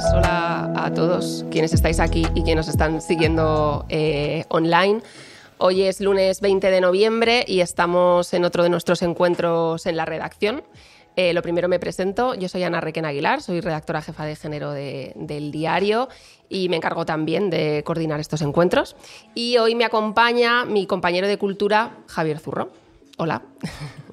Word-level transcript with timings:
Hola 0.00 0.72
a 0.76 0.94
todos 0.94 1.44
quienes 1.50 1.72
estáis 1.74 1.98
aquí 1.98 2.22
y 2.34 2.42
quienes 2.42 2.66
nos 2.66 2.68
están 2.68 3.00
siguiendo 3.00 3.84
eh, 3.88 4.44
online. 4.48 5.00
Hoy 5.58 5.82
es 5.82 6.00
lunes 6.00 6.40
20 6.40 6.70
de 6.70 6.80
noviembre 6.80 7.44
y 7.48 7.60
estamos 7.60 8.32
en 8.32 8.44
otro 8.44 8.62
de 8.62 8.68
nuestros 8.68 9.02
encuentros 9.02 9.86
en 9.86 9.96
la 9.96 10.04
redacción. 10.04 10.62
Eh, 11.16 11.32
lo 11.32 11.42
primero 11.42 11.68
me 11.68 11.80
presento, 11.80 12.34
yo 12.34 12.48
soy 12.48 12.62
Ana 12.62 12.80
Requena 12.80 13.08
Aguilar, 13.08 13.42
soy 13.42 13.60
redactora 13.60 14.00
jefa 14.00 14.24
de 14.24 14.36
género 14.36 14.70
de- 14.70 15.14
del 15.16 15.50
diario 15.50 16.08
y 16.48 16.68
me 16.68 16.76
encargo 16.76 17.04
también 17.04 17.50
de 17.50 17.82
coordinar 17.84 18.20
estos 18.20 18.40
encuentros. 18.42 18.94
Y 19.34 19.56
hoy 19.58 19.74
me 19.74 19.84
acompaña 19.84 20.64
mi 20.64 20.86
compañero 20.86 21.26
de 21.26 21.38
cultura, 21.38 21.96
Javier 22.06 22.38
Zurro. 22.38 22.70
Hola. 23.16 23.42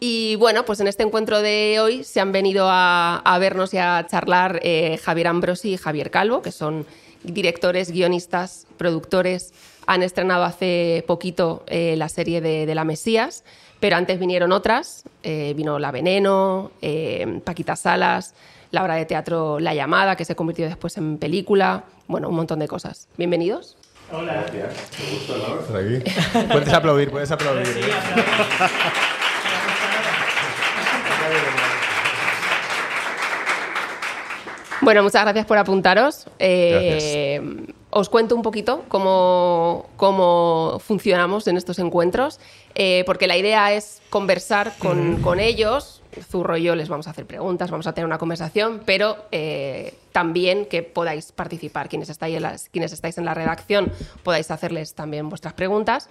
Y 0.00 0.36
bueno, 0.36 0.64
pues 0.64 0.80
en 0.80 0.88
este 0.88 1.02
encuentro 1.02 1.40
de 1.42 1.78
hoy 1.80 2.04
se 2.04 2.20
han 2.20 2.32
venido 2.32 2.66
a, 2.68 3.16
a 3.18 3.38
vernos 3.38 3.72
y 3.74 3.78
a 3.78 4.06
charlar 4.08 4.60
eh, 4.62 4.98
Javier 5.02 5.28
Ambrosi 5.28 5.72
y 5.74 5.76
Javier 5.76 6.10
Calvo, 6.10 6.42
que 6.42 6.52
son 6.52 6.86
directores, 7.22 7.90
guionistas, 7.90 8.66
productores. 8.78 9.52
Han 9.86 10.02
estrenado 10.02 10.44
hace 10.44 11.04
poquito 11.06 11.64
eh, 11.66 11.94
la 11.96 12.08
serie 12.08 12.40
de, 12.40 12.66
de 12.66 12.74
La 12.74 12.84
Mesías, 12.84 13.44
pero 13.80 13.96
antes 13.96 14.18
vinieron 14.18 14.52
otras. 14.52 15.04
eh, 15.22 15.54
vino 15.56 15.78
La 15.78 15.90
Veneno, 15.90 16.70
eh, 16.82 17.40
Paquita 17.44 17.74
Salas, 17.76 18.34
la 18.70 18.82
obra 18.82 18.94
de 18.94 19.04
teatro 19.06 19.58
La 19.60 19.74
Llamada, 19.74 20.16
que 20.16 20.24
se 20.24 20.34
convirtió 20.34 20.66
después 20.66 20.96
en 20.96 21.18
película. 21.18 21.84
Bueno, 22.06 22.28
un 22.28 22.34
montón 22.36 22.58
de 22.58 22.68
cosas. 22.68 23.08
Bienvenidos. 23.16 23.76
Estar 25.62 25.76
aquí. 25.76 26.48
Puedes 26.52 26.72
aplaudir, 26.72 27.10
puedes 27.10 27.30
aplaudir. 27.30 27.66
¿eh? 27.66 27.90
Bueno, 34.82 35.02
muchas 35.04 35.22
gracias 35.22 35.46
por 35.46 35.58
apuntaros. 35.58 36.26
Eh, 36.40 37.40
os 37.90 38.08
cuento 38.08 38.34
un 38.34 38.42
poquito 38.42 38.84
cómo, 38.88 39.86
cómo 39.96 40.78
funcionamos 40.84 41.46
en 41.46 41.56
estos 41.56 41.78
encuentros, 41.78 42.40
eh, 42.74 43.04
porque 43.06 43.26
la 43.28 43.36
idea 43.36 43.72
es 43.72 44.00
conversar 44.10 44.72
con, 44.78 45.20
con 45.22 45.38
ellos. 45.40 46.00
Zurro 46.30 46.56
y 46.58 46.64
yo 46.64 46.74
les 46.74 46.88
vamos 46.90 47.06
a 47.06 47.10
hacer 47.10 47.24
preguntas, 47.26 47.70
vamos 47.70 47.86
a 47.86 47.94
tener 47.94 48.04
una 48.06 48.18
conversación, 48.18 48.82
pero 48.84 49.16
eh, 49.30 49.94
también 50.10 50.66
que 50.66 50.82
podáis 50.82 51.32
participar. 51.32 51.88
Quienes 51.88 52.10
estáis, 52.10 52.36
en 52.36 52.42
las- 52.42 52.68
quienes 52.68 52.92
estáis 52.92 53.16
en 53.18 53.24
la 53.24 53.32
redacción 53.34 53.90
podáis 54.22 54.50
hacerles 54.50 54.94
también 54.94 55.28
vuestras 55.30 55.54
preguntas. 55.54 56.10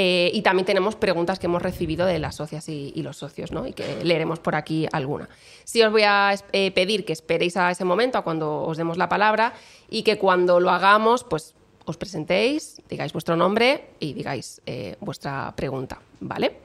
Eh, 0.00 0.30
y 0.32 0.42
también 0.42 0.64
tenemos 0.64 0.94
preguntas 0.94 1.40
que 1.40 1.46
hemos 1.46 1.60
recibido 1.60 2.06
de 2.06 2.20
las 2.20 2.36
socias 2.36 2.68
y, 2.68 2.92
los 3.02 3.16
socios, 3.16 3.50
¿no? 3.50 3.66
Y 3.66 3.72
que 3.72 4.04
leeremos 4.04 4.38
por 4.38 4.54
aquí 4.54 4.86
alguna. 4.92 5.28
Sí 5.64 5.82
os 5.82 5.90
voy 5.90 6.04
a 6.04 6.36
eh, 6.52 6.70
pedir 6.70 7.04
que 7.04 7.12
esperéis 7.12 7.56
a 7.56 7.72
ese 7.72 7.84
momento, 7.84 8.16
a 8.16 8.22
cuando 8.22 8.62
os 8.62 8.76
demos 8.76 8.96
la 8.96 9.08
palabra, 9.08 9.54
y 9.90 10.04
que 10.04 10.16
cuando 10.16 10.60
lo 10.60 10.70
hagamos, 10.70 11.24
pues 11.24 11.56
os 11.84 11.96
presentéis, 11.96 12.80
digáis 12.88 13.12
vuestro 13.12 13.34
nombre 13.34 13.86
y 13.98 14.12
digáis 14.12 14.62
eh, 14.66 14.94
vuestra 15.00 15.52
pregunta, 15.56 15.98
¿vale? 16.20 16.58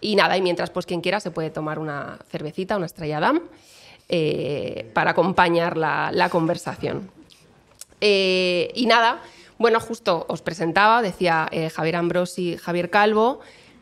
Y 0.00 0.16
nada, 0.16 0.36
y 0.36 0.42
mientras, 0.42 0.70
pues 0.70 0.84
quien 0.84 1.02
quiera 1.02 1.20
se 1.20 1.30
puede 1.30 1.50
tomar 1.50 1.78
una 1.78 2.18
cervecita, 2.30 2.76
una 2.76 2.86
estrella 2.86 3.20
Damm, 3.20 3.42
eh, 4.08 4.90
para 4.92 5.12
acompañar 5.12 5.76
la, 5.76 6.28
conversación. 6.32 7.12
Y 8.00 8.86
nada, 8.88 9.22
bueno, 9.62 9.80
justo 9.80 10.26
os 10.28 10.42
presentaba, 10.42 11.00
decía 11.00 11.48
eh, 11.52 11.70
Javier 11.70 11.96
Ambrosi, 11.96 12.58
Javier 12.58 12.90
Calvo, 12.90 13.40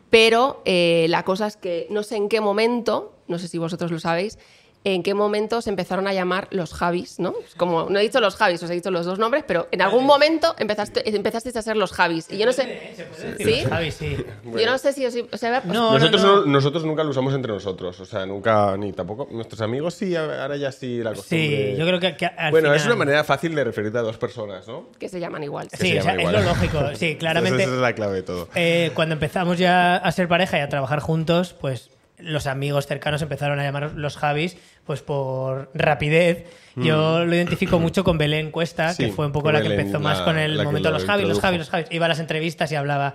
pero 0.09 0.61
eh, 0.63 1.07
la 1.09 1.23
cosa 1.23 1.47
es 1.47 1.57
que 1.57 1.87
no 1.89 2.03
sé 2.03 2.15
en 2.17 2.29
qué 2.29 2.39
momento, 2.39 3.13
no 3.27 3.39
sé 3.39 3.47
si 3.47 3.57
vosotros 3.57 3.91
lo 3.91 3.99
sabéis, 3.99 4.37
en 4.83 5.03
qué 5.03 5.13
momento 5.13 5.61
se 5.61 5.69
empezaron 5.69 6.07
a 6.07 6.13
llamar 6.13 6.47
los 6.49 6.73
Javis, 6.73 7.19
¿no? 7.19 7.35
Como 7.57 7.89
no 7.89 7.99
he 7.99 8.01
dicho 8.01 8.19
los 8.19 8.35
Javis, 8.35 8.63
os 8.63 8.69
he 8.69 8.73
dicho 8.73 8.89
los 8.89 9.05
dos 9.05 9.19
nombres, 9.19 9.43
pero 9.47 9.67
en 9.71 9.81
algún 9.83 10.05
momento 10.05 10.55
empezaste, 10.57 11.07
empezasteis 11.15 11.55
a 11.55 11.61
ser 11.61 11.77
los 11.77 11.91
Javis. 11.91 12.27
Y 12.31 12.37
yo 12.39 12.47
no 12.47 12.51
sé. 12.53 12.93
¿Sí? 13.37 13.63
Sí. 13.91 14.17
Yo 14.43 14.65
no 14.65 14.77
sé 14.79 14.93
si 14.93 15.05
os. 15.05 15.13
o 15.31 15.37
sea, 15.37 15.61
No, 15.65 15.93
nosotros, 15.99 16.23
no, 16.23 16.35
no- 16.37 16.45
nosotros 16.47 16.83
nunca 16.83 17.03
lo 17.03 17.11
usamos 17.11 17.33
entre 17.35 17.51
nosotros, 17.51 17.99
o 17.99 18.05
sea, 18.05 18.25
nunca, 18.25 18.75
ni 18.77 18.91
tampoco. 18.91 19.27
Nuestros 19.31 19.61
amigos 19.61 19.93
sí, 19.93 20.15
ahora 20.15 20.57
ya 20.57 20.71
sí 20.71 20.97
la 21.03 21.13
costumbre. 21.13 21.73
Sí, 21.73 21.77
yo 21.79 21.85
creo 21.85 21.99
que, 21.99 22.17
que 22.17 22.25
al 22.25 22.49
Bueno, 22.51 22.73
es 22.73 22.83
una 22.87 22.95
manera 22.95 23.23
fácil 23.23 23.53
de 23.53 23.63
referirte 23.63 23.99
a 23.99 24.01
dos 24.01 24.17
personas, 24.17 24.67
¿no? 24.67 24.87
que 24.97 25.09
se 25.09 25.19
llaman 25.19 25.43
igual. 25.43 25.67
Sí, 25.71 25.95
o 25.97 26.01
sea, 26.01 26.15
llama 26.15 26.23
es 26.31 26.31
lo 26.31 26.41
lógico. 26.49 26.79
Sí, 26.95 27.17
claramente. 27.17 27.63
Esa 27.63 27.71
es 27.73 27.79
la 27.79 27.93
clave 27.93 28.15
de 28.15 28.23
todo. 28.23 28.47
eh, 28.55 28.91
cuando 28.95 29.13
empezamos 29.13 29.59
ya 29.59 29.95
a 29.97 30.11
ser 30.11 30.27
pareja 30.27 30.57
y 30.57 30.61
a 30.61 30.69
trabajar 30.69 30.99
juntos, 31.01 31.53
pues 31.61 31.90
los 32.21 32.47
amigos 32.47 32.87
cercanos 32.87 33.21
empezaron 33.21 33.59
a 33.59 33.63
llamar 33.63 33.91
los 33.95 34.17
Javis, 34.17 34.57
pues 34.85 35.01
por 35.01 35.69
rapidez. 35.73 36.45
Yo 36.75 37.25
lo 37.25 37.35
identifico 37.35 37.79
mucho 37.79 38.03
con 38.03 38.17
Belén 38.17 38.49
Cuesta, 38.51 38.89
Mm. 38.91 38.93
Sí, 38.93 39.05
que 39.07 39.11
fue 39.11 39.25
un 39.25 39.31
poco 39.31 39.51
la 39.51 39.61
que 39.61 39.67
empezó 39.73 39.99
más 39.99 40.19
la- 40.19 40.25
con 40.25 40.37
el 40.37 40.55
momento 40.63 40.87
de 40.89 40.93
lo 40.93 40.99
los 40.99 41.05
Javis, 41.05 41.27
los. 41.27 41.39
Javis, 41.39 41.59
los 41.59 41.69
Javis. 41.69 41.87
Iba 41.91 42.05
a 42.05 42.09
las 42.09 42.19
entrevistas 42.19 42.71
y 42.71 42.75
hablaba. 42.75 43.13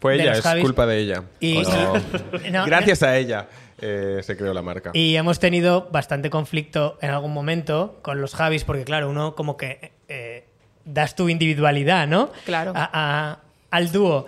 Pues 0.00 0.16
de 0.18 0.22
ella, 0.24 0.30
los 0.30 0.38
es 0.38 0.44
Javis. 0.44 0.64
culpa 0.64 0.86
de 0.86 0.98
ella. 0.98 1.22
Y- 1.40 1.62
No. 1.62 1.92
No, 2.52 2.66
Gracias 2.66 3.02
a 3.02 3.16
ella 3.16 3.48
eh, 3.80 4.20
se 4.22 4.36
creó 4.36 4.52
la 4.54 4.62
marca. 4.62 4.90
Y 4.94 5.14
hemos 5.16 5.38
tenido 5.38 5.88
bastante 5.92 6.30
conflicto 6.30 6.98
en 7.00 7.10
algún 7.10 7.32
momento 7.32 7.98
con 8.02 8.20
los 8.20 8.34
Javis, 8.34 8.64
porque 8.64 8.84
claro, 8.84 9.08
uno 9.10 9.34
como 9.34 9.56
que 9.56 9.92
eh, 10.08 10.44
das 10.84 11.14
tu 11.14 11.28
individualidad, 11.28 12.06
¿no? 12.08 12.32
Claro. 12.44 12.72
A- 12.74 12.90
a- 12.92 13.38
al 13.70 13.92
dúo. 13.92 14.26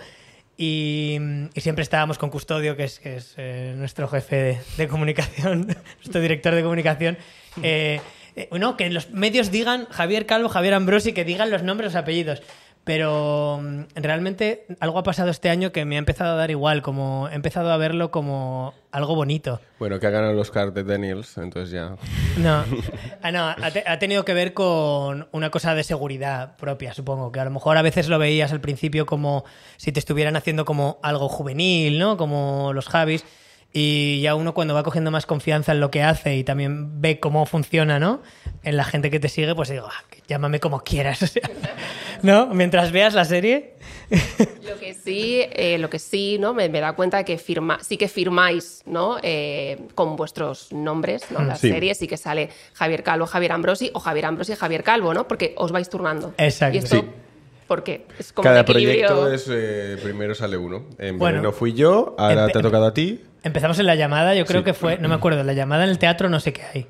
Y, 0.62 1.18
siempre 1.56 1.82
estábamos 1.82 2.18
con 2.18 2.28
Custodio, 2.28 2.76
que 2.76 2.84
es, 2.84 3.00
eh, 3.38 3.72
nuestro 3.78 4.06
jefe 4.08 4.60
de, 4.76 4.88
comunicación, 4.88 5.74
nuestro 5.96 6.20
director 6.20 6.54
de 6.54 6.62
comunicación. 6.62 7.16
Eh, 7.62 7.98
eh, 8.36 8.46
bueno, 8.50 8.76
que 8.76 8.90
los 8.90 9.08
medios 9.08 9.50
digan 9.50 9.86
Javier 9.86 10.26
Calvo, 10.26 10.50
Javier 10.50 10.74
Ambrosi, 10.74 11.14
que 11.14 11.24
digan 11.24 11.50
los 11.50 11.62
nombres, 11.62 11.94
los 11.94 12.02
apellidos. 12.02 12.42
Pero 12.90 13.60
mm, 13.62 13.82
realmente 13.94 14.66
algo 14.80 14.98
ha 14.98 15.04
pasado 15.04 15.30
este 15.30 15.48
año 15.48 15.70
que 15.70 15.84
me 15.84 15.94
ha 15.94 16.00
empezado 16.00 16.32
a 16.32 16.34
dar 16.34 16.50
igual, 16.50 16.82
como 16.82 17.28
he 17.28 17.36
empezado 17.36 17.70
a 17.70 17.76
verlo 17.76 18.10
como 18.10 18.74
algo 18.90 19.14
bonito. 19.14 19.60
Bueno, 19.78 20.00
que 20.00 20.08
ha 20.08 20.10
ganado 20.10 20.32
el 20.32 20.38
Oscar 20.40 20.72
de 20.72 20.82
Daniels, 20.82 21.38
entonces 21.38 21.70
ya. 21.70 21.94
No, 22.38 22.64
Ah, 23.22 23.30
no 23.30 23.46
ha, 23.46 23.70
te- 23.70 23.84
ha 23.86 23.96
tenido 24.00 24.24
que 24.24 24.34
ver 24.34 24.54
con 24.54 25.28
una 25.30 25.50
cosa 25.50 25.76
de 25.76 25.84
seguridad 25.84 26.56
propia, 26.56 26.92
supongo. 26.92 27.30
Que 27.30 27.38
a 27.38 27.44
lo 27.44 27.52
mejor 27.52 27.76
a 27.76 27.82
veces 27.82 28.08
lo 28.08 28.18
veías 28.18 28.50
al 28.50 28.60
principio 28.60 29.06
como 29.06 29.44
si 29.76 29.92
te 29.92 30.00
estuvieran 30.00 30.34
haciendo 30.34 30.64
como 30.64 30.98
algo 31.04 31.28
juvenil, 31.28 31.96
¿no? 32.00 32.16
Como 32.16 32.72
los 32.74 32.88
Javis. 32.88 33.24
Y 33.72 34.20
ya 34.20 34.34
uno 34.34 34.52
cuando 34.52 34.74
va 34.74 34.82
cogiendo 34.82 35.10
más 35.12 35.26
confianza 35.26 35.70
en 35.72 35.80
lo 35.80 35.90
que 35.92 36.02
hace 36.02 36.36
y 36.36 36.42
también 36.44 37.00
ve 37.00 37.20
cómo 37.20 37.46
funciona, 37.46 38.00
¿no? 38.00 38.20
En 38.64 38.76
la 38.76 38.84
gente 38.84 39.10
que 39.10 39.20
te 39.20 39.28
sigue, 39.28 39.54
pues 39.54 39.68
digo, 39.68 39.86
"Ah, 39.88 40.04
llámame 40.28 40.58
como 40.58 40.80
quieras. 40.80 41.22
o 41.22 41.26
sea, 41.28 41.48
¿No? 42.22 42.48
Mientras 42.48 42.90
veas 42.92 43.14
la 43.14 43.24
serie. 43.24 43.74
Lo 44.68 44.76
que 44.78 44.92
sí, 44.94 45.40
eh, 45.52 45.78
lo 45.78 45.88
que 45.88 45.98
sí, 46.00 46.36
¿no? 46.40 46.52
Me, 46.52 46.68
me 46.68 46.80
da 46.80 46.92
cuenta 46.94 47.18
de 47.18 47.24
que 47.24 47.38
firma, 47.38 47.78
sí 47.80 47.96
que 47.96 48.08
firmáis, 48.08 48.82
¿no? 48.86 49.18
Eh, 49.22 49.78
con 49.94 50.16
vuestros 50.16 50.72
nombres, 50.72 51.30
¿no? 51.30 51.40
La 51.42 51.54
Sí. 51.54 51.68
serie 51.70 51.94
sí 51.94 52.08
que 52.08 52.16
sale 52.16 52.50
Javier 52.74 53.02
Calvo, 53.04 53.26
Javier 53.26 53.52
Ambrosi 53.52 53.90
o 53.94 54.00
Javier 54.00 54.26
Ambrosi, 54.26 54.54
Javier 54.56 54.82
Calvo, 54.82 55.14
¿no? 55.14 55.28
Porque 55.28 55.54
os 55.56 55.70
vais 55.72 55.88
turnando. 55.88 56.34
Exacto. 56.38 56.74
Y 56.74 56.78
esto, 56.80 56.96
Sí. 56.96 57.04
¿Por 57.70 57.84
qué? 57.84 58.04
Es 58.18 58.32
como 58.32 58.42
Cada 58.42 58.60
un 58.62 58.66
proyecto 58.66 59.32
es. 59.32 59.46
eh, 59.48 59.96
primero 60.02 60.34
sale 60.34 60.56
uno. 60.56 60.86
En 60.98 61.18
Bueno. 61.18 61.36
Veneno 61.36 61.52
fui 61.52 61.72
yo, 61.72 62.16
ahora 62.18 62.48
te 62.48 62.58
ha 62.58 62.62
tocado 62.62 62.84
a 62.86 62.92
ti. 62.92 63.22
Empezamos 63.44 63.78
en 63.78 63.86
la 63.86 63.94
llamada, 63.94 64.34
yo 64.34 64.44
creo 64.44 64.62
Sí. 64.62 64.64
que 64.64 64.74
fue, 64.74 64.98
no 64.98 65.08
me 65.08 65.14
acuerdo, 65.14 65.38
en 65.40 65.46
la 65.46 65.52
llamada 65.52 65.84
en 65.84 65.90
el 65.90 65.98
teatro 66.00 66.28
no 66.28 66.40
sé 66.40 66.52
qué 66.52 66.62
hay. 66.74 66.86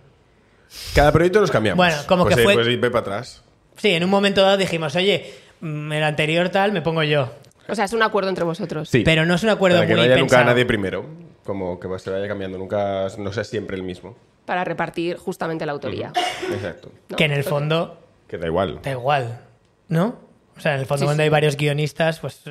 Cada 0.94 1.12
proyecto 1.12 1.38
nos 1.38 1.50
cambiamos. 1.50 1.76
Bueno, 1.76 1.96
como 2.06 2.24
pues, 2.24 2.34
que 2.34 2.40
eh, 2.40 2.44
fue- 2.44 2.54
Pues 2.54 2.66
ve 2.80 2.90
para 2.90 3.00
atrás. 3.00 3.44
Sí, 3.76 3.90
en 3.90 4.04
un 4.04 4.08
momento 4.08 4.40
dado 4.40 4.56
dijimos, 4.56 4.96
oye, 4.96 5.34
mm, 5.60 5.92
el 5.92 6.02
anterior 6.02 6.48
tal 6.48 6.72
me 6.72 6.80
pongo 6.80 7.02
yo. 7.02 7.30
O 7.68 7.74
sea, 7.74 7.84
es 7.84 7.92
un 7.92 8.02
acuerdo 8.02 8.30
entre 8.30 8.44
vosotros. 8.44 8.88
Sí. 8.88 9.02
Pero 9.04 9.26
no 9.26 9.34
es 9.34 9.42
un 9.42 9.50
acuerdo 9.50 9.76
Para 9.76 9.86
que 9.86 9.92
muy 9.94 10.06
no 10.06 10.12
haya 10.14 10.20
nunca 10.20 10.42
nadie 10.44 10.64
primero. 10.64 11.04
Como 11.44 11.78
que 11.78 11.88
se 11.98 12.10
vaya 12.10 12.26
cambiando. 12.26 12.56
Nunca 12.56 13.06
no 13.18 13.32
sea 13.34 13.44
siempre 13.44 13.76
el 13.76 13.82
mismo. 13.82 14.16
Para 14.46 14.64
repartir 14.64 15.18
justamente 15.18 15.66
la 15.66 15.72
autoría. 15.72 16.10
Exacto. 16.52 16.90
¿no? 17.10 17.16
Que 17.16 17.24
en 17.26 17.32
el 17.32 17.44
fondo 17.44 18.00
Que 18.28 18.38
da 18.38 18.46
igual. 18.46 18.80
da 18.82 18.90
igual, 18.92 19.40
¿no? 19.88 20.29
O 20.60 20.62
sea, 20.62 20.74
en 20.74 20.80
el 20.80 20.86
fondo 20.86 21.00
Sí, 21.00 21.04
cuando 21.06 21.22
sí. 21.22 21.24
hay 21.24 21.28
varios 21.30 21.56
guionistas, 21.56 22.18
pues... 22.20 22.42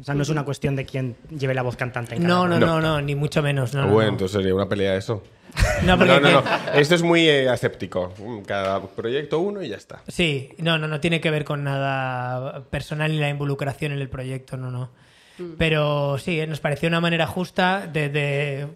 O 0.00 0.02
sea, 0.02 0.12
no 0.16 0.22
es 0.24 0.28
una 0.28 0.44
cuestión 0.44 0.74
de 0.74 0.84
quién 0.84 1.14
lleve 1.38 1.54
la 1.54 1.62
voz 1.62 1.76
cantante 1.76 2.16
en 2.16 2.22
cada 2.22 2.34
No, 2.34 2.48
no, 2.48 2.58
no, 2.58 2.80
no, 2.80 3.00
ni 3.00 3.14
mucho 3.14 3.42
menos. 3.44 3.74
No, 3.74 3.82
Ah, 3.82 3.86
no, 3.86 3.92
bueno, 3.92 4.08
no. 4.08 4.14
entonces 4.14 4.36
sería 4.36 4.52
una 4.52 4.68
pelea 4.68 4.96
eso. 4.96 5.22
No, 5.84 5.96
porque- 5.96 6.12
No, 6.14 6.20
no, 6.20 6.30
no. 6.32 6.44
Esto 6.74 6.96
es 6.96 7.02
muy 7.04 7.28
eh, 7.28 7.48
aséptico. 7.48 8.12
Mm, 8.18 8.40
Cada 8.40 8.82
proyecto 8.88 9.38
uno 9.38 9.62
y 9.62 9.68
ya 9.68 9.76
está. 9.76 10.02
Sí, 10.08 10.50
no, 10.58 10.78
no, 10.78 10.88
no 10.88 10.98
tiene 10.98 11.20
que 11.20 11.30
ver 11.30 11.44
con 11.44 11.62
nada 11.62 12.64
personal 12.70 13.12
ni 13.12 13.18
la 13.20 13.28
involucración 13.28 13.92
en 13.92 14.00
el 14.00 14.08
proyecto, 14.08 14.56
no, 14.56 14.72
no. 14.72 14.90
Mm. 15.38 15.52
Pero 15.58 16.18
sí, 16.18 16.40
eh, 16.40 16.48
nos 16.48 16.58
pareció 16.58 16.88
una 16.88 17.00
manera 17.00 17.28
justa 17.28 17.86
de... 17.90 18.08
de- 18.08 18.66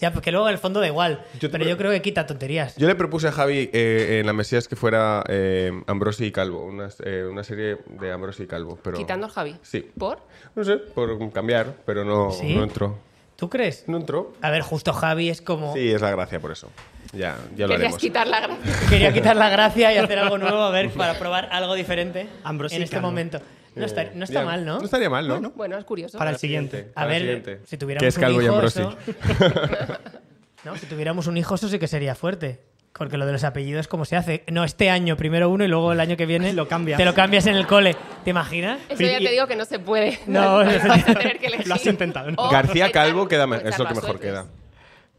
Ya, 0.00 0.12
porque 0.12 0.32
luego 0.32 0.48
en 0.48 0.52
el 0.54 0.58
fondo 0.58 0.80
da 0.80 0.86
igual. 0.86 1.24
Yo 1.40 1.50
pero 1.50 1.64
yo 1.64 1.76
creo 1.76 1.90
que 1.90 2.02
quita 2.02 2.26
tonterías. 2.26 2.76
Yo 2.76 2.86
le 2.86 2.94
propuse 2.94 3.28
a 3.28 3.32
Javi 3.32 3.70
eh, 3.72 4.18
en 4.20 4.26
la 4.26 4.32
Mesías 4.32 4.68
que 4.68 4.76
fuera 4.76 5.24
eh, 5.28 5.72
Ambrosi 5.86 6.26
y 6.26 6.32
Calvo, 6.32 6.64
una, 6.64 6.88
eh, 7.04 7.26
una 7.30 7.44
serie 7.44 7.78
de 7.86 8.12
Ambrosi 8.12 8.44
y 8.44 8.46
Calvo. 8.46 8.78
Pero, 8.82 8.96
Quitando 8.96 9.26
al 9.26 9.32
Javi. 9.32 9.56
Sí. 9.62 9.90
¿Por? 9.98 10.18
No 10.54 10.64
sé, 10.64 10.76
por 10.76 11.32
cambiar, 11.32 11.74
pero 11.86 12.04
no, 12.04 12.30
¿Sí? 12.30 12.54
no 12.54 12.62
entró. 12.64 12.98
¿Tú 13.36 13.50
crees? 13.50 13.84
No 13.88 13.96
entró. 13.96 14.32
A 14.42 14.50
ver, 14.50 14.62
justo 14.62 14.92
Javi 14.92 15.28
es 15.28 15.42
como... 15.42 15.74
Sí, 15.74 15.90
es 15.90 16.00
la 16.00 16.10
gracia 16.12 16.38
por 16.38 16.52
eso. 16.52 16.70
Ya, 17.12 17.36
ya 17.56 17.66
lo 17.66 17.74
Querías 17.74 17.78
haremos. 17.80 17.98
quitar 17.98 18.26
la 18.28 18.40
gracia. 18.40 18.72
Quería 18.88 19.12
quitar 19.12 19.36
la 19.36 19.48
gracia 19.50 19.92
y 19.92 19.96
hacer 19.98 20.18
algo 20.20 20.38
nuevo, 20.38 20.62
a 20.62 20.70
ver, 20.70 20.90
para 20.90 21.18
probar 21.18 21.48
algo 21.50 21.74
diferente 21.74 22.28
Ambrosio 22.44 22.76
en 22.76 22.84
este 22.84 22.94
Calvo. 22.96 23.08
momento. 23.08 23.40
No 23.74 23.86
está, 23.86 24.04
no 24.14 24.24
está 24.24 24.40
Ya, 24.40 24.44
mal, 24.46 24.64
¿no? 24.64 24.78
No 24.78 24.84
estaría 24.84 25.10
mal, 25.10 25.26
¿no? 25.26 25.50
Bueno, 25.50 25.76
es 25.78 25.84
curioso. 25.84 26.18
Para 26.18 26.30
el 26.30 26.36
siguiente. 26.38 26.92
A 26.94 27.06
ver, 27.06 27.20
siguiente. 27.22 27.60
si 27.64 27.76
tuviéramos 27.76 28.02
Que 28.04 28.08
es 28.08 28.18
Calvo 28.18 28.38
un 28.38 28.42
y 28.42 28.46
hijo, 28.46 28.62
eso- 28.62 28.96
no, 30.64 30.76
si 30.76 30.86
tuviéramos 30.86 31.26
un 31.26 31.36
hijo, 31.36 31.54
eso 31.54 31.68
sí 31.68 31.78
que 31.78 31.88
sería 31.88 32.14
fuerte. 32.14 32.60
Porque 32.96 33.16
lo 33.16 33.26
de 33.26 33.32
los 33.32 33.42
apellidos, 33.42 33.88
¿cómo 33.88 34.04
se 34.04 34.14
hace? 34.14 34.44
No, 34.52 34.62
este 34.62 34.88
año 34.88 35.16
primero 35.16 35.50
uno 35.50 35.64
y 35.64 35.68
luego 35.68 35.92
el 35.92 35.98
año 35.98 36.16
que 36.16 36.26
viene 36.26 36.52
Lo 36.54 36.68
cambias. 36.68 36.96
te 36.96 37.04
lo 37.04 37.12
cambias 37.12 37.44
en 37.46 37.56
el 37.56 37.66
cole. 37.66 37.96
¿Te 38.22 38.30
imaginas? 38.30 38.78
Eso 38.88 39.02
ya 39.02 39.18
te 39.18 39.30
digo 39.30 39.48
que 39.48 39.56
no 39.56 39.64
se 39.64 39.80
puede. 39.80 40.20
No, 40.28 40.62
no 40.64 40.70
a 40.70 40.98
se- 40.98 41.14
tener 41.14 41.38
que 41.40 41.46
elegir. 41.48 41.66
Lo 41.66 41.74
has 41.74 41.84
intentado, 41.86 42.30
¿no? 42.30 42.48
García 42.50 42.92
Calvo 42.92 43.26
queda 43.26 43.44
es 43.56 43.78
lo 43.78 43.86
que 43.86 43.94
mejor 43.94 44.04
suertes. 44.10 44.20
queda. 44.30 44.46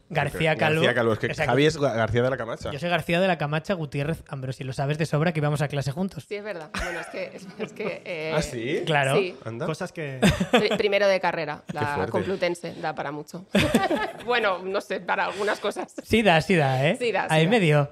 García 0.08 0.56
Calvo. 0.56 0.82
García 0.82 0.94
Calvo. 0.94 1.12
Es 1.14 1.18
que. 1.18 1.34
Javi 1.34 1.66
es 1.66 1.76
García 1.76 2.22
de 2.22 2.30
la 2.30 2.36
Camacha. 2.36 2.70
Yo 2.70 2.78
soy 2.78 2.88
García 2.88 3.20
de 3.20 3.26
la 3.28 3.38
Camacha 3.38 3.74
Gutiérrez 3.74 4.22
Ambrosi. 4.28 4.64
Lo 4.64 4.72
sabes 4.72 4.98
de 4.98 5.06
sobra 5.06 5.32
que 5.32 5.40
íbamos 5.40 5.62
a 5.62 5.68
clase 5.68 5.90
juntos. 5.92 6.24
Sí, 6.28 6.36
es 6.36 6.44
verdad. 6.44 6.70
Bueno, 6.82 7.00
es 7.00 7.06
que. 7.08 7.24
Es, 7.36 7.46
es 7.58 7.72
que 7.72 8.02
eh, 8.04 8.32
¿Ah, 8.34 8.42
sí? 8.42 8.82
Claro. 8.86 9.16
Sí. 9.16 9.34
Anda. 9.44 9.66
Cosas 9.66 9.92
que. 9.92 10.20
Pri- 10.52 10.76
Primero 10.76 11.08
de 11.08 11.18
carrera, 11.20 11.62
Qué 11.66 11.74
la. 11.74 12.06
Complutense, 12.10 12.74
da 12.80 12.94
para 12.94 13.10
mucho. 13.12 13.44
bueno, 14.24 14.58
no 14.62 14.80
sé, 14.80 15.00
para 15.00 15.26
algunas 15.26 15.58
cosas. 15.60 15.94
Sí 16.04 16.22
da, 16.22 16.40
sí 16.40 16.54
da, 16.54 16.86
¿eh? 16.88 16.96
Sí 16.98 17.12
da, 17.12 17.22
sí 17.28 17.34
Ahí 17.34 17.44
da. 17.44 17.50
me 17.50 17.60
dio. 17.60 17.90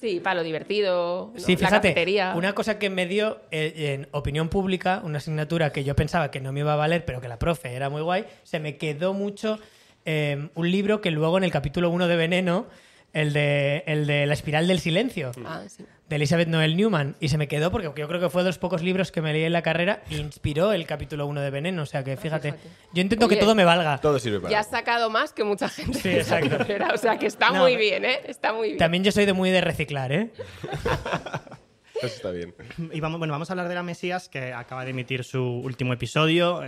Sí, 0.00 0.20
para 0.20 0.36
lo 0.36 0.42
divertido, 0.42 1.32
¿no? 1.34 1.40
Sí, 1.40 1.52
la 1.52 1.58
fíjate, 1.58 1.88
cafetería. 1.88 2.32
una 2.34 2.54
cosa 2.54 2.78
que 2.78 2.88
me 2.88 3.06
dio 3.06 3.40
eh, 3.50 3.92
en 3.94 4.08
opinión 4.12 4.48
pública, 4.48 5.02
una 5.04 5.18
asignatura 5.18 5.70
que 5.70 5.84
yo 5.84 5.94
pensaba 5.94 6.30
que 6.30 6.40
no 6.40 6.50
me 6.52 6.60
iba 6.60 6.72
a 6.72 6.76
valer, 6.76 7.04
pero 7.04 7.20
que 7.20 7.28
la 7.28 7.38
profe 7.38 7.74
era 7.74 7.90
muy 7.90 8.00
guay, 8.00 8.24
se 8.42 8.58
me 8.58 8.78
quedó 8.78 9.12
mucho 9.12 9.58
eh, 10.06 10.48
un 10.54 10.70
libro 10.70 11.00
que 11.02 11.10
luego 11.10 11.36
en 11.36 11.44
el 11.44 11.50
capítulo 11.50 11.90
1 11.90 12.08
de 12.08 12.16
Veneno, 12.16 12.66
el 13.12 13.32
de, 13.32 13.82
el 13.86 14.06
de 14.06 14.26
La 14.26 14.34
espiral 14.34 14.66
del 14.66 14.78
silencio, 14.80 15.32
Ah, 15.44 15.62
sí. 15.68 15.84
de 16.08 16.16
Elizabeth 16.16 16.48
Noel 16.48 16.76
Newman, 16.76 17.16
y 17.18 17.28
se 17.30 17.38
me 17.38 17.48
quedó 17.48 17.70
porque 17.70 17.86
yo 17.98 18.06
creo 18.08 18.20
que 18.20 18.28
fue 18.28 18.42
de 18.42 18.50
los 18.50 18.58
pocos 18.58 18.82
libros 18.82 19.10
que 19.10 19.22
me 19.22 19.32
leí 19.32 19.44
en 19.44 19.52
la 19.52 19.62
carrera 19.62 20.02
e 20.10 20.16
inspiró 20.16 20.72
el 20.72 20.86
capítulo 20.86 21.26
1 21.26 21.40
de 21.40 21.50
Veneno, 21.50 21.82
o 21.82 21.86
sea 21.86 22.04
que 22.04 22.16
fíjate, 22.16 22.52
fíjate. 22.52 22.68
yo 22.92 23.00
intento 23.02 23.26
que 23.28 23.36
todo 23.36 23.54
me 23.54 23.64
valga. 23.64 23.98
Todo 23.98 24.18
sirve 24.18 24.38
para 24.40 24.50
Ya 24.52 24.60
has 24.60 24.68
sacado 24.70 25.08
más 25.10 25.32
que 25.32 25.44
mucha 25.44 25.68
gente. 25.68 25.98
Sí, 25.98 26.08
de 26.10 26.20
esa 26.20 26.38
exacto. 26.38 26.58
carrera, 26.58 26.90
O 26.94 26.98
sea, 26.98 27.18
que 27.18 27.26
está 27.26 27.50
No, 27.50 27.60
muy 27.62 27.76
bien, 27.76 28.04
¿eh? 28.04 28.20
Está 28.26 28.52
muy 28.52 28.68
bien. 28.68 28.78
También 28.78 29.02
yo 29.02 29.12
soy 29.12 29.24
de 29.24 29.32
muy 29.32 29.50
de 29.50 29.60
reciclar, 29.62 30.12
¿eh? 30.12 30.30
Eso 31.96 32.06
está 32.06 32.30
bien. 32.30 32.54
Y 32.92 33.00
vamos, 33.00 33.18
bueno, 33.18 33.32
vamos 33.32 33.48
a 33.48 33.54
hablar 33.54 33.68
de 33.68 33.74
la 33.74 33.82
Mesías, 33.82 34.28
que 34.28 34.52
acaba 34.52 34.84
de 34.84 34.90
emitir 34.90 35.24
su 35.24 35.42
último 35.42 35.94
episodio. 35.94 36.62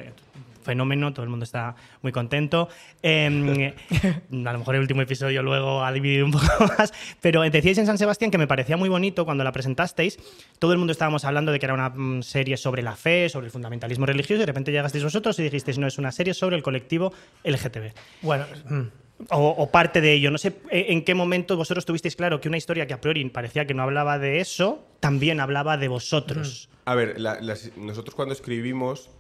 Eh, 0.68 0.72
Fenómeno, 0.78 1.12
todo 1.12 1.24
el 1.24 1.30
mundo 1.30 1.44
está 1.44 1.74
muy 2.02 2.12
contento. 2.12 2.68
Eh, 3.02 3.74
a 4.46 4.52
lo 4.52 4.58
mejor 4.58 4.74
el 4.74 4.80
último 4.82 5.02
episodio 5.02 5.42
luego 5.42 5.82
ha 5.84 5.92
dividido 5.92 6.24
un 6.26 6.32
poco 6.32 6.46
más. 6.78 6.92
Pero 7.20 7.42
decíais 7.42 7.78
en 7.78 7.86
San 7.86 7.98
Sebastián 7.98 8.30
que 8.30 8.38
me 8.38 8.46
parecía 8.46 8.76
muy 8.76 8.88
bonito 8.88 9.24
cuando 9.24 9.44
la 9.44 9.52
presentasteis. 9.52 10.18
Todo 10.58 10.72
el 10.72 10.78
mundo 10.78 10.92
estábamos 10.92 11.24
hablando 11.24 11.52
de 11.52 11.58
que 11.58 11.66
era 11.66 11.74
una 11.74 11.90
mm, 11.90 12.22
serie 12.22 12.56
sobre 12.56 12.82
la 12.82 12.94
fe, 12.96 13.28
sobre 13.28 13.46
el 13.46 13.50
fundamentalismo 13.52 14.06
religioso. 14.06 14.34
Y 14.36 14.38
de 14.40 14.46
repente 14.46 14.70
llegasteis 14.72 15.04
vosotros 15.04 15.38
y 15.38 15.42
dijisteis, 15.42 15.78
no, 15.78 15.86
es 15.86 15.98
una 15.98 16.12
serie 16.12 16.34
sobre 16.34 16.56
el 16.56 16.62
colectivo 16.62 17.12
LGTB. 17.44 17.92
Bueno, 18.22 18.44
mm, 18.68 18.82
O, 19.30 19.48
o 19.48 19.70
parte 19.70 20.00
de 20.00 20.12
ello. 20.12 20.30
No 20.30 20.38
sé 20.38 20.48
eh, 20.70 20.86
en 20.90 21.02
qué 21.04 21.14
momento 21.14 21.56
vosotros 21.56 21.84
tuvisteis 21.84 22.14
claro 22.14 22.40
que 22.40 22.48
una 22.48 22.56
historia 22.56 22.86
que 22.86 22.94
a 22.94 23.00
priori 23.00 23.28
parecía 23.30 23.66
que 23.66 23.74
no 23.74 23.82
hablaba 23.82 24.18
de 24.18 24.38
eso, 24.40 24.86
también 25.00 25.40
hablaba 25.40 25.76
de 25.76 25.88
vosotros. 25.88 26.68
A 26.84 26.94
ver, 26.94 27.18
la- 27.20 27.38
nosotros 27.76 28.14
cuando 28.14 28.32
escribimos 28.32 29.10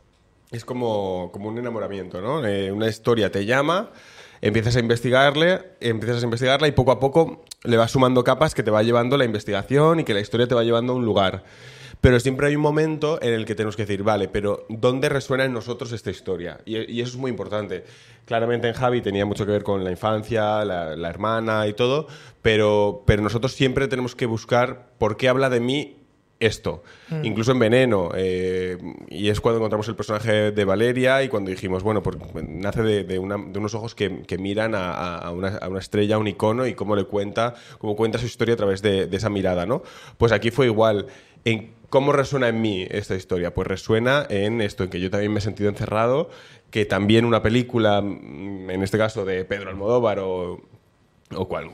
es 0.50 0.64
como, 0.64 1.30
como 1.32 1.48
un 1.48 1.58
enamoramiento, 1.58 2.20
¿no? 2.20 2.44
Eh, 2.46 2.72
una 2.72 2.88
historia 2.88 3.30
te 3.30 3.44
llama, 3.44 3.90
empiezas 4.40 4.76
a 4.76 4.80
investigarle, 4.80 5.62
empiezas 5.80 6.22
a 6.22 6.24
investigarla 6.24 6.68
y 6.68 6.72
poco 6.72 6.92
a 6.92 7.00
poco 7.00 7.44
le 7.64 7.76
vas 7.76 7.90
sumando 7.90 8.24
capas 8.24 8.54
que 8.54 8.62
te 8.62 8.70
va 8.70 8.82
llevando 8.82 9.16
la 9.16 9.24
investigación 9.24 10.00
y 10.00 10.04
que 10.04 10.14
la 10.14 10.20
historia 10.20 10.46
te 10.46 10.54
va 10.54 10.64
llevando 10.64 10.92
a 10.92 10.96
un 10.96 11.04
lugar. 11.04 11.44
Pero 12.00 12.20
siempre 12.20 12.46
hay 12.46 12.54
un 12.54 12.62
momento 12.62 13.20
en 13.20 13.34
el 13.34 13.44
que 13.44 13.56
tenemos 13.56 13.74
que 13.74 13.82
decir, 13.82 14.04
vale, 14.04 14.28
pero 14.28 14.64
¿dónde 14.68 15.08
resuena 15.08 15.44
en 15.44 15.52
nosotros 15.52 15.90
esta 15.90 16.10
historia? 16.10 16.60
Y, 16.64 17.00
eso 17.00 17.10
es 17.10 17.16
muy 17.16 17.30
importante. 17.30 17.84
Claramente 18.24 18.68
en 18.68 18.74
Javi 18.74 19.00
tenía 19.00 19.26
mucho 19.26 19.44
que 19.44 19.52
ver 19.52 19.64
con 19.64 19.82
la 19.82 19.90
infancia, 19.90 20.64
la, 20.64 20.94
la 20.94 21.08
hermana 21.08 21.66
y 21.66 21.72
todo, 21.72 22.06
pero, 22.40 23.02
pero 23.04 23.20
nosotros 23.22 23.52
siempre 23.52 23.88
tenemos 23.88 24.14
que 24.14 24.26
buscar 24.26 24.90
por 24.98 25.16
qué 25.16 25.28
habla 25.28 25.50
de 25.50 25.58
mí 25.58 25.97
esto. 26.40 26.82
Incluso 27.22 27.52
en 27.52 27.58
Veneno. 27.58 28.10
eh, 28.14 28.78
y 29.08 29.28
es 29.28 29.40
cuando 29.40 29.58
encontramos 29.58 29.88
el 29.88 29.96
personaje 29.96 30.52
de 30.52 30.64
Valeria 30.64 31.22
y 31.22 31.28
cuando 31.28 31.50
dijimos, 31.50 31.82
bueno, 31.82 32.02
por- 32.02 32.18
nace 32.48 32.82
de, 32.82 33.04
de 33.04 33.18
una- 33.18 33.36
de 33.38 33.58
unos 33.58 33.74
ojos 33.74 33.94
que, 33.94 34.22
que 34.22 34.38
miran 34.38 34.74
a, 34.76 35.30
una, 35.32 35.56
a 35.56 35.68
una 35.68 35.78
estrella, 35.80 36.14
a 36.16 36.18
un 36.18 36.28
icono 36.28 36.66
y 36.66 36.74
cómo 36.74 36.94
le 36.96 37.04
cuenta, 37.04 37.54
cómo 37.78 37.96
cuenta 37.96 38.18
su 38.18 38.26
historia 38.26 38.54
a 38.54 38.56
través 38.56 38.82
de, 38.82 39.06
de 39.06 39.16
esa 39.16 39.30
mirada, 39.30 39.66
¿no? 39.66 39.82
Pues 40.16 40.32
aquí 40.32 40.50
fue 40.50 40.66
igual. 40.66 41.06
En 41.44 41.76
¿Cómo 41.90 42.12
resuena 42.12 42.48
en 42.48 42.60
mí 42.60 42.86
esta 42.90 43.14
historia? 43.16 43.54
Pues 43.54 43.66
resuena 43.66 44.26
en 44.28 44.60
esto, 44.60 44.84
en 44.84 44.90
que 44.90 45.00
yo 45.00 45.08
también 45.08 45.32
me 45.32 45.38
he 45.38 45.40
sentido 45.40 45.70
encerrado, 45.70 46.28
que 46.70 46.84
también 46.84 47.24
una 47.24 47.40
película, 47.42 48.02
mm, 48.02 48.68
en 48.68 48.82
este 48.82 48.98
caso 48.98 49.24
de 49.24 49.46
Pedro 49.46 49.70
Almodóvar 49.70 50.18
o 50.18 50.60
o 51.34 51.46
cual, 51.46 51.70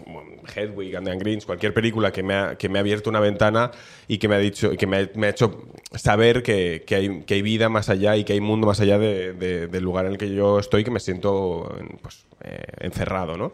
Hedwig, 0.54 0.96
and 0.96 1.08
Greens, 1.20 1.46
cualquier 1.46 1.72
película 1.72 2.10
que 2.12 2.22
me, 2.22 2.34
ha, 2.34 2.56
que 2.56 2.68
me 2.68 2.78
ha 2.78 2.80
abierto 2.80 3.08
una 3.10 3.20
ventana 3.20 3.70
y 4.08 4.18
que 4.18 4.26
me 4.28 4.34
ha 4.34 4.38
dicho, 4.38 4.70
que 4.76 4.86
me 4.86 4.96
ha, 4.96 5.28
hecho 5.28 5.68
saber 5.94 6.42
que, 6.42 6.82
que 6.86 6.94
hay, 6.96 7.20
que 7.22 7.34
hay 7.34 7.42
vida 7.42 7.68
más 7.68 7.88
allá 7.88 8.16
y 8.16 8.24
que 8.24 8.32
hay 8.32 8.40
mundo 8.40 8.66
más 8.66 8.80
allá 8.80 8.98
de- 8.98 9.32
de- 9.32 9.66
del 9.68 9.84
lugar 9.84 10.06
en 10.06 10.12
el 10.12 10.18
que 10.18 10.34
yo 10.34 10.58
estoy, 10.58 10.82
que 10.82 10.90
me 10.90 10.98
siento 11.00 11.72
pues, 12.02 12.24
eh, 12.42 12.62
encerrado, 12.80 13.36
¿no? 13.36 13.52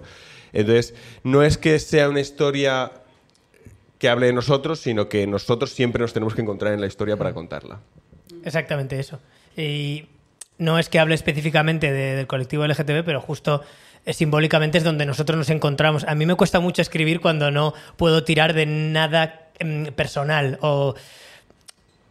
Entonces, 0.53 0.95
no 1.23 1.43
es 1.43 1.59
que 1.59 1.79
sea 1.79 2.09
una 2.09 2.21
historia 2.21 2.91
que 3.99 4.09
hable 4.09 4.27
de 4.27 4.33
nosotros, 4.33 4.81
sino 4.81 5.09
que 5.09 5.27
nosotros 5.27 5.71
siempre 5.71 6.01
nos 6.01 6.13
tenemos 6.15 6.35
que 6.35 6.41
encontrar 6.41 6.73
en 6.73 6.81
la 6.81 6.87
historia 6.87 7.17
para 7.19 7.35
contarla. 7.35 7.81
Exactamente 8.45 8.99
eso. 8.99 9.21
Y 9.57 10.07
no 10.57 10.79
es 10.79 10.89
que 10.89 10.99
hable 10.99 11.15
específicamente 11.15 11.93
de- 11.93 12.15
del 12.17 12.27
colectivo 12.27 12.65
LGTB, 12.65 13.05
pero 13.05 13.21
justo 13.21 13.63
simbólicamente 14.07 14.79
es 14.79 14.85
donde 14.85 15.07
nosotros 15.07 15.37
nos 15.39 15.51
encontramos. 15.51 16.05
A 16.05 16.15
mí 16.15 16.27
me 16.27 16.35
cuesta 16.35 16.61
mucho 16.61 16.83
escribir 16.83 17.21
cuando 17.21 17.51
no 17.51 17.75
puedo 17.97 18.25
tirar 18.25 18.53
de 18.55 18.67
nada 18.67 19.49
em, 19.59 19.87
personal 19.87 20.59
o, 20.63 20.95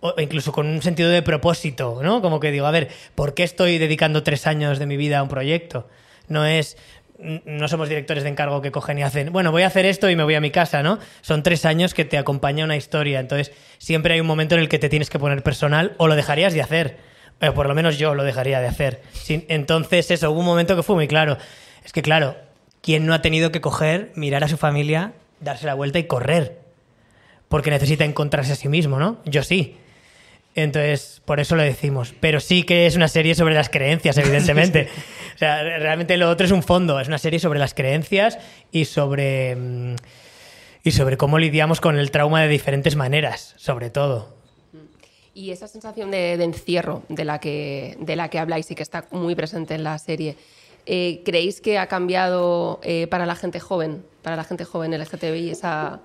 o 0.02 0.14
incluso 0.22 0.52
con 0.52 0.68
un 0.68 0.82
sentido 0.82 1.10
de 1.10 1.22
propósito, 1.22 2.00
¿no? 2.02 2.22
Como 2.22 2.40
que 2.40 2.52
digo, 2.52 2.66
a 2.66 2.72
ver, 2.72 2.90
¿por 3.16 3.34
qué 3.34 3.44
estoy 3.44 3.78
dedicando 3.78 4.24
tres 4.24 4.48
años 4.48 4.80
de 4.80 4.86
mi 4.86 4.96
vida 4.98 5.20
a 5.20 5.24
un 5.24 5.30
proyecto? 5.30 5.88
No 6.28 6.46
es 6.46 6.78
n- 7.20 7.42
no 7.46 7.68
somos 7.68 7.90
directores 7.90 8.24
de 8.24 8.30
encargo 8.30 8.62
que 8.62 8.72
cogen 8.72 8.98
y 9.00 9.04
hacen, 9.04 9.34
bueno, 9.34 9.52
voy 9.52 9.64
a 9.64 9.68
hacer 9.68 9.86
esto 9.86 10.10
y 10.10 10.16
me 10.16 10.24
voy 10.24 10.36
a 10.36 10.42
mi 10.42 10.52
casa, 10.52 10.84
¿no? 10.84 11.00
Son 11.22 11.44
tres 11.44 11.66
años 11.66 11.94
que 11.94 12.06
te 12.06 12.18
acompaña 12.18 12.64
una 12.64 12.78
historia, 12.78 13.20
entonces 13.20 13.52
siempre 13.78 14.14
hay 14.14 14.22
un 14.22 14.28
momento 14.28 14.56
en 14.56 14.62
el 14.62 14.70
que 14.70 14.80
te 14.80 14.88
tienes 14.88 15.10
que 15.10 15.20
poner 15.20 15.44
personal 15.44 15.96
o 15.98 16.08
lo 16.08 16.16
dejarías 16.16 16.54
de 16.54 16.62
hacer, 16.62 16.98
o 17.42 17.54
por 17.54 17.68
lo 17.68 17.76
menos 17.76 17.98
yo 17.98 18.16
lo 18.16 18.24
dejaría 18.24 18.62
de 18.62 18.68
hacer. 18.68 19.02
Entonces 19.50 20.12
eso, 20.12 20.32
hubo 20.32 20.40
un 20.40 20.46
momento 20.46 20.76
que 20.78 20.84
fue 20.84 20.96
muy 20.96 21.08
claro. 21.10 21.38
Es 21.90 21.94
que 21.94 22.04
claro, 22.04 22.36
¿quién 22.84 23.08
no 23.08 23.16
ha 23.16 23.24
tenido 23.24 23.52
que 23.52 23.62
coger, 23.62 24.12
mirar 24.14 24.44
a 24.44 24.48
su 24.48 24.58
familia, 24.58 25.14
darse 25.40 25.66
la 25.66 25.74
vuelta 25.74 25.98
y 25.98 26.04
correr? 26.04 26.60
Porque 27.48 27.72
necesita 27.72 28.06
encontrarse 28.06 28.52
a 28.52 28.56
sí 28.56 28.70
mismo, 28.70 29.00
¿no? 29.00 29.18
Yo 29.26 29.42
sí. 29.42 29.76
Entonces, 30.54 31.20
por 31.26 31.40
eso 31.40 31.56
lo 31.56 31.64
decimos. 31.64 32.14
Pero 32.20 32.42
sí 32.42 32.62
que 32.62 32.86
es 32.86 32.96
una 32.96 33.08
serie 33.08 33.34
sobre 33.34 33.56
las 33.56 33.70
creencias, 33.70 34.16
evidentemente. 34.20 34.88
O 35.34 35.38
sea, 35.40 35.64
re- 35.64 35.80
realmente 35.80 36.16
lo 36.18 36.30
otro 36.30 36.46
es 36.46 36.52
un 36.52 36.62
fondo. 36.62 37.00
Es 37.00 37.08
una 37.08 37.18
serie 37.18 37.40
sobre 37.40 37.58
las 37.58 37.74
creencias 37.74 38.38
y 38.72 38.86
sobre. 38.86 39.56
mm, 39.56 39.96
Y 40.84 40.92
sobre 40.92 41.18
cómo 41.18 41.40
lidiamos 41.40 41.82
con 41.82 41.98
el 41.98 42.12
trauma 42.12 42.44
de 42.44 42.50
diferentes 42.50 42.96
maneras, 42.96 43.56
sobre 43.58 43.90
todo. 43.90 44.38
Y 45.34 45.50
esa 45.50 45.68
sensación 45.68 46.12
de, 46.12 46.38
de 46.38 46.44
encierro 46.44 47.02
de 47.10 47.26
la, 47.26 47.40
que, 47.40 47.98
de 48.00 48.16
la 48.16 48.30
que 48.30 48.38
habláis 48.38 48.70
y 48.70 48.76
que 48.76 48.84
está 48.84 49.08
muy 49.10 49.34
presente 49.34 49.74
en 49.74 49.84
la 49.84 49.98
serie, 49.98 50.36
eh, 50.92 51.22
¿creéis 51.24 51.62
que 51.62 51.78
ha 51.78 51.86
cambiado 51.86 52.80
eh, 52.82 53.06
para 53.06 53.28
la 53.28 53.36
gente 53.36 53.60
joven, 53.60 54.04
para 54.24 54.36
la 54.36 54.44
gente 54.44 54.66
joven 54.66 54.92
LGTBI, 55.00 55.52
esa, 55.52 56.02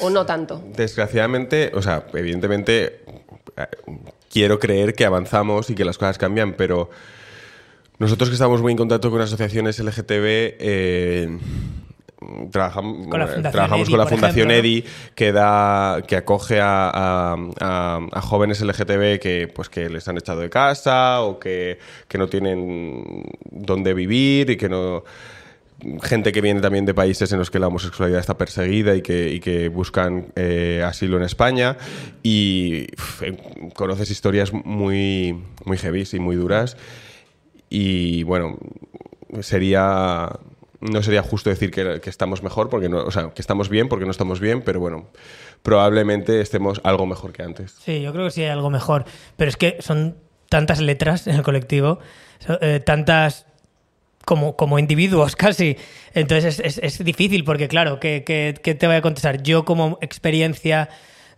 o 0.00 0.10
no 0.10 0.26
tanto? 0.26 0.62
Desgraciadamente, 0.76 1.72
o 1.74 1.80
sea, 1.80 2.04
evidentemente 2.12 3.00
quiero 4.30 4.58
creer 4.58 4.94
que 4.94 5.06
avanzamos 5.06 5.70
y 5.70 5.74
que 5.74 5.84
las 5.84 5.96
cosas 5.96 6.18
cambian, 6.18 6.52
pero 6.52 6.90
nosotros 7.98 8.28
que 8.28 8.34
estamos 8.34 8.60
muy 8.60 8.72
en 8.72 8.78
contacto 8.78 9.10
con 9.10 9.22
asociaciones 9.22 9.78
LGTB, 9.78 10.24
eh, 10.60 11.38
trabajam- 12.50 13.08
Con 13.08 13.18
la 13.20 13.26
bueno, 13.26 13.26
Fundación 13.28 13.52
trabajamos 13.52 13.88
con 13.90 13.98
la 13.98 14.06
Fundación 14.06 14.50
ejemplo, 14.50 14.62
¿no? 14.62 14.68
EDI 14.68 14.84
que 15.14 15.32
da 15.32 16.02
que 16.06 16.16
acoge 16.16 16.60
a, 16.60 16.90
a- 16.90 17.36
a- 17.60 18.00
a 18.12 18.20
jóvenes 18.22 18.60
LGTB 18.60 19.18
que 19.20 19.50
pues 19.54 19.68
que 19.68 19.88
les 19.88 20.06
han 20.08 20.18
echado 20.18 20.40
de 20.40 20.50
casa 20.50 21.22
o 21.22 21.38
que, 21.38 21.78
que 22.08 22.18
no 22.18 22.26
tienen 22.28 23.24
dónde 23.50 23.94
vivir 23.94 24.50
y 24.50 24.56
que 24.56 24.68
no 24.68 25.04
gente 26.02 26.32
que 26.32 26.40
viene 26.40 26.60
también 26.60 26.86
de 26.86 26.92
países 26.92 27.30
en 27.30 27.38
los 27.38 27.52
que 27.52 27.60
la 27.60 27.68
homosexualidad 27.68 28.18
está 28.18 28.36
perseguida 28.36 28.96
y 28.96 29.00
que, 29.02 29.30
y 29.32 29.38
que 29.38 29.68
buscan 29.68 30.26
eh, 30.34 30.82
asilo 30.84 31.18
en 31.18 31.22
España 31.22 31.76
y 32.20 32.88
uf, 32.94 33.22
eh, 33.22 33.36
conoces 33.76 34.10
historias 34.10 34.52
muy 34.52 35.40
muy 35.64 35.78
heavy 35.78 36.02
y 36.12 36.18
muy 36.18 36.34
duras 36.34 36.76
y 37.70 38.24
bueno 38.24 38.58
sería 39.40 40.30
no 40.80 41.02
sería 41.02 41.22
justo 41.22 41.50
decir 41.50 41.70
que, 41.70 42.00
que 42.00 42.10
estamos 42.10 42.42
mejor, 42.42 42.68
porque 42.68 42.88
no, 42.88 42.98
o 43.04 43.10
sea, 43.10 43.30
que 43.30 43.40
estamos 43.42 43.68
bien 43.68 43.88
porque 43.88 44.04
no 44.04 44.10
estamos 44.10 44.38
bien, 44.40 44.62
pero 44.62 44.78
bueno, 44.80 45.08
probablemente 45.62 46.40
estemos 46.40 46.80
algo 46.84 47.06
mejor 47.06 47.32
que 47.32 47.42
antes. 47.42 47.74
Sí, 47.84 48.00
yo 48.02 48.12
creo 48.12 48.26
que 48.26 48.30
sí 48.30 48.42
hay 48.42 48.50
algo 48.50 48.70
mejor. 48.70 49.04
Pero 49.36 49.48
es 49.48 49.56
que 49.56 49.76
son 49.80 50.16
tantas 50.48 50.80
letras 50.80 51.26
en 51.26 51.34
el 51.36 51.42
colectivo, 51.42 51.98
eh, 52.60 52.80
tantas 52.84 53.46
como, 54.24 54.56
como 54.56 54.78
individuos 54.78 55.36
casi. 55.36 55.76
Entonces 56.14 56.60
es, 56.60 56.78
es- 56.78 57.04
difícil 57.04 57.44
porque, 57.44 57.68
claro, 57.68 57.98
¿qué, 58.00 58.22
qué, 58.24 58.54
qué 58.62 58.74
te 58.74 58.86
voy 58.86 58.96
a 58.96 59.02
contestar? 59.02 59.42
Yo 59.42 59.64
como 59.64 59.98
experiencia 60.00 60.88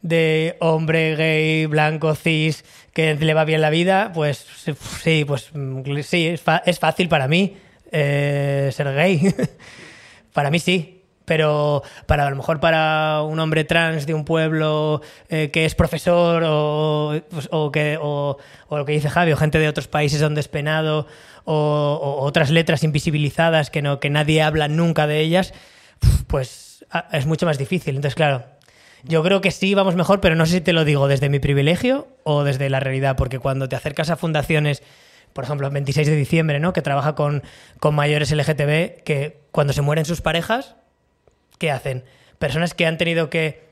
de 0.03 0.57
hombre 0.61 1.15
gay, 1.17 1.67
blanco, 1.67 2.15
cis, 2.15 2.65
que 2.93 3.15
le 3.15 3.35
va 3.35 3.45
bien 3.45 3.61
la 3.61 3.71
vida, 3.71 4.13
pues 4.15 4.47
sí, 5.03 5.25
pues 5.27 5.51
mm, 5.55 5.83
sí, 6.03 6.27
es, 6.29 6.43
es 6.67 6.79
fácil 6.79 7.09
para 7.09 7.29
mí 7.29 7.57
eh, 7.91 8.71
ser 8.73 8.95
gay. 8.95 9.35
para 10.33 10.51
mí 10.51 10.59
sí. 10.59 10.97
Pero 11.25 11.85
para 12.07 12.27
a 12.27 12.31
lo 12.31 12.35
mejor 12.35 12.59
para 12.59 13.23
un 13.23 13.39
hombre 13.39 13.63
trans 13.63 14.05
de 14.05 14.15
un 14.15 14.25
pueblo 14.25 15.01
eh, 15.29 15.51
que 15.53 15.65
es 15.65 15.77
profesor 15.77 16.43
o, 16.45 17.21
pues, 17.31 17.49
o 17.53 17.71
que, 17.71 17.99
o, 18.01 18.37
o 18.67 18.79
lo 18.79 18.85
que 18.85 18.93
dice 18.93 19.09
Javi, 19.09 19.31
o 19.31 19.37
gente 19.37 19.61
de 19.61 19.69
otros 19.69 19.87
países 19.87 20.21
donde 20.21 20.41
es 20.41 20.49
penado, 20.49 21.07
o, 21.45 21.55
o 22.03 22.25
otras 22.25 22.51
letras 22.51 22.83
invisibilizadas 22.83 23.71
que, 23.71 23.81
no, 23.81 24.01
que 24.01 24.11
nadie 24.11 24.43
habla 24.43 24.67
nunca 24.67 25.07
de 25.07 25.21
ellas, 25.21 25.55
pues 26.27 26.85
es 27.13 27.27
mucho 27.27 27.47
más 27.47 27.59
difícil. 27.59 27.97
Entonces, 27.97 28.17
claro, 28.17 28.45
yo 29.05 29.23
creo 29.23 29.41
que 29.41 29.51
sí 29.51 29.75
vamos 29.75 29.97
mejor, 29.97 30.21
pero 30.21 30.35
no 30.35 30.47
sé 30.47 30.55
si 30.55 30.61
te 30.61 30.73
lo 30.73 30.85
digo 30.85 31.09
desde 31.09 31.29
mi 31.29 31.39
privilegio 31.39 32.09
o 32.25 32.45
desde 32.45 32.69
la 32.71 32.81
realidad, 32.81 33.17
porque 33.17 33.39
cuando 33.39 33.69
te 33.69 33.77
acercas 33.77 34.11
a 34.11 34.17
fundaciones, 34.17 34.83
por 35.33 35.45
ejemplo, 35.45 35.67
el 35.67 35.73
26 35.73 36.09
de 36.09 36.17
diciembre, 36.17 36.61
¿no? 36.61 36.73
que 36.73 36.83
trabaja 36.83 37.15
con, 37.15 37.43
con 37.79 37.95
mayores 37.95 38.31
LGTB, 38.33 39.03
que 39.05 39.41
cuando 39.53 39.73
se 39.73 39.83
mueren 39.83 40.05
sus 40.05 40.21
parejas, 40.21 40.77
¿qué 41.59 41.71
hacen? 41.71 42.05
Personas 42.39 42.75
que 42.75 42.87
han 42.87 42.99
tenido 42.99 43.31
que, 43.31 43.69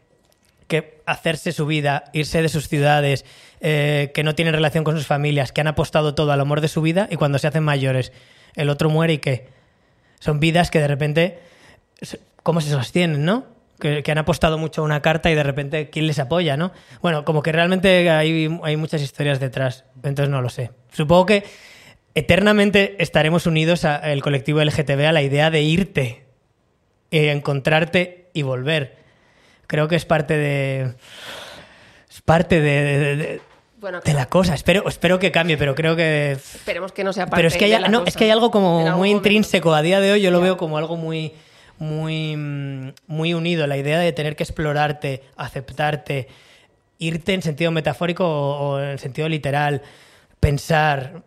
que 0.66 1.00
hacerse 1.06 1.52
su 1.52 1.66
vida, 1.66 2.04
irse 2.12 2.42
de 2.42 2.48
sus 2.48 2.68
ciudades, 2.68 3.24
eh, 3.60 4.12
que 4.14 4.22
no 4.22 4.34
tienen 4.34 4.54
relación 4.54 4.84
con 4.84 4.96
sus 4.96 5.06
familias, 5.06 5.52
que 5.52 5.60
han 5.60 5.66
apostado 5.66 6.14
todo 6.14 6.32
al 6.32 6.40
amor 6.40 6.60
de 6.60 6.68
su 6.68 6.82
vida 6.82 7.08
y 7.10 7.16
cuando 7.16 7.38
se 7.38 7.48
hacen 7.48 7.64
mayores, 7.64 8.12
el 8.54 8.68
otro 8.68 8.90
muere 8.90 9.14
y 9.14 9.18
qué. 9.18 9.48
Son 10.20 10.40
vidas 10.40 10.70
que 10.70 10.80
de 10.80 10.88
repente, 10.88 11.38
¿cómo 12.42 12.60
se 12.60 12.70
sostienen, 12.70 13.24
no? 13.24 13.57
Que, 13.80 14.02
que 14.02 14.10
han 14.10 14.18
apostado 14.18 14.58
mucho 14.58 14.82
a 14.82 14.84
una 14.84 15.02
carta 15.02 15.30
y 15.30 15.34
de 15.36 15.42
repente, 15.44 15.88
¿quién 15.88 16.06
les 16.08 16.18
apoya, 16.18 16.56
no? 16.56 16.72
Bueno, 17.00 17.24
como 17.24 17.42
que 17.42 17.52
realmente 17.52 18.10
hay, 18.10 18.48
hay 18.64 18.76
muchas 18.76 19.02
historias 19.02 19.38
detrás, 19.38 19.84
entonces 20.02 20.28
no 20.28 20.42
lo 20.42 20.48
sé. 20.48 20.72
Supongo 20.92 21.26
que 21.26 21.44
eternamente 22.14 22.96
estaremos 23.02 23.46
unidos 23.46 23.84
al 23.84 24.20
colectivo 24.22 24.60
LGTB 24.62 25.06
a 25.06 25.12
la 25.12 25.22
idea 25.22 25.50
de 25.50 25.62
irte, 25.62 26.24
eh, 27.10 27.30
encontrarte 27.30 28.30
y 28.32 28.42
volver. 28.42 28.96
Creo 29.66 29.86
que 29.88 29.96
es 29.96 30.04
parte 30.04 30.36
de. 30.36 30.94
Es 32.10 32.20
parte 32.22 32.60
de, 32.60 32.70
de- 32.98 33.16
de- 33.16 33.40
Bueno, 33.78 34.00
de 34.00 34.12
la 34.14 34.26
cosa. 34.26 34.54
Espero, 34.54 34.88
espero 34.88 35.18
que 35.18 35.30
cambie, 35.30 35.56
pero 35.56 35.74
creo 35.74 35.94
que. 35.94 36.32
esperemos 36.32 36.90
que 36.92 37.04
no 37.04 37.12
sea 37.12 37.26
parte 37.26 37.36
Pero 37.36 37.48
es 37.48 37.56
que, 37.56 37.66
de 37.68 37.76
hay, 37.76 37.82
la 37.82 37.88
no, 37.88 38.00
cosa. 38.00 38.08
es 38.08 38.16
que 38.16 38.24
hay 38.24 38.30
algo 38.30 38.50
como 38.50 38.80
muy 38.80 38.90
momento. 38.90 39.06
intrínseco. 39.18 39.72
A 39.74 39.82
día 39.82 40.00
de 40.00 40.12
hoy 40.12 40.20
yo 40.22 40.30
lo 40.30 40.40
veo 40.40 40.56
como 40.56 40.78
algo 40.78 40.96
muy, 40.96 41.34
muy, 41.78 42.36
mm, 42.36 42.92
muy 43.06 43.34
unido. 43.34 43.66
La 43.66 43.76
idea 43.76 43.98
de 43.98 44.12
tener 44.12 44.36
que 44.36 44.42
explorarte, 44.42 45.22
aceptarte, 45.36 46.28
irte 46.98 47.34
en 47.34 47.42
sentido 47.42 47.70
metafórico 47.70 48.24
o, 48.26 48.80
en 48.80 48.98
sentido 48.98 49.28
literal, 49.28 49.82
pensar, 50.40 51.22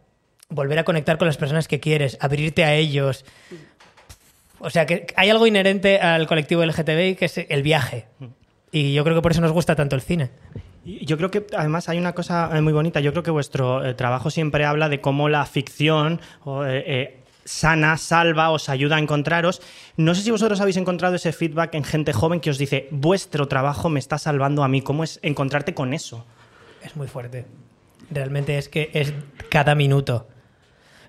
volver 0.50 0.79
a 0.79 0.84
conectar 0.84 1.17
con 1.17 1.27
las 1.27 1.38
personas 1.38 1.67
que 1.67 1.79
quieres, 1.79 2.17
abrirte 2.20 2.63
a 2.63 2.74
ellos. 2.74 3.25
O 4.60 4.70
sea, 4.70 4.86
que 4.86 5.08
hay 5.15 5.29
algo 5.29 5.48
inherente 5.48 6.00
al 6.00 6.27
colectivo 6.27 6.63
LGTBI 6.63 7.15
que 7.15 7.25
es 7.25 7.38
el 7.38 7.63
viaje. 7.63 8.05
Y 8.72 8.93
yo 8.93 9.03
creo 9.03 9.15
que 9.15 9.22
por 9.22 9.31
eso 9.31 9.41
nos 9.41 9.51
gusta 9.51 9.75
tanto 9.75 9.96
el 9.96 10.01
cine. 10.01 10.29
Yo 10.84 11.17
creo 11.17 11.29
que 11.29 11.46
además 11.55 11.89
hay 11.89 12.00
una 12.00 12.13
cosa 12.13 12.50
eh, 12.53 12.62
muy 12.62 12.74
bonita. 12.74 13.00
Yo 13.00 13.12
creo 13.12 13.24
que 13.24 13.31
vuestro 13.31 13.86
eh, 13.86 13.93
trabajo 13.93 14.29
siempre 14.29 14.65
habla 14.65 14.89
de 14.89 15.00
cómo 15.00 15.29
la 15.29 15.46
ficción 15.46 16.20
eh, 16.65 17.21
sana, 17.45 17.98
salva, 17.98 18.50
os 18.51 18.69
ayuda 18.69 18.95
a 18.95 19.00
encontraros. 19.00 19.62
No 19.98 20.15
sé 20.15 20.21
si 20.21 20.31
vosotros 20.31 20.62
habéis 20.62 20.77
encontrado 20.77 21.15
ese 21.15 21.31
feedback 21.31 21.75
en 21.75 21.83
gente 21.83 22.13
joven 22.13 22.39
que 22.39 22.50
os 22.50 22.57
dice, 22.57 22.88
vuestro 22.91 23.48
trabajo 23.48 23.89
me 23.89 24.00
está 24.00 24.17
salvando 24.17 24.63
a 24.63 24.67
mí. 24.67 24.81
¿Cómo 24.81 25.03
es 25.03 25.19
encontrarte 25.21 25.74
con 25.74 25.93
eso? 25.93 26.25
Es 26.83 26.95
muy 26.95 27.07
fuerte. 27.07 27.45
Realmente 28.10 28.57
es 28.57 28.69
que 28.69 28.89
es 28.93 29.13
cada 29.50 29.75
minuto. 29.75 30.27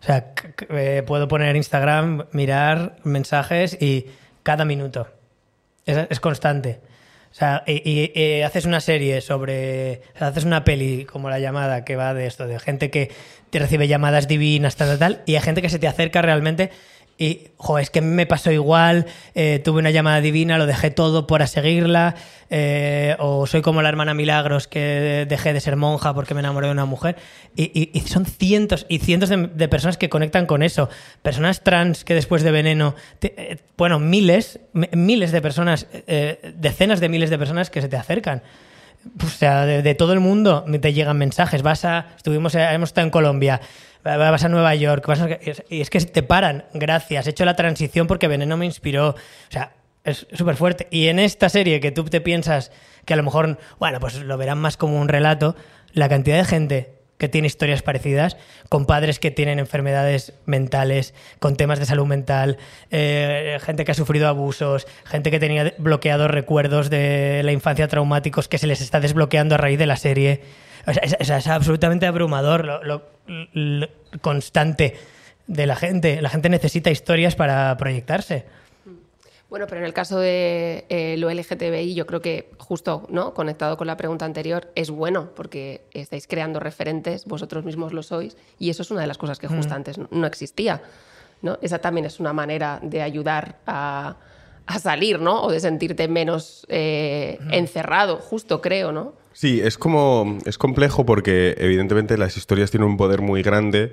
O 0.00 0.04
sea, 0.04 0.32
eh, 0.70 1.02
puedo 1.06 1.28
poner 1.28 1.54
Instagram, 1.56 2.26
mirar 2.32 2.96
mensajes 3.04 3.80
y 3.80 4.06
cada 4.42 4.64
minuto. 4.64 5.08
Es 5.86 6.20
constante. 6.20 6.80
O 7.32 7.34
sea, 7.34 7.64
y, 7.66 8.12
y- 8.14 8.42
haces 8.42 8.66
una 8.66 8.80
serie 8.80 9.20
sobre. 9.22 10.02
haces 10.20 10.44
una 10.44 10.64
peli 10.64 11.06
como 11.06 11.30
La 11.30 11.38
llamada 11.38 11.84
que 11.84 11.96
va 11.96 12.12
de 12.14 12.26
esto, 12.26 12.46
de 12.46 12.60
gente 12.60 12.90
que 12.90 13.10
te 13.50 13.58
recibe 13.58 13.88
llamadas 13.88 14.28
divinas, 14.28 14.76
tal, 14.76 14.88
tal, 14.88 14.98
tal, 14.98 15.22
y 15.26 15.34
hay 15.34 15.42
gente 15.42 15.62
que 15.62 15.70
se 15.70 15.78
te 15.78 15.88
acerca 15.88 16.20
realmente 16.22 16.70
y, 17.22 17.52
jo, 17.56 17.78
es 17.78 17.88
que 17.90 18.00
a 18.00 18.02
me 18.02 18.26
pasó 18.26 18.50
igual, 18.50 19.06
eh, 19.36 19.60
tuve 19.64 19.78
una 19.78 19.92
llamada 19.92 20.20
divina, 20.20 20.58
lo 20.58 20.66
dejé 20.66 20.90
todo 20.90 21.28
para 21.28 21.46
seguirla, 21.46 22.16
eh, 22.50 23.14
o 23.20 23.46
soy 23.46 23.62
como 23.62 23.80
la 23.80 23.88
hermana 23.88 24.12
Milagros 24.12 24.66
que 24.66 25.24
dejé 25.28 25.52
de 25.52 25.60
ser 25.60 25.76
monja 25.76 26.14
porque 26.14 26.34
me 26.34 26.40
enamoré 26.40 26.66
de 26.66 26.72
una 26.72 26.84
mujer. 26.84 27.14
Y, 27.54 27.92
son 28.06 28.26
cientos 28.26 28.86
y 28.88 28.98
cientos 28.98 29.28
de, 29.28 29.68
personas 29.68 29.98
que 29.98 30.08
conectan 30.08 30.46
con 30.46 30.64
eso. 30.64 30.88
Personas 31.22 31.62
trans 31.62 32.04
que 32.04 32.14
después 32.14 32.42
de 32.42 32.50
veneno, 32.50 32.96
eh, 33.20 33.58
bueno, 33.76 34.00
miles, 34.00 34.58
miles 34.72 35.30
de 35.30 35.40
personas, 35.40 35.86
decenas 36.56 36.98
de 36.98 37.08
miles 37.08 37.30
de 37.30 37.38
personas 37.38 37.70
que 37.70 37.82
se 37.82 37.88
te 37.88 37.96
acercan. 37.96 38.42
O 39.22 39.28
sea, 39.28 39.64
de, 39.64 39.82
de 39.82 39.94
todo 39.94 40.12
el 40.12 40.20
mundo 40.20 40.64
te 40.80 40.92
llegan 40.92 41.18
mensajes. 41.18 41.62
Vas 41.62 41.84
a, 41.84 42.06
estuvimos, 42.16 42.56
hemos 42.56 42.88
estado 42.88 43.06
en 43.06 43.10
Colombia, 43.12 43.60
vas 44.04 44.44
a 44.44 44.48
Nueva 44.48 44.74
York, 44.74 45.06
vas 45.06 45.20
a- 45.20 45.38
y 45.68 45.80
es 45.80 45.90
que 45.90 46.00
te 46.00 46.22
paran. 46.22 46.64
Gracias, 46.74 47.26
he 47.26 47.30
hecho 47.30 47.44
la 47.44 47.54
transición 47.56 48.06
porque 48.06 48.28
Veneno 48.28 48.56
me 48.56 48.66
inspiró. 48.66 49.10
O 49.10 49.16
sea, 49.50 49.72
es 50.04 50.26
súper 50.32 50.56
fuerte. 50.56 50.88
Y 50.90 51.08
en 51.08 51.18
esta 51.18 51.48
serie 51.48 51.80
que 51.80 51.92
tú 51.92 52.04
te 52.04 52.20
piensas 52.20 52.72
que 53.04 53.14
a 53.14 53.16
lo 53.16 53.22
mejor, 53.22 53.58
bueno, 53.78 54.00
pues 54.00 54.16
lo 54.16 54.36
verán 54.36 54.58
más 54.58 54.76
como 54.76 55.00
un 55.00 55.08
relato, 55.08 55.56
la 55.92 56.08
cantidad 56.08 56.36
de 56.38 56.44
gente 56.44 56.94
que 57.18 57.28
tiene 57.28 57.46
historias 57.46 57.82
parecidas, 57.82 58.36
con 58.68 58.84
padres 58.84 59.20
que 59.20 59.30
tienen 59.30 59.60
enfermedades 59.60 60.32
mentales, 60.44 61.14
con 61.38 61.54
temas 61.54 61.78
de 61.78 61.86
salud 61.86 62.06
mental, 62.06 62.58
eh, 62.90 63.58
gente 63.62 63.84
que 63.84 63.92
ha 63.92 63.94
sufrido 63.94 64.26
abusos, 64.26 64.88
gente 65.04 65.30
que 65.30 65.38
tenía 65.38 65.72
bloqueados 65.78 66.28
recuerdos 66.28 66.90
de 66.90 67.42
la 67.44 67.52
infancia 67.52 67.86
traumáticos 67.86 68.48
que 68.48 68.58
se 68.58 68.66
les 68.66 68.80
está 68.80 68.98
desbloqueando 68.98 69.54
a 69.54 69.58
raíz 69.58 69.78
de 69.78 69.86
la 69.86 69.96
serie. 69.96 70.40
O 70.86 70.92
sea, 70.92 71.02
es, 71.04 71.16
es- 71.18 71.30
es 71.30 71.46
absolutamente 71.46 72.06
abrumador 72.06 72.64
lo, 72.64 72.82
lo- 72.82 73.02
lo 73.52 73.88
constante 74.20 74.96
de 75.46 75.66
la 75.66 75.76
gente. 75.76 76.20
La 76.22 76.28
gente 76.30 76.48
necesita 76.48 76.90
historias 76.90 77.34
para 77.36 77.76
proyectarse. 77.76 78.44
Bueno, 79.48 79.66
pero 79.68 79.80
en 79.80 79.84
el 79.86 79.92
caso 79.92 80.18
de 80.18 80.86
eh, 80.88 81.16
lo 81.18 81.30
LGTBI, 81.30 81.94
yo 81.94 82.06
creo 82.06 82.22
que 82.22 82.48
justo, 82.56 83.06
¿no? 83.10 83.34
Conectado 83.34 83.76
con 83.76 83.86
la 83.86 83.98
pregunta 83.98 84.24
anterior, 84.24 84.70
es 84.74 84.88
bueno 84.90 85.28
porque 85.36 85.82
estáis 85.92 86.26
creando 86.26 86.58
referentes, 86.58 87.26
vosotros 87.26 87.62
mismos 87.62 87.92
lo 87.92 88.02
sois, 88.02 88.34
y 88.58 88.70
eso 88.70 88.80
es 88.80 88.90
una 88.90 89.02
de 89.02 89.06
las 89.08 89.18
cosas 89.18 89.38
que 89.38 89.48
justo 89.48 89.74
antes 89.74 89.98
no- 90.10 90.26
existía, 90.26 90.80
¿no? 91.42 91.58
Esa 91.60 91.80
también 91.80 92.06
es 92.06 92.18
una 92.18 92.32
manera 92.32 92.80
de 92.82 93.02
ayudar 93.02 93.56
a, 93.66 94.16
a 94.64 94.78
salir, 94.78 95.20
¿no? 95.20 95.42
O 95.42 95.52
de 95.52 95.60
sentirte 95.60 96.08
menos 96.08 96.64
eh, 96.70 97.38
encerrado, 97.50 98.16
justo 98.16 98.62
creo, 98.62 98.90
¿no? 98.90 99.12
Sí, 99.32 99.60
es 99.60 99.78
como. 99.78 100.38
Es 100.44 100.58
complejo 100.58 101.06
porque, 101.06 101.54
evidentemente, 101.58 102.18
las 102.18 102.36
historias 102.36 102.70
tienen 102.70 102.88
un 102.88 102.96
poder 102.96 103.20
muy 103.22 103.42
grande, 103.42 103.92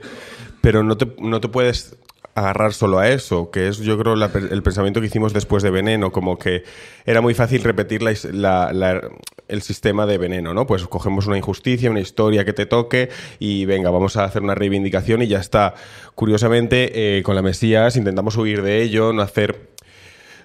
pero 0.61 0.83
no 0.83 0.97
te, 0.97 1.07
no 1.19 1.39
te 1.41 1.47
puedes 1.47 1.95
agarrar 2.35 2.73
solo 2.73 2.99
a 2.99 3.09
eso, 3.09 3.51
que 3.51 3.67
es, 3.67 3.79
yo 3.79 3.97
creo, 3.97 4.15
la 4.15 4.29
el 4.33 4.63
pensamiento 4.63 5.01
que 5.01 5.07
hicimos 5.07 5.33
después 5.33 5.61
de 5.63 5.71
Veneno, 5.71 6.11
como 6.11 6.37
que 6.37 6.63
era 7.05 7.19
muy 7.21 7.33
fácil 7.33 7.63
repetir 7.63 8.01
la- 8.01 8.71
la- 8.71 9.01
el 9.47 9.61
sistema 9.63 10.05
de 10.05 10.17
Veneno, 10.19 10.53
¿no? 10.53 10.65
Pues 10.67 10.85
cogemos 10.85 11.25
una 11.25 11.37
injusticia, 11.37 11.89
una 11.89 11.99
historia 11.99 12.45
que 12.45 12.53
te 12.53 12.65
toque 12.67 13.09
y 13.39 13.65
venga, 13.65 13.89
vamos 13.89 14.15
a 14.15 14.23
hacer 14.25 14.43
una 14.43 14.53
reivindicación 14.55 15.21
y 15.23 15.27
ya 15.27 15.39
está. 15.39 15.73
Curiosamente, 16.15 17.17
eh, 17.17 17.23
con 17.23 17.35
la 17.35 17.41
Mesías 17.41 17.95
intentamos 17.97 18.37
huir 18.37 18.61
de 18.61 18.83
ello, 18.83 19.11
no 19.11 19.21
hacer 19.23 19.69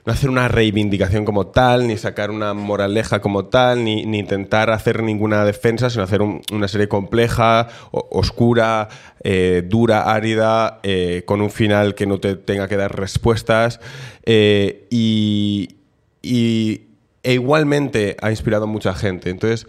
no 0.06 0.12
hacer 0.12 0.28
una 0.28 0.48
reivindicación 0.48 1.24
como 1.24 1.46
tal, 1.46 1.86
ni 1.86 1.96
sacar 1.96 2.30
una 2.30 2.52
moraleja 2.52 3.20
como 3.20 3.46
tal, 3.46 3.84
ni, 3.84 4.04
ni 4.04 4.18
intentar 4.18 4.68
hacer 4.70 5.02
ninguna 5.02 5.44
defensa, 5.46 5.88
sino 5.88 6.02
hacer 6.04 6.20
un- 6.20 6.42
una 6.52 6.68
serie 6.68 6.88
compleja, 6.88 7.68
oscura, 7.90 8.88
eh, 9.22 9.62
dura, 9.66 10.12
árida, 10.12 10.80
eh, 10.82 11.22
con 11.24 11.40
un 11.40 11.50
final 11.50 11.94
que 11.94 12.06
no 12.06 12.20
te 12.20 12.36
tenga 12.36 12.68
que 12.68 12.76
dar 12.76 12.94
respuestas. 12.98 13.80
eh, 14.26 14.86
y, 14.90 15.76
y- 16.22 16.82
e 17.22 17.32
igualmente 17.34 18.16
ha 18.20 18.30
inspirado 18.30 18.64
a 18.64 18.66
mucha 18.66 18.94
gente. 18.94 19.30
Entonces, 19.30 19.66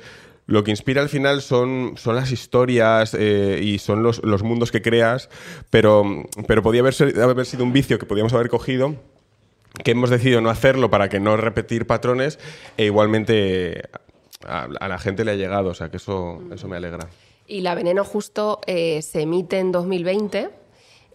lo 0.48 0.64
que 0.66 0.72
inspira 0.72 1.02
al 1.02 1.10
final 1.10 1.42
son, 1.42 1.94
son 1.96 2.16
las 2.16 2.32
historias 2.32 3.14
y 3.16 3.80
son 3.80 4.04
los, 4.04 4.22
los 4.24 4.44
mundos 4.44 4.72
que 4.72 4.82
creas, 4.82 5.30
pero, 5.70 6.04
pero 6.48 6.62
podía 6.62 6.82
haber, 6.82 6.94
haber 7.22 7.46
sido 7.46 7.64
un 7.64 7.72
vicio 7.74 7.98
que 7.98 8.06
podíamos 8.06 8.34
haber 8.34 8.50
cogido 8.50 8.96
que 9.84 9.92
hemos 9.92 10.10
decidido 10.10 10.42
no 10.42 10.50
hacerlo 10.50 10.90
para 10.90 11.10
que 11.10 11.20
no 11.20 11.38
repetir 11.38 11.88
patrones 11.88 12.40
e 12.78 12.86
igualmente 12.86 13.84
a, 14.46 14.68
a 14.80 14.88
la 14.88 14.98
gente 14.98 15.26
le 15.26 15.32
ha 15.32 15.36
llegado, 15.36 15.70
o 15.70 15.74
sea 15.74 15.90
que 15.90 15.98
eso, 15.98 16.42
eso 16.54 16.68
me 16.68 16.78
alegra. 16.78 17.10
Y 17.48 17.62
La 17.62 17.76
Veneno 17.76 18.04
justo 18.04 18.60
eh, 18.66 19.02
se 19.02 19.22
emite 19.22 19.60
en 19.60 19.72
2020, 19.72 20.50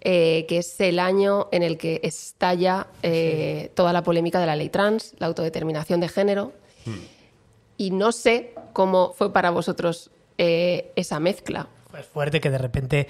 eh, 0.02 0.46
que 0.48 0.58
es 0.58 0.80
el 0.80 0.98
año 0.98 1.48
en 1.50 1.62
el 1.62 1.76
que 1.76 2.00
estalla 2.04 2.86
eh, 3.02 3.70
toda 3.74 3.92
la 3.92 4.02
polémica 4.02 4.38
de 4.38 4.46
la 4.46 4.56
ley 4.56 4.68
trans, 4.68 5.14
la 5.18 5.26
autodeterminación 5.26 6.00
de 6.00 6.08
género. 6.08 6.52
Y 7.76 7.90
no 7.90 8.12
sé 8.12 8.54
cómo 8.72 9.12
fue 9.12 9.32
para 9.32 9.50
vosotros 9.50 10.10
eh, 10.38 10.92
esa 10.96 11.20
mezcla. 11.20 11.68
Es 11.98 12.06
fuerte 12.06 12.40
que 12.40 12.50
de 12.50 12.58
repente 12.58 13.08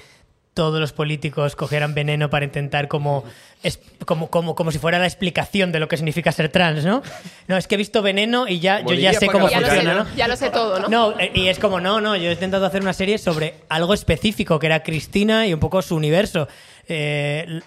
todos 0.61 0.79
los 0.79 0.93
políticos 0.93 1.57
cogieran 1.57 1.95
veneno 1.95 2.29
para 2.29 2.45
intentar 2.45 2.87
como, 2.87 3.25
es, 3.63 3.81
como, 4.05 4.29
como, 4.29 4.55
como 4.55 4.71
si 4.73 4.79
fuera 4.79 4.99
la 4.99 5.07
explicación 5.07 5.73
de 5.73 5.81
lo 5.81 5.89
que 5.89 5.97
significa 5.97 6.33
ser 6.33 6.51
trans, 6.51 6.85
¿no? 6.85 7.03
No, 7.49 7.57
es 7.57 7.67
que 7.67 7.77
he 7.77 7.79
visto 7.79 8.03
veneno 8.03 8.47
y 8.47 8.61
ya, 8.61 8.81
yo 8.85 8.93
ya 8.93 9.15
sé 9.15 9.27
cómo 9.29 9.49
Ya 9.49 9.61
lo, 9.61 9.69
sé, 9.69 9.73
funciona, 9.77 9.95
¿no? 10.05 10.15
ya 10.15 10.29
lo 10.29 10.37
sé 10.37 10.51
todo, 10.51 10.79
¿no? 10.81 10.89
No, 10.89 11.19
eh, 11.19 11.31
y 11.35 11.49
es 11.49 11.59
como, 11.59 11.81
no, 11.81 12.03
no, 12.03 12.15
yo 12.15 12.29
he 12.29 12.33
intentado 12.35 12.67
hacer 12.67 12.83
una 12.83 12.93
serie 12.93 13.17
sobre 13.17 13.55
algo 13.71 13.95
específico, 13.95 14.59
que 14.59 14.67
era 14.67 14.83
Cristina 14.83 15.47
y 15.47 15.55
un 15.55 15.61
poco 15.61 15.81
su 15.81 15.97
universo. 15.97 16.47
Eh, 16.89 17.61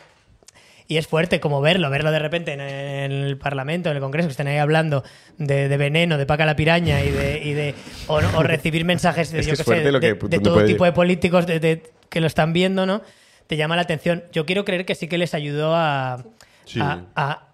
y 0.88 0.98
es 0.98 1.08
fuerte 1.08 1.40
como 1.40 1.62
verlo, 1.62 1.90
verlo 1.90 2.12
de 2.12 2.20
repente 2.20 2.54
en, 2.54 2.62
el 2.62 3.38
Parlamento, 3.38 3.90
en 3.90 3.96
el 3.96 4.02
Congreso, 4.04 4.28
que 4.28 4.32
estén 4.34 4.48
ahí 4.48 4.58
hablando 4.58 5.04
de, 5.40 5.68
de 5.68 5.78
veneno, 5.78 6.20
de 6.20 6.28
Paca 6.28 6.46
la 6.46 6.56
piraña 6.56 7.02
y 7.02 7.10
de, 7.10 7.42
y 7.44 7.54
de 7.54 7.74
o, 8.06 8.20
recibir 8.44 8.86
mensajes 8.86 9.32
de, 9.32 9.40
Es 9.40 9.48
que 9.48 9.56
yo 9.56 9.64
sé, 9.64 9.92
lo 9.92 10.00
de, 10.00 10.00
que- 10.00 10.14
de 10.14 10.20
dónde 10.20 10.40
todo 10.40 10.54
puede 10.56 10.68
tipo 10.68 10.86
de 10.86 10.92
políticos 10.92 11.48
de- 11.48 11.60
de- 11.60 11.84
que 12.14 12.22
lo 12.22 12.28
están 12.28 12.54
viendo, 12.54 12.86
¿no? 12.86 13.02
Te 13.48 13.58
llama 13.58 13.76
la 13.76 13.82
atención. 13.82 14.24
Yo 14.32 14.46
quiero 14.46 14.64
creer 14.64 14.86
que 14.86 14.96
sí 14.96 15.08
que 15.10 15.18
les 15.18 15.34
ayudó 15.34 15.76
a, 15.76 16.24
Sí. 16.66 16.80
a, 16.80 17.02
a- 17.16 17.48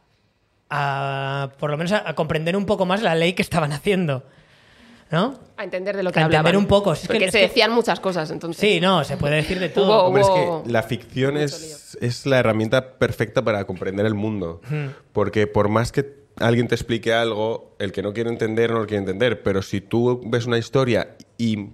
a, 0.70 1.50
por 1.58 1.72
lo 1.72 1.78
menos 1.78 1.92
a, 1.94 2.08
a 2.08 2.13
comprender 2.13 2.56
un 2.56 2.66
poco 2.66 2.86
más 2.86 3.01
la 3.01 3.16
ley 3.16 3.34
que 3.34 3.42
estaban 3.42 3.72
haciendo, 3.72 4.24
¿no? 5.12 5.39
A 5.58 5.63
entender 5.63 5.98
de 5.98 6.04
lo 6.04 6.12
que 6.12 6.20
A 6.20 6.24
entender 6.24 6.39
hablaban. 6.39 6.58
un 6.62 6.68
poco. 6.68 6.94
Es 6.94 7.00
que- 7.01 7.08
Porque 7.08 7.25
es 7.25 7.32
se 7.32 7.39
que- 7.39 7.48
decían 7.48 7.72
muchas 7.72 8.00
cosas, 8.00 8.30
entonces. 8.30 8.60
Sí, 8.62 8.80
no, 8.80 9.04
se 9.04 9.18
puede 9.18 9.38
decir 9.38 9.60
de 9.60 9.70
todo. 9.70 9.88
Hubo- 9.88 10.08
Hombre, 10.08 10.22
es 10.22 10.30
que 10.30 10.72
la 10.72 10.84
ficción 10.84 11.38
es, 11.38 11.98
es 12.01 12.25
la 12.28 12.38
herramienta 12.39 13.00
perfecta 13.00 13.42
para 13.44 13.66
comprender 13.66 14.06
el 14.06 14.13
mundo. 14.13 14.62
Porque 15.13 15.48
por 15.48 15.70
más 15.70 15.92
que 15.92 16.20
alguien 16.38 16.68
te 16.68 16.75
explique 16.75 17.13
algo, 17.13 17.75
el 17.80 17.92
que 17.92 18.04
no 18.04 18.13
quiere 18.13 18.30
entender 18.30 18.70
no 18.72 18.80
lo 18.80 18.86
quiere 18.86 19.00
entender. 19.00 19.42
Pero 19.42 19.62
si 19.63 19.82
tú 19.82 20.22
ves 20.25 20.46
una 20.46 20.58
historia 20.60 21.16
y, 21.38 21.70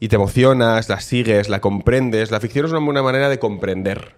y 0.00 0.08
te 0.08 0.16
emocionas, 0.16 0.88
la 0.88 0.98
sigues, 1.00 1.48
la 1.48 1.60
comprendes, 1.60 2.30
la 2.30 2.40
ficción 2.40 2.64
es 2.66 2.72
una 2.72 2.80
buena 2.80 3.02
manera 3.02 3.28
de 3.28 3.38
comprender. 3.38 4.14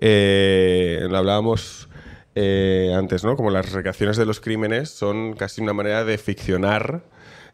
Eh, 0.00 1.06
lo 1.08 1.16
hablábamos 1.16 1.88
eh, 2.34 2.92
antes, 2.96 3.24
¿no? 3.24 3.36
Como 3.36 3.50
las 3.50 3.72
recreaciones 3.72 4.16
de 4.16 4.26
los 4.26 4.40
crímenes 4.40 4.90
son 4.90 5.34
casi 5.34 5.60
una 5.62 5.72
manera 5.72 6.04
de 6.04 6.18
ficcionar. 6.18 7.02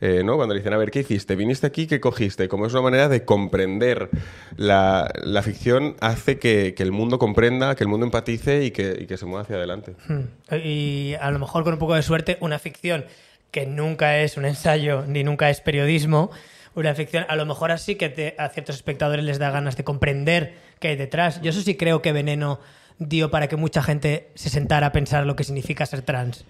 eh, 0.01 0.23
¿no? 0.25 0.37
Cuando 0.37 0.55
le 0.55 0.61
dicen, 0.61 0.75
a 0.75 0.77
ver, 0.77 0.91
¿qué 0.91 1.01
hiciste? 1.01 1.37
¿Viniste 1.37 1.67
aquí? 1.67 1.87
¿Qué 1.87 2.01
cogiste? 2.01 2.49
Como 2.49 2.67
es 2.67 2.73
una 2.73 2.83
manera 2.83 3.09
de 3.09 3.25
comprender. 3.25 4.11
La, 4.57 5.11
la 5.23 5.43
ficción 5.43 5.97
hace 6.01 6.39
que, 6.39 6.75
que 6.75 6.83
el 6.83 6.93
mundo 6.93 7.19
comprenda, 7.19 7.75
que 7.75 7.85
el 7.85 7.89
mundo 7.89 8.05
empatice 8.07 8.65
y 8.65 8.71
que, 8.71 8.97
y 9.01 9.07
que 9.07 9.17
se 9.17 9.25
mueva 9.27 9.43
hacia 9.43 9.57
adelante. 9.57 9.95
Hmm. 10.09 10.55
Y 10.63 11.15
a 11.21 11.31
lo 11.31 11.39
mejor 11.39 11.65
con 11.65 11.73
un 11.75 11.79
poco 11.79 11.95
de 11.95 12.03
suerte, 12.03 12.37
una 12.41 12.59
ficción 12.59 13.07
que 13.51 13.65
nunca 13.67 14.19
es 14.19 14.37
un 14.37 14.45
ensayo 14.45 15.05
ni 15.07 15.25
nunca 15.25 15.49
es 15.49 15.61
periodismo, 15.61 16.31
una 16.77 16.95
ficción 16.95 17.25
a 17.29 17.35
lo 17.37 17.45
mejor 17.47 17.73
así 17.73 17.97
que 17.97 18.35
a 18.39 18.49
ciertos 18.51 18.77
espectadores 18.77 19.25
les 19.25 19.39
da 19.39 19.51
ganas 19.51 19.77
de 19.77 19.85
comprender 19.85 20.55
qué 20.79 20.89
hay 20.89 20.97
detrás. 20.97 21.41
Yo 21.43 21.51
eso 21.51 21.63
sí 21.63 21.75
creo 21.77 22.03
que 22.03 22.13
Veneno 22.13 22.61
dio 22.99 23.31
para 23.31 23.49
que 23.49 23.57
mucha 23.57 23.83
gente 23.83 24.29
se 24.35 24.49
sentara 24.51 24.87
a 24.89 24.93
pensar 24.93 25.27
lo 25.27 25.37
que 25.37 25.45
significa 25.45 25.85
ser 25.87 26.03
trans. 26.03 26.45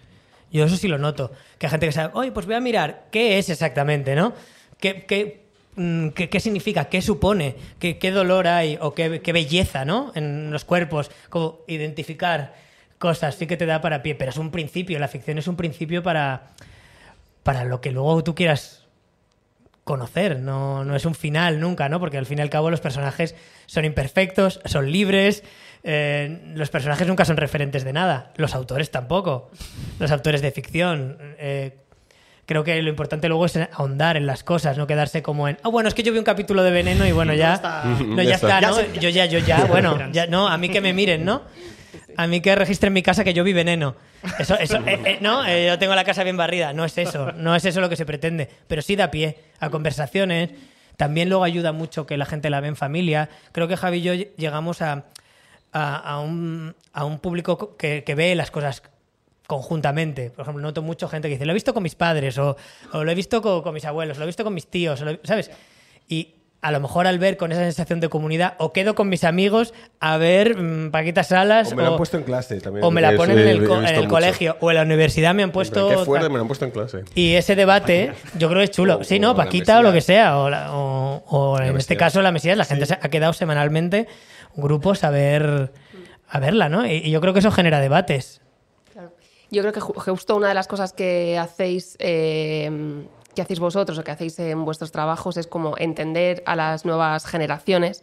Yo 0.52 0.64
eso 0.64 0.76
sí 0.76 0.88
lo 0.88 0.98
noto. 0.98 1.32
Que 1.58 1.66
hay 1.66 1.70
gente 1.70 1.86
que 1.86 1.92
sabe, 1.92 2.10
oye, 2.14 2.32
pues 2.32 2.46
voy 2.46 2.54
a 2.56 2.60
mirar 2.60 3.04
qué 3.10 3.38
es 3.38 3.48
exactamente, 3.50 4.14
¿no? 4.14 4.32
¿Qué, 4.78 5.04
qué, 5.06 5.42
mm, 5.76 6.08
qué- 6.10 6.28
qué 6.28 6.40
significa? 6.40 6.84
¿Qué 6.86 7.02
supone? 7.02 7.56
¿Qué, 7.78 7.98
qué 7.98 8.10
dolor 8.10 8.46
hay? 8.46 8.78
¿O 8.80 8.94
qué, 8.94 9.20
qué 9.22 9.32
belleza, 9.32 9.84
¿no? 9.84 10.12
En 10.14 10.50
los 10.52 10.64
cuerpos. 10.64 11.10
Como 11.30 11.58
identificar 11.66 12.54
cosas, 12.98 13.34
sí 13.34 13.46
que 13.46 13.56
te 13.56 13.66
da 13.66 13.80
para 13.80 14.02
pie. 14.02 14.14
Pero 14.14 14.30
es 14.30 14.36
un 14.36 14.50
principio, 14.52 14.98
la 14.98 15.08
ficción 15.08 15.38
es 15.38 15.48
un 15.48 15.56
principio 15.56 16.02
para, 16.02 16.48
para 17.42 17.64
lo 17.64 17.80
que 17.80 17.90
luego 17.90 18.22
tú 18.24 18.34
quieras 18.34 18.85
conocer, 19.86 20.40
no, 20.40 20.84
no 20.84 20.96
es 20.96 21.04
un 21.04 21.14
final 21.14 21.60
nunca, 21.60 21.88
¿no? 21.88 22.00
Porque 22.00 22.18
al 22.18 22.26
fin 22.26 22.40
y 22.40 22.42
al 22.42 22.50
cabo 22.50 22.72
los 22.72 22.80
personajes 22.80 23.36
son 23.66 23.84
imperfectos, 23.84 24.60
son 24.64 24.90
libres, 24.90 25.44
eh, 25.84 26.40
los 26.56 26.70
personajes 26.70 27.06
nunca 27.06 27.24
son 27.24 27.36
referentes 27.36 27.84
de 27.84 27.92
nada, 27.92 28.32
los 28.34 28.56
autores 28.56 28.90
tampoco, 28.90 29.48
los 30.00 30.10
autores 30.10 30.42
de 30.42 30.50
ficción. 30.50 31.16
eh, 31.38 31.76
creo 32.46 32.64
que 32.64 32.82
lo 32.82 32.90
importante 32.90 33.28
luego 33.28 33.46
es 33.46 33.56
ahondar 33.72 34.16
en 34.16 34.26
las 34.26 34.42
cosas, 34.42 34.76
no 34.76 34.88
quedarse 34.88 35.22
como 35.22 35.46
en, 35.48 35.56
ah, 35.62 35.68
bueno, 35.68 35.88
es 35.88 35.94
que 35.94 36.02
yo 36.02 36.12
vi 36.12 36.18
un 36.18 36.24
capítulo 36.24 36.64
de 36.64 36.72
Veneno 36.72 37.06
y 37.06 37.12
bueno, 37.12 37.32
ya, 37.36 37.60
no, 38.04 38.22
ya 38.22 38.34
está. 38.36 38.60
¿no? 38.60 38.80
Yo 39.00 39.08
ya, 39.08 39.26
yo 39.26 39.38
ya, 39.38 39.64
bueno, 39.68 40.10
ya, 40.10 40.26
no, 40.26 40.48
a 40.48 40.58
mí 40.58 40.68
que 40.68 40.80
me 40.80 40.92
miren, 40.92 41.24
¿no? 41.24 41.42
A 42.16 42.26
mí 42.26 42.40
que 42.40 42.56
registren 42.56 42.92
mi 42.92 43.02
casa 43.02 43.22
que 43.22 43.34
yo 43.34 43.44
vi 43.44 43.52
veneno. 43.52 43.94
Eso, 44.38 44.58
eso, 44.58 44.76
eh, 44.86 45.00
eh, 45.04 45.18
no, 45.20 45.44
Eh, 45.46 45.66
yo 45.66 45.78
tengo 45.78 45.94
la 45.94 46.04
casa 46.04 46.24
bien 46.24 46.36
barrida. 46.36 46.72
No 46.72 46.84
es 46.84 46.96
eso, 46.98 47.32
no 47.32 47.54
es 47.54 47.64
eso 47.64 47.80
lo 47.80 47.88
que 47.88 47.96
se 47.96 48.06
pretende. 48.06 48.48
Pero 48.66 48.82
sí 48.82 48.96
da 48.96 49.10
pie 49.10 49.38
a 49.60 49.70
conversaciones. 49.70 50.50
También 50.96 51.28
luego 51.28 51.44
ayuda 51.44 51.72
mucho 51.72 52.06
que 52.06 52.16
la 52.16 52.24
gente 52.26 52.48
la 52.50 52.60
ve 52.60 52.68
en 52.68 52.76
familia. 52.76 53.28
Creo 53.52 53.68
que 53.68 53.76
Javi 53.76 53.98
y 53.98 54.02
yo 54.02 54.14
llegamos 54.14 54.80
a, 54.82 55.04
a, 55.72 56.18
un, 56.20 56.74
a 56.92 57.04
un 57.04 57.18
público 57.18 57.76
que, 57.76 58.02
que 58.04 58.14
ve 58.14 58.34
las 58.34 58.50
cosas 58.50 58.82
conjuntamente. 59.46 60.30
Por 60.30 60.42
ejemplo, 60.42 60.62
noto 60.62 60.82
mucho 60.82 61.08
gente 61.08 61.28
que 61.28 61.34
dice, 61.34 61.44
lo 61.46 61.52
he 61.52 61.54
visto 61.54 61.72
con 61.74 61.82
mis 61.82 61.94
padres, 61.94 62.38
o, 62.38 62.56
o 62.92 63.04
lo 63.04 63.10
he 63.10 63.14
visto 63.14 63.42
con, 63.42 63.74
mis 63.74 63.84
abuelos, 63.84 64.16
lo 64.18 64.24
he 64.24 64.26
visto 64.26 64.42
con 64.44 64.54
mis 64.54 64.66
tíos, 64.68 65.00
lo- 65.02 65.18
¿sabes? 65.22 65.50
Y 66.08 66.34
a 66.66 66.72
lo 66.72 66.80
mejor 66.80 67.06
al 67.06 67.18
ver 67.18 67.36
con 67.36 67.52
esa 67.52 67.60
sensación 67.62 68.00
de 68.00 68.08
comunidad, 68.08 68.54
o 68.58 68.72
quedo 68.72 68.94
con 68.94 69.08
mis 69.08 69.22
amigos 69.24 69.72
a 70.00 70.16
ver 70.16 70.56
mm, 70.60 70.90
Paquita 70.90 71.22
Salas, 71.22 71.72
O 71.72 71.76
me 71.76 71.82
la 71.82 71.90
han 71.90 71.96
puesto 71.96 72.16
en 72.16 72.24
clase 72.24 72.60
también. 72.60 72.84
o 72.84 72.90
me 72.90 73.00
la 73.00 73.10
Es- 73.12 73.16
ponen 73.16 73.38
en 73.38 73.46
el, 73.48 73.66
co- 73.68 73.80
en 73.80 74.08
colegio, 74.08 74.56
o 74.60 74.70
en 74.70 74.76
la 74.76 74.82
universidad 74.82 75.34
me 75.34 75.42
han 75.44 75.52
puesto... 75.52 75.88
Qué 75.88 75.98
fuerte, 75.98 76.28
me 76.28 76.34
lo 76.36 76.40
han 76.42 76.46
puesto 76.48 76.64
en 76.64 76.72
clase. 76.72 77.04
Y 77.14 77.34
ese 77.34 77.54
debate, 77.54 78.12
yo 78.38 78.48
creo 78.48 78.60
que 78.60 78.64
es 78.64 78.70
chulo. 78.72 78.98
O- 78.98 79.04
Sí, 79.04 79.18
¿no? 79.20 79.28
la 79.28 79.34
Paquita 79.44 79.78
o 79.78 79.82
lo 79.82 79.92
que 79.92 80.00
sea. 80.00 80.38
O, 80.38 80.50
la- 80.50 80.72
o- 80.74 81.22
o 81.28 81.58
La 81.58 81.68
en 81.68 81.76
este 81.76 81.96
caso 81.96 82.20
la 82.20 82.32
Mesías, 82.32 82.56
la 82.58 82.64
gente 82.64 82.86
se 82.86 82.94
ha 82.94 82.98
quedado 83.10 83.32
semanalmente 83.32 84.08
grupos 84.56 85.04
a 85.04 85.10
ver 85.10 85.72
a 86.28 86.40
verla, 86.40 86.68
¿no? 86.68 86.84
Y, 86.86 86.94
y 86.94 87.10
yo 87.12 87.20
creo 87.20 87.32
que 87.32 87.38
eso 87.38 87.52
genera 87.52 87.78
debates. 87.80 88.40
Claro. 88.92 89.12
Yo 89.50 89.62
creo 89.62 89.72
que 89.72 89.80
ju- 89.80 89.94
justo 89.94 90.34
una 90.34 90.48
de 90.48 90.54
las 90.54 90.66
cosas 90.66 90.92
que 90.92 91.38
hacéis, 91.38 91.96
eh, 92.00 93.04
que 93.36 93.42
hacéis 93.42 93.60
vosotros 93.60 93.96
o 93.98 94.02
que 94.02 94.10
hacéis 94.10 94.38
en 94.40 94.64
vuestros 94.64 94.90
trabajos 94.90 95.36
es 95.36 95.46
como 95.46 95.76
entender 95.78 96.42
a 96.46 96.56
las 96.56 96.84
nuevas 96.84 97.26
generaciones, 97.26 98.02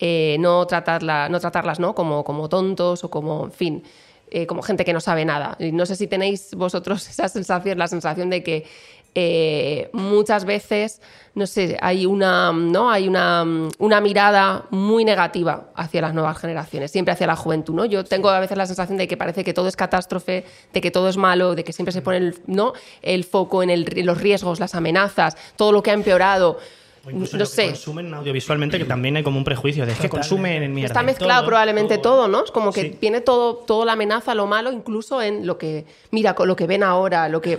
eh, 0.00 0.36
no, 0.40 0.66
no 0.66 1.40
tratarlas 1.40 1.78
¿no? 1.78 1.94
Como, 1.94 2.24
como 2.24 2.48
tontos 2.48 3.04
o 3.04 3.10
como, 3.10 3.44
en 3.44 3.52
fin, 3.52 3.82
eh, 4.30 4.46
como 4.46 4.62
gente 4.62 4.84
que 4.84 4.92
no 4.92 5.00
sabe 5.00 5.24
nada. 5.24 5.56
Y 5.60 5.70
no 5.72 5.86
sé 5.86 5.94
si 5.94 6.08
tenéis 6.08 6.54
vosotros 6.54 7.08
esa 7.10 7.28
sensación, 7.28 7.78
la 7.78 7.86
sensación 7.86 8.30
de 8.30 8.42
que 8.42 8.66
eh, 9.14 9.90
muchas 9.92 10.44
veces, 10.44 11.00
no 11.34 11.46
sé, 11.46 11.76
hay 11.80 12.06
una, 12.06 12.52
¿no? 12.52 12.90
hay 12.90 13.08
una, 13.08 13.44
una 13.78 14.00
mirada 14.00 14.66
muy 14.70 15.04
negativa 15.04 15.68
hacia 15.74 16.00
las 16.02 16.14
nuevas 16.14 16.38
generaciones, 16.38 16.90
siempre 16.90 17.12
hacia 17.12 17.26
la 17.26 17.36
juventud, 17.36 17.74
¿no? 17.74 17.84
Yo 17.84 18.04
tengo 18.04 18.28
a 18.30 18.38
veces 18.40 18.56
la 18.56 18.66
sensación 18.66 18.98
de 18.98 19.08
que 19.08 19.16
parece 19.16 19.42
que 19.44 19.52
todo 19.52 19.66
es 19.68 19.76
catástrofe, 19.76 20.44
de 20.72 20.80
que 20.80 20.90
todo 20.90 21.08
es 21.08 21.16
malo, 21.16 21.54
de 21.54 21.64
que 21.64 21.72
siempre 21.72 21.92
se 21.92 22.02
pone 22.02 22.18
el, 22.18 22.38
¿no? 22.46 22.72
el 23.02 23.24
foco 23.24 23.62
en, 23.62 23.70
el- 23.70 23.98
en 23.98 24.06
los 24.06 24.20
riesgos, 24.20 24.60
las 24.60 24.74
amenazas, 24.74 25.36
todo 25.56 25.72
lo 25.72 25.82
que 25.82 25.90
ha 25.90 25.94
empeorado. 25.94 26.58
O 27.04 27.10
incluso 27.10 27.36
No 27.38 27.44
lo 27.44 27.48
que 27.48 27.54
sé. 27.56 27.66
consumen 27.68 28.12
audiovisualmente, 28.12 28.76
que 28.78 28.84
también 28.84 29.16
hay 29.16 29.22
como 29.22 29.38
un 29.38 29.44
prejuicio 29.44 29.86
de 29.86 29.92
es 29.92 29.98
que 29.98 30.08
consumen 30.10 30.62
en 30.62 30.74
mierda. 30.74 30.88
Está 30.92 31.02
mezclado 31.02 31.40
Todo, 31.40 31.46
probablemente 31.48 31.96
todo, 31.98 32.28
¿no? 32.28 32.44
Es 32.44 32.50
como 32.50 32.72
que 32.72 32.82
Sí. 32.82 32.98
viene 33.00 33.22
todo, 33.22 33.54
todo 33.56 33.84
la 33.86 33.92
amenaza, 33.94 34.34
lo 34.34 34.46
malo, 34.46 34.70
incluso 34.70 35.22
en 35.22 35.46
lo 35.46 35.56
que, 35.56 35.86
mira, 36.10 36.34
con 36.34 36.46
lo 36.46 36.54
que 36.56 36.66
ven 36.66 36.82
ahora, 36.82 37.28
lo 37.28 37.40
que... 37.40 37.58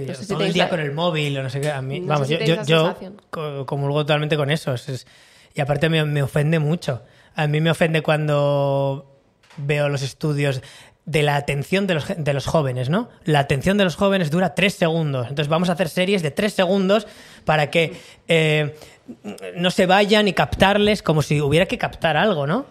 Sí, 0.00 0.06
no 0.06 0.14
sé 0.14 0.22
si 0.22 0.28
todo 0.28 0.44
el 0.44 0.52
día 0.52 0.64
la- 0.64 0.70
con 0.70 0.80
el 0.80 0.92
móvil 0.92 1.38
o 1.38 1.42
no 1.42 1.50
sé 1.50 1.60
qué. 1.60 1.70
A 1.70 1.82
mí, 1.82 2.00
No 2.00 2.06
vamos, 2.08 2.28
si 2.28 2.34
yo, 2.36 2.40
yo, 2.64 2.64
yo 2.64 3.66
comulgo 3.66 4.00
totalmente 4.02 4.36
con 4.36 4.50
eso. 4.50 4.74
Es- 4.74 4.88
es- 4.88 5.06
y 5.54 5.60
aparte 5.60 5.88
me, 5.88 6.04
me 6.04 6.22
ofende 6.22 6.58
mucho. 6.58 7.02
A 7.36 7.46
mí 7.46 7.60
me 7.60 7.70
ofende 7.70 8.02
cuando 8.02 9.10
veo 9.56 9.88
los 9.88 10.02
estudios 10.02 10.62
de 11.06 11.22
la 11.22 11.36
atención 11.36 11.86
de 11.86 11.94
los, 11.94 12.06
de 12.16 12.32
los 12.32 12.46
jóvenes, 12.46 12.88
¿no? 12.88 13.10
La 13.24 13.40
atención 13.40 13.76
de 13.76 13.84
los 13.84 13.94
jóvenes 13.94 14.30
dura 14.30 14.54
tres 14.54 14.74
segundos. 14.74 15.26
Entonces 15.28 15.48
vamos 15.48 15.68
a 15.68 15.72
hacer 15.72 15.88
series 15.90 16.22
de 16.22 16.30
tres 16.30 16.54
segundos 16.54 17.06
para 17.44 17.70
que 17.70 17.92
eh, 18.26 18.74
no 19.56 19.70
se 19.70 19.84
vayan 19.86 20.28
y 20.28 20.32
captarles 20.32 21.02
como 21.02 21.20
si 21.20 21.40
hubiera 21.42 21.66
que 21.66 21.76
captar 21.76 22.16
algo, 22.16 22.46
¿no? 22.46 22.66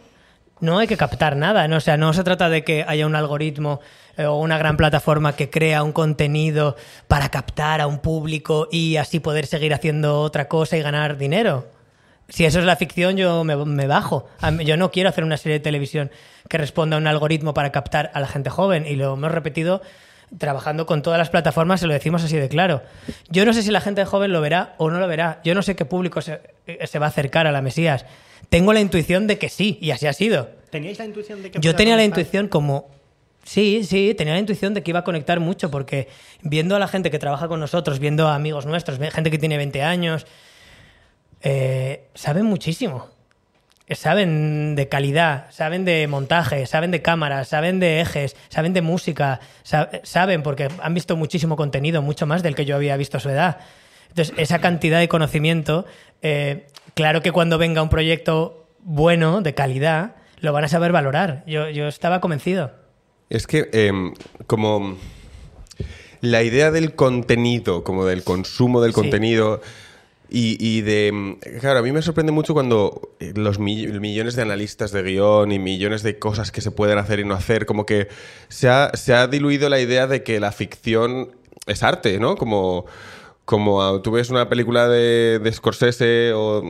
No 0.64 0.80
hay 0.80 0.88
que 0.88 0.96
captar 0.96 1.36
nada, 1.36 1.68
¿no? 1.68 1.76
O 1.76 1.82
sea, 1.82 1.98
no 1.98 2.14
se 2.14 2.24
trata 2.24 2.48
de 2.48 2.64
que 2.64 2.86
haya 2.88 3.06
un 3.06 3.18
algoritmo 3.18 3.82
eh, 4.16 4.28
o 4.28 4.38
una 4.38 4.58
gran 4.58 4.78
plataforma 4.78 5.36
que 5.36 5.50
crea 5.50 5.84
un 5.84 5.92
contenido 5.92 6.78
para 7.10 7.28
captar 7.28 7.82
a 7.82 7.88
un 7.88 8.00
público 8.00 8.70
y 8.72 8.96
así 8.96 9.20
poder 9.20 9.46
seguir 9.46 9.74
haciendo 9.74 10.22
otra 10.22 10.48
cosa 10.48 10.78
y 10.78 10.82
ganar 10.82 11.18
dinero. 11.18 11.68
si 12.30 12.46
eso 12.46 12.60
es 12.60 12.66
la 12.66 12.78
ficción, 12.78 13.18
yo 13.18 13.44
me, 13.44 13.58
me 13.58 13.88
bajo. 13.88 14.30
Yo 14.64 14.78
no 14.78 14.90
quiero 14.90 15.10
hacer 15.10 15.26
una 15.26 15.36
serie 15.36 15.60
de 15.60 15.64
televisión 15.64 16.12
que 16.48 16.58
responda 16.58 16.96
a 16.96 17.00
un 17.00 17.08
algoritmo 17.08 17.54
para 17.54 17.74
captar 17.74 18.10
a 18.14 18.22
la 18.22 18.28
gente 18.28 18.50
joven. 18.50 18.86
Y 18.88 18.96
lo 18.96 19.16
hemos 19.16 19.34
repetido 19.34 19.82
trabajando 20.38 20.86
con 20.86 21.02
todas 21.02 21.18
las 21.18 21.30
plataformas, 21.30 21.80
se 21.80 21.88
lo 21.88 21.94
decimos 21.94 22.24
así 22.24 22.38
de 22.38 22.50
claro. 22.50 22.82
Yo 23.30 23.46
no 23.46 23.54
sé 23.54 23.64
si 23.64 23.72
la 23.72 23.82
gente 23.82 24.04
joven 24.06 24.32
lo 24.32 24.42
verá 24.42 24.76
o 24.78 24.90
no 24.90 25.00
lo 25.00 25.08
verá. 25.08 25.42
Yo 25.44 25.56
no 25.56 25.62
sé 25.62 25.76
qué 25.76 25.86
público 25.86 26.22
se, 26.22 26.42
eh, 26.68 26.88
se 26.88 27.00
va 27.00 27.08
a 27.08 27.10
acercar 27.10 27.48
a 27.48 27.52
la 27.52 27.62
Mesías. 27.62 28.06
Tengo 28.50 28.74
la 28.74 28.80
intuición 28.80 29.28
de 29.28 29.38
que 29.38 29.50
sí, 29.50 29.78
y 29.82 29.92
así 29.92 30.08
ha 30.08 30.14
sido. 30.14 30.50
¿Teníais 30.70 31.00
la 31.00 31.06
intuición 31.06 31.42
de 31.44 31.52
que 31.52 31.60
Yo 31.60 31.76
tenía 31.76 31.96
la 31.96 32.04
intuición 32.04 32.48
como... 32.48 32.90
Sí, 33.44 33.84
sí, 33.84 34.16
tenía 34.18 34.34
la 34.34 34.40
intuición 34.40 34.74
de 34.74 34.84
que 34.84 34.92
iba 34.92 35.00
a 35.00 35.04
conectar 35.04 35.40
mucho 35.42 35.70
porque 35.70 36.08
viendo 36.42 36.76
a 36.78 36.80
la 36.80 36.88
gente 36.88 37.12
que 37.12 37.20
trabaja 37.20 37.48
con 37.50 37.60
nosotros, 37.60 38.00
viendo 38.00 38.28
a 38.28 38.36
amigos 38.36 38.66
nuestros, 38.66 38.98
gente 38.98 39.30
que 39.30 39.38
tiene 39.38 39.58
20 39.58 39.84
años, 39.84 40.26
eh, 41.42 42.08
saben 42.16 42.46
muchísimo. 42.46 43.10
Saben 43.90 44.76
de 44.76 44.88
calidad, 44.88 45.48
saben 45.52 45.84
de 45.86 46.08
montaje, 46.08 46.66
saben 46.66 46.90
de 46.92 47.02
cámaras, 47.02 47.50
saben 47.50 47.80
de 47.80 48.00
ejes, 48.02 48.36
saben 48.50 48.74
de 48.74 48.82
música, 48.82 49.40
sa- 49.64 49.90
saben 50.04 50.42
porque 50.42 50.70
han 50.82 50.94
visto 50.94 51.16
muchísimo 51.18 51.56
contenido, 51.56 52.02
mucho 52.02 52.26
más 52.26 52.42
del 52.44 52.56
que 52.56 52.66
yo 52.66 52.76
había 52.76 52.96
visto 52.98 53.18
a 53.18 53.20
su 53.20 53.30
edad. 53.30 53.58
Entonces, 54.10 54.34
esa 54.38 54.60
cantidad 54.60 55.00
de 55.00 55.08
conocimiento, 55.10 55.86
eh, 56.22 56.68
claro 56.94 57.22
que 57.22 57.32
cuando 57.32 57.58
venga 57.58 57.82
un 57.84 57.90
proyecto 57.90 58.68
bueno, 58.80 59.42
de 59.42 59.54
calidad, 59.54 60.16
lo 60.40 60.54
van 60.54 60.64
a 60.64 60.68
saber 60.70 60.92
valorar. 60.92 61.44
Yo, 61.46 61.70
yo 61.70 61.88
estaba 61.88 62.22
convencido. 62.22 62.72
Es 63.30 63.48
que 63.48 63.70
em, 63.74 64.14
como 64.48 64.98
la 66.22 66.42
idea 66.44 66.72
del 66.72 66.96
contenido, 66.96 67.84
como 67.84 68.06
del 68.06 68.24
consumo 68.24 68.82
del 68.82 68.92
Sí. 68.92 68.96
contenido 69.02 69.62
y, 70.36 70.82
de... 70.82 71.38
Claro, 71.60 71.80
a 71.80 71.82
mí 71.84 71.92
me 71.92 72.02
sorprende 72.02 72.32
mucho 72.32 72.54
cuando 72.54 73.14
eh, 73.20 73.34
los 73.36 73.60
mi- 73.60 73.88
millones 73.88 74.36
de 74.36 74.42
analistas 74.42 74.92
de 74.92 75.04
guion 75.04 75.52
y 75.52 75.60
millones 75.60 76.02
de 76.02 76.18
cosas 76.18 76.52
que 76.52 76.62
se 76.62 76.72
pueden 76.72 76.98
hacer 76.98 77.20
y 77.20 77.26
no 77.26 77.36
hacer, 77.36 77.66
como 77.66 77.86
que 77.86 78.08
se 78.50 78.68
ha, 78.68 78.92
se 78.96 79.14
ha 79.14 79.28
diluido 79.28 79.70
la 79.70 79.80
idea 79.80 80.08
de 80.08 80.24
que 80.24 80.40
la 80.40 80.52
ficción 80.52 81.30
es 81.68 81.84
arte, 81.84 82.20
¿no? 82.20 82.36
Como... 82.36 82.86
Como 83.46 84.02
tú 84.02 84.12
ves 84.12 84.30
una 84.30 84.48
película 84.48 84.88
de, 84.88 85.38
de 85.44 85.52
Scorsese 85.52 86.32
o, 86.34 86.64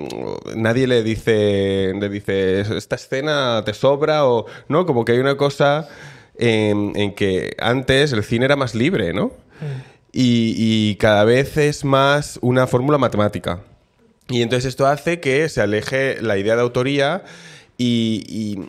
nadie 0.56 0.88
le 0.88 1.04
dice, 1.04 1.94
le 1.94 2.10
dice, 2.10 2.62
esta 2.62 2.96
escena 2.96 3.62
te 3.64 3.76
sobra 3.76 4.26
o 4.26 4.48
no, 4.70 4.88
como 4.88 5.06
que 5.06 5.12
hay 5.12 5.20
una 5.20 5.38
cosa 5.38 5.88
en, 6.36 6.94
en 6.96 7.14
que 7.14 7.56
antes 7.60 8.12
el 8.12 8.24
cine 8.24 8.46
era 8.46 8.56
más 8.56 8.74
libre, 8.74 9.14
¿no? 9.14 9.34
Y, 10.16 10.96
cada 11.00 11.24
vez 11.24 11.58
es 11.58 11.84
más 11.84 12.38
una 12.42 12.68
fórmula 12.68 12.98
matemática. 12.98 13.62
Y 14.30 14.42
entonces 14.42 14.70
esto 14.70 14.86
hace 14.86 15.20
que 15.20 15.50
se 15.50 15.60
aleje 15.60 16.22
la 16.22 16.38
idea 16.38 16.56
de 16.56 16.62
autoría 16.62 17.24
y 17.78 18.60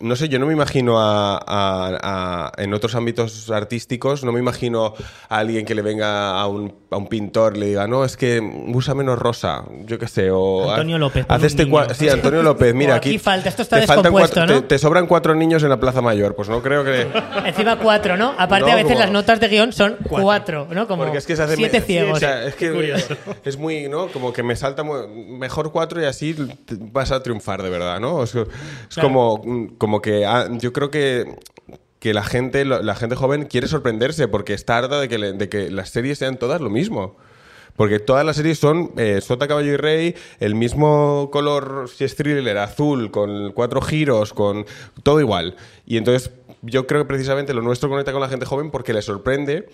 no 0.00 0.16
sé, 0.16 0.28
yo 0.28 0.38
no 0.38 0.46
me 0.46 0.52
imagino 0.52 0.98
a, 1.00 1.36
a- 1.36 1.98
a- 2.02 2.52
en 2.62 2.72
otros 2.74 2.94
ámbitos 2.94 3.50
artísticos, 3.50 4.24
no 4.24 4.32
me 4.32 4.40
imagino 4.40 4.94
a 5.28 5.38
alguien 5.38 5.64
que 5.66 5.74
le 5.74 5.82
venga 5.82 6.40
a 6.40 6.46
un, 6.46 6.72
a 6.90 6.96
un 6.96 7.06
pintor 7.06 7.56
y 7.56 7.60
le 7.60 7.66
diga, 7.66 7.86
no, 7.86 8.04
es 8.04 8.16
que 8.16 8.40
usa 8.68 8.94
menos 8.94 9.18
rosa, 9.18 9.64
yo 9.84 9.98
qué 9.98 10.08
sé, 10.08 10.30
o... 10.30 10.70
Antonio 10.70 10.98
López, 10.98 11.26
haz 11.28 11.42
este 11.44 11.68
Sí, 11.94 12.08
Antonio 12.08 12.42
López, 12.42 12.74
mira, 12.74 12.94
aquí... 12.96 13.10
aquí 13.10 13.18
falta, 13.18 13.48
esto 13.48 13.62
está 13.62 13.80
te 13.80 13.86
faltan 13.86 14.04
descompuesto, 14.04 14.34
cuatro- 14.40 14.54
¿no? 14.54 14.60
te- 14.62 14.66
te 14.68 14.78
sobran 14.78 15.06
cuatro 15.06 15.34
niños 15.34 15.62
en 15.62 15.68
la 15.68 15.78
Plaza 15.78 16.00
Mayor, 16.00 16.34
pues 16.34 16.48
no 16.48 16.62
creo 16.62 16.84
que... 16.84 17.06
Encima 17.44 17.76
cuatro, 17.78 18.16
¿no? 18.16 18.34
Aparte, 18.38 18.66
No, 18.66 18.72
a 18.72 18.76
veces 18.76 18.92
como- 18.92 19.00
las 19.00 19.10
notas 19.10 19.40
de 19.40 19.48
guion 19.48 19.72
son 19.72 19.96
cuatro, 20.08 20.66
¿no? 20.70 20.86
Como 20.88 21.02
Porque 21.02 21.18
es 21.18 21.26
que 21.26 21.36
se 21.36 21.42
hace 21.42 21.56
siete 21.56 21.80
me- 21.80 21.86
ciegos. 21.86 22.16
o 22.16 22.20
sea, 22.20 22.44
es 22.44 22.54
que 22.54 22.70
curioso. 22.72 23.14
es 23.44 23.56
muy, 23.56 23.88
¿no? 23.88 24.08
Como 24.08 24.32
que 24.32 24.42
me 24.42 24.56
salta 24.56 24.82
mu- 24.82 25.06
mejor 25.08 25.72
cuatro 25.72 26.00
y 26.00 26.04
así 26.04 26.34
vas 26.92 27.10
a 27.12 27.22
triunfar 27.22 27.62
de 27.62 27.70
verdad, 27.70 28.00
¿no? 28.00 28.22
Es, 28.22 28.34
es 28.34 28.46
Claro. 28.94 29.08
como, 29.08 29.42
como 29.78 29.89
que 30.00 30.24
ah, 30.26 30.48
yo 30.52 30.72
creo 30.72 30.90
que 30.90 31.36
que 31.98 32.14
la 32.14 32.22
gente, 32.24 32.64
la 32.64 32.94
gente 32.94 33.14
joven 33.14 33.44
quiere 33.44 33.68
sorprenderse 33.68 34.26
porque 34.26 34.54
está 34.54 34.78
harta 34.78 34.98
de 35.00 35.08
que, 35.10 35.18
le- 35.18 35.32
de 35.34 35.50
que 35.50 35.70
las 35.70 35.90
series 35.90 36.16
sean 36.16 36.38
todas 36.38 36.62
lo 36.62 36.70
mismo. 36.70 37.16
Porque 37.76 37.98
todas 37.98 38.24
las 38.24 38.36
series 38.36 38.58
son 38.58 38.92
eh, 38.96 39.20
Sota, 39.20 39.46
Caballo 39.46 39.72
y 39.72 39.76
Rey, 39.76 40.14
el 40.38 40.54
mismo 40.54 41.28
color, 41.30 41.90
si 41.94 42.04
es 42.04 42.16
thriller, 42.16 42.56
azul, 42.56 43.10
con 43.10 43.52
cuatro 43.52 43.82
giros, 43.82 44.32
con 44.32 44.64
todo 45.02 45.20
igual. 45.20 45.56
Y 45.84 45.98
entonces 45.98 46.30
yo 46.62 46.86
creo 46.86 47.02
que 47.02 47.08
precisamente 47.08 47.52
lo 47.52 47.60
nuestro 47.60 47.90
conecta 47.90 48.12
con 48.12 48.22
la 48.22 48.28
gente 48.30 48.46
joven 48.46 48.70
porque 48.70 48.94
le 48.94 49.02
sorprende, 49.02 49.68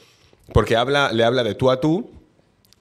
porque 0.52 0.74
habla, 0.76 1.12
le 1.12 1.22
habla 1.22 1.44
de 1.44 1.54
tú 1.54 1.70
a 1.70 1.80
tú 1.80 2.10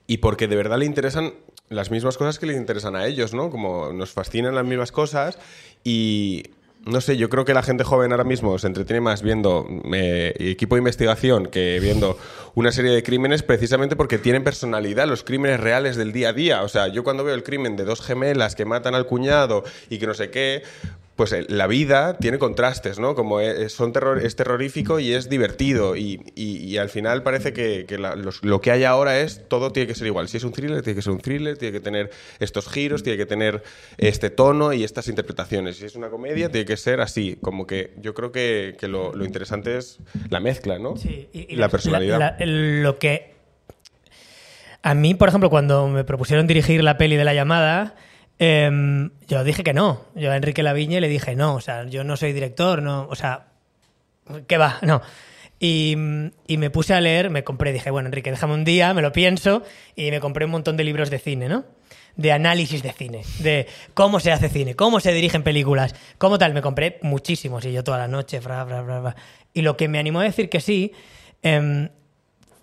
y 0.08 0.18
porque 0.18 0.48
de 0.48 0.56
verdad 0.56 0.80
le 0.80 0.86
interesan 0.86 1.34
las 1.70 1.92
mismas 1.92 2.18
cosas 2.18 2.40
que 2.40 2.48
les 2.48 2.58
interesan 2.58 2.96
a 2.96 3.06
ellos, 3.06 3.34
¿no? 3.36 3.52
Como 3.52 3.94
nos 3.94 4.12
fascinan 4.12 4.56
las 4.56 4.66
mismas 4.66 4.92
cosas 4.92 5.38
y 5.84 6.44
no 6.86 7.02
sé, 7.02 7.18
yo 7.18 7.30
creo 7.30 7.46
que 7.46 7.54
la 7.56 7.64
gente 7.64 7.84
joven 7.84 8.12
ahora 8.12 8.24
mismo 8.24 8.60
se 8.60 8.68
entretiene 8.68 9.02
más 9.02 9.24
viendo 9.24 9.68
eh, 9.92 10.34
equipo 10.38 10.76
de 10.76 10.80
investigación 10.80 11.48
que 11.48 11.80
viendo 11.82 12.18
una 12.54 12.72
serie 12.72 12.92
de 12.92 13.02
crímenes 13.02 13.42
precisamente 13.42 13.96
porque 13.96 14.20
tienen 14.20 14.44
personalidad, 14.44 15.08
los 15.08 15.24
crímenes 15.24 15.60
reales 15.60 15.96
del 15.96 16.14
día 16.14 16.30
a 16.30 16.34
día. 16.34 16.62
O 16.62 16.70
sea, 16.70 16.88
yo 16.88 17.04
cuando 17.04 17.24
veo 17.24 17.34
el 17.34 17.44
crimen 17.44 17.76
de 17.76 17.86
dos 17.86 18.02
gemelas 18.02 18.56
que 18.56 18.66
matan 18.66 18.94
al 18.94 19.08
cuñado 19.08 19.64
y 19.90 19.98
que 19.98 20.06
no 20.06 20.14
sé 20.14 20.30
qué, 20.30 20.62
pues 21.16 21.32
eh, 21.32 21.46
la 21.48 21.66
vida 21.68 22.18
tiene 22.18 22.38
contrastes, 22.40 23.00
¿no? 23.00 23.16
Como 23.16 23.40
es, 23.40 23.72
son 23.72 23.94
terror, 23.94 24.20
es 24.26 24.36
terrorífico 24.36 25.00
y 25.00 25.14
es 25.14 25.30
divertido 25.30 25.96
y, 25.96 26.22
y- 26.36 26.58
y 26.58 26.78
al 26.78 26.90
final 26.90 27.24
parece 27.24 27.54
que, 27.54 27.86
que 27.88 27.98
la- 27.98 28.16
los- 28.18 28.44
lo 28.44 28.60
que 28.60 28.72
hay 28.72 28.84
ahora 28.84 29.20
es 29.20 29.48
todo 29.48 29.72
tiene 29.72 29.88
que 29.88 29.96
ser 29.96 30.08
igual. 30.08 30.28
Si 30.28 30.36
es 30.36 30.44
un 30.44 30.52
thriller, 30.52 30.82
tiene 30.82 30.96
que 30.98 31.02
ser 31.02 31.14
un 31.14 31.20
thriller, 31.22 31.58
tiene 31.58 31.72
que 31.72 31.80
tener 31.80 32.10
estos 32.40 32.68
giros, 32.68 33.02
tiene 33.02 33.18
que 33.18 33.26
tener 33.26 33.64
este 33.98 34.30
tono 34.30 34.74
y 34.74 34.84
estas 34.84 35.08
interpretaciones. 35.08 35.78
Si 35.78 35.86
es 35.86 35.96
una 35.96 36.10
comedia, 36.10 36.52
tiene 36.52 36.66
que 36.66 36.76
ser 36.76 37.00
así. 37.00 37.38
Como 37.42 37.66
que 37.66 37.94
yo 38.02 38.14
creo 38.14 38.34
que, 38.34 38.76
que 38.78 38.90
lo, 38.90 39.14
lo 39.16 39.24
interesante 39.24 39.78
es 39.78 40.00
la 40.30 40.42
mezcla, 40.42 40.80
¿no? 40.80 40.98
Sí, 40.98 41.30
y, 41.32 41.54
y 41.54 41.56
la, 41.56 41.70
personalidad. 41.70 42.20
la- 42.20 42.36
lo 42.46 43.00
que. 43.00 43.34
A 44.82 44.94
mí, 44.94 45.16
por 45.16 45.30
ejemplo, 45.30 45.50
cuando 45.50 45.88
me 45.88 46.04
propusieron 46.04 46.46
dirigir 46.46 46.84
la 46.84 46.98
peli 46.98 47.16
de 47.16 47.24
la 47.24 47.34
llamada, 47.34 47.96
em, 48.40 49.12
yo 49.28 49.44
dije 49.44 49.64
que 49.64 49.74
no. 49.74 50.02
Yo 50.16 50.32
a 50.32 50.36
Enrique 50.36 50.64
Laviñe 50.64 51.02
le 51.02 51.08
dije 51.08 51.36
no. 51.36 51.56
O 51.56 51.62
sea, 51.62 51.86
yo 51.86 52.04
no 52.04 52.18
soy 52.18 52.34
director, 52.34 52.82
no. 52.82 53.08
O 53.10 53.16
sea, 53.16 53.48
¿qué 54.48 54.58
va? 54.58 54.80
No. 54.82 55.02
Y, 55.60 55.96
y 56.48 56.58
me 56.58 56.70
puse 56.70 56.94
a 56.94 57.02
leer, 57.02 57.30
me 57.30 57.44
compré, 57.44 57.72
dije, 57.72 57.90
bueno, 57.90 58.08
Enrique, 58.08 58.30
déjame 58.30 58.54
un 58.54 58.66
día, 58.66 58.94
me 58.94 59.02
lo 59.02 59.12
pienso, 59.14 59.64
y 59.96 60.12
me 60.12 60.20
compré 60.20 60.46
un 60.46 60.52
montón 60.52 60.76
de 60.76 60.84
libros 60.84 61.10
de 61.10 61.18
cine, 61.18 61.48
¿no? 61.48 61.64
De 62.18 62.32
análisis 62.32 62.84
de 62.84 62.92
cine, 62.92 63.24
de 63.40 63.68
cómo 63.94 64.20
se 64.20 64.32
hace 64.32 64.50
cine, 64.50 64.76
cómo 64.76 65.00
se 65.00 65.14
dirigen 65.14 65.44
películas, 65.44 65.96
cómo 66.18 66.38
tal. 66.38 66.54
Me 66.54 66.62
compré 66.62 67.00
muchísimos 67.02 67.66
y 67.66 67.72
yo 67.72 67.84
toda 67.84 67.98
la 67.98 68.08
noche, 68.08 68.42
fra, 68.42 68.66
fra, 68.66 68.84
fra, 68.84 69.02
fra. 69.02 69.16
Y 69.54 69.62
lo 69.62 69.76
que 69.78 69.88
me 69.88 69.98
animó 69.98 70.20
a 70.20 70.24
decir 70.24 70.50
que 70.50 70.60
sí, 70.62 70.92
em, 71.42 71.90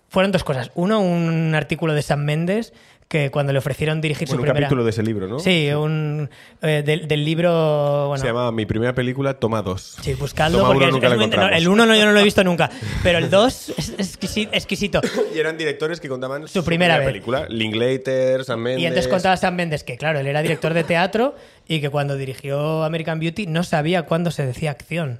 fueron 0.07 0.31
dos 0.31 0.43
cosas. 0.43 0.71
Uno, 0.75 1.01
un 1.01 1.55
artículo 1.55 1.93
de 1.93 2.03
Sam 2.03 2.23
Mendes 2.23 2.73
que 3.13 3.29
cuando 3.31 3.53
le 3.53 3.59
ofrecieron 3.59 4.01
dirigir 4.01 4.27
Bueno, 4.27 4.37
su 4.37 4.41
un 4.41 4.45
primera... 4.47 4.65
capítulo 4.65 4.83
de 4.83 4.89
ese 4.89 5.03
libro, 5.03 5.27
¿no? 5.27 5.37
Sí, 5.39 5.69
un, 5.71 6.29
eh, 6.63 6.81
del, 6.85 7.07
del 7.07 7.23
libro... 7.23 8.07
Bueno, 8.07 8.19
Se 8.21 8.27
llama 8.27 8.51
Mi 8.51 8.65
primera 8.65 8.93
película, 8.95 9.35
Toma 9.35 9.61
dos. 9.61 9.95
Sí, 10.01 10.15
buscadlo 10.15 10.57
Toma 10.57 10.69
porque 10.73 10.85
uno, 10.87 10.97
es- 10.97 11.03
es 11.31 11.37
no, 11.37 11.47
el 11.49 11.67
uno 11.67 11.85
no, 11.85 11.95
yo 11.95 12.05
no 12.05 12.11
lo 12.11 12.19
he 12.19 12.23
visto 12.23 12.43
nunca, 12.43 12.71
pero 13.03 13.19
el 13.19 13.29
dos 13.29 13.69
es 13.77 13.95
exquisi- 13.97 14.49
exquisito. 14.51 14.99
Y 15.33 15.37
eran 15.39 15.57
directores 15.57 15.99
que 16.01 16.09
contaban 16.09 16.47
Su 16.47 16.65
primera 16.65 16.97
vez. 16.97 17.07
película. 17.07 17.45
Linklater, 17.49 18.43
Sam 18.43 18.59
Mendes... 18.61 18.81
Y 18.81 18.87
antes 18.87 19.07
contaba 19.07 19.37
Sam 19.37 19.55
Mendes 19.55 19.83
que, 19.83 19.95
claro, 19.95 20.19
él 20.19 20.27
era 20.27 20.41
director 20.41 20.73
de 20.73 20.83
teatro 20.83 21.35
y 21.67 21.79
que 21.79 21.89
cuando 21.91 22.17
dirigió 22.17 22.83
American 22.83 23.19
Beauty 23.19 23.45
no 23.45 23.63
sabía 23.63 24.03
cuándo 24.03 24.31
se 24.31 24.45
decía 24.45 24.71
acción. 24.71 25.19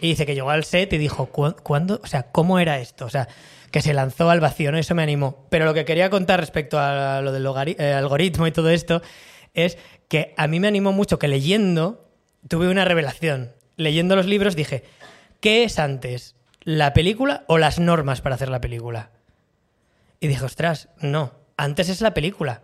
Y 0.00 0.08
dice 0.08 0.26
que 0.26 0.34
llegó 0.34 0.50
al 0.50 0.64
set 0.64 0.92
y 0.92 0.98
dijo, 0.98 1.26
"¿Cu- 1.26 1.54
¿cuándo? 1.62 2.00
O 2.02 2.06
sea, 2.06 2.24
¿cómo 2.32 2.58
era 2.58 2.80
esto? 2.80 3.06
O 3.06 3.10
sea, 3.10 3.28
que 3.76 3.82
se 3.82 3.92
lanzó 3.92 4.30
al 4.30 4.40
vacío, 4.40 4.72
¿no? 4.72 4.78
Eso 4.78 4.94
me 4.94 5.02
animó. 5.02 5.46
Pero 5.50 5.66
lo 5.66 5.74
que 5.74 5.84
quería 5.84 6.08
contar 6.08 6.40
respecto 6.40 6.78
a 6.80 7.20
lo 7.20 7.30
del 7.30 7.44
eh, 7.78 7.92
algoritmo 7.92 8.46
y 8.46 8.50
todo 8.50 8.70
esto 8.70 9.02
es 9.52 9.76
que 10.08 10.32
a 10.38 10.46
mí 10.46 10.60
me 10.60 10.66
animó 10.66 10.92
mucho 10.92 11.18
que 11.18 11.28
leyendo 11.28 12.08
tuve 12.48 12.68
una 12.70 12.86
revelación. 12.86 13.52
Leyendo 13.76 14.16
los 14.16 14.24
libros 14.24 14.56
dije, 14.56 14.84
¿qué 15.40 15.64
es 15.64 15.78
antes? 15.78 16.36
¿La 16.62 16.94
película 16.94 17.44
o 17.48 17.58
las 17.58 17.78
normas 17.78 18.22
para 18.22 18.36
hacer 18.36 18.48
la 18.48 18.62
película? 18.62 19.10
Y 20.20 20.28
dije, 20.28 20.42
ostras, 20.42 20.88
no, 21.02 21.34
antes 21.58 21.90
es 21.90 22.00
la 22.00 22.14
película. 22.14 22.62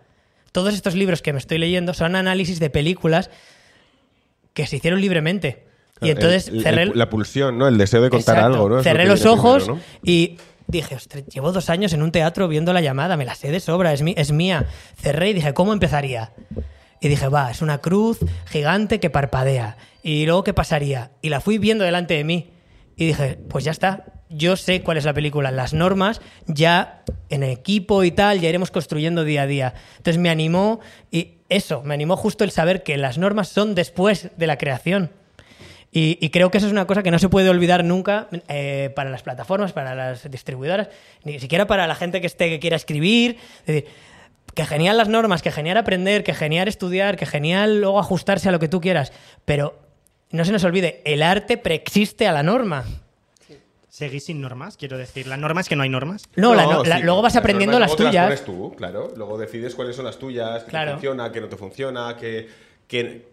Todos 0.50 0.72
estos 0.72 0.94
libros 0.94 1.20
que 1.20 1.34
me 1.34 1.40
estoy 1.40 1.58
leyendo 1.58 1.92
son 1.92 2.16
análisis 2.16 2.58
de 2.58 2.70
películas 2.70 3.28
que 4.54 4.66
se 4.66 4.76
hicieron 4.76 5.02
libremente. 5.02 5.66
Y 6.00 6.06
El- 6.06 6.12
entonces 6.12 6.48
el- 6.48 6.62
cerré, 6.62 6.82
el- 6.84 6.92
la 6.94 7.10
pulsión, 7.10 7.58
¿no? 7.58 7.68
El 7.68 7.76
deseo 7.76 8.00
de 8.00 8.08
contar 8.08 8.36
Exacto. 8.38 8.54
algo, 8.56 8.68
¿no? 8.76 8.82
Cerré 8.82 9.04
los 9.04 9.26
ojos 9.26 9.64
primero, 9.64 9.74
¿no? 9.76 10.10
y 10.10 10.38
dije, 10.72 10.96
ostras, 10.96 11.24
llevo 11.26 11.52
dos 11.52 11.70
años 11.70 11.92
en 11.92 12.02
un 12.02 12.10
teatro 12.12 12.48
viendo 12.48 12.72
la 12.72 12.80
llamada, 12.80 13.16
me 13.16 13.24
la 13.24 13.34
sé 13.36 13.50
de 13.50 13.60
sobra, 13.60 13.92
es, 13.92 14.02
mi- 14.02 14.14
es 14.16 14.32
mía. 14.32 14.66
Cerré 15.00 15.30
y 15.30 15.34
dije, 15.34 15.54
¿cómo 15.54 15.72
empezaría? 15.72 16.32
Y 17.00 17.08
dije, 17.08 17.28
va, 17.28 17.50
es 17.50 17.62
una 17.62 17.78
cruz 17.78 18.18
gigante 18.46 18.98
que 19.00 19.10
parpadea. 19.10 19.76
Y 20.02 20.24
luego, 20.26 20.42
¿qué 20.44 20.52
pasaría? 20.54 21.12
Y 21.22 21.28
la 21.28 21.40
fui 21.40 21.58
viendo 21.58 21.84
delante 21.84 22.14
de 22.14 22.24
mí. 22.24 22.50
Y 22.96 23.06
dije, 23.06 23.38
pues 23.48 23.64
ya 23.64 23.70
está, 23.70 24.04
yo 24.28 24.56
sé 24.56 24.82
cuál 24.82 24.96
es 24.98 25.04
la 25.04 25.14
película, 25.14 25.50
las 25.50 25.72
normas, 25.72 26.20
ya 26.46 27.02
en 27.30 27.42
equipo 27.42 28.04
y 28.04 28.10
tal, 28.10 28.40
ya 28.40 28.48
iremos 28.48 28.70
construyendo 28.70 29.24
día 29.24 29.42
a 29.42 29.46
día. 29.46 29.74
Entonces 29.96 30.18
me 30.20 30.28
animó, 30.30 30.80
y 31.10 31.38
eso, 31.48 31.82
me 31.82 31.94
animó 31.94 32.16
justo 32.16 32.44
el 32.44 32.50
saber 32.50 32.82
que 32.82 32.96
las 32.98 33.18
normas 33.18 33.48
son 33.48 33.74
después 33.74 34.30
de 34.36 34.46
la 34.46 34.58
creación. 34.58 35.10
Y, 35.94 36.16
y 36.20 36.30
creo 36.30 36.50
que 36.50 36.56
eso 36.58 36.66
es 36.66 36.72
una 36.72 36.86
cosa 36.86 37.02
que 37.02 37.10
no 37.10 37.18
se 37.18 37.28
puede 37.28 37.50
olvidar 37.50 37.84
nunca 37.84 38.28
eh, 38.48 38.90
para 38.96 39.10
las 39.10 39.22
plataformas, 39.22 39.74
para 39.74 39.94
las 39.94 40.30
distribuidoras, 40.30 40.88
ni 41.24 41.38
siquiera 41.38 41.66
para 41.66 41.86
la 41.86 41.94
gente 41.94 42.20
que 42.22 42.26
esté 42.26 42.48
que 42.48 42.58
quiera 42.58 42.76
escribir. 42.76 43.36
Es 43.60 43.66
decir, 43.66 43.84
que 44.54 44.64
genial 44.64 44.96
las 44.96 45.08
normas, 45.08 45.42
que 45.42 45.52
genial 45.52 45.76
aprender, 45.76 46.24
que 46.24 46.32
genial 46.34 46.66
estudiar, 46.68 47.16
que 47.16 47.26
genial 47.26 47.80
luego 47.82 47.98
ajustarse 48.00 48.48
a 48.48 48.52
lo 48.52 48.58
que 48.58 48.68
tú 48.68 48.80
quieras, 48.80 49.12
pero 49.44 49.78
no 50.30 50.44
se 50.46 50.52
nos 50.52 50.64
olvide, 50.64 51.02
el 51.04 51.22
arte 51.22 51.58
preexiste 51.58 52.26
a 52.26 52.32
la 52.32 52.42
norma. 52.42 52.84
Seguís 53.90 54.24
sin 54.24 54.40
normas, 54.40 54.78
quiero 54.78 54.96
decir. 54.96 55.26
La 55.26 55.36
norma 55.36 55.60
es 55.60 55.68
que 55.68 55.76
no 55.76 55.82
hay 55.82 55.90
normas. 55.90 56.24
No, 56.36 56.54
la 56.54 56.64
no- 56.64 56.82
la- 56.84 56.96
sí, 56.96 57.02
luego 57.02 57.20
vas 57.20 57.34
las 57.34 57.40
aprendiendo 57.42 57.78
normas 57.78 57.90
las 57.90 57.98
luego 58.00 58.10
te 58.10 58.16
tuyas. 58.16 58.24
pones 58.24 58.44
tú, 58.44 58.74
claro. 58.76 59.12
Luego 59.16 59.36
decides 59.36 59.74
cuáles 59.74 59.94
son 59.94 60.06
las 60.06 60.18
tuyas, 60.18 60.64
qué 60.64 60.70
Claro. 60.70 60.86
te 60.92 60.92
funciona, 60.94 61.30
qué 61.30 61.40
no 61.42 61.48
te 61.50 61.56
funciona, 61.58 62.16
qué, 62.18 62.48
qué- 62.88 63.31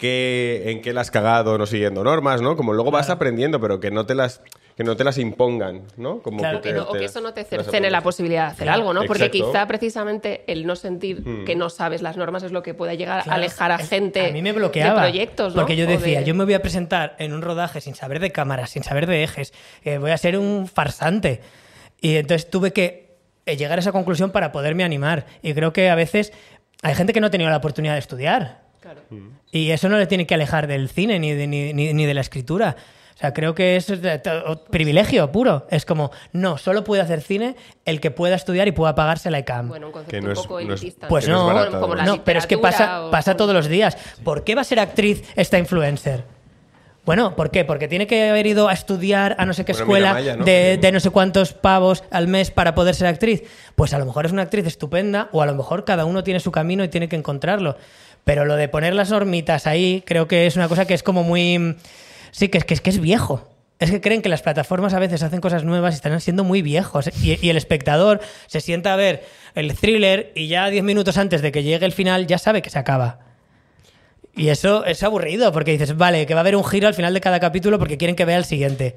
qué- 0.00 0.62
en 0.66 0.80
qué 0.82 0.92
las 0.92 1.08
has 1.08 1.10
cagado 1.10 1.56
no 1.58 1.66
siguiendo 1.66 2.02
normas, 2.02 2.40
¿no? 2.42 2.56
Como 2.56 2.72
luego 2.72 2.90
vas 2.90 3.10
aprendiendo, 3.10 3.60
pero 3.60 3.78
que 3.80 3.90
no 3.90 4.06
te 4.06 4.14
las 4.14 4.42
que 4.76 4.84
no 4.84 4.96
te 4.96 5.04
las 5.04 5.18
impongan, 5.18 5.82
¿no? 5.98 6.22
Como 6.22 6.38
Claro, 6.38 6.62
que 6.62 6.68
Que 6.70 6.74
te- 6.74 6.80
no- 6.80 6.88
o 6.88 6.92
que 6.94 7.04
eso 7.04 7.20
no 7.20 7.34
te 7.34 7.44
cercene 7.44 7.90
la 7.90 8.00
posibilidad 8.00 8.46
de 8.46 8.52
hacer 8.52 8.64
Claro, 8.64 8.78
algo, 8.78 8.94
¿no? 8.94 9.00
Porque 9.04 9.24
exacto. 9.26 9.50
quizá 9.52 9.66
precisamente 9.66 10.42
el 10.46 10.66
no 10.66 10.74
sentir 10.74 11.22
que 11.44 11.54
no 11.54 11.68
sabes 11.68 12.00
las 12.00 12.16
normas 12.16 12.44
es 12.44 12.52
lo 12.52 12.62
que 12.62 12.72
puede 12.72 12.96
llegar 12.96 13.22
Claro, 13.24 13.32
a 13.32 13.34
alejar 13.34 13.72
a 13.72 13.76
es- 13.76 13.90
gente 13.90 14.28
a 14.28 14.32
mí 14.32 14.40
me 14.40 14.52
bloqueaba, 14.52 15.02
de 15.02 15.08
proyectos, 15.10 15.54
¿no? 15.54 15.60
Porque 15.60 15.76
yo 15.76 15.86
decía, 15.86 16.20
de- 16.20 16.24
yo 16.24 16.34
me 16.34 16.44
voy 16.44 16.54
a 16.54 16.62
presentar 16.62 17.14
en 17.18 17.34
un 17.34 17.42
rodaje 17.42 17.82
sin 17.82 17.94
saber 17.94 18.20
de 18.20 18.30
cámaras, 18.32 18.70
sin 18.70 18.82
saber 18.82 19.06
de 19.06 19.22
ejes, 19.22 19.52
eh, 19.84 19.98
voy 19.98 20.12
a 20.12 20.16
ser 20.16 20.38
un 20.38 20.66
farsante. 20.66 21.42
Y 22.00 22.16
entonces 22.16 22.48
tuve 22.48 22.72
que 22.72 23.10
eh, 23.46 23.56
llegar 23.56 23.78
a 23.78 23.80
esa 23.80 23.92
conclusión 23.92 24.30
para 24.30 24.50
poderme 24.52 24.84
animar. 24.84 25.26
Y 25.42 25.52
creo 25.54 25.72
que 25.74 25.90
a 25.90 25.94
veces 25.94 26.32
hay 26.82 26.94
gente 26.94 27.12
que 27.12 27.20
no 27.20 27.26
ha 27.26 27.30
tenido 27.30 27.50
la 27.50 27.56
oportunidad 27.58 27.94
de 27.94 27.98
estudiar. 27.98 28.62
Claro. 28.94 29.02
Y 29.52 29.70
eso 29.70 29.88
no 29.88 29.98
le 29.98 30.06
tiene 30.06 30.26
que 30.26 30.34
alejar 30.34 30.66
del 30.66 30.88
cine 30.88 31.18
ni 31.18 31.32
de, 31.32 31.46
ni, 31.46 31.72
ni- 31.72 31.92
ni 31.94 32.06
de 32.06 32.14
la 32.14 32.20
escritura. 32.20 32.76
O 33.14 33.18
sea, 33.20 33.32
creo 33.34 33.54
que 33.54 33.76
es 33.76 33.86
privilegio 34.70 35.30
puro. 35.30 35.66
Es 35.70 35.84
como, 35.84 36.10
no, 36.32 36.56
solo 36.58 36.84
puede 36.84 37.02
hacer 37.02 37.20
cine 37.20 37.54
el 37.84 38.00
que 38.00 38.10
pueda 38.10 38.34
estudiar 38.34 38.66
y 38.66 38.72
pueda 38.72 38.94
pagarse 38.94 39.30
la 39.30 39.38
ECAM. 39.38 39.68
Bueno, 39.68 39.88
un 39.88 39.92
concepto 39.92 40.10
Que 40.16 40.20
no 40.22 40.26
un 40.28 40.32
es- 40.32 40.38
poco 40.40 40.60
no 40.60 40.74
es- 40.74 40.80
elitista. 40.80 41.06
Pues 41.08 41.26
que 41.26 41.30
no 41.30 41.36
es 41.36 41.42
no, 41.42 41.46
barato, 41.54 41.80
como 41.80 41.94
la 41.94 42.04
no, 42.04 42.24
pero 42.24 42.38
es 42.38 42.46
que 42.46 42.58
pasa, 42.58 43.06
o- 43.06 43.10
pasa 43.10 43.36
todos 43.36 43.54
los 43.54 43.68
días. 43.68 43.96
¿Por 44.24 44.42
qué 44.42 44.54
va 44.54 44.62
a 44.62 44.64
ser 44.64 44.80
actriz 44.80 45.22
esta 45.36 45.58
influencer? 45.58 46.24
Bueno, 47.04 47.34
¿por 47.34 47.50
qué? 47.50 47.64
Porque 47.64 47.88
tiene 47.88 48.06
que 48.06 48.28
haber 48.28 48.46
ido 48.46 48.68
a 48.68 48.72
estudiar 48.74 49.34
a 49.38 49.46
no 49.46 49.54
sé 49.54 49.64
qué 49.64 49.72
Bueno, 49.72 49.84
escuela 50.10 50.44
de, 50.44 50.76
de 50.76 50.92
no 50.92 51.00
sé 51.00 51.08
cuántos 51.10 51.54
pavos 51.54 52.04
al 52.10 52.28
mes 52.28 52.50
para 52.50 52.74
poder 52.74 52.94
ser 52.94 53.06
actriz. 53.06 53.42
Pues 53.74 53.94
a 53.94 53.98
lo 53.98 54.04
mejor 54.04 54.26
es 54.26 54.32
una 54.32 54.42
actriz 54.42 54.66
estupenda 54.66 55.28
o 55.32 55.40
a 55.42 55.46
lo 55.46 55.54
mejor 55.54 55.84
cada 55.86 56.04
uno 56.04 56.22
tiene 56.22 56.40
su 56.40 56.52
camino 56.52 56.84
y 56.84 56.88
tiene 56.88 57.08
que 57.08 57.16
encontrarlo. 57.16 57.76
Pero 58.24 58.44
lo 58.44 58.56
de 58.56 58.68
poner 58.68 58.94
las 58.94 59.12
hormitas 59.12 59.66
ahí 59.66 60.02
creo 60.06 60.28
que 60.28 60.46
es 60.46 60.56
una 60.56 60.68
cosa 60.68 60.86
que 60.86 60.94
es 60.94 61.02
como 61.02 61.22
muy... 61.22 61.76
Sí, 62.32 62.48
que 62.48 62.58
es 62.58 62.64
que 62.64 62.74
es, 62.74 62.80
que 62.80 62.90
es 62.90 63.00
viejo. 63.00 63.48
Es 63.78 63.90
que 63.90 64.00
creen 64.00 64.22
que 64.22 64.28
las 64.28 64.42
plataformas 64.42 64.92
a 64.92 64.98
veces 64.98 65.22
hacen 65.22 65.40
cosas 65.40 65.64
nuevas 65.64 65.94
y 65.94 65.96
están 65.96 66.20
siendo 66.20 66.44
muy 66.44 66.62
viejos. 66.62 67.10
Y, 67.22 67.44
y 67.44 67.50
el 67.50 67.56
espectador 67.56 68.20
se 68.46 68.60
sienta 68.60 68.92
a 68.92 68.96
ver 68.96 69.24
el 69.54 69.74
thriller 69.74 70.32
y 70.34 70.48
ya 70.48 70.68
10 70.68 70.84
minutos 70.84 71.16
antes 71.18 71.42
de 71.42 71.50
que 71.50 71.62
llegue 71.62 71.86
el 71.86 71.92
final 71.92 72.26
ya 72.26 72.38
sabe 72.38 72.62
que 72.62 72.70
se 72.70 72.78
acaba. 72.78 73.20
Y 74.36 74.48
eso 74.48 74.84
es 74.84 75.02
aburrido 75.02 75.52
porque 75.52 75.72
dices, 75.72 75.96
vale, 75.96 76.26
que 76.26 76.34
va 76.34 76.40
a 76.40 76.42
haber 76.42 76.56
un 76.56 76.64
giro 76.64 76.88
al 76.88 76.94
final 76.94 77.14
de 77.14 77.20
cada 77.20 77.40
capítulo 77.40 77.78
porque 77.78 77.98
quieren 77.98 78.16
que 78.16 78.24
vea 78.24 78.38
el 78.38 78.44
siguiente. 78.44 78.96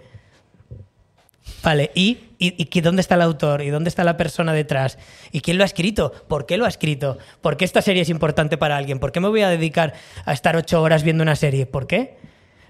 Vale, 1.64 1.92
¿y, 1.96 2.18
y, 2.40 2.62
y 2.62 2.66
qué- 2.66 2.82
dónde 2.82 3.02
está 3.02 3.16
el 3.16 3.22
autor? 3.22 3.62
¿Y 3.62 3.70
dónde 3.70 3.88
está 3.90 4.04
la 4.04 4.18
persona 4.18 4.52
detrás? 4.54 4.98
¿Y 5.32 5.40
quién 5.42 5.58
lo 5.58 5.64
ha 5.64 5.66
escrito? 5.66 6.12
¿Por 6.28 6.46
qué 6.46 6.58
lo 6.58 6.66
ha 6.66 6.68
escrito? 6.68 7.18
¿Por 7.42 7.56
qué 7.58 7.64
esta 7.66 7.82
serie 7.82 8.02
es 8.02 8.10
importante 8.10 8.58
para 8.58 8.76
alguien? 8.76 9.00
¿Por 9.00 9.12
qué 9.14 9.20
me 9.22 9.30
voy 9.30 9.42
a 9.42 9.50
dedicar 9.50 9.94
a 10.26 10.34
estar 10.34 10.56
ocho 10.58 10.82
horas 10.82 11.04
viendo 11.04 11.24
una 11.24 11.36
serie? 11.38 11.66
¿Por 11.66 11.88
qué? 11.88 12.18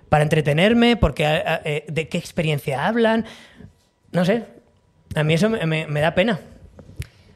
¿Para 0.10 0.24
entretenerme? 0.24 0.96
Porque, 0.96 1.26
a- 1.26 1.56
a- 1.56 1.62
eh, 1.66 1.86
¿De 1.88 2.08
qué 2.08 2.20
experiencia 2.20 2.86
hablan? 2.86 3.26
No 4.12 4.26
sé. 4.26 4.46
A 5.16 5.24
mí 5.24 5.34
eso 5.34 5.50
me, 5.50 5.66
me- 5.66 5.88
me 5.88 6.00
da 6.02 6.14
pena. 6.14 6.40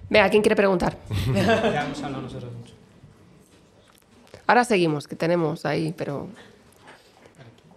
Venga, 0.10 0.30
¿quién 0.30 0.44
quiere 0.44 0.56
preguntar? 0.56 0.96
Ya 1.34 1.84
hemos 1.86 2.02
hablado 2.04 2.22
nosotros 2.22 2.52
mucho. 2.54 2.74
Ahora 4.46 4.64
seguimos, 4.64 5.08
que 5.08 5.16
tenemos 5.16 5.66
ahí, 5.66 5.94
pero... 5.98 6.30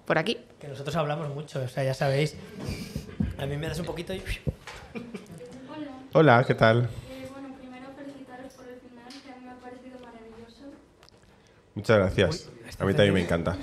Por 0.04 0.18
aquí. 0.18 0.36
Que 0.60 0.68
nosotros 0.68 0.94
hablamos 0.96 1.34
mucho, 1.34 1.62
o 1.62 1.68
sea, 1.68 1.82
ya 1.82 1.94
sabéis. 1.94 2.36
A 3.40 3.46
mí 3.46 3.56
me 3.56 3.68
das 3.68 3.78
un 3.78 3.86
poquito 3.86 4.12
y... 4.14 4.22
Hola, 6.12 6.44
¿qué 6.46 6.54
tal? 6.54 6.88
Eh, 7.08 7.28
bueno, 7.32 7.48
primero 7.58 7.86
felicitaros 7.96 8.52
por 8.54 8.66
el 8.68 8.80
final, 8.80 9.08
que 9.24 9.32
a 9.32 9.36
mí 9.36 9.44
me 9.44 9.50
ha 9.50 9.54
parecido 9.56 9.98
maravilloso. 10.00 10.64
Muchas 11.74 11.96
gracias. 11.98 12.50
A 12.78 12.84
mí 12.84 12.92
también 12.94 13.14
me 13.14 13.20
encanta. 13.22 13.56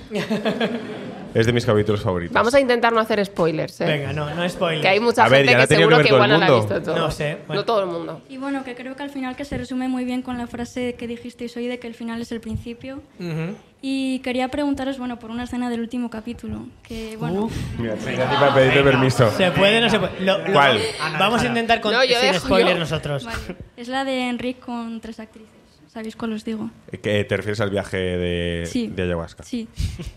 es 1.34 1.46
de 1.46 1.52
mis 1.52 1.66
capítulos 1.66 2.00
favoritos. 2.02 2.32
Vamos 2.34 2.54
a 2.54 2.60
intentar 2.60 2.92
no 2.92 3.00
hacer 3.00 3.24
spoilers, 3.24 3.80
¿eh? 3.80 3.84
Venga, 3.86 4.12
no, 4.12 4.32
no 4.34 4.48
spoilers. 4.48 4.82
Que 4.82 4.88
hay 4.88 5.00
mucha 5.00 5.24
A 5.24 5.28
ver, 5.28 5.40
gente 5.44 5.52
ya 5.60 5.66
que 5.66 5.74
seguro 5.74 5.96
que 5.98 6.02
que, 6.04 6.08
igual 6.10 6.30
el 6.30 6.30
no 6.30 6.38
la 6.38 6.46
ha 6.46 6.50
mundo. 6.50 6.66
visto 6.74 6.82
todo. 6.82 6.96
No 6.98 7.10
sé, 7.10 7.38
bueno. 7.46 7.60
No 7.62 7.66
todo 7.66 7.80
el 7.82 7.86
mundo. 7.88 8.22
Y 8.28 8.36
bueno, 8.38 8.64
que 8.64 8.74
creo 8.74 8.94
que 8.96 9.02
al 9.02 9.10
final 9.10 9.34
que 9.36 9.44
se 9.44 9.58
resume 9.58 9.88
muy 9.88 10.04
bien 10.04 10.22
con 10.22 10.38
la 10.38 10.46
frase 10.46 10.94
que 10.94 11.06
dijisteis 11.06 11.56
hoy 11.56 11.66
de 11.66 11.78
que 11.78 11.86
el 11.88 11.94
final 11.94 12.20
es 12.22 12.32
el 12.32 12.40
principio. 12.40 13.02
Ujú. 13.18 13.56
Y 13.80 14.18
quería 14.20 14.48
preguntaros, 14.48 14.98
bueno, 14.98 15.20
por 15.20 15.30
una 15.30 15.44
escena 15.44 15.70
del 15.70 15.80
último 15.80 16.10
capítulo, 16.10 16.66
que 16.82 17.16
bueno, 17.16 17.44
Uf. 17.44 17.52
Mira, 17.78 17.94
para 17.94 18.52
pedirte 18.54 18.82
permiso. 18.82 19.30
¿Se 19.30 19.52
puede 19.52 19.78
o 19.78 19.80
no 19.82 19.88
se 19.90 20.00
puede? 20.00 20.20
Lo- 20.20 20.38
lo- 20.38 20.52
¿Cuál? 20.52 20.80
Vamos 21.18 21.42
a 21.42 21.46
intentar 21.46 21.80
con, 21.80 21.92
No, 21.92 22.02
yo 22.04 22.18
sin 22.18 22.32
dejo- 22.32 22.46
spoiler 22.46 22.74
yo- 22.74 22.80
nosotros. 22.80 23.24
vale, 23.24 23.38
es 23.76 23.86
la 23.86 24.04
de 24.04 24.28
Enrique 24.28 24.58
con 24.60 25.00
tres 25.00 25.20
actrices. 25.20 25.52
¿Sabéis 25.86 26.16
cuál 26.16 26.32
os 26.32 26.44
digo? 26.44 26.70
¿Que 27.02 27.22
¿Te 27.24 27.36
refieres 27.36 27.60
al 27.60 27.70
viaje 27.70 27.96
de, 27.96 28.66
Sí. 28.66 28.88
de 28.88 29.02
ayahuasca? 29.04 29.42
Sí, 29.44 29.68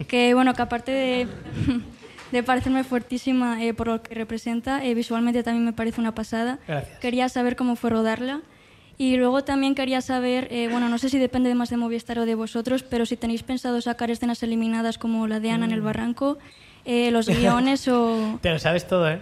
que 0.08 0.34
bueno, 0.34 0.54
que 0.56 0.62
aparte 0.64 0.92
de, 0.92 1.28
de 2.32 2.44
parecerme 2.44 2.84
fuertísima 2.84 3.64
eh, 3.64 3.74
por 3.76 3.88
lo 3.88 4.02
que 4.02 4.14
representa, 4.16 4.84
eh, 4.84 4.94
visualmente 4.96 5.44
también 5.44 5.66
me 5.66 5.74
parece 5.74 6.02
una 6.02 6.14
pasada. 6.16 6.58
Gracias. 6.68 7.00
Quería 7.00 7.30
saber 7.30 7.56
cómo 7.56 7.76
fue 7.76 7.90
rodarla. 7.92 8.42
Y 9.02 9.18
luego 9.18 9.44
también 9.44 9.74
quería 9.74 10.00
saber, 10.02 10.48
eh, 10.52 10.68
bueno, 10.70 10.88
no 10.88 11.00
sé 11.00 11.10
si 11.10 11.18
depende 11.18 11.56
más 11.56 11.72
de 11.72 11.78
Movistar 11.78 12.20
o 12.20 12.26
de 12.28 12.36
vosotros, 12.36 12.84
pero 12.84 13.08
si 13.08 13.18
tenéis 13.18 13.42
pensado 13.42 13.82
sacar 13.82 14.12
escenas 14.12 14.44
eliminadas 14.44 15.00
como 15.00 15.26
la 15.26 15.40
de 15.40 15.50
Ana 15.50 15.66
en 15.66 15.72
el 15.72 15.82
barranco, 15.82 16.38
eh, 16.86 17.10
los 17.10 17.28
guiones 17.28 17.88
o, 17.88 18.38
Te 18.44 18.52
lo 18.52 18.60
sabes 18.60 18.86
todo, 18.88 19.10
¿eh? 19.10 19.20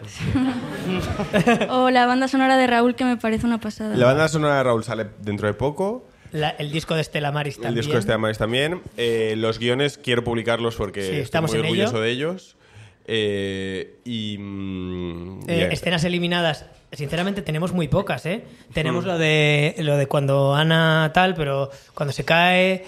o 1.69 1.89
la 1.91 2.05
banda 2.05 2.27
sonora 2.27 2.57
de 2.57 2.67
Raúl, 2.67 2.95
que 2.95 3.05
me 3.05 3.15
parece 3.15 3.45
una 3.45 3.59
pasada. 3.61 3.95
La 3.95 4.05
banda 4.05 4.27
sonora 4.27 4.57
de 4.57 4.63
Raúl 4.63 4.83
sale 4.83 5.07
dentro 5.21 5.47
de 5.47 5.53
poco. 5.53 6.05
La- 6.33 6.49
el 6.49 6.71
disco 6.73 6.93
de 6.95 7.01
Estela 7.01 7.31
Maris 7.31 7.55
El 7.55 7.61
también. 7.63 7.81
disco 7.81 7.93
de 7.93 7.99
este 7.99 8.11
Amaris 8.13 8.37
también. 8.37 8.81
Eh, 8.97 9.35
los 9.37 9.59
guiones 9.59 9.97
quiero 9.97 10.25
publicarlos 10.25 10.75
porque 10.75 11.03
Sí, 11.03 11.15
estoy 11.19 11.39
muy 11.41 11.51
en 11.51 11.59
orgulloso 11.61 11.91
ello. 11.95 12.01
de 12.01 12.11
ellos. 12.11 12.57
Eh, 13.05 13.97
y. 14.03 14.37
mm, 14.37 15.39
Eh, 15.47 15.69
escenas 15.71 16.03
eliminadas. 16.03 16.65
Sinceramente 16.91 17.41
tenemos 17.43 17.71
muy 17.71 17.87
pocas, 17.87 18.25
¿eh? 18.25 18.43
Tenemos 18.73 19.05
lo 19.05 19.17
de 19.17 19.75
lo 19.79 19.95
de 19.97 20.07
cuando 20.07 20.55
Ana 20.55 21.11
tal, 21.13 21.35
pero 21.35 21.69
cuando 21.93 22.11
se 22.13 22.25
cae 22.25 22.83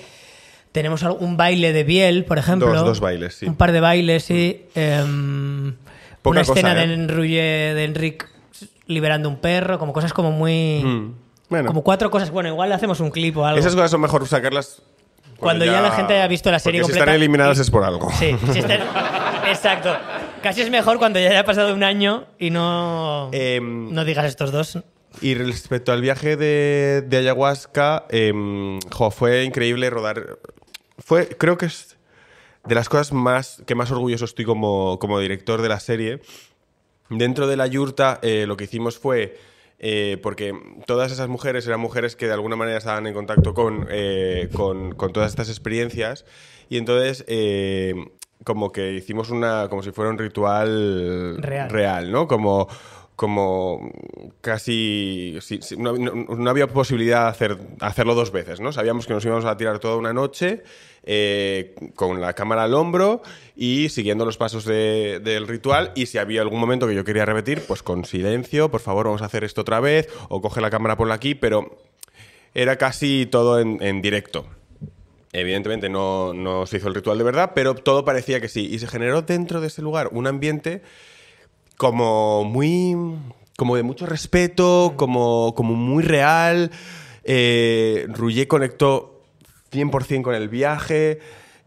tenemos 0.72 1.04
un 1.04 1.38
baile 1.38 1.72
de 1.74 1.84
Biel, 1.84 2.26
por 2.26 2.38
ejemplo. 2.38 2.74
Dos- 2.74 2.86
dos 2.86 3.00
bailes, 3.00 3.36
sí. 3.36 3.46
Un 3.46 3.56
par 3.56 3.72
de 3.72 3.80
bailes, 3.82 4.24
sí. 4.24 4.66
Em, 4.74 5.76
Poca 6.22 6.32
una 6.32 6.42
escena 6.42 6.72
¿eh? 6.84 6.88
de 6.88 6.94
Enrulle, 6.94 7.42
de 7.76 7.84
Enric 7.84 8.28
liberando 8.88 9.28
un 9.30 9.38
perro, 9.38 9.78
como 9.80 9.94
cosas 9.94 10.14
como 10.14 10.32
muy 10.32 10.82
Mm, 10.84 11.14
Bueno, 11.50 11.68
como 11.68 11.84
cuatro 11.84 12.10
cosas. 12.10 12.32
Bueno, 12.32 12.50
igual 12.50 12.70
le 12.70 12.76
hacemos 12.76 13.00
un 13.02 13.12
clip 13.12 13.38
o 13.38 13.46
algo. 13.46 13.60
esas 13.60 13.76
cosas 13.76 13.92
son 13.92 14.02
mejor 14.02 14.26
sacarlas. 14.28 14.82
Cuando 15.42 15.66
ya 15.66 15.82
la 15.82 15.92
gente 15.92 16.14
haya 16.14 16.28
visto 16.28 16.50
la 16.52 16.60
serie 16.60 16.82
porque 16.82 16.94
Si 16.94 17.00
completa 17.00 17.12
están 17.12 17.22
eliminadas 17.22 17.58
y- 17.58 17.62
es 17.62 17.72
por 17.72 17.84
algo. 17.84 18.10
Sí, 18.18 18.36
si 18.54 18.60
están- 18.60 18.80
exacto. 19.50 19.96
Casi 20.42 20.62
es 20.62 20.70
mejor 20.70 20.98
cuando 20.98 21.20
ya 21.20 21.30
haya 21.30 21.44
pasado 21.44 21.74
un 21.74 21.84
año 21.84 22.26
y 22.40 22.50
no 22.50 23.30
Em, 23.34 23.92
no 23.94 24.06
digas 24.06 24.26
estos 24.26 24.52
dos. 24.52 24.80
Y 25.22 25.34
respecto 25.36 25.92
al 25.92 26.02
viaje 26.02 26.38
de, 26.38 27.04
de 27.06 27.18
ayahuasca, 27.18 28.06
em, 28.10 28.80
jo, 28.92 29.12
fue 29.12 29.44
increíble 29.44 29.90
rodar. 29.90 30.40
Fue, 31.00 31.28
creo 31.28 31.58
que 31.58 31.66
es 31.66 31.98
de 32.66 32.76
las 32.76 32.88
cosas 32.90 33.12
más 33.12 33.62
que 33.68 33.76
más 33.76 33.92
orgulloso 33.92 34.26
estoy 34.26 34.46
como, 34.46 34.98
como 35.00 35.20
director 35.20 35.62
de 35.62 35.70
la 35.70 35.80
serie. 35.80 36.22
Dentro 37.10 37.46
de 37.48 37.58
la 37.58 37.68
yurta, 37.68 38.20
eh, 38.22 38.46
lo 38.48 38.56
que 38.56 38.64
hicimos 38.64 38.98
fue. 38.98 39.38
Eh, 39.84 40.20
porque 40.22 40.54
todas 40.86 41.12
esas 41.12 41.28
mujeres 41.28 41.66
eran 41.66 41.80
mujeres 41.80 42.16
que 42.16 42.28
de 42.28 42.34
alguna 42.34 42.56
manera 42.56 42.78
estaban 42.78 43.08
en 43.08 43.16
contacto 43.16 43.56
con, 43.56 43.88
eh, 43.90 44.48
con, 44.54 44.94
con 44.94 45.12
todas 45.12 45.32
estas 45.32 45.50
experiencias. 45.50 46.24
Y 46.70 46.78
entonces, 46.78 47.26
eh, 47.28 47.96
como 48.44 48.72
que 48.72 48.94
hicimos 48.94 49.32
una. 49.32 49.68
como 49.70 49.82
si 49.82 49.92
fuera 49.92 50.12
un 50.12 50.20
ritual 50.20 51.38
Real. 51.42 51.70
real 51.70 52.12
¿no? 52.12 52.28
Como 52.28 52.68
como 53.22 53.92
casi... 54.42 55.38
no, 55.78 56.50
había 56.50 56.66
posibilidad 56.66 57.26
de 57.26 57.30
hacer, 57.30 57.58
hacerlo 57.80 58.16
dos 58.16 58.32
veces, 58.32 58.60
¿no? 58.60 58.72
Sabíamos 58.72 59.06
que 59.06 59.14
nos 59.14 59.24
íbamos 59.24 59.46
a 59.46 59.56
tirar 59.58 59.78
toda 59.78 59.96
una 59.98 60.12
noche 60.12 60.64
eh, 61.04 61.76
con 61.94 62.20
la 62.20 62.34
cámara 62.34 62.64
al 62.64 62.74
hombro 62.74 63.22
y 63.56 63.90
siguiendo 63.90 64.26
los 64.26 64.38
pasos 64.38 64.66
de- 64.66 65.20
del 65.24 65.48
ritual 65.48 65.92
y 65.94 66.08
si 66.08 66.18
había 66.18 66.42
algún 66.42 66.60
momento 66.60 66.88
que 66.88 66.96
yo 66.96 67.04
quería 67.04 67.24
repetir, 67.24 67.62
pues 67.68 67.84
con 67.84 68.06
silencio, 68.06 68.72
por 68.72 68.82
favor, 68.82 69.06
vamos 69.06 69.22
a 69.22 69.26
hacer 69.26 69.44
esto 69.44 69.62
otra 69.62 69.80
vez, 69.80 70.10
o 70.30 70.42
coge 70.42 70.60
la 70.60 70.72
cámara 70.72 70.98
por 70.98 71.12
aquí, 71.12 71.36
pero 71.36 71.78
era 72.56 72.78
casi 72.78 73.28
todo 73.28 73.60
en, 73.60 73.78
en 73.84 74.02
directo. 74.02 74.48
Evidentemente 75.32 75.90
no, 75.90 76.34
no 76.34 76.66
se 76.66 76.78
hizo 76.78 76.88
el 76.88 76.96
ritual 76.96 77.20
de 77.20 77.24
verdad, 77.24 77.52
pero 77.54 77.76
todo 77.76 78.04
parecía 78.04 78.42
que 78.42 78.50
sí. 78.50 78.68
Y 78.74 78.80
se 78.80 78.88
generó 78.88 79.22
dentro 79.22 79.62
de 79.62 79.68
ese 79.68 79.84
lugar 79.84 80.10
un 80.12 80.26
ambiente 80.26 80.82
como 81.78 82.44
muy. 82.44 82.96
como 83.58 83.76
de 83.76 83.84
mucho 83.84 84.06
respeto, 84.06 84.94
como, 84.98 85.54
como 85.56 85.76
muy 85.76 86.04
real. 86.04 86.72
Eh, 87.24 88.08
conectó 88.48 89.24
100% 89.72 90.22
con 90.22 90.36
el 90.36 90.50
viaje. 90.50 91.20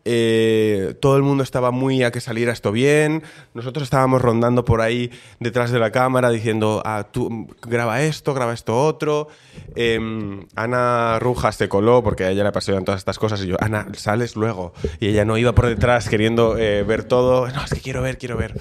Eh, 0.04 0.94
todo 1.00 1.16
el 1.16 1.22
mundo 1.22 1.42
estaba 1.42 1.70
muy 1.70 2.02
a 2.02 2.10
que 2.10 2.20
saliera 2.20 2.52
esto 2.52 2.72
bien. 2.72 3.22
Nosotros 3.54 3.84
estábamos 3.84 4.20
rondando 4.22 4.64
por 4.64 4.80
ahí 4.80 5.10
detrás 5.40 5.70
de 5.70 5.78
la 5.78 5.90
cámara 5.90 6.30
diciendo, 6.30 6.82
ah, 6.84 7.08
tú 7.10 7.48
graba 7.62 8.02
esto, 8.02 8.34
graba 8.34 8.52
esto 8.52 8.76
otro. 8.84 9.28
Em, 9.76 10.46
Ana 10.56 11.18
Rujas 11.20 11.56
se 11.56 11.68
coló 11.68 12.02
porque 12.02 12.24
a 12.24 12.30
ella 12.30 12.42
le 12.42 12.48
apasionan 12.50 12.84
todas 12.84 12.98
estas 13.00 13.18
cosas 13.18 13.42
y 13.42 13.46
yo, 13.48 13.56
Ana, 13.60 13.86
sales 13.94 14.36
luego. 14.36 14.72
Y 15.00 15.08
ella 15.08 15.24
no 15.24 15.36
iba 15.38 15.54
por 15.54 15.66
detrás 15.66 16.08
queriendo 16.08 16.58
eh, 16.58 16.82
ver 16.82 17.04
todo. 17.04 17.48
No, 17.48 17.64
es 17.64 17.70
que 17.72 17.80
quiero 17.80 18.02
ver, 18.02 18.18
quiero 18.18 18.36
ver. 18.36 18.54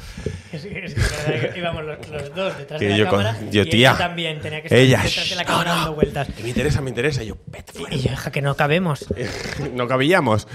Es 0.52 0.64
es 0.66 0.94
que 0.94 1.54
íbamos 1.58 1.84
los, 1.84 2.10
los 2.10 2.36
dos 2.36 2.58
detrás 2.58 2.80
Que 2.80 2.86
de 2.86 2.92
la 2.92 2.98
yo 2.98 3.08
con- 3.10 3.20
cámara. 3.24 3.38
yo, 3.52 3.64
y 3.64 3.70
tía, 3.70 3.90
ella 3.92 3.98
también 3.98 4.40
tenía 4.40 4.62
que 4.62 4.68
estar 4.68 4.80
ella, 4.80 5.02
detrás 5.04 5.30
de 5.30 5.36
la 5.36 5.44
"Shh, 5.44 5.46
cámara 5.48 5.70
no, 5.72 5.76
no". 5.76 5.82
dando 5.82 5.96
vueltas. 5.96 6.28
Que 6.36 6.44
me 6.44 6.50
interesa, 6.50 6.82
me 6.82 6.90
interesa. 6.90 7.24
Y 7.24 7.28
yo, 7.28 7.38
vete 7.48 7.74
fuera. 7.74 7.96
Y 7.96 8.00
yo, 8.02 8.12
que 8.32 8.42
no 8.42 8.56
cabemos. 8.56 9.06
no 9.74 9.88
cabíamos. 9.88 10.48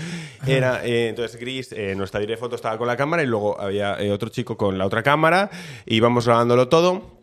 Era, 0.47 0.78
eh, 0.85 1.09
entonces 1.09 1.39
Gris, 1.41 1.73
eh, 1.73 1.95
nuestra 1.97 2.21
directora 2.21 2.37
de 2.37 2.41
foto 2.41 2.57
estaba 2.57 2.79
con 2.79 2.87
la 2.87 2.97
cámara 2.97 3.23
y 3.23 3.27
luego 3.27 3.61
había 3.61 3.95
eh, 4.01 4.13
otro 4.13 4.29
chico 4.29 4.57
con 4.57 4.79
la 4.79 4.87
otra 4.87 5.03
cámara. 5.03 5.51
y 5.87 5.97
íbamos 5.97 6.27
grabándolo 6.27 6.69
todo. 6.69 7.18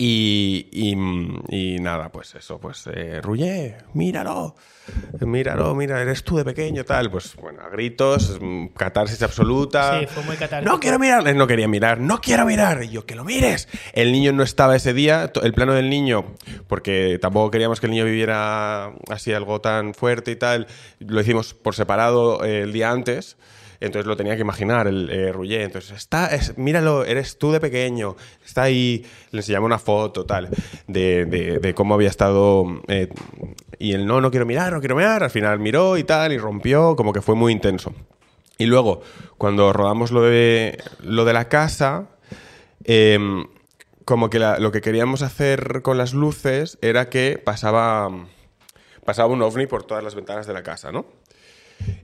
Y, 0.00 0.68
y, 0.70 0.94
mm, 0.94 1.42
y 1.48 1.80
nada, 1.80 2.10
pues 2.12 2.32
eso, 2.36 2.60
pues 2.60 2.88
eh, 2.94 3.20
Rullé, 3.20 3.78
míralo, 3.94 4.54
míralo, 5.20 5.74
mira, 5.74 6.00
eres 6.00 6.22
tú 6.22 6.36
de 6.36 6.44
pequeño, 6.44 6.84
tal. 6.84 7.10
Pues 7.10 7.34
bueno, 7.34 7.62
a 7.62 7.68
gritos, 7.68 8.38
mm, 8.40 8.66
catarsis 8.76 9.20
absoluta. 9.22 9.98
Sí, 9.98 10.06
fue 10.06 10.22
muy 10.22 10.36
catártico. 10.36 10.72
No 10.72 10.78
quiero 10.78 11.00
mirar, 11.00 11.34
no 11.34 11.46
quería 11.48 11.66
mirar, 11.66 11.98
no 11.98 12.20
quiero 12.20 12.46
mirar. 12.46 12.84
Y 12.84 12.90
yo, 12.90 13.06
que 13.06 13.16
lo 13.16 13.24
mires. 13.24 13.68
El 13.92 14.12
niño 14.12 14.32
no 14.32 14.44
estaba 14.44 14.76
ese 14.76 14.92
día, 14.92 15.32
el 15.42 15.52
plano 15.52 15.74
del 15.74 15.90
niño, 15.90 16.26
porque 16.68 17.18
tampoco 17.20 17.50
queríamos 17.50 17.80
que 17.80 17.86
el 17.86 17.90
niño 17.90 18.04
viviera 18.04 18.92
así 19.10 19.32
algo 19.32 19.60
tan 19.60 19.94
fuerte 19.94 20.30
y 20.30 20.36
tal, 20.36 20.68
lo 21.00 21.20
hicimos 21.20 21.54
por 21.54 21.74
separado 21.74 22.44
eh, 22.44 22.60
el 22.60 22.72
día 22.72 22.92
antes. 22.92 23.36
Entonces 23.80 24.06
lo 24.06 24.16
tenía 24.16 24.34
que 24.34 24.40
imaginar 24.42 24.86
el 24.88 25.08
eh. 25.10 25.62
Entonces, 25.62 25.92
está, 25.96 26.26
es- 26.34 26.58
míralo, 26.58 27.04
eres 27.04 27.38
tú 27.38 27.52
de 27.52 27.60
pequeño. 27.60 28.16
Está 28.44 28.62
ahí, 28.64 29.06
le 29.30 29.38
enseñamos 29.40 29.66
una 29.66 29.78
foto, 29.78 30.26
tal, 30.26 30.48
de, 30.86 31.24
de- 31.26 31.74
cómo 31.74 31.94
había 31.94 32.08
estado. 32.08 32.64
eh, 32.88 33.08
y 33.78 33.92
él, 33.92 34.06
no, 34.06 34.20
no 34.20 34.30
quiero 34.30 34.46
mirar, 34.46 34.72
no 34.72 34.80
quiero 34.80 34.96
mirar. 34.96 35.22
Al 35.22 35.30
final 35.30 35.58
miró 35.60 35.96
y 35.96 36.04
tal, 36.04 36.32
y 36.32 36.38
rompió, 36.38 36.96
como 36.96 37.12
que 37.12 37.22
fue 37.22 37.34
muy 37.36 37.52
intenso. 37.52 37.94
Y 38.58 38.66
luego, 38.66 39.02
cuando 39.36 39.72
rodamos 39.72 40.10
lo 40.10 40.22
de, 40.22 40.82
lo 41.00 41.24
de 41.24 41.32
la 41.32 41.48
casa, 41.48 42.08
em, 42.84 43.46
como 44.04 44.30
que 44.30 44.38
la- 44.40 44.58
lo 44.58 44.72
que 44.72 44.80
queríamos 44.80 45.22
hacer 45.22 45.82
con 45.82 45.98
las 45.98 46.14
luces 46.14 46.78
era 46.82 47.08
que 47.08 47.40
pasaba, 47.44 48.08
pasaba 49.04 49.32
un 49.32 49.42
ovni 49.42 49.66
por 49.66 49.84
todas 49.84 50.02
las 50.02 50.14
ventanas 50.16 50.46
de 50.48 50.54
la 50.54 50.62
casa, 50.64 50.90
¿no? 50.90 51.06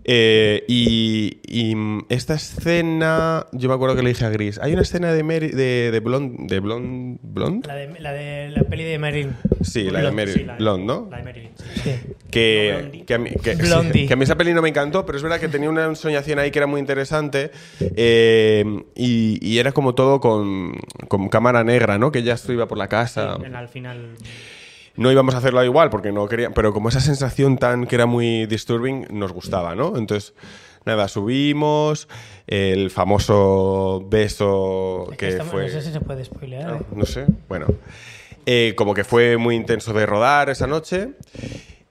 Eh, 0.06 0.64
y, 0.68 1.38
y, 1.46 1.74
esta 2.10 2.34
escena, 2.34 3.46
yo 3.52 3.68
me 3.68 3.74
acuerdo 3.74 3.96
que 3.96 4.02
le 4.02 4.10
dije 4.10 4.24
a 4.24 4.28
Gris, 4.30 4.58
hay 4.58 4.72
una 4.74 4.82
escena 4.82 5.12
de, 5.12 5.22
Mary- 5.22 5.48
de, 5.50 5.90
de 5.90 6.00
Blonde, 6.00 6.37
de 6.54 6.60
Blonde, 6.60 7.18
Blonde? 7.22 7.66
La 7.66 7.74
de, 7.74 8.00
la 8.00 8.12
de 8.12 8.50
la 8.50 8.62
peli 8.64 8.84
de 8.84 8.98
Marilyn. 8.98 9.34
Sí, 9.62 9.84
la 9.90 10.02
de 10.02 10.10
Mary, 10.10 10.32
sí, 10.32 10.44
la 10.44 10.52
de- 10.54 10.58
Blonde, 10.58 10.84
¿no? 10.87 11.08
La 11.10 11.16
de 11.18 11.22
Marilyn. 11.24 11.50
Sí. 11.82 11.90
que, 12.30 13.02
que 13.06 13.14
a 13.14 13.18
mí, 13.18 13.30
que- 13.42 13.54
Blondie. 13.54 14.06
que 14.06 14.12
a 14.12 14.16
mí 14.16 14.24
esa 14.24 14.37
peli 14.37 14.52
no 14.52 14.60
me 14.62 14.68
encantó, 14.68 15.06
pero 15.06 15.16
es 15.16 15.22
verdad 15.22 15.40
que 15.40 15.48
tenía 15.48 15.70
una 15.70 15.87
ensoñación 15.87 16.38
ahí 16.38 16.50
que 16.50 16.58
era 16.58 16.66
muy 16.66 16.80
interesante 16.80 17.50
eh, 17.80 18.64
y, 18.94 19.38
y 19.46 19.58
era 19.58 19.72
como 19.72 19.94
todo 19.94 20.20
con, 20.20 20.74
con 21.08 21.28
cámara 21.28 21.64
negra, 21.64 21.96
¿no? 21.98 22.12
Que 22.12 22.22
ya 22.22 22.34
esto 22.34 22.52
iba 22.52 22.68
por 22.68 22.76
la 22.78 22.88
casa. 22.88 23.37
Sí, 23.38 23.44
en- 23.46 23.56
al 23.56 23.68
final. 23.68 24.08
No 24.96 25.11
íbamos 25.11 25.35
a 25.35 25.38
hacerlo 25.38 25.64
igual 25.64 25.90
porque 25.90 26.12
no 26.12 26.28
quería, 26.28 26.50
pero 26.50 26.72
como 26.72 26.88
esa 26.88 27.00
sensación 27.00 27.59
tan 27.59 27.87
que 27.87 27.96
era 27.96 28.07
muy 28.07 28.46
disturbing 28.46 29.07
nos 29.11 29.33
gustaba, 29.33 29.74
¿no? 29.74 29.96
Entonces, 29.96 30.35
nada, 30.85 31.09
subimos, 31.09 32.09
el 32.46 32.90
famoso 32.90 34.04
beso 34.09 35.09
Es 35.12 35.18
que 35.18 35.28
estamos- 35.30 35.52
fue... 35.52 35.62
No 35.64 35.68
sé 35.70 35.83
si 35.83 35.92
se 35.92 36.00
puede 36.00 36.24
spoilear. 36.24 36.74
¿eh? 36.76 36.80
no 36.94 37.07
sé, 37.07 37.26
bueno. 37.48 37.66
Eh, 38.46 38.74
como 38.76 38.94
que 38.94 39.04
fue 39.04 39.37
muy 39.38 39.57
intenso 39.57 39.92
de 39.94 40.04
rodar 40.07 40.48
esa 40.50 40.66
noche. 40.66 41.11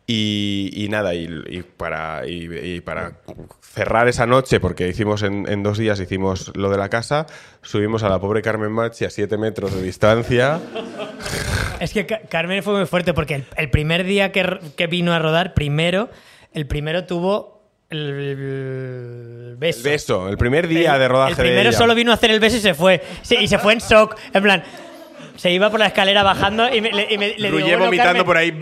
Y, 0.06 0.70
y 0.76 0.90
nada, 0.90 1.14
y, 1.16 1.30
y 1.48 1.62
para, 1.64 2.28
y, 2.28 2.54
y 2.76 2.82
para 2.82 3.14
cerrar 3.62 4.10
esa 4.10 4.26
noche, 4.28 4.60
porque 4.60 4.88
hicimos 4.90 5.24
en, 5.24 5.48
en 5.50 5.64
dos 5.64 5.78
días, 5.78 5.98
hicimos 6.02 6.52
lo 6.58 6.70
de 6.70 6.78
la 6.78 6.90
casa, 6.90 7.26
subimos 7.62 8.04
a 8.04 8.10
la 8.10 8.20
pobre 8.20 8.42
Carmen 8.42 8.72
Machi 8.72 9.06
a 9.06 9.10
siete 9.10 9.38
metros 9.38 9.74
de 9.74 9.82
distancia. 9.82 10.60
Es 11.80 11.94
que 11.94 12.06
Ca- 12.06 12.20
Carmen 12.30 12.62
fue 12.64 12.76
muy 12.78 12.86
fuerte 12.86 13.14
porque 13.14 13.36
el, 13.36 13.46
el 13.56 13.70
primer 13.70 14.04
día 14.04 14.34
que, 14.34 14.60
que 14.76 14.88
vino 14.88 15.14
a 15.14 15.20
rodar, 15.20 15.54
primero, 15.54 16.10
el 16.54 16.68
primero 16.68 17.06
tuvo 17.06 17.64
el, 17.90 19.56
beso. 19.58 19.80
El 19.80 19.84
beso, 19.84 20.30
el 20.30 20.38
primer 20.38 20.68
día 20.68 20.94
El- 20.96 21.00
de 21.00 21.08
rodaje 21.08 21.32
El 21.32 21.38
primero 21.38 21.64
de 21.64 21.70
ella. 21.70 21.78
solo 21.78 21.96
vino 21.96 22.12
a 22.12 22.16
hacer 22.16 22.32
el 22.32 22.40
beso 22.40 22.58
y 22.58 22.60
se 22.60 22.74
fue. 22.74 23.02
Y 23.40 23.48
se 23.48 23.58
fue 23.58 23.74
en 23.74 23.80
shock. 23.80 24.16
En 24.34 24.44
plan, 24.44 24.64
se 25.44 25.52
iba 25.52 25.70
por 25.70 25.78
la 25.78 25.88
escalera 25.88 26.24
bajando 26.24 26.74
y 26.74 26.80
me, 26.80 26.90
le, 26.94 27.06
y 27.10 27.18
me- 27.18 27.36
le 27.38 27.52
digo, 27.52 27.60
"Bueno, 27.68 27.80
vomitando 27.84 28.24
Carmen". 28.24 28.26
por 28.26 28.38
ahí. 28.38 28.58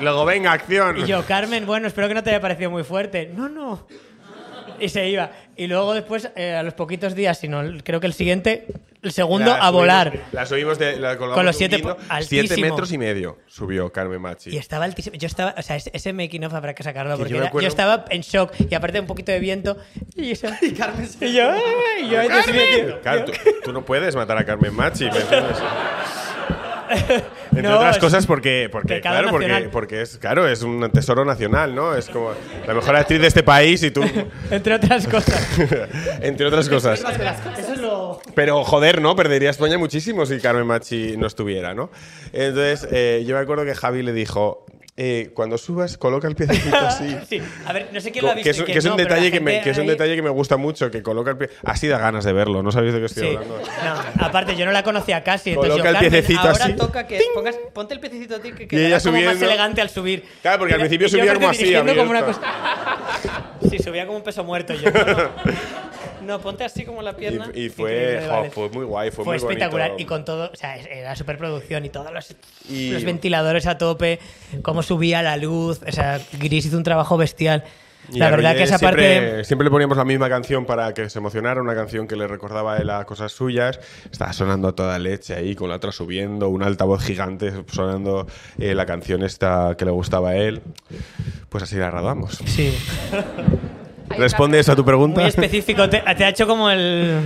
Luego, 0.00 0.24
venga, 0.24 0.50
acción. 0.50 0.96
Y 0.98 1.06
yo, 1.06 1.24
Carmen, 1.24 1.64
bueno, 1.64 1.86
espero 1.86 2.08
que 2.08 2.14
no 2.14 2.24
te 2.24 2.30
haya 2.30 2.40
parecido 2.40 2.70
muy 2.72 2.82
fuerte. 2.82 3.30
No, 3.32 3.48
no. 3.48 3.86
Y 4.80 4.88
se 4.88 5.08
iba. 5.08 5.30
Y 5.56 5.66
luego 5.66 5.94
después, 5.94 6.30
eh, 6.36 6.54
a 6.54 6.62
los 6.62 6.74
poquitos 6.74 7.14
días, 7.14 7.38
sino 7.38 7.60
el- 7.60 7.82
creo 7.82 7.98
que 8.00 8.06
el 8.06 8.12
siguiente, 8.12 8.66
el 9.02 9.12
segundo, 9.12 9.46
La 9.50 9.56
a 9.56 9.58
subimos- 9.68 9.72
volar. 9.72 10.12
La 10.32 10.46
subimos 10.46 10.78
de, 10.78 10.96
la 10.98 11.16
colgamos 11.16 11.34
Con 11.36 11.46
los 11.46 11.58
de 11.58 11.64
un 11.64 11.70
siete 11.70 11.76
guindo. 11.76 11.96
po- 11.96 12.02
siete 12.02 12.14
altísimo. 12.40 12.66
metros 12.70 12.92
y 12.92 12.98
medio 12.98 13.38
subió 13.46 13.90
Carmen 13.92 14.20
Machi. 14.20 14.50
Y 14.50 14.56
estaba 14.58 14.84
altísimo. 14.84 15.16
Yo 15.16 15.26
estaba, 15.26 15.54
o 15.56 15.62
sea, 15.62 15.76
ese, 15.76 15.90
ese 15.94 16.12
making 16.12 16.44
of 16.44 16.52
habrá 16.54 16.74
que 16.74 16.82
sacarlo 16.82 17.12
Que 17.14 17.18
porque 17.18 17.30
yo 17.30 17.36
me 17.36 17.38
era- 17.38 17.46
yo, 17.46 17.48
acuerdo- 17.48 17.68
estaba 17.68 18.04
en 18.10 18.20
shock 18.20 18.52
y 18.68 18.74
aparte 18.74 19.00
un 19.00 19.06
poquito 19.06 19.32
de 19.32 19.38
viento. 19.40 19.76
Y, 20.14 20.32
eso- 20.32 20.48
y 20.60 20.74
yo, 20.74 20.84
"Ay", 21.50 22.04
y 22.04 22.08
yo, 22.10 22.20
"Ay, 22.20 22.28
Dios 22.28 22.46
mío, 22.48 22.62
tío". 22.86 23.00
Claro, 23.02 23.24
tú, 23.24 23.32
tú 23.64 23.72
no 23.72 23.84
puedes 23.84 24.14
matar 24.16 24.38
a 24.38 24.44
Carmen 24.44 24.74
Machi, 24.74 25.04
¿me 25.10 25.18
entiendes? 25.20 25.56
Entre 27.56 27.70
No, 27.70 27.76
otras 27.76 27.98
cosas 27.98 28.26
porque, 28.26 28.68
porque 28.70 29.00
claro, 29.00 29.30
porque, 29.30 29.68
porque 29.72 30.02
es 30.02 30.18
claro, 30.18 30.46
es 30.46 30.62
un 30.62 30.90
tesoro 30.90 31.24
nacional, 31.24 31.74
¿no? 31.74 31.94
Es 31.96 32.08
como 32.08 32.32
la 32.66 32.74
mejor 32.74 32.96
actriz 32.96 33.20
de 33.20 33.26
este 33.26 33.42
país 33.42 33.82
y 33.82 33.90
tú, 33.90 34.02
Entre 34.50 34.74
otras 34.74 35.06
cosas. 35.06 35.48
entre 36.20 36.46
otras 36.46 36.68
cosas. 36.68 37.02
Eso 37.58 37.72
es 37.72 37.80
lo. 37.80 38.20
Pero 38.34 38.62
joder, 38.64 39.00
¿no? 39.00 39.16
Perdería 39.16 39.50
España 39.50 39.78
muchísimo 39.78 40.26
si 40.26 40.38
Carmen 40.38 40.66
Machi 40.66 41.16
no 41.16 41.26
estuviera, 41.26 41.74
¿no? 41.74 41.90
Entonces, 42.32 42.86
eh, 42.90 43.24
yo 43.26 43.34
me 43.36 43.40
acuerdo 43.40 43.64
que 43.64 43.74
Javi 43.74 44.02
le 44.02 44.12
dijo, 44.12 44.65
eh, 44.98 45.30
cuando 45.34 45.58
subas, 45.58 45.98
coloca 45.98 46.26
el 46.26 46.34
piececito 46.34 46.74
así. 46.76 47.16
Sí, 47.28 47.42
a 47.66 47.72
ver, 47.72 47.88
no 47.92 48.00
sé 48.00 48.12
quién 48.12 48.24
lo 48.24 48.30
ha 48.30 48.34
visto. 48.34 48.44
que 48.44 48.50
es, 48.50 48.56
y 48.56 48.60
un- 48.60 48.64
quién 48.66 48.74
que 48.74 48.78
es 48.78 48.84
un 48.86 48.90
no, 48.92 48.96
pero 48.96 49.08
detalle 49.10 49.30
que 49.30 49.40
me, 49.40 49.60
que 49.60 49.70
es 49.70 49.76
un 49.76 49.82
ahí- 49.82 49.88
detalle 49.90 50.16
que 50.16 50.22
me 50.22 50.30
gusta 50.30 50.56
mucho, 50.56 50.90
que 50.90 51.02
coloca 51.02 51.30
el 51.32 51.36
pie. 51.36 51.50
Así 51.64 51.86
da 51.88 51.98
ganas 51.98 52.24
de 52.24 52.32
verlo, 52.32 52.62
no 52.62 52.72
sabéis 52.72 52.94
de 52.94 53.00
qué 53.00 53.06
estoy 53.06 53.22
Sí. 53.28 53.34
hablando. 53.36 53.60
No, 54.16 54.24
aparte, 54.24 54.56
yo 54.56 54.64
no 54.64 54.72
la 54.72 54.82
conocía 54.82 55.22
casi. 55.22 55.50
Entonces 55.50 55.72
Coloca 55.72 55.84
yo, 55.84 55.90
el 55.90 55.94
Carmen, 55.96 56.10
piececito 56.12 56.40
ahora 56.48 56.64
así. 56.64 56.72
toca 56.74 57.06
que 57.06 57.20
pongas, 57.34 57.56
ponte 57.74 57.94
el 57.94 58.00
piececito 58.00 58.36
a 58.36 58.38
ti, 58.40 58.52
que 58.52 58.86
ella 58.86 59.00
como 59.00 59.20
más 59.20 59.40
elegante 59.42 59.80
al 59.80 59.90
subir. 59.90 60.24
Claro, 60.42 60.58
porque 60.60 60.74
al 60.74 60.80
Y 60.80 60.82
la- 60.84 60.88
principio 60.88 61.08
subía 61.08 61.34
como 61.34 61.48
así, 61.50 61.74
como 61.74 62.10
una 62.10 62.24
cosa. 62.24 62.40
Sí, 63.70 63.78
subía 63.80 64.06
como 64.06 64.18
un 64.18 64.24
peso 64.24 64.44
muerto. 64.44 64.74
Yo, 64.74 64.90
no, 64.90 64.92
no. 66.26 66.40
Ponte 66.40 66.64
así 66.64 66.84
como 66.84 67.00
la 67.02 67.16
pierna. 67.16 67.50
Y, 67.54 67.64
y 67.66 67.68
fue, 67.70 68.20
jo, 68.24 68.28
vale. 68.30 68.50
fue 68.50 68.68
muy 68.70 68.84
guay, 68.84 69.10
fue, 69.10 69.24
Fue 69.24 69.32
muy 69.34 69.36
espectacular 69.36 69.90
bonito. 69.90 70.02
y 70.02 70.06
con 70.06 70.24
todo, 70.24 70.50
o 70.52 70.56
sea, 70.56 70.76
era 70.76 71.16
superproducción 71.16 71.84
y 71.84 71.88
todos 71.88 72.12
los, 72.12 72.34
Y- 72.68 72.90
los 72.90 73.04
ventiladores 73.04 73.66
a 73.66 73.78
tope, 73.78 74.18
cómo 74.62 74.82
subía 74.82 75.22
la 75.22 75.36
luz, 75.36 75.80
o 75.86 75.92
sea, 75.92 76.20
Gris 76.38 76.66
hizo 76.66 76.76
un 76.76 76.82
trabajo 76.84 77.16
bestial. 77.16 77.64
Y 78.12 78.20
la 78.20 78.30
verdad 78.30 78.50
Roger 78.52 78.56
que 78.58 78.62
esa 78.62 78.78
siempre, 78.78 79.20
parte 79.20 79.44
Siempre 79.44 79.64
le 79.64 79.70
poníamos 79.72 79.96
la 79.96 80.04
misma 80.04 80.28
canción 80.28 80.64
para 80.64 80.94
que 80.94 81.10
se 81.10 81.18
emocionara, 81.18 81.60
una 81.60 81.74
canción 81.74 82.06
que 82.06 82.14
le 82.14 82.28
recordaba 82.28 82.76
él 82.76 82.88
a 82.90 83.04
cosas 83.04 83.32
suyas. 83.32 83.80
Estaba 84.12 84.32
sonando 84.32 84.68
a 84.68 84.76
toda 84.76 84.96
leche 85.00 85.34
ahí, 85.34 85.56
con 85.56 85.70
la 85.70 85.74
otra 85.74 85.90
subiendo, 85.90 86.48
un 86.48 86.62
altavoz 86.62 87.02
gigante 87.02 87.52
sonando 87.66 88.28
eh, 88.60 88.76
la 88.76 88.86
canción 88.86 89.24
esta 89.24 89.74
que 89.76 89.84
le 89.84 89.90
gustaba 89.90 90.30
a 90.30 90.36
él. 90.36 90.62
Pues 91.48 91.64
así 91.64 91.74
la 91.78 91.90
rodamos. 91.90 92.38
Sí, 92.46 92.78
¿Responde 94.10 94.58
eso 94.58 94.72
a 94.72 94.76
tu 94.76 94.84
pregunta? 94.84 95.20
muy 95.20 95.28
específico, 95.28 95.88
te, 95.88 96.00
te 96.00 96.24
ha 96.24 96.28
hecho 96.28 96.46
como 96.46 96.70
el 96.70 97.20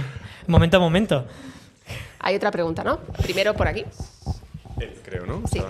momento 0.47 0.77
a 0.77 0.81
momento. 0.81 1.27
Hay 2.19 2.37
otra 2.37 2.51
pregunta, 2.51 2.85
¿no? 2.85 2.99
Primero 3.23 3.55
por 3.55 3.67
aquí. 3.69 3.85
Eh, 4.81 5.01
creo, 5.05 5.27
¿no? 5.27 5.43
Sí. 5.51 5.61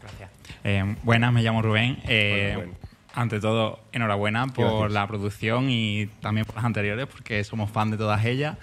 Gracias. 0.00 0.30
Eh, 0.64 0.96
buenas, 1.02 1.32
me 1.32 1.42
llamo 1.42 1.62
Rubén. 1.62 1.98
Eh, 2.06 2.52
Hola, 2.54 2.64
Rubén. 2.64 2.78
Ante 3.14 3.40
todo, 3.40 3.80
enhorabuena 3.90 4.46
por 4.46 4.66
Gracias. 4.66 4.92
la 4.92 5.06
producción 5.08 5.70
y 5.70 6.06
también 6.20 6.46
por 6.46 6.56
las 6.56 6.64
anteriores, 6.64 7.06
porque 7.06 7.42
somos 7.42 7.70
fan 7.70 7.90
de 7.90 7.96
todas 7.96 8.24
ellas. 8.24 8.56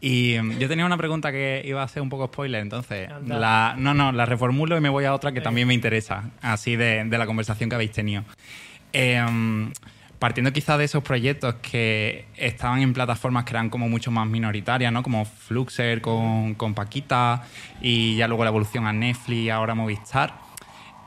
Y 0.00 0.36
mm, 0.42 0.58
yo 0.58 0.66
tenía 0.66 0.84
una 0.84 0.96
pregunta 0.96 1.30
que 1.30 1.62
iba 1.64 1.82
a 1.82 1.88
ser 1.88 2.02
un 2.02 2.08
poco 2.08 2.26
spoiler, 2.26 2.60
entonces 2.62 3.08
la, 3.26 3.74
no, 3.78 3.94
no, 3.94 4.10
la 4.10 4.26
reformulo 4.26 4.76
y 4.76 4.80
me 4.80 4.88
voy 4.88 5.04
a 5.04 5.14
otra 5.14 5.30
que 5.30 5.40
también 5.40 5.68
me 5.68 5.74
interesa, 5.74 6.30
así 6.40 6.74
de, 6.74 7.04
de 7.04 7.18
la 7.18 7.26
conversación 7.26 7.68
que 7.70 7.76
habéis 7.76 7.92
tenido. 7.92 8.24
Eh, 8.92 9.72
partiendo 10.22 10.52
quizás 10.52 10.78
de 10.78 10.84
esos 10.84 11.02
proyectos 11.02 11.56
que 11.56 12.26
estaban 12.36 12.80
en 12.80 12.92
plataformas 12.92 13.42
que 13.42 13.50
eran 13.50 13.68
como 13.70 13.88
mucho 13.88 14.12
más 14.12 14.24
minoritarias, 14.28 14.92
¿no? 14.92 15.02
Como 15.02 15.24
Fluxer 15.24 16.00
con, 16.00 16.54
con 16.54 16.74
Paquita 16.74 17.42
y 17.80 18.14
ya 18.14 18.28
luego 18.28 18.44
la 18.44 18.50
evolución 18.50 18.86
a 18.86 18.92
Netflix, 18.92 19.50
ahora 19.50 19.74
Movistar. 19.74 20.34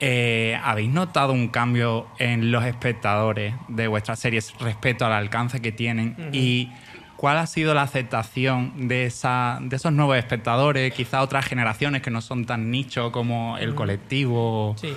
Eh, 0.02 0.60
¿Habéis 0.62 0.90
notado 0.90 1.32
un 1.32 1.48
cambio 1.48 2.08
en 2.20 2.52
los 2.52 2.66
espectadores 2.66 3.56
de 3.70 3.88
vuestras 3.88 4.20
series 4.20 4.54
respecto 4.60 5.06
al 5.06 5.14
alcance 5.14 5.62
que 5.62 5.72
tienen? 5.72 6.18
¿Y 6.34 6.74
cuál 7.16 7.38
ha 7.38 7.48
sido 7.48 7.74
la 7.74 7.84
aceptación 7.84 8.90
de, 8.90 9.06
esa, 9.06 9.60
de 9.62 9.78
esos 9.78 9.94
nuevos 9.94 10.18
espectadores, 10.18 10.94
quizá 10.94 11.22
otras 11.22 11.46
generaciones 11.46 12.02
que 12.02 12.12
no 12.12 12.20
son 12.20 12.44
tan 12.44 12.70
nicho 12.70 13.14
como 13.14 13.58
el 13.58 13.76
colectivo? 13.76 14.76
Sí. 14.78 14.94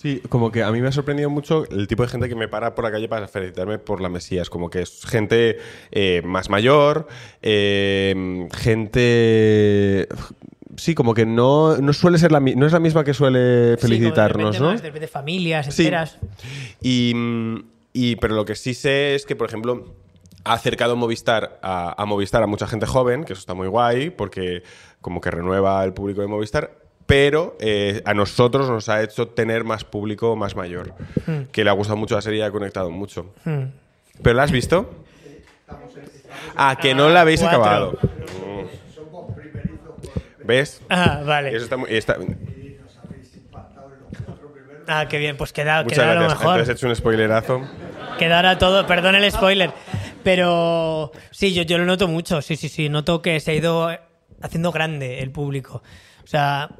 Sí, 0.00 0.22
como 0.30 0.50
que 0.50 0.62
a 0.62 0.72
mí 0.72 0.80
me 0.80 0.88
ha 0.88 0.92
sorprendido 0.92 1.28
mucho 1.28 1.64
el 1.70 1.86
tipo 1.86 2.02
de 2.02 2.08
gente 2.08 2.26
que 2.30 2.34
me 2.34 2.48
para 2.48 2.74
por 2.74 2.84
la 2.86 2.90
calle 2.90 3.06
para 3.06 3.28
felicitarme 3.28 3.78
por 3.78 4.00
la 4.00 4.08
Mesías. 4.08 4.48
Como 4.48 4.70
que 4.70 4.80
es 4.80 5.04
gente 5.04 5.58
eh, 5.90 6.22
más 6.24 6.48
mayor, 6.48 7.06
eh, 7.42 8.48
gente... 8.56 10.08
Sí, 10.76 10.94
como 10.94 11.12
que 11.12 11.26
no, 11.26 11.76
no 11.76 11.92
suele 11.92 12.16
ser 12.16 12.32
la, 12.32 12.40
no 12.40 12.64
es 12.64 12.72
la 12.72 12.80
misma 12.80 13.04
que 13.04 13.12
suele 13.12 13.76
Sí, 13.76 13.82
como 13.82 13.92
de 13.92 13.98
felicitarnos, 13.98 14.38
repente 14.54 14.60
¿no? 14.60 14.70
más, 14.72 14.80
de 14.82 14.88
repente 14.88 15.08
familias 15.08 15.66
Sí. 15.74 15.82
enteras. 15.82 16.16
Y, 16.80 17.12
mm, 17.14 17.64
y- 17.92 18.16
pero 18.16 18.34
lo 18.36 18.46
que 18.46 18.54
sí 18.54 18.72
sé 18.72 19.14
es 19.14 19.26
que, 19.26 19.36
por 19.36 19.48
ejemplo, 19.48 19.94
ha 20.44 20.54
acercado 20.54 20.96
Movistar 20.96 21.58
a, 21.62 22.00
a 22.02 22.06
Movistar 22.06 22.42
a 22.42 22.46
mucha 22.46 22.66
gente 22.66 22.86
joven, 22.86 23.24
que 23.24 23.34
eso 23.34 23.40
está 23.40 23.52
muy 23.52 23.68
guay, 23.68 24.08
porque 24.08 24.62
como 25.02 25.20
que 25.20 25.30
renueva 25.30 25.84
el 25.84 25.92
público 25.92 26.22
de 26.22 26.28
Movistar, 26.28 26.79
pero 27.10 27.56
eh, 27.58 28.02
a 28.04 28.14
nosotros 28.14 28.68
nos 28.70 28.88
ha 28.88 29.02
hecho 29.02 29.26
tener 29.28 29.64
más 29.64 29.82
público 29.84 30.36
más 30.36 30.54
mayor, 30.54 30.94
que 31.50 31.64
le 31.64 31.70
ha 31.70 31.72
gustado 31.72 31.96
mucho 31.96 32.14
la 32.14 32.22
serie 32.22 32.38
y 32.38 32.42
ha 32.42 32.50
conectado 32.52 32.88
mucho. 32.90 33.34
Hmm. 33.44 33.64
¿Pero 34.22 34.36
la 34.36 34.44
has 34.44 34.52
visto? 34.52 34.88
Ah, 36.56 36.76
que 36.80 36.94
no 36.94 37.08
la 37.08 37.22
habéis 37.22 37.40
Cuatro. 37.40 37.60
acabado. 37.60 37.98
Mm. 38.02 38.66
¿Ves? 40.46 40.80
Ah, 40.88 41.22
vale. 41.24 41.50
Eso 41.54 41.64
está 41.64 41.76
muy- 41.76 41.90
está- 41.90 42.16
Ah, 44.86 45.06
qué 45.08 45.18
bien, 45.18 45.36
pues 45.36 45.52
queda, 45.52 45.82
muchas 45.84 45.98
queda 45.98 46.14
lo 46.14 46.20
gracias. 46.20 46.38
mejor. 46.40 46.54
Entonces 46.56 46.68
he 46.68 46.72
hecho 46.78 46.88
un 46.88 46.96
spoilerazo. 46.96 47.62
Quedará 48.18 48.58
todo, 48.58 48.86
perdón 48.86 49.14
el 49.14 49.30
spoiler. 49.30 49.70
Pero 50.24 51.12
sí, 51.30 51.54
yo, 51.54 51.62
yo 51.62 51.78
lo 51.78 51.84
noto 51.86 52.08
mucho, 52.08 52.42
sí, 52.42 52.56
sí, 52.56 52.68
sí. 52.68 52.88
Noto 52.88 53.22
que 53.22 53.38
se 53.40 53.52
ha 53.52 53.54
ido 53.54 53.88
haciendo 54.42 54.72
grande 54.72 55.20
el 55.20 55.30
público. 55.30 55.82
O 56.24 56.26
sea, 56.26 56.70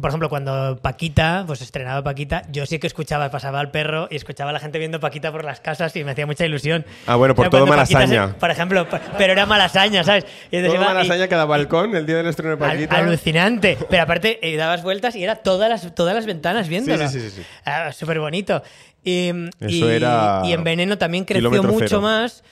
por 0.00 0.10
ejemplo, 0.10 0.28
cuando 0.28 0.78
Paquita, 0.82 1.44
pues 1.46 1.60
estrenaba 1.62 2.02
Paquita, 2.02 2.42
yo 2.50 2.66
sí 2.66 2.78
que 2.78 2.86
escuchaba, 2.86 3.30
pasaba 3.30 3.60
al 3.60 3.70
perro 3.70 4.08
y 4.10 4.16
escuchaba 4.16 4.50
a 4.50 4.52
la 4.52 4.58
gente 4.60 4.78
viendo 4.78 4.98
Paquita 5.00 5.30
por 5.30 5.44
las 5.44 5.60
casas 5.60 5.94
y 5.96 6.02
me 6.04 6.10
hacía 6.12 6.26
mucha 6.26 6.44
ilusión. 6.44 6.84
Ah, 7.06 7.16
bueno, 7.16 7.34
por 7.34 7.48
todo 7.50 7.66
Malasaña. 7.66 8.28
se- 8.28 8.34
por 8.34 8.50
ejemplo, 8.50 8.86
pero 9.18 9.32
era 9.32 9.46
malasaña, 9.46 10.02
¿sabes? 10.04 10.26
Y 10.50 10.62
Todo 10.62 10.74
iba 10.74 10.84
y- 10.84 10.88
Malasaña 10.88 11.28
cada 11.28 11.44
balcón 11.44 11.94
el 11.94 12.06
día 12.06 12.16
del 12.16 12.26
estreno 12.26 12.56
de 12.56 12.64
Al- 12.64 12.70
Paquita. 12.72 12.96
alucinante. 12.96 13.78
Pero 13.88 14.02
aparte, 14.02 14.38
eh, 14.42 14.56
dabas 14.56 14.82
vueltas 14.82 15.14
y 15.16 15.22
era 15.24 15.36
todas 15.36 15.68
las, 15.68 15.94
todas 15.94 16.14
las 16.14 16.26
ventanas 16.26 16.68
viéndolo. 16.68 17.08
Sí, 17.08 17.20
sí, 17.20 17.30
sí, 17.30 17.36
sí. 17.42 17.46
Ah, 17.64 17.92
Súper 17.92 18.18
bonito. 18.20 18.62
Y, 19.04 19.28
Eso 19.60 19.68
y- 19.68 19.82
era 19.90 20.40
y 20.44 20.52
en 20.54 20.64
Veneno 20.64 20.98
también 20.98 21.24
creció 21.24 21.50
mucho 21.62 21.78
cero. 21.86 22.00
más. 22.00 22.42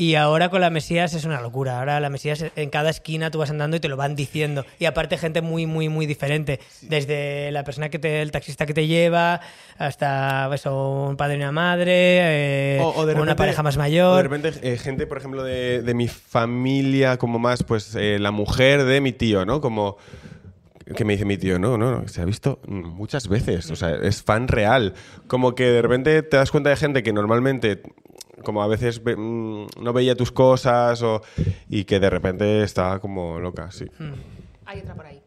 Y 0.00 0.14
ahora 0.14 0.48
con 0.48 0.62
la 0.62 0.70
Mesías 0.70 1.12
es 1.12 1.26
una 1.26 1.42
locura. 1.42 1.78
Ahora 1.78 2.00
la 2.00 2.08
Mesías 2.08 2.42
en 2.56 2.70
cada 2.70 2.88
esquina 2.88 3.30
tú 3.30 3.38
vas 3.38 3.50
andando 3.50 3.76
y 3.76 3.80
te 3.80 3.88
lo 3.88 3.98
van 3.98 4.16
diciendo. 4.16 4.64
Y 4.78 4.86
aparte 4.86 5.18
gente 5.18 5.42
muy, 5.42 5.66
muy, 5.66 5.90
muy 5.90 6.06
diferente. 6.06 6.58
Desde 6.80 7.50
la 7.52 7.64
persona 7.64 7.90
que 7.90 7.98
te, 7.98 8.22
el 8.22 8.30
taxista 8.30 8.64
que 8.64 8.72
te 8.72 8.86
lleva, 8.86 9.42
hasta 9.76 10.48
eso, 10.54 11.06
un 11.10 11.18
padre 11.18 11.34
y 11.34 11.36
una 11.40 11.52
madre, 11.52 11.92
eh, 11.92 12.78
O- 12.80 12.94
o 12.96 13.04
de 13.04 13.12
una 13.14 13.36
pareja 13.36 13.62
más 13.62 13.76
o 13.76 13.78
mayor. 13.80 14.16
de 14.16 14.22
repente, 14.22 14.52
eh, 14.62 14.78
gente, 14.78 15.06
por 15.06 15.18
ejemplo, 15.18 15.44
de, 15.44 15.82
de 15.82 15.92
mi 15.92 16.08
familia, 16.08 17.18
como 17.18 17.38
más, 17.38 17.62
pues 17.62 17.94
eh, 17.94 18.18
la 18.18 18.30
mujer 18.30 18.84
de 18.84 19.02
mi 19.02 19.12
tío, 19.12 19.44
¿no? 19.44 19.60
Como. 19.60 19.98
Que 20.96 21.04
me 21.04 21.12
dice 21.12 21.24
mi 21.24 21.36
tío, 21.38 21.58
no, 21.60 21.78
no, 21.78 21.92
no, 22.00 22.08
se 22.08 22.20
ha 22.20 22.24
visto 22.24 22.58
muchas 22.66 23.28
veces, 23.28 23.70
o 23.70 23.76
sea, 23.76 23.90
es 24.02 24.22
fan 24.24 24.48
real. 24.48 24.94
Como 25.28 25.54
que 25.54 25.64
de 25.70 25.82
repente 25.82 26.22
te 26.22 26.36
das 26.36 26.50
cuenta 26.50 26.70
de 26.70 26.74
gente 26.76 27.04
que 27.04 27.12
normalmente, 27.12 27.80
como 28.44 28.62
a 28.62 28.66
veces 28.66 29.02
ve- 29.02 29.16
mm, 29.16 29.66
no 29.80 29.92
veía 29.92 30.14
tus 30.14 30.32
cosas 30.32 31.02
o, 31.02 31.22
y 31.68 31.84
que 31.84 32.00
de 32.00 32.10
repente 32.10 32.62
está 32.62 32.98
como 32.98 33.38
loca, 33.38 33.70
sí. 33.70 33.86
Hay 34.66 34.80
otra 34.80 34.94
por 34.94 35.06
ahí. 35.06 35.20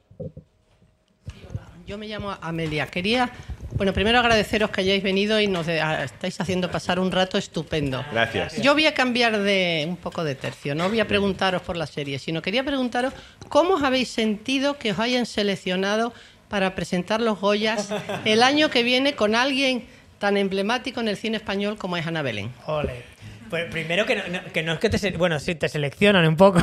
Yo 1.86 1.98
me 1.98 2.08
llamo 2.08 2.36
Amelia. 2.42 2.88
Quería, 2.88 3.30
bueno, 3.76 3.92
primero 3.92 4.18
agradeceros 4.20 4.70
que 4.70 4.82
hayáis 4.82 5.04
venido 5.04 5.40
y 5.42 5.48
nos 5.48 5.66
de- 5.66 5.82
a- 5.82 6.06
estáis 6.06 6.40
haciendo 6.40 6.72
pasar 6.72 6.98
un 6.98 7.12
rato 7.12 7.38
estupendo. 7.38 8.04
Gracias. 8.12 8.62
Yo 8.62 8.74
voy 8.74 8.86
a 8.86 8.94
cambiar 8.94 9.38
de 9.42 9.86
un 9.88 9.98
poco 9.98 10.24
de 10.24 10.36
tercio. 10.36 10.76
No 10.76 10.88
voy 10.88 11.02
a 11.02 11.08
preguntaros 11.08 11.62
por 11.62 11.76
la 11.76 11.86
serie, 11.86 12.20
sino 12.20 12.42
quería 12.42 12.64
preguntaros 12.64 13.14
cómo 13.50 13.74
os 13.76 13.84
habéis 13.84 14.08
sentido 14.10 14.78
que 14.78 14.92
os 14.94 15.00
hayan 15.00 15.26
seleccionado 15.26 16.14
para 16.48 16.74
presentar 16.74 17.20
los 17.20 17.40
Goyas 17.42 17.90
el 18.26 18.44
año 18.44 18.70
que 18.70 18.84
viene 18.84 19.16
con 19.16 19.36
alguien 19.36 19.86
tan 20.24 20.38
emblemático 20.38 21.02
en 21.02 21.10
el 21.10 21.18
cine 21.18 21.36
español 21.36 21.78
como 21.78 21.98
es 21.98 22.08
Ana 22.08 22.22
Belén. 22.22 22.50
Ole. 22.68 23.04
Pues 23.50 23.66
primero 23.70 24.06
que 24.06 24.16
no, 24.16 24.22
no- 24.32 24.54
que 24.54 24.64
no 24.64 24.72
es 24.72 24.80
que 24.80 24.90
te... 24.90 25.12
Bueno, 25.18 25.38
sí, 25.38 25.54
te 25.56 25.68
seleccionan 25.68 26.26
un 26.26 26.38
poco. 26.38 26.62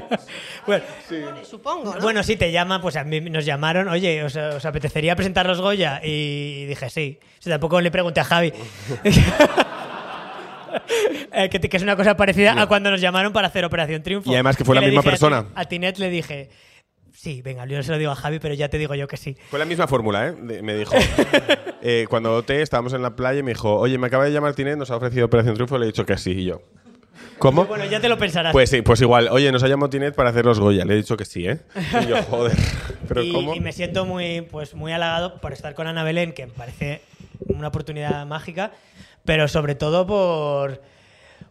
bueno, 0.66 0.84
Supongo, 1.48 1.94
¿no? 1.94 2.00
bueno, 2.02 2.22
sí, 2.22 2.36
te 2.36 2.52
llaman, 2.52 2.82
pues 2.82 2.96
a 2.96 3.04
mí 3.04 3.22
nos 3.22 3.46
llamaron, 3.46 3.88
oye, 3.88 4.22
¿os, 4.22 4.36
os 4.36 4.62
apetecería 4.66 5.16
presentar 5.16 5.46
los 5.46 5.62
Goya? 5.62 6.02
Y 6.04 6.66
dije, 6.66 6.90
sí. 6.90 7.18
O 7.38 7.42
sea, 7.42 7.54
tampoco 7.54 7.80
le 7.80 7.90
pregunté 7.90 8.20
a 8.20 8.24
Javi. 8.24 8.52
Eh, 11.36 11.48
que, 11.48 11.60
que 11.60 11.76
es 11.76 11.82
una 11.82 11.96
cosa 11.96 12.16
parecida 12.16 12.60
a 12.60 12.66
cuando 12.66 12.90
nos 12.90 13.00
llamaron 13.00 13.32
para 13.32 13.46
hacer 13.48 13.64
Operación 13.64 14.02
Triunfo. 14.02 14.30
Y 14.30 14.34
además 14.34 14.56
que 14.56 14.64
fue 14.64 14.74
la 14.74 14.80
misma 14.80 15.02
persona. 15.02 15.46
A 15.54 15.64
Tinet 15.64 15.98
le 15.98 16.08
dije, 16.10 16.48
sí, 17.24 17.40
venga, 17.40 17.64
yo 17.64 17.82
se 17.82 17.90
lo 17.90 17.96
digo 17.96 18.10
a 18.10 18.14
Javi, 18.14 18.38
pero 18.38 18.52
ya 18.54 18.68
te 18.68 18.76
digo 18.76 18.94
yo 18.94 19.08
que 19.08 19.16
sí. 19.16 19.34
Fue 19.48 19.58
la 19.58 19.64
misma 19.64 19.86
fórmula, 19.86 20.28
¿eh? 20.28 20.34
De- 20.38 20.62
me 20.62 20.74
dijo. 20.74 20.94
eh, 21.82 22.06
cuando 22.10 22.42
te 22.42 22.60
estábamos 22.60 22.92
en 22.92 23.00
la 23.00 23.16
playa 23.16 23.40
y 23.40 23.42
me 23.42 23.52
dijo, 23.52 23.74
oye, 23.76 23.96
me 23.96 24.08
acaba 24.08 24.26
de 24.26 24.30
llamar 24.30 24.54
Tinet, 24.54 24.76
nos 24.76 24.90
ha 24.90 24.96
ofrecido 24.96 25.24
Operación 25.24 25.54
Triunfo, 25.54 25.78
le 25.78 25.84
he 25.84 25.86
dicho 25.86 26.04
que 26.04 26.18
sí. 26.18 26.32
Y 26.32 26.44
yo, 26.44 26.60
¿cómo? 27.38 27.64
Bueno, 27.64 27.86
ya 27.86 27.98
te 27.98 28.10
lo 28.10 28.18
pensarás. 28.18 28.52
Pues 28.52 28.68
sí, 28.68 28.82
pues 28.82 29.00
igual. 29.00 29.28
Oye, 29.30 29.50
nos 29.50 29.62
ha 29.62 29.68
llamado 29.68 29.88
Tinet 29.88 30.14
para 30.14 30.28
hacer 30.30 30.44
los 30.44 30.60
Goya. 30.60 30.84
Le 30.84 30.92
he 30.92 30.96
dicho 30.98 31.16
que 31.16 31.24
sí, 31.24 31.48
¿eh? 31.48 31.60
Y 32.02 32.06
yo, 32.08 32.22
joder. 32.24 32.56
¿Pero 33.08 33.22
y, 33.22 33.32
cómo? 33.32 33.54
y 33.54 33.60
me 33.60 33.72
siento 33.72 34.04
muy, 34.04 34.42
pues, 34.42 34.74
muy 34.74 34.92
halagado 34.92 35.40
por 35.40 35.54
estar 35.54 35.74
con 35.74 35.86
Ana 35.86 36.04
Belén, 36.04 36.34
que 36.34 36.44
me 36.44 36.52
parece 36.52 37.00
una 37.48 37.68
oportunidad 37.68 38.26
mágica, 38.26 38.72
pero 39.24 39.48
sobre 39.48 39.74
todo 39.74 40.06
por, 40.06 40.82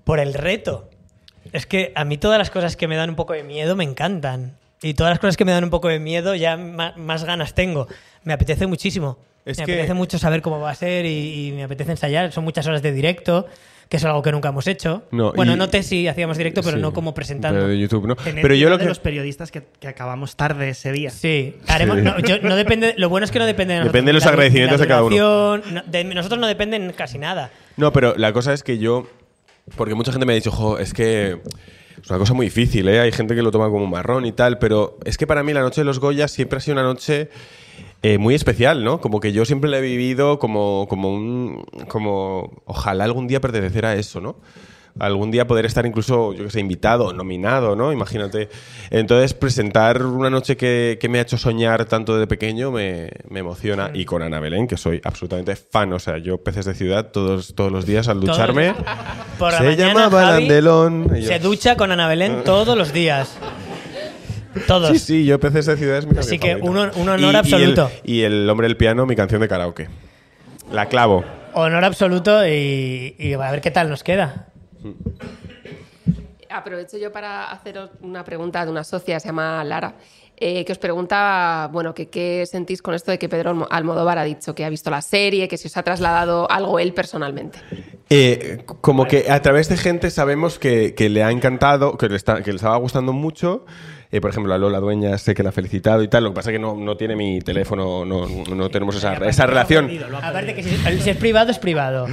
por 0.04 0.20
el 0.20 0.36
reto. 0.36 0.88
Es 1.52 1.66
que 1.66 1.92
a 1.96 2.06
mí 2.06 2.20
todas 2.20 2.38
las 2.38 2.52
cosas 2.52 2.78
que 2.78 2.88
me 2.88 2.96
dan 2.96 3.10
un 3.10 3.16
poco 3.16 3.34
de 3.34 3.44
miedo 3.44 3.76
me 3.76 3.84
encantan. 3.84 4.58
Y 4.84 4.94
todas 4.94 5.12
las 5.12 5.20
cosas 5.20 5.38
que 5.38 5.46
me 5.46 5.52
dan 5.52 5.64
un 5.64 5.70
poco 5.70 5.88
de 5.88 6.00
miedo 6.00 6.36
ya 6.36 6.58
más, 6.58 7.24
ganas 7.24 7.56
tengo. 7.56 7.88
Me 8.24 8.34
apetece 8.34 8.68
muchísimo. 8.68 9.18
Es 9.46 9.58
me 9.58 9.66
que- 9.66 9.74
apetece 9.74 9.94
mucho 9.94 10.20
saber 10.20 10.42
cómo 10.42 10.60
va 10.60 10.72
a 10.72 10.76
ser 10.76 11.06
y, 11.06 11.48
y 11.48 11.52
me 11.54 11.64
apetece 11.64 11.92
ensayar. 11.92 12.32
Son 12.32 12.44
muchas 12.44 12.66
horas 12.68 12.82
de 12.82 12.92
directo, 12.94 13.46
que 13.90 13.98
es 13.98 14.06
algo 14.06 14.22
que 14.22 14.32
nunca 14.32 14.50
hemos 14.50 14.68
hecho. 14.68 15.04
No, 15.12 15.34
bueno, 15.34 15.54
y- 15.54 15.58
no 15.58 15.68
te 15.70 15.84
si 15.84 16.08
hacíamos 16.08 16.38
directo, 16.38 16.62
pero 16.64 16.78
Sí, 16.78 16.82
no 16.82 16.94
como 16.94 17.14
presentando. 17.14 17.60
pero 17.60 17.68
de 17.70 17.78
YouTube, 17.80 18.08
¿no? 18.08 18.16
Tener 18.16 18.42
Pero 18.42 18.56
yo 18.56 18.70
lo 18.70 18.78
de 18.78 18.84
que... 18.84 18.90
los 18.90 19.00
periodistas 19.00 19.52
que, 19.52 19.64
que 19.80 19.88
acabamos 19.88 20.36
tarde 20.38 20.70
ese 20.70 20.92
día. 20.92 21.10
Sí, 21.10 21.56
haremos. 21.68 21.98
Sí. 21.98 22.02
No, 22.04 22.20
yo- 22.20 22.40
no 22.42 22.56
depende, 22.56 22.94
lo 22.98 23.10
bueno 23.10 23.26
es 23.26 23.32
que 23.32 23.40
no 23.40 23.46
depende 23.46 23.74
de 23.74 23.80
nosotros. 23.82 23.94
Depende 23.94 24.10
de 24.10 24.14
los 24.14 24.24
La 24.26 24.30
agradecimientos 24.32 24.80
de 24.80 24.88
cada 24.88 25.04
uno. 25.04 25.58
no- 25.58 25.84
de 25.86 26.04
nosotros 26.06 26.40
no 26.40 26.48
dependen 26.48 26.92
casi 26.94 27.18
nada. 27.18 27.52
No, 27.78 27.92
pero 27.92 28.16
la 28.18 28.32
cosa 28.34 28.54
es 28.54 28.64
que 28.64 28.78
yo... 28.78 29.08
Porque 29.78 29.96
mucha 29.96 30.12
gente 30.12 30.26
me 30.26 30.34
ha 30.34 30.36
dicho, 30.36 30.52
jo, 30.52 30.78
es 30.78 30.94
que... 30.94 31.40
Es 32.04 32.10
una 32.10 32.20
cosa 32.20 32.34
muy 32.34 32.48
difícil, 32.48 32.90
¿eh? 32.90 33.00
Hay 33.00 33.14
gente 33.14 33.34
que 33.34 33.42
lo 33.42 33.50
toma 33.50 33.70
como 33.70 33.88
marrón 33.88 34.26
y 34.26 34.34
tal, 34.34 34.60
pero 34.60 34.98
es 35.06 35.18
que 35.18 35.26
para 35.26 35.42
mí 35.42 35.54
la 35.54 35.62
noche 35.62 35.82
de 35.82 35.86
los 35.86 36.00
Goyas 36.00 36.32
siempre 36.32 36.58
ha 36.58 36.60
sido 36.60 36.74
una 36.74 36.84
noche 36.84 37.30
eh, 38.02 38.18
muy 38.18 38.36
especial, 38.36 38.84
¿no? 38.84 39.00
Como 39.00 39.22
que 39.22 39.32
yo 39.32 39.46
siempre 39.46 39.70
la 39.70 39.78
he 39.78 39.82
vivido 39.82 40.38
como, 40.38 40.86
como 40.90 41.14
un... 41.14 41.64
Como... 41.88 42.62
Ojalá 42.66 43.06
algún 43.06 43.28
día 43.28 43.40
pertenecer 43.40 43.86
a 43.86 43.96
eso, 43.96 44.20
¿no? 44.20 44.36
Algún 45.00 45.32
día 45.32 45.48
poder 45.48 45.66
estar 45.66 45.86
incluso, 45.88 46.34
yo 46.34 46.44
que 46.44 46.52
sé, 46.52 46.60
invitado, 46.60 47.14
nominado, 47.14 47.76
¿no? 47.76 47.92
Imagínate. 47.92 48.50
Entonces, 48.92 49.34
presentar 49.34 50.06
una 50.06 50.30
noche 50.30 50.56
que, 50.56 51.00
que 51.02 51.10
me 51.10 51.18
ha 51.18 51.24
hecho 51.24 51.38
soñar 51.40 51.86
tanto 51.86 52.18
de 52.20 52.28
pequeño 52.28 52.70
me, 52.70 53.10
me 53.28 53.40
emociona. 53.40 53.90
Y 53.94 54.06
con 54.06 54.22
Ana 54.22 54.40
Belén, 54.40 54.68
que 54.68 54.78
soy 54.78 55.02
absolutamente 55.04 55.56
fan. 55.56 55.92
O 55.94 56.00
sea, 56.00 56.20
yo 56.20 56.38
peces 56.44 56.66
de 56.66 56.76
ciudad 56.76 57.10
todos, 57.12 57.56
todos 57.56 57.72
los 57.72 57.88
días 57.88 58.08
al 58.08 58.20
ducharme. 58.20 58.76
Por 59.40 59.52
la 59.52 59.58
se 59.58 59.64
mañana, 59.64 59.94
llamaba 59.94 60.22
Javi 60.28 60.42
Landelón. 60.42 61.16
Yo- 61.20 61.28
Se 61.28 61.40
ducha 61.40 61.76
con 61.76 61.92
Ana 61.92 62.08
Belén 62.08 62.42
todos 62.46 62.78
los 62.78 62.94
días. 62.94 63.36
Todos. 64.68 64.90
Sí, 64.92 65.00
sí, 65.00 65.26
yo 65.26 65.40
PCs 65.40 65.66
de 65.66 65.78
ciudad 65.78 65.98
es 65.98 66.06
mi 66.06 66.16
Así 66.18 66.38
que 66.38 66.56
un 66.56 66.78
un 66.78 67.10
honor 67.10 67.20
Y- 67.34 67.36
absoluto. 67.36 67.90
Y 68.04 68.22
el, 68.22 68.34
y 68.34 68.42
el 68.44 68.50
hombre 68.50 68.68
del 68.68 68.78
piano, 68.78 69.08
mi 69.08 69.16
canción 69.16 69.42
de 69.42 69.48
karaoke. 69.48 69.90
La 70.72 70.86
clavo. 70.88 71.26
Honor 71.56 71.84
absoluto 71.84 72.48
y, 72.48 73.16
y 73.18 73.34
a 73.34 73.52
ver 73.52 73.62
qué 73.62 73.72
tal 73.72 73.90
nos 73.90 74.04
queda. 74.04 74.50
Aprovecho 76.50 76.98
yo 76.98 77.12
para 77.12 77.46
haceros 77.52 77.90
una 78.02 78.24
pregunta 78.24 78.64
de 78.64 78.70
una 78.72 78.84
socia, 78.84 79.20
se 79.20 79.28
llama 79.30 79.64
Lara, 79.64 79.96
eh, 80.38 80.64
que 80.66 80.72
os 80.72 80.78
pregunta, 80.78 81.68
bueno, 81.72 81.94
que 81.96 82.10
qué 82.10 82.46
sentís 82.46 82.82
con 82.82 82.94
esto 82.94 83.10
de 83.12 83.18
que 83.18 83.28
Pedro 83.28 83.50
Almo- 83.52 83.68
Almodóvar 83.72 84.20
ha 84.20 84.24
dicho 84.24 84.54
que 84.54 84.64
ha 84.64 84.70
visto 84.70 84.92
la 84.92 85.02
serie, 85.02 85.48
que 85.48 85.58
si 85.58 85.68
os 85.68 85.78
ha 85.78 85.84
trasladado 85.84 86.50
algo 86.52 86.78
él 86.78 86.94
personalmente. 86.94 87.60
Eh, 88.10 88.64
como 88.82 89.06
que 89.06 89.32
a 89.32 89.42
través 89.42 89.68
de 89.70 89.78
gente 89.78 90.12
sabemos 90.12 90.60
que, 90.60 90.94
que 90.94 91.10
le 91.10 91.24
ha 91.24 91.32
encantado, 91.32 91.98
que 91.98 92.08
le, 92.10 92.18
está, 92.18 92.44
que 92.44 92.52
le 92.52 92.58
estaba 92.58 92.78
gustando 92.78 93.14
mucho. 93.14 93.66
Eh, 94.12 94.22
por 94.22 94.30
ejemplo, 94.30 94.54
a 94.54 94.60
Lola 94.60 94.80
Dueña 94.80 95.18
sé 95.18 95.34
que 95.34 95.42
la 95.42 95.50
ha 95.50 95.52
felicitado 95.52 96.04
y 96.04 96.08
tal. 96.08 96.24
Lo 96.26 96.30
que 96.30 96.36
pasa 96.36 96.52
es 96.52 96.56
que 96.56 96.60
no, 96.60 96.76
no 96.76 96.96
tiene 96.98 97.16
mi 97.16 97.40
teléfono, 97.42 98.06
no, 98.06 98.28
no 98.28 98.70
tenemos 98.70 98.96
esa, 98.96 99.16
esa 99.28 99.48
relación. 99.48 99.90
Aparte 100.24 100.54
que 100.54 100.62
si, 100.62 100.70
si 101.02 101.10
es 101.10 101.18
privado, 101.18 101.50
es 101.50 101.58
privado. 101.58 102.06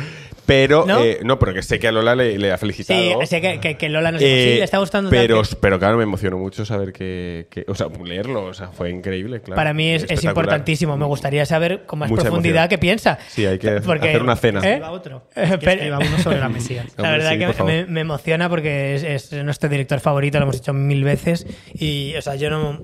Pero, 0.51 0.85
¿No? 0.85 1.05
eh, 1.05 1.21
no, 1.23 1.39
pero 1.39 1.55
que 1.55 1.63
sé 1.63 1.79
que 1.79 1.87
a 1.87 1.93
Lola 1.93 2.17
le, 2.17 2.37
le 2.37 2.51
ha 2.51 2.59
felicitado. 2.59 3.01
Sí, 3.21 3.27
sé 3.27 3.41
que, 3.41 3.61
que- 3.61 3.77
que 3.77 3.89
Lola 3.89 4.11
nos 4.11 4.21
Eh, 4.21 4.51
sí, 4.55 4.59
le 4.59 4.65
está 4.65 4.79
gustando. 4.79 5.09
pero, 5.09 5.43
pero 5.61 5.79
claro, 5.79 5.97
me 5.97 6.03
emocionó 6.03 6.39
mucho 6.39 6.65
saber 6.65 6.93
que, 6.93 7.47
que- 7.51 7.65
O 7.69 7.75
sea, 7.77 7.87
leerlo, 8.05 8.47
o 8.47 8.53
sea, 8.53 8.69
fue 8.69 8.91
increíble, 8.91 9.41
claro. 9.43 9.55
Para 9.57 9.73
mí 9.73 9.91
es, 9.91 10.07
es 10.11 10.25
importantísimo. 10.25 10.97
Me 10.97 11.05
gustaría 11.07 11.47
saber 11.47 11.85
con 11.87 12.01
más 12.01 12.11
Mucha 12.11 12.23
profundidad 12.25 12.65
emoción. 12.65 12.69
qué 12.69 12.79
piensa. 12.79 13.19
Sí, 13.29 13.47
hay 13.47 13.59
que 13.61 13.71
hacer 13.71 14.23
una 14.23 14.35
cena. 14.35 14.61
¿Eh? 14.69 14.83
Otro. 14.83 15.29
Que 15.35 15.59
pero- 15.59 15.99
uno 15.99 16.19
sobre 16.19 16.41
la 16.41 16.49
Mesías. 16.49 16.87
La 16.97 17.13
verdad 17.13 17.31
sí, 17.33 17.39
que 17.65 17.85
me 17.89 18.01
emociona 18.01 18.49
porque 18.49 18.97
es, 18.97 19.05
es 19.05 19.33
nuestro 19.45 19.69
director 19.69 20.01
favorito, 20.01 20.39
lo 20.39 20.45
hemos 20.45 20.57
hecho 20.57 20.73
mil 20.73 21.05
veces. 21.05 21.47
Y, 21.75 22.15
o 22.17 22.23
sea, 22.23 22.35
yo 22.35 22.51
no. 22.51 22.81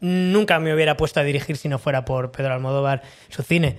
Nunca 0.00 0.58
me 0.58 0.74
hubiera 0.74 0.96
puesto 0.96 1.20
a 1.20 1.22
dirigir 1.22 1.56
si 1.56 1.68
no 1.68 1.78
fuera 1.78 2.04
por 2.04 2.32
Pedro 2.32 2.54
Almodóvar 2.54 3.02
su 3.28 3.42
cine. 3.42 3.76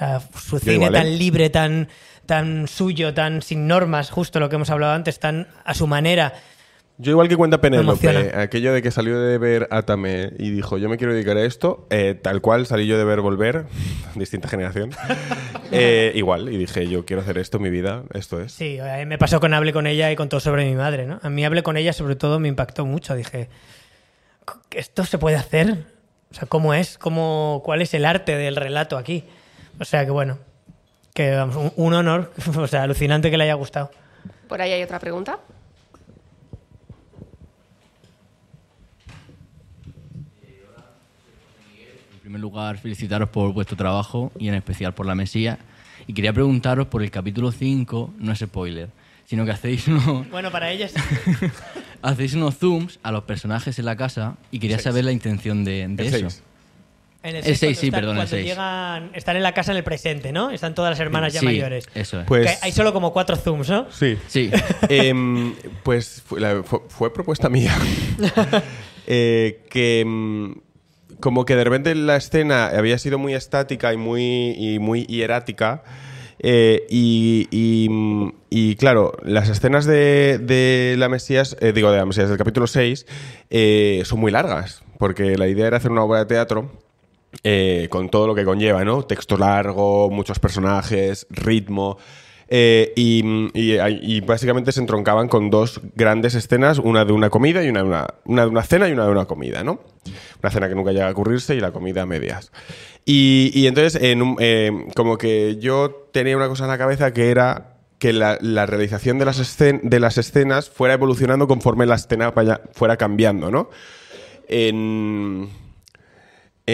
Sea, 0.00 0.18
su 0.34 0.58
cine 0.58 0.76
igual, 0.76 0.94
¿eh? 0.94 0.98
tan 0.98 1.18
libre, 1.18 1.50
tan, 1.50 1.88
tan 2.24 2.66
suyo, 2.68 3.12
tan 3.12 3.42
sin 3.42 3.66
normas, 3.66 4.10
justo 4.10 4.40
lo 4.40 4.48
que 4.48 4.54
hemos 4.56 4.70
hablado 4.70 4.94
antes, 4.94 5.18
tan 5.20 5.46
a 5.62 5.74
su 5.74 5.86
manera. 5.86 6.32
Yo 6.96 7.10
igual 7.10 7.28
que 7.28 7.36
cuenta 7.36 7.60
Penélope, 7.60 8.32
aquello 8.34 8.72
de 8.72 8.80
que 8.80 8.90
salió 8.90 9.20
de 9.20 9.36
ver 9.36 9.68
Atame 9.70 10.32
y 10.38 10.48
dijo, 10.48 10.78
yo 10.78 10.88
me 10.88 10.96
quiero 10.96 11.12
dedicar 11.12 11.36
a 11.36 11.44
esto, 11.44 11.86
eh, 11.90 12.14
tal 12.14 12.40
cual 12.40 12.64
salí 12.64 12.86
yo 12.86 12.96
de 12.96 13.04
ver 13.04 13.20
Volver, 13.20 13.66
distinta 14.14 14.48
generación, 14.48 14.90
eh, 15.70 16.12
igual, 16.14 16.48
y 16.48 16.56
dije, 16.56 16.88
yo 16.88 17.04
quiero 17.04 17.20
hacer 17.20 17.36
esto 17.36 17.58
mi 17.58 17.68
vida, 17.68 18.04
esto 18.14 18.40
es. 18.40 18.52
Sí, 18.52 18.78
me 19.06 19.18
pasó 19.18 19.38
con 19.38 19.52
Hable 19.52 19.74
con 19.74 19.86
ella 19.86 20.10
y 20.10 20.16
con 20.16 20.30
todo 20.30 20.40
sobre 20.40 20.64
mi 20.64 20.76
madre, 20.76 21.06
¿no? 21.06 21.20
A 21.22 21.28
mí 21.28 21.44
Hable 21.44 21.62
con 21.62 21.76
ella 21.76 21.92
sobre 21.92 22.16
todo 22.16 22.40
me 22.40 22.48
impactó 22.48 22.86
mucho. 22.86 23.14
Dije, 23.14 23.50
¿esto 24.70 25.04
se 25.04 25.18
puede 25.18 25.36
hacer? 25.36 25.84
O 26.30 26.34
sea, 26.34 26.48
¿cómo 26.48 26.72
es? 26.72 26.96
¿Cómo, 26.96 27.60
¿Cuál 27.66 27.82
es 27.82 27.92
el 27.92 28.06
arte 28.06 28.34
del 28.36 28.56
relato 28.56 28.96
aquí? 28.96 29.24
O 29.80 29.84
sea, 29.84 30.04
que 30.04 30.10
bueno, 30.12 30.38
que 31.14 31.32
vamos, 31.34 31.56
un, 31.56 31.72
un 31.76 31.94
honor, 31.94 32.32
o 32.56 32.66
sea, 32.68 32.82
alucinante 32.84 33.30
que 33.30 33.36
le 33.36 33.44
haya 33.44 33.54
gustado. 33.54 33.90
Por 34.48 34.60
ahí 34.60 34.72
hay 34.72 34.82
otra 34.82 34.98
pregunta. 35.00 35.38
En 42.14 42.20
primer 42.20 42.40
lugar, 42.40 42.78
felicitaros 42.78 43.28
por 43.30 43.52
vuestro 43.52 43.76
trabajo 43.76 44.30
y 44.38 44.48
en 44.48 44.54
especial 44.54 44.94
por 44.94 45.06
la 45.06 45.14
Mesía. 45.14 45.58
Y 46.06 46.12
quería 46.14 46.32
preguntaros 46.32 46.86
por 46.88 47.02
el 47.02 47.10
capítulo 47.10 47.52
5, 47.52 48.14
no 48.18 48.32
es 48.32 48.38
spoiler, 48.40 48.88
sino 49.26 49.44
que 49.44 49.52
hacéis 49.52 49.86
unos, 49.88 50.28
Bueno, 50.30 50.50
para 50.50 50.70
ellas. 50.70 50.92
hacéis 52.02 52.34
unos 52.34 52.56
zooms 52.58 52.98
a 53.02 53.12
los 53.12 53.24
personajes 53.24 53.78
en 53.78 53.84
la 53.84 53.96
casa 53.96 54.36
y 54.50 54.58
quería 54.58 54.76
seis. 54.76 54.84
saber 54.84 55.04
la 55.04 55.12
intención 55.12 55.64
de, 55.64 55.86
de 55.88 56.06
El 56.08 56.14
eso. 56.14 56.30
seis. 56.30 56.42
En 57.22 57.36
El 57.36 57.42
seis, 57.44 57.58
seis, 57.58 57.78
cuando 57.78 57.80
sí, 57.80 57.86
están- 57.86 58.00
perdón, 58.00 58.16
el 58.16 58.22
cuando 58.28 58.36
llegan, 58.38 59.10
están 59.14 59.36
en 59.36 59.42
la 59.42 59.52
casa 59.52 59.72
en 59.72 59.76
el 59.78 59.84
presente, 59.84 60.32
¿no? 60.32 60.50
Están 60.50 60.74
todas 60.74 60.90
las 60.92 61.00
hermanas 61.00 61.32
ya 61.34 61.40
Sí, 61.40 61.46
mayores. 61.46 61.86
Eso 61.94 62.20
es. 62.20 62.26
Pues, 62.26 62.50
Que 62.50 62.58
hay 62.62 62.72
solo 62.72 62.92
como 62.94 63.12
cuatro 63.12 63.36
zooms, 63.36 63.68
¿no? 63.68 63.86
sí. 63.90 64.16
Sí. 64.26 64.50
Em, 64.88 65.54
pues 65.82 66.22
fue, 66.26 66.40
la- 66.40 66.62
fue- 66.62 66.80
fue 66.88 67.12
propuesta 67.12 67.48
mía. 67.48 67.76
Eh, 69.12 69.64
que 69.70 70.04
mm, 70.06 70.52
como 71.20 71.44
que 71.44 71.56
de 71.56 71.64
repente 71.64 71.94
la 71.96 72.16
escena 72.16 72.66
había 72.68 72.96
sido 72.98 73.18
muy 73.18 73.34
estática 73.34 73.92
y 73.92 73.96
muy, 73.96 74.52
y 74.56 74.78
muy 74.78 75.04
hierática. 75.06 75.82
eh, 76.38 76.86
y, 76.88 77.48
y, 77.50 77.88
mm, 77.90 78.32
y, 78.50 78.76
claro, 78.76 79.12
las 79.24 79.48
escenas 79.48 79.84
de, 79.84 80.38
de 80.38 80.94
la 80.96 81.08
Mesías, 81.08 81.56
eh, 81.60 81.72
digo, 81.72 81.90
de 81.90 81.98
la 81.98 82.06
Mesías 82.06 82.28
del 82.28 82.38
capítulo 82.38 82.66
6, 82.66 83.04
eh, 83.50 84.02
son 84.06 84.20
muy 84.20 84.30
largas. 84.32 84.82
Porque 84.98 85.36
la 85.36 85.48
idea 85.48 85.66
era 85.66 85.78
hacer 85.78 85.90
una 85.90 86.02
obra 86.04 86.20
de 86.20 86.26
teatro 86.26 86.70
eh, 87.44 87.86
con 87.90 88.08
todo 88.10 88.26
lo 88.26 88.34
que 88.34 88.44
conlleva, 88.44 88.84
¿no? 88.84 89.02
Texto 89.04 89.36
largo, 89.36 90.10
muchos 90.10 90.38
personajes, 90.38 91.26
ritmo. 91.30 91.98
eh, 92.52 92.92
y, 92.96 94.20
básicamente 94.22 94.72
se 94.72 94.80
entroncaban 94.80 95.28
con 95.28 95.50
dos 95.50 95.80
grandes 95.94 96.34
escenas, 96.34 96.78
una 96.80 97.04
de 97.04 97.12
una 97.12 97.30
comida 97.30 97.62
y 97.64 97.68
una 97.68 97.82
de 97.82 97.86
una, 97.88 98.06
de 98.44 98.46
una 98.50 98.62
cena 98.64 98.88
y 98.88 98.92
una 98.92 99.04
de 99.04 99.12
una 99.12 99.26
comida, 99.26 99.62
¿no? 99.62 99.80
Una 100.42 100.50
cena 100.50 100.68
que 100.68 100.74
nunca 100.74 100.90
llega 100.90 101.06
a 101.06 101.12
ocurrirse 101.12 101.54
y 101.54 101.60
la 101.60 101.70
comida 101.70 102.02
a 102.02 102.06
medias. 102.06 102.50
Y, 103.04 103.66
entonces, 103.66 104.02
en 104.02 104.20
un- 104.22 104.36
eh, 104.40 104.86
como 104.96 105.16
que 105.16 105.56
yo 105.60 106.08
tenía 106.12 106.36
una 106.36 106.48
cosa 106.48 106.64
en 106.64 106.70
la 106.70 106.78
cabeza 106.78 107.12
que 107.12 107.30
era 107.30 107.76
que 108.00 108.12
la, 108.12 108.38
la 108.40 108.66
realización 108.66 109.18
de 109.18 109.24
las, 109.26 109.38
escen- 109.40 109.82
de 109.82 110.00
las 110.00 110.18
escenas 110.18 110.70
fuera 110.70 110.94
evolucionando 110.94 111.46
conforme 111.46 111.86
la 111.86 111.94
escena 111.96 112.32
fuera 112.72 112.96
cambiando, 112.96 113.50
¿no? 113.50 113.70
En, 114.48 115.48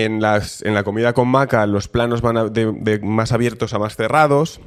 en, 0.04 0.20
en 0.22 0.74
la 0.74 0.82
comida 0.84 1.12
con 1.12 1.28
maca 1.28 1.66
los 1.66 1.88
planos 1.88 2.20
van 2.20 2.52
de 2.52 3.00
más 3.02 3.32
abiertos 3.32 3.72
a 3.74 3.78
más 3.78 3.96
cerrados. 3.96 4.60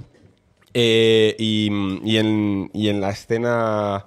eh, 0.73 1.35
y, 1.39 1.69
y 2.03 2.17
en, 2.17 2.69
y 2.73 2.89
en 2.89 3.01
la 3.01 3.09
escena 3.09 4.05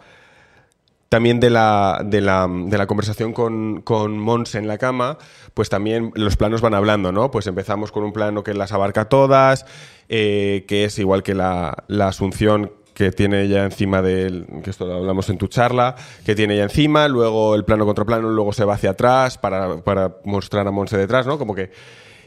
también 1.08 1.40
de 1.40 1.50
la, 1.50 2.00
de 2.04 2.20
la, 2.22 2.48
de 2.48 2.78
la 2.78 2.86
conversación 2.86 3.34
con, 3.34 3.82
con 3.82 4.18
Mons 4.18 4.54
en 4.54 4.66
la 4.66 4.78
cama, 4.78 5.18
pues 5.52 5.68
también 5.68 6.10
los 6.14 6.36
planos 6.36 6.62
van 6.62 6.72
hablando, 6.72 7.12
¿no? 7.12 7.30
Pues 7.30 7.46
empezamos 7.46 7.92
con 7.92 8.02
un 8.04 8.14
plano 8.14 8.42
que 8.42 8.54
las 8.54 8.72
abarca 8.72 9.10
todas, 9.10 9.66
eh, 10.08 10.64
que 10.66 10.84
es 10.84 10.98
igual 10.98 11.22
que 11.22 11.34
la, 11.34 11.84
la 11.86 12.08
asunción 12.08 12.72
que 12.94 13.10
tiene 13.10 13.42
ella 13.42 13.64
encima 13.64 14.02
del, 14.02 14.46
que 14.62 14.70
esto 14.70 14.86
lo 14.86 14.94
hablamos 14.94 15.28
en 15.30 15.38
tu 15.38 15.48
charla, 15.48 15.96
que 16.24 16.34
tiene 16.34 16.54
ella 16.54 16.64
encima, 16.64 17.08
luego 17.08 17.54
el 17.54 17.64
plano 17.64 17.86
contra 17.86 18.04
plano, 18.04 18.28
luego 18.30 18.52
se 18.52 18.64
va 18.64 18.74
hacia 18.74 18.90
atrás 18.90 19.38
para, 19.38 19.82
para 19.82 20.16
mostrar 20.24 20.66
a 20.66 20.70
Monse 20.70 20.96
detrás, 20.96 21.26
¿no? 21.26 21.38
Como 21.38 21.54
que... 21.54 21.70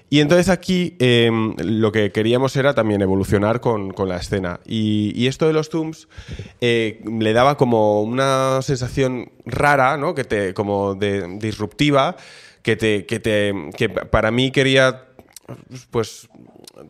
Y 0.08 0.20
entonces 0.20 0.50
aquí 0.50 0.96
eh, 1.00 1.32
lo 1.58 1.92
que 1.92 2.12
queríamos 2.12 2.56
era 2.56 2.76
también 2.76 3.02
evolucionar 3.02 3.60
con, 3.60 3.92
con 3.92 4.08
la 4.08 4.18
escena. 4.18 4.60
Y, 4.64 5.12
y 5.16 5.26
esto 5.26 5.48
de 5.48 5.54
los 5.54 5.70
zooms 5.70 6.08
eh, 6.62 7.04
le 7.06 7.34
daba 7.34 7.58
como 7.58 8.04
una 8.04 8.62
sensación 8.62 9.32
rara, 9.46 9.98
¿no? 9.98 10.14
Que 10.14 10.24
te, 10.24 10.54
como 10.54 10.94
de 10.94 11.40
disruptiva, 11.40 12.18
que 12.62 12.76
te, 12.76 13.08
que 13.08 13.20
te, 13.20 13.54
que 13.76 13.90
para 13.90 14.30
mí 14.30 14.52
quería, 14.52 15.06
pues 15.90 16.30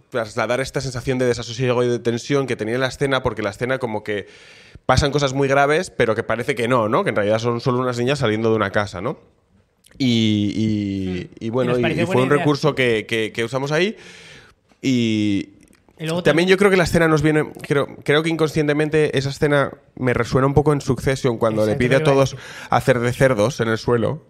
trasladar 0.09 0.59
esta 0.61 0.81
sensación 0.81 1.17
de 1.17 1.25
desasosiego 1.25 1.83
y 1.83 1.88
de 1.88 1.99
tensión 1.99 2.47
que 2.47 2.55
tenía 2.55 2.77
la 2.77 2.88
escena, 2.88 3.21
porque 3.23 3.41
la 3.41 3.49
escena 3.51 3.77
como 3.79 4.03
que 4.03 4.27
pasan 4.86 5.11
cosas 5.11 5.33
muy 5.33 5.47
graves, 5.47 5.89
pero 5.89 6.15
que 6.15 6.23
parece 6.23 6.55
que 6.55 6.67
no, 6.67 6.89
¿no? 6.89 7.03
Que 7.03 7.09
en 7.11 7.15
realidad 7.15 7.39
son 7.39 7.61
solo 7.61 7.79
unas 7.79 7.97
niñas 7.97 8.19
saliendo 8.19 8.49
de 8.49 8.55
una 8.55 8.71
casa, 8.71 9.01
¿no? 9.01 9.17
Y, 9.97 10.51
y- 11.39 11.45
y 11.45 11.49
bueno, 11.49 11.77
y, 11.79 12.05
fue 12.05 12.17
un 12.21 12.27
idea. 12.27 12.38
recurso 12.38 12.75
que, 12.75 13.05
que- 13.07 13.31
que 13.31 13.43
usamos 13.45 13.71
ahí. 13.71 13.95
Y, 14.81 15.49
también 16.25 16.49
yo 16.49 16.57
creo 16.57 16.69
que 16.69 16.75
la 16.77 16.83
escena 16.83 17.07
nos 17.07 17.21
viene. 17.21 17.49
Creo, 17.65 17.88
creo 18.03 18.21
que 18.21 18.29
inconscientemente 18.29 19.17
esa 19.17 19.29
escena 19.29 19.71
me 19.95 20.13
resuena 20.13 20.45
un 20.47 20.53
poco 20.53 20.73
en 20.73 20.81
Succession 20.81 21.38
cuando 21.38 21.61
Exacto, 21.63 21.81
le 21.81 21.88
pide 21.88 21.95
a 21.95 22.03
todos 22.03 22.36
hacer 22.69 22.99
de 22.99 23.13
cerdos 23.13 23.61
en 23.61 23.69
el 23.69 23.77
suelo. 23.77 24.21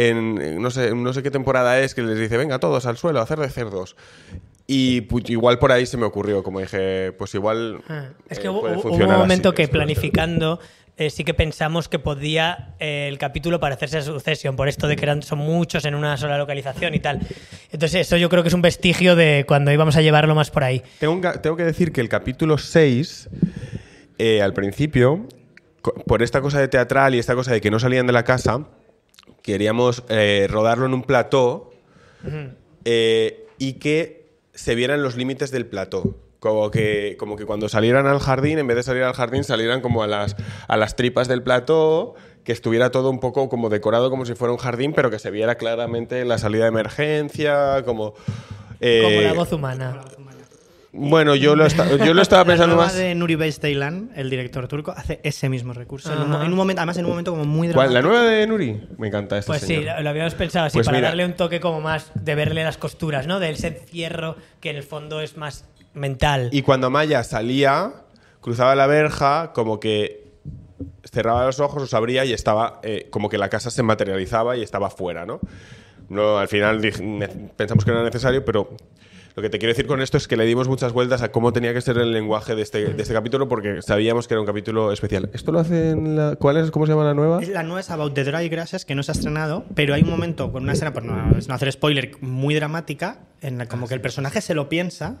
En, 0.00 0.62
no, 0.62 0.70
sé, 0.70 0.94
no 0.94 1.12
sé 1.12 1.24
qué 1.24 1.30
temporada 1.32 1.80
es 1.80 1.92
que 1.92 2.02
les 2.02 2.18
dice, 2.18 2.36
venga 2.36 2.60
todos 2.60 2.86
al 2.86 2.96
suelo 2.96 3.18
a 3.18 3.24
hacer 3.24 3.40
de 3.40 3.50
cerdos. 3.50 3.96
Y 4.68 5.08
igual 5.32 5.58
por 5.58 5.72
ahí 5.72 5.86
se 5.86 5.96
me 5.96 6.04
ocurrió, 6.06 6.44
como 6.44 6.60
dije, 6.60 7.12
pues 7.12 7.34
igual. 7.34 7.80
Ah, 7.88 8.10
Es 8.28 8.38
eh, 8.38 8.42
que 8.42 8.48
hubo, 8.48 8.60
puede 8.60 8.74
hubo 8.74 8.82
un 8.82 8.88
funcionar 8.90 9.16
así, 9.16 9.22
momento 9.22 9.54
que 9.54 9.66
planificando 9.66 10.60
eh, 10.98 11.10
sí 11.10 11.22
que 11.22 11.32
pensamos 11.32 11.88
que 11.88 12.00
podía 12.00 12.74
eh, 12.80 13.06
el 13.08 13.18
capítulo 13.18 13.60
parecerse 13.60 13.98
a 13.98 14.02
Succession, 14.02 14.56
por 14.56 14.68
esto 14.68 14.88
de 14.88 14.96
que 14.96 15.04
eran, 15.04 15.22
son 15.22 15.38
muchos 15.38 15.84
en 15.84 15.94
una 15.94 16.16
sola 16.16 16.36
localización 16.38 16.92
y 16.94 16.98
tal. 16.98 17.20
Entonces 17.72 18.06
eso 18.06 18.16
yo 18.16 18.28
creo 18.28 18.42
que 18.42 18.48
es 18.48 18.54
un 18.54 18.62
vestigio 18.62 19.14
de 19.14 19.44
cuando 19.46 19.70
íbamos 19.70 19.96
a 19.96 20.00
llevarlo 20.00 20.34
más 20.34 20.50
por 20.50 20.64
ahí. 20.64 20.82
Tengo, 20.98 21.20
tengo 21.40 21.56
que 21.56 21.64
decir 21.64 21.92
que 21.92 22.00
el 22.00 22.08
capítulo 22.08 22.58
6, 22.58 23.30
eh, 24.18 24.42
al 24.42 24.52
principio, 24.54 25.26
por 26.06 26.22
esta 26.22 26.40
cosa 26.40 26.60
de 26.60 26.66
teatral 26.66 27.14
y 27.14 27.20
esta 27.20 27.36
cosa 27.36 27.52
de 27.52 27.60
que 27.60 27.70
no 27.70 27.78
salían 27.78 28.08
de 28.08 28.12
la 28.12 28.24
casa, 28.24 28.66
queríamos 29.52 30.04
eh, 30.10 30.46
rodarlo 30.50 30.84
en 30.84 30.92
un 30.92 31.02
plató 31.02 31.70
eh, 32.84 33.46
y 33.56 33.74
que 33.74 34.28
se 34.52 34.74
vieran 34.74 35.02
los 35.02 35.16
límites 35.16 35.50
del 35.50 35.64
plató. 35.64 36.16
Como 36.38 36.70
que, 36.70 37.16
como 37.18 37.34
que 37.36 37.46
cuando 37.46 37.68
salieran 37.70 38.06
al 38.06 38.20
jardín, 38.20 38.58
en 38.58 38.66
vez 38.66 38.76
de 38.76 38.82
salir 38.82 39.04
al 39.04 39.14
jardín, 39.14 39.44
salieran 39.44 39.80
como 39.80 40.02
a 40.02 40.06
las, 40.06 40.36
a 40.68 40.76
las 40.76 40.96
tripas 40.96 41.28
del 41.28 41.42
plató, 41.42 42.14
que 42.44 42.52
estuviera 42.52 42.90
todo 42.90 43.08
un 43.08 43.20
poco 43.20 43.48
como 43.48 43.70
decorado 43.70 44.10
como 44.10 44.26
si 44.26 44.34
fuera 44.34 44.52
un 44.52 44.58
jardín, 44.58 44.92
pero 44.92 45.10
que 45.10 45.18
se 45.18 45.30
viera 45.30 45.54
claramente 45.54 46.24
la 46.26 46.36
salida 46.36 46.64
de 46.64 46.68
emergencia, 46.68 47.82
como... 47.86 48.12
eh, 48.80 49.00
Como 49.02 49.20
la 49.22 49.32
voz 49.32 49.52
humana. 49.52 50.04
Bueno, 51.00 51.34
yo 51.36 51.54
lo, 51.56 51.64
esta- 51.64 51.88
yo 52.04 52.12
lo 52.12 52.22
estaba 52.22 52.42
La 52.42 52.46
pensando 52.46 52.74
nueva 52.74 52.86
más... 52.88 52.96
de 52.96 53.14
Nuri 53.14 53.52
Ceylan, 53.52 54.10
el 54.16 54.28
director 54.30 54.66
turco, 54.68 54.92
hace 54.96 55.20
ese 55.22 55.48
mismo 55.48 55.72
recurso. 55.72 56.12
En 56.12 56.20
un, 56.22 56.30
mo- 56.30 56.42
en 56.42 56.48
un 56.50 56.56
momento, 56.56 56.80
además 56.80 56.96
en 56.98 57.04
un 57.04 57.10
momento 57.10 57.30
como 57.32 57.44
muy 57.44 57.68
¿Cuál? 57.72 57.92
dramático. 57.92 57.94
¿La 57.94 58.20
nueva 58.20 58.36
de 58.36 58.46
Nuri? 58.46 58.80
Me 58.98 59.08
encanta 59.08 59.38
esta 59.38 59.52
Pues 59.52 59.60
sí, 59.62 59.68
señora. 59.76 59.96
lo, 59.98 60.02
lo 60.02 60.10
habíamos 60.10 60.34
pensado 60.34 60.66
así, 60.66 60.76
Pues 60.76 60.86
para 60.86 60.98
mira. 60.98 61.08
darle 61.08 61.24
un 61.24 61.34
toque 61.34 61.60
como 61.60 61.80
más 61.80 62.10
de 62.14 62.34
verle 62.34 62.64
las 62.64 62.76
costuras, 62.78 63.26
¿no? 63.26 63.38
De 63.40 63.50
ese 63.50 63.68
encierro 63.68 64.36
que 64.60 64.70
en 64.70 64.76
el 64.76 64.82
fondo 64.82 65.20
es 65.20 65.36
más 65.36 65.64
mental. 65.94 66.48
Y 66.52 66.62
cuando 66.62 66.90
Maya 66.90 67.22
salía, 67.24 67.92
cruzaba 68.40 68.74
la 68.74 68.86
verja, 68.86 69.52
como 69.54 69.80
que 69.80 70.26
cerraba 71.10 71.44
los 71.46 71.58
ojos, 71.60 71.80
los 71.80 71.94
abría 71.94 72.24
y 72.24 72.32
estaba 72.32 72.80
eh, 72.82 73.06
como 73.10 73.28
que 73.28 73.38
la 73.38 73.48
casa 73.48 73.70
se 73.70 73.82
materializaba 73.82 74.56
y 74.56 74.62
estaba 74.62 74.90
fuera, 74.90 75.24
¿no? 75.26 75.40
No, 76.08 76.38
al 76.38 76.48
final 76.48 76.80
pensamos 77.56 77.84
que 77.84 77.90
no 77.90 77.98
era 77.98 78.06
necesario, 78.06 78.44
pero 78.44 78.70
lo 79.38 79.42
que 79.42 79.50
te 79.50 79.60
quiero 79.60 79.70
decir 79.70 79.86
con 79.86 80.02
esto 80.02 80.16
es 80.16 80.26
que 80.26 80.36
le 80.36 80.44
dimos 80.46 80.66
muchas 80.66 80.92
vueltas 80.92 81.22
a 81.22 81.30
cómo 81.30 81.52
tenía 81.52 81.72
que 81.72 81.80
ser 81.80 81.96
el 81.96 82.10
lenguaje 82.10 82.56
de 82.56 82.62
este, 82.62 82.92
de 82.92 83.00
este 83.00 83.14
capítulo 83.14 83.46
porque 83.46 83.82
sabíamos 83.82 84.26
que 84.26 84.34
era 84.34 84.40
un 84.40 84.46
capítulo 84.48 84.90
especial. 84.90 85.30
¿Esto 85.32 85.52
lo 85.52 85.60
hacen 85.60 86.16
la... 86.16 86.34
¿Cuál 86.34 86.56
es? 86.56 86.72
¿Cómo 86.72 86.86
se 86.86 86.92
llama 86.92 87.04
la 87.04 87.14
nueva? 87.14 87.40
Es 87.40 87.48
La 87.48 87.62
nueva 87.62 87.78
es 87.78 87.88
About 87.88 88.14
the 88.14 88.24
Dry 88.24 88.48
Grasses, 88.48 88.84
que 88.84 88.96
no 88.96 89.04
se 89.04 89.12
ha 89.12 89.14
estrenado, 89.14 89.64
pero 89.76 89.94
hay 89.94 90.02
un 90.02 90.10
momento 90.10 90.50
con 90.50 90.64
una 90.64 90.72
escena, 90.72 90.92
por 90.92 91.04
no, 91.04 91.14
no 91.14 91.54
hacer 91.54 91.70
spoiler, 91.70 92.20
muy 92.20 92.56
dramática, 92.56 93.20
en 93.40 93.58
la 93.58 93.66
como 93.66 93.86
que 93.86 93.94
el 93.94 94.00
personaje 94.00 94.40
se 94.40 94.54
lo 94.54 94.68
piensa. 94.68 95.18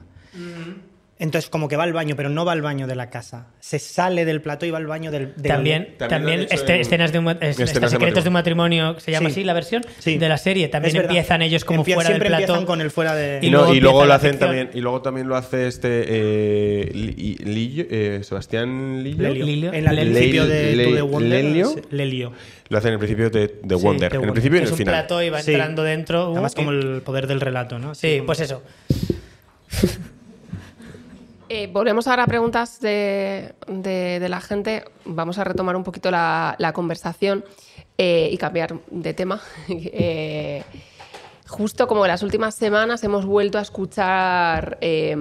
Entonces, 1.20 1.50
como 1.50 1.66
que 1.66 1.76
va 1.76 1.82
al 1.82 1.92
baño, 1.92 2.14
pero 2.14 2.28
no 2.28 2.44
va 2.44 2.52
al 2.52 2.62
baño 2.62 2.86
de 2.86 2.94
la 2.94 3.10
casa. 3.10 3.48
Se 3.58 3.80
sale 3.80 4.24
del 4.24 4.40
plató 4.40 4.66
y 4.66 4.70
va 4.70 4.78
al 4.78 4.86
baño 4.86 5.10
del. 5.10 5.34
del- 5.34 5.50
También, 5.52 5.96
También 5.98 6.46
este- 6.48 6.74
en- 6.76 6.80
escenas 6.80 7.10
de 7.12 7.18
un, 7.18 7.28
es- 7.30 7.36
escenas 7.40 7.58
estas 7.72 7.82
de 7.82 7.88
secretos 7.98 8.22
de 8.22 8.28
un 8.28 8.34
matrimonio, 8.34 9.00
se 9.00 9.10
llama 9.10 9.28
Sí. 9.28 9.32
así 9.40 9.44
la 9.44 9.52
versión 9.52 9.82
Sí. 9.98 10.16
de 10.16 10.28
la 10.28 10.38
serie. 10.38 10.68
También 10.68 10.94
Es 10.96 11.02
empiezan 11.02 11.42
ellos 11.42 11.64
como 11.64 11.82
Empie- 11.84 11.94
fuera 11.94 12.10
del 12.10 12.20
siempre 12.22 12.46
plató. 12.46 12.64
con 12.66 12.80
el 12.80 12.92
fuera 12.92 13.16
de. 13.16 13.40
Y 13.42 13.48
Y, 13.48 13.50
no- 13.50 13.58
luego 13.58 13.74
y 13.74 13.80
luego 13.80 13.98
empieza 14.02 14.06
lo 14.06 14.14
hacen 14.14 14.38
también 14.38 14.70
y 14.74 14.80
luego 14.80 15.02
también 15.02 15.26
lo 15.28 15.34
hace 15.36 15.66
este 15.66 16.04
eh, 16.06 16.90
Li- 16.94 17.86
eh, 17.90 18.20
Sebastián 18.22 19.02
Lillo 19.02 19.22
Lelio. 19.28 19.72
En 19.72 19.88
el 19.88 19.96
Lelio. 19.96 20.12
principio 20.12 20.46
de 20.46 20.76
Le- 20.76 21.02
Wonder. 21.02 21.44
Lelio. 21.90 22.32
lo 22.68 22.78
hacen 22.78 22.88
en 22.88 22.92
el 22.92 22.98
principio 23.00 23.28
de, 23.30 23.56
de 23.62 23.74
Wonder 23.74 24.12
de 24.12 24.18
en 24.18 24.24
el 24.24 24.30
principio 24.32 24.56
y 24.56 24.58
en 24.58 24.64
es 24.64 24.68
el 24.68 24.72
un 24.74 24.78
final 24.78 24.94
plató 24.94 25.20
y 25.22 25.30
va 25.30 25.40
entrando 25.40 25.82
dentro. 25.82 26.28
uh, 26.30 26.32
Además, 26.34 26.54
como 26.54 26.72
y- 26.72 26.76
el 26.78 27.02
poder 27.02 27.26
del 27.26 27.40
relato, 27.40 27.78
¿no? 27.80 27.94
Sí, 27.96 28.18
como- 28.18 28.26
pues 28.26 28.40
eso. 28.40 28.62
Eh, 31.50 31.68
volvemos 31.72 32.06
ahora 32.08 32.24
a 32.24 32.26
preguntas 32.26 32.80
de, 32.80 33.54
de- 33.66 34.18
de 34.20 34.28
la 34.28 34.40
gente. 34.40 34.84
Vamos 35.06 35.38
a 35.38 35.44
retomar 35.44 35.76
un 35.76 35.84
poquito 35.84 36.10
la, 36.10 36.54
la 36.58 36.72
conversación 36.72 37.44
eh, 37.96 38.28
y 38.30 38.36
cambiar 38.36 38.74
de 38.90 39.14
tema. 39.14 39.40
Eh, 39.68 40.62
justo 41.46 41.86
como 41.86 42.04
en 42.04 42.08
las 42.10 42.22
últimas 42.22 42.54
semanas 42.54 43.02
hemos 43.04 43.24
vuelto 43.24 43.56
a 43.58 43.62
escuchar, 43.62 44.76
eh, 44.82 45.16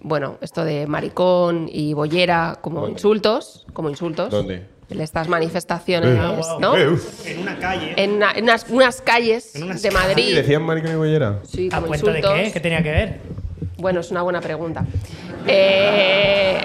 bueno, 0.00 0.36
esto 0.40 0.64
de 0.64 0.88
maricón 0.88 1.68
y 1.72 1.94
bollera 1.94 2.58
como 2.60 2.80
¿Dónde? 2.80 2.92
insultos, 2.94 3.64
como 3.72 3.88
insultos. 3.88 4.30
¿Dónde? 4.30 4.66
En 4.90 5.00
estas 5.00 5.28
manifestaciones, 5.28 6.18
wow. 6.18 6.60
¿no? 6.60 6.76
En 6.76 6.98
una 7.40 7.56
calle. 7.58 7.94
En, 7.96 8.14
una- 8.14 8.32
en 8.32 8.42
unas, 8.44 8.66
unas 8.68 9.00
calles 9.00 9.54
En 9.54 9.62
unas 9.64 9.80
de 9.80 9.88
¿Y 9.88 9.92
Madrid. 9.92 10.34
decían 10.34 10.62
maricón 10.62 10.90
y 10.92 10.96
bollera? 10.96 11.38
Sí, 11.44 11.68
¿A 11.72 11.80
como 11.80 11.92
de 11.94 12.20
qué? 12.20 12.50
¿Qué 12.52 12.60
tenía 12.60 12.82
que 12.82 12.90
ver? 12.90 13.20
Bueno, 13.78 14.00
es 14.00 14.10
una 14.10 14.22
buena 14.22 14.40
pregunta. 14.40 14.84
Eh, 15.46 16.60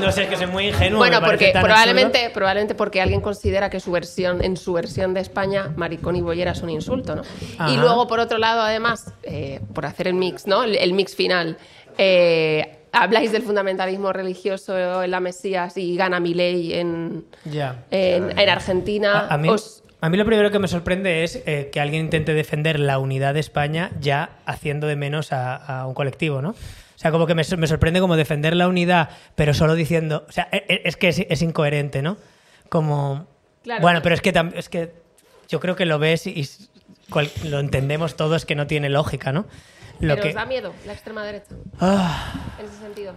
No 0.00 0.12
sé, 0.12 0.24
es 0.24 0.28
que 0.28 0.36
soy 0.36 0.46
muy 0.46 0.68
ingenuo. 0.68 0.98
bueno, 0.98 1.20
porque 1.24 1.52
probablemente, 1.52 2.30
probablemente 2.30 2.74
porque 2.74 3.00
alguien 3.00 3.20
considera 3.20 3.70
que 3.70 3.80
su 3.80 3.90
versión, 3.90 4.44
en 4.44 4.56
su 4.56 4.72
versión 4.74 5.14
de 5.14 5.20
España, 5.20 5.72
maricón 5.76 6.16
y 6.16 6.20
bollera 6.20 6.52
es 6.52 6.60
un 6.62 6.70
insulto, 6.70 7.14
¿no? 7.16 7.22
Ajá. 7.58 7.70
Y 7.72 7.76
luego, 7.76 8.06
por 8.06 8.20
otro 8.20 8.38
lado, 8.38 8.60
además, 8.62 9.12
eh, 9.22 9.60
por 9.74 9.86
hacer 9.86 10.08
el 10.08 10.14
mix, 10.14 10.46
¿no? 10.46 10.64
El, 10.64 10.76
el 10.76 10.92
mix 10.92 11.14
final. 11.14 11.56
eh, 11.98 12.78
habláis 12.96 13.32
del 13.32 13.42
fundamentalismo 13.42 14.12
religioso 14.12 15.02
en 15.02 15.10
la 15.10 15.18
Mesías 15.18 15.76
y 15.76 15.96
gana 15.96 16.20
Milei 16.20 16.74
en, 16.74 17.24
absurdo. 17.34 17.52
Ya. 17.56 17.84
en, 17.90 18.38
en 18.38 18.48
Argentina. 18.48 19.26
A, 19.28 19.34
a 19.34 19.38
mí, 19.38 19.48
Os- 19.48 19.82
a 20.00 20.08
mí 20.10 20.16
lo 20.16 20.24
primero 20.24 20.52
que 20.52 20.60
me 20.60 20.68
sorprende 20.68 21.24
es 21.24 21.42
eh, 21.46 21.70
que 21.72 21.80
alguien 21.80 22.04
intente 22.04 22.34
defender 22.34 22.78
la 22.78 22.98
unidad 23.00 23.34
de 23.34 23.40
España 23.40 23.90
ya 24.00 24.30
haciendo 24.46 24.86
de 24.86 24.94
menos 24.96 25.32
a, 25.32 25.56
a 25.56 25.86
un 25.88 25.94
colectivo, 25.94 26.40
¿no? 26.40 26.54
O 27.04 27.06
sea, 27.06 27.12
como 27.12 27.26
que 27.26 27.34
me, 27.34 27.42
me 27.58 27.66
sorprende 27.66 28.00
como 28.00 28.16
defender 28.16 28.56
la 28.56 28.66
unidad, 28.66 29.10
pero 29.34 29.52
solo 29.52 29.74
diciendo... 29.74 30.24
O 30.26 30.32
sea, 30.32 30.48
e- 30.50 30.64
e- 30.70 30.82
es 30.86 30.96
que 30.96 31.08
es, 31.08 31.18
es 31.28 31.42
incoherente, 31.42 32.00
¿no? 32.00 32.16
Como... 32.70 33.26
Claro. 33.62 33.82
Bueno, 33.82 34.00
pero 34.02 34.14
es 34.14 34.22
que, 34.22 34.32
es 34.54 34.70
que 34.70 34.90
yo 35.50 35.60
creo 35.60 35.76
que 35.76 35.84
lo 35.84 35.98
ves 35.98 36.26
y, 36.26 36.48
cual- 37.10 37.30
lo 37.44 37.60
entendemos 37.60 38.16
todos 38.16 38.46
que 38.46 38.54
no 38.54 38.66
tiene 38.66 38.88
lógica, 38.88 39.32
¿no? 39.32 39.44
Lo 40.00 40.14
pero 40.14 40.22
que, 40.22 40.28
os 40.30 40.34
da 40.34 40.46
miedo 40.46 40.72
la 40.86 40.94
extrema 40.94 41.22
derecha, 41.24 41.54
Ah, 41.78 42.54
en 42.58 42.64
ese 42.64 42.78
sentido. 42.78 43.12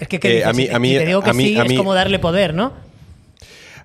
es 0.00 0.08
que, 0.08 0.18
¿qué 0.18 0.28
Eh, 0.28 0.32
dices? 0.38 0.48
a 0.48 0.52
mí- 0.52 0.68
a 0.68 0.78
mí- 0.80 0.90
si 0.90 0.98
te 0.98 1.06
digo 1.06 1.22
que 1.22 1.30
a 1.30 1.34
mí- 1.34 1.44
sí, 1.46 1.56
a 1.58 1.62
es 1.62 1.68
mí- 1.68 1.76
como 1.76 1.94
darle 1.94 2.18
poder, 2.18 2.52
¿no? 2.52 2.72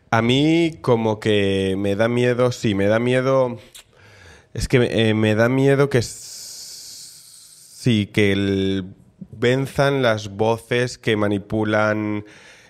A 0.10 0.24
mí 0.24 0.80
como 0.82 1.20
que 1.20 1.76
me 1.78 1.96
da 1.96 2.08
miedo, 2.08 2.52
sí, 2.52 2.74
me 2.74 2.88
da 2.88 2.98
miedo... 2.98 3.60
Es 4.56 4.68
que 4.68 4.78
eh, 5.10 5.14
me 5.14 5.36
da 5.36 5.50
miedo 5.50 5.90
que... 5.92 6.00
Sí, 7.82 8.06
que 8.06 8.32
el- 8.32 8.86
venzan 9.32 10.04
las 10.04 10.30
voces 10.38 11.00
que 11.00 11.16
manipulan... 11.18 12.26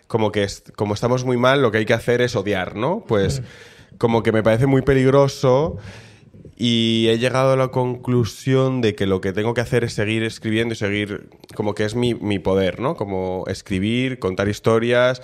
Como 0.08 0.32
que 0.32 0.44
est- 0.44 0.72
como 0.72 0.94
estamos 0.94 1.26
muy 1.26 1.36
mal, 1.36 1.62
lo 1.62 1.70
que 1.70 1.80
hay 1.80 1.86
que 1.86 1.94
hacer 1.94 2.22
es 2.22 2.38
odiar, 2.38 2.78
¿no? 2.78 3.04
Pues 3.06 3.42
como 3.98 4.24
que 4.24 4.32
me 4.32 4.42
parece 4.42 4.68
muy 4.68 4.84
peligroso 4.84 5.76
y 6.56 7.08
he 7.10 7.18
llegado 7.18 7.52
a 7.52 7.56
la 7.58 7.68
conclusión 7.70 8.80
de 8.80 8.96
que 8.96 9.06
lo 9.06 9.20
que 9.20 9.34
tengo 9.34 9.54
que 9.54 9.60
hacer 9.60 9.84
es 9.84 9.92
seguir 9.94 10.24
escribiendo 10.24 10.74
y 10.76 10.78
seguir, 10.78 11.30
como 11.56 11.76
que 11.76 11.84
es 11.84 11.94
mi, 11.96 12.14
mi 12.14 12.40
poder, 12.40 12.80
¿no? 12.80 12.96
Como 12.96 13.44
escribir, 13.48 14.18
contar 14.20 14.48
historias 14.48 15.22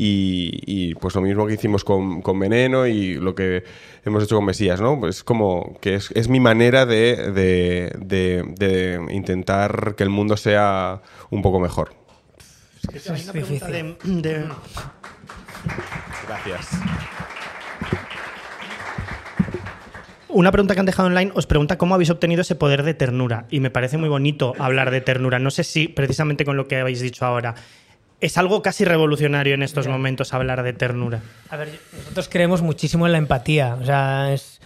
y, 0.00 0.60
y, 0.64 0.94
pues 0.94 1.14
lo 1.16 1.20
mismo 1.22 1.44
que 1.46 1.54
hicimos 1.54 1.82
con, 1.82 2.22
con 2.22 2.38
Veneno 2.38 2.86
y 2.86 3.16
lo 3.16 3.34
que 3.34 3.64
hemos 4.04 4.22
hecho 4.22 4.36
con 4.36 4.44
Mesías, 4.44 4.80
¿no? 4.80 5.00
Pues 5.00 5.24
como 5.24 5.76
que 5.80 5.96
es, 5.96 6.10
es 6.14 6.28
mi 6.28 6.38
manera 6.38 6.86
de, 6.86 7.32
de- 7.32 7.92
de- 7.98 8.44
de 8.56 9.06
intentar 9.12 9.94
que 9.96 10.04
el 10.04 10.10
mundo 10.10 10.36
sea 10.36 11.02
un 11.30 11.42
poco 11.42 11.58
mejor. 11.58 11.94
Hay 12.92 13.22
una 13.24 13.32
pregunta 13.32 13.66
de, 13.66 13.96
de- 14.04 14.44
Gracias. 16.28 16.68
Una 20.30 20.52
pregunta 20.52 20.74
que 20.74 20.80
han 20.80 20.86
dejado 20.86 21.08
online 21.08 21.32
os 21.34 21.46
pregunta 21.46 21.78
cómo 21.78 21.94
habéis 21.94 22.10
obtenido 22.10 22.42
ese 22.42 22.54
poder 22.54 22.82
de 22.82 22.94
ternura. 22.94 23.46
Y 23.50 23.60
me 23.60 23.70
parece 23.70 23.96
muy 23.96 24.08
bonito 24.10 24.52
hablar 24.58 24.90
de 24.90 25.00
ternura. 25.00 25.38
No 25.38 25.50
sé 25.50 25.64
si 25.64 25.88
precisamente 25.88 26.44
con 26.44 26.56
lo 26.56 26.68
que 26.68 26.76
habéis 26.76 27.00
dicho 27.00 27.24
ahora. 27.24 27.54
Es 28.20 28.36
algo 28.36 28.62
casi 28.62 28.84
revolucionario 28.84 29.54
en 29.54 29.62
estos 29.62 29.86
momentos 29.86 30.34
hablar 30.34 30.62
de 30.64 30.72
ternura. 30.72 31.22
A 31.50 31.56
ver, 31.56 31.78
nosotros 31.96 32.28
creemos 32.28 32.62
muchísimo 32.62 33.06
en 33.06 33.12
la 33.12 33.18
empatía. 33.18 33.76
O 33.80 33.84
sea, 33.84 34.32
es. 34.32 34.60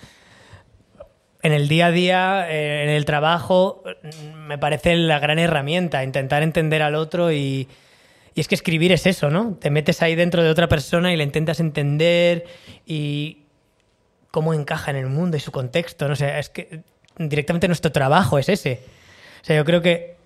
En 1.42 1.52
el 1.52 1.68
día 1.68 1.86
a 1.86 1.90
día, 1.90 2.46
eh, 2.50 2.84
en 2.84 2.90
el 2.90 3.04
trabajo, 3.04 3.82
mm, 3.84 4.46
me 4.46 4.58
parece 4.58 4.96
la 4.96 5.18
gran 5.18 5.38
herramienta, 5.38 6.04
intentar 6.04 6.42
entender 6.42 6.82
al 6.82 6.94
otro 6.94 7.32
y. 7.32 7.68
Y 8.34 8.40
es 8.40 8.48
que 8.48 8.54
escribir 8.54 8.92
es 8.92 9.06
eso, 9.06 9.28
¿no? 9.28 9.58
Te 9.60 9.70
metes 9.70 10.00
ahí 10.00 10.14
dentro 10.14 10.42
de 10.42 10.48
otra 10.48 10.66
persona 10.66 11.12
y 11.12 11.16
la 11.16 11.22
intentas 11.22 11.60
entender 11.60 12.46
y 12.86 13.42
cómo 14.30 14.54
encaja 14.54 14.90
en 14.90 14.96
el 14.96 15.08
mundo 15.08 15.36
y 15.36 15.40
su 15.40 15.52
contexto. 15.52 16.08
No 16.08 16.16
sé, 16.16 16.38
es 16.38 16.48
que 16.48 16.80
directamente 17.18 17.68
nuestro 17.68 17.92
trabajo 17.92 18.38
es 18.38 18.48
ese. 18.48 18.80
O 19.42 19.44
sea, 19.44 19.56
yo 19.56 19.64
creo 19.66 19.82
que 19.82 20.16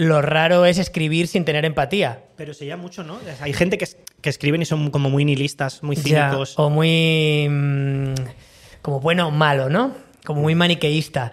lo 0.00 0.22
raro 0.22 0.64
es 0.64 0.78
escribir 0.78 1.26
sin 1.28 1.44
tener 1.44 1.64
empatía. 1.66 2.20
Pero 2.36 2.54
se 2.54 2.64
llama 2.64 2.82
mucho, 2.84 3.04
¿no? 3.04 3.18
Hay 3.40 3.52
gente 3.52 3.76
que, 3.76 3.84
es- 3.84 3.98
que 4.22 4.30
escriben 4.30 4.62
y 4.62 4.64
son 4.64 4.90
como 4.90 5.10
muy 5.10 5.24
nihilistas, 5.26 5.82
muy 5.82 5.94
Ya, 5.96 6.02
cínicos. 6.30 6.54
o 6.58 6.70
muy. 6.70 7.46
mm, 7.50 8.14
como 8.82 9.00
bueno 9.00 9.28
o 9.28 9.30
malo, 9.30 9.68
¿no? 9.68 9.94
Como 10.24 10.40
muy 10.40 10.54
maniqueísta. 10.54 11.32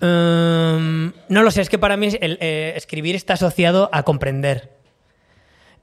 Mm, 0.00 1.08
no 1.28 1.42
lo 1.42 1.50
sé, 1.50 1.60
es 1.62 1.68
que 1.68 1.78
para 1.78 1.96
mí 1.96 2.08
el, 2.20 2.38
eh, 2.40 2.74
escribir 2.76 3.16
está 3.16 3.34
asociado 3.34 3.88
a 3.92 4.02
comprender. 4.04 4.70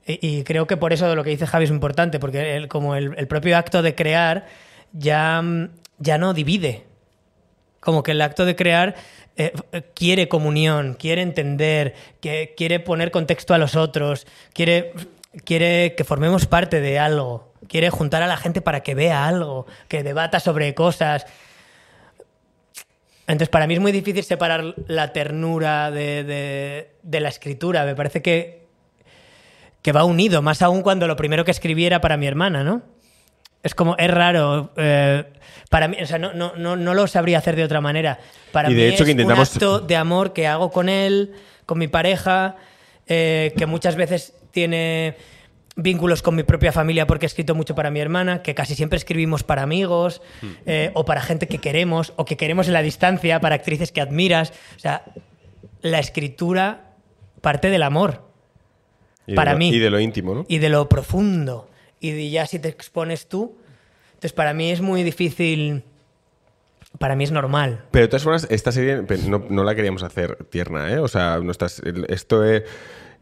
Y, 0.08 0.26
y 0.40 0.44
creo 0.44 0.68
que 0.68 0.78
por 0.78 0.94
eso 0.94 1.14
lo 1.16 1.24
que 1.24 1.32
dice 1.32 1.48
Javi 1.48 1.66
es 1.66 1.72
importante, 1.72 2.20
porque 2.20 2.56
el- 2.56 2.68
como 2.68 2.96
el, 2.96 3.14
el 3.18 3.28
propio 3.28 3.58
acto 3.58 3.82
de 3.82 3.94
crear 3.96 4.48
ya, 4.94 5.44
ya 6.00 6.18
no 6.18 6.34
divide. 6.34 6.86
Como 7.80 8.04
que 8.04 8.12
el 8.12 8.22
acto 8.22 8.46
de 8.46 8.56
crear 8.56 8.96
eh, 9.38 9.54
eh, 9.72 9.82
quiere 9.94 10.28
comunión, 10.28 10.96
quiere 10.96 11.22
entender, 11.22 11.94
que, 12.20 12.54
quiere 12.56 12.80
poner 12.80 13.12
contexto 13.12 13.54
a 13.54 13.58
los 13.58 13.76
otros, 13.76 14.28
quiere, 14.54 14.94
quiere 15.46 15.96
que 15.96 16.04
formemos 16.04 16.46
parte 16.46 16.82
de 16.82 17.00
algo, 17.00 17.54
quiere 17.68 17.90
juntar 17.90 18.22
a 18.24 18.28
la 18.28 18.38
gente 18.38 18.62
para 18.62 18.82
que 18.82 18.96
vea 18.96 19.28
algo, 19.28 19.66
que 19.88 20.04
debata 20.04 20.40
sobre 20.40 20.74
cosas. 20.74 21.26
Entonces, 23.28 23.50
para 23.50 23.68
mí 23.68 23.76
es 23.76 23.80
muy 23.80 23.92
difícil 23.94 24.24
separar 24.24 24.76
la 24.88 25.14
ternura 25.14 25.90
de, 25.92 26.24
de- 27.04 27.20
la 27.22 27.30
escritura. 27.30 27.86
Me 27.86 27.96
parece 27.96 28.22
que, 28.22 28.66
que 29.82 29.92
va 29.94 30.04
unido, 30.04 30.42
más 30.42 30.62
aún 30.62 30.82
cuando 30.82 31.08
lo 31.08 31.16
primero 31.16 31.46
que 31.46 31.52
escribí 31.52 31.86
era 31.86 32.02
para 32.02 32.18
mi 32.18 32.28
hermana, 32.28 32.64
¿no? 32.64 32.82
Es 33.64 33.76
como, 33.76 33.96
es 33.98 34.10
raro. 34.12 34.72
eh, 34.78 35.24
para 35.70 35.88
mí, 35.88 35.98
o 36.02 36.06
sea, 36.06 36.18
no, 36.18 36.34
no, 36.34 36.54
no, 36.58 36.76
no 36.76 36.94
lo 36.94 37.08
sabría 37.08 37.38
hacer 37.38 37.56
de 37.56 37.64
otra 37.64 37.80
manera. 37.82 38.20
Para 38.52 38.70
Y 38.70 38.74
de 38.74 38.82
mí 38.88 38.94
hecho 38.94 39.04
es 39.04 39.08
que 39.08 39.12
intentamos- 39.12 39.50
un 39.52 39.56
acto 39.56 39.80
de 39.80 39.96
amor 39.96 40.34
que 40.34 40.48
hago 40.48 40.72
con 40.72 40.90
él, 40.90 41.34
con 41.66 41.78
mi 41.78 41.88
pareja, 41.88 42.56
eh, 43.08 43.54
que 43.58 43.66
muchas 43.66 43.96
veces 43.96 44.34
tiene 44.52 45.16
vínculos 45.78 46.22
con 46.22 46.36
mi 46.36 46.44
propia 46.44 46.74
familia 46.74 47.08
porque 47.08 47.26
he 47.26 47.28
escrito 47.28 47.56
mucho 47.56 47.74
para 47.76 47.90
mi 47.92 48.02
hermana, 48.02 48.42
que 48.44 48.54
casi 48.54 48.76
siempre 48.76 48.98
escribimos 48.98 49.44
para 49.44 49.62
amigos 49.64 50.22
eh, 50.66 50.92
o 50.94 51.06
para 51.06 51.22
gente 51.22 51.48
que 51.48 51.60
queremos 51.60 52.12
o 52.18 52.26
que 52.26 52.36
queremos 52.36 52.68
en 52.68 52.74
la 52.74 52.82
distancia, 52.82 53.40
para 53.40 53.56
actrices 53.56 53.92
que 53.94 54.02
admiras. 54.02 54.52
O 54.76 54.80
sea, 54.80 55.06
la 55.82 56.00
escritura 56.00 56.92
parte 57.40 57.70
del 57.70 57.84
amor 57.84 58.24
Y 59.26 59.32
de 59.32 59.36
para 59.36 59.54
lo- 59.54 59.60
mí. 59.60 59.70
Y 59.70 59.80
de 59.80 59.90
lo 59.90 60.00
íntimo, 60.02 60.36
¿no? 60.36 60.46
y 60.50 60.58
de 60.58 60.68
lo 60.70 60.90
profundo. 60.90 61.70
Y 62.02 62.30
ya 62.32 62.46
si 62.48 62.60
te 62.60 62.68
expones 62.68 63.28
tú. 63.28 63.56
Entonces, 64.16 64.34
para 64.34 64.54
mí 64.54 64.72
es 64.72 64.82
muy 64.82 65.04
difícil. 65.04 65.84
Para 67.00 67.16
mí 67.16 67.24
es 67.24 67.32
normal. 67.32 67.86
Pero 67.92 68.04
de 68.04 68.08
todas 68.10 68.24
formas, 68.24 68.48
esta 68.50 68.72
serie 68.72 69.04
no, 69.28 69.46
no 69.50 69.64
la 69.64 69.76
queríamos 69.76 70.04
hacer 70.04 70.36
tierna, 70.50 70.92
¿eh? 70.92 71.00
O 71.00 71.08
sea, 71.08 71.40
nuestras, 71.40 71.80
el- 71.80 72.06
esto 72.10 72.44
es, 72.44 72.64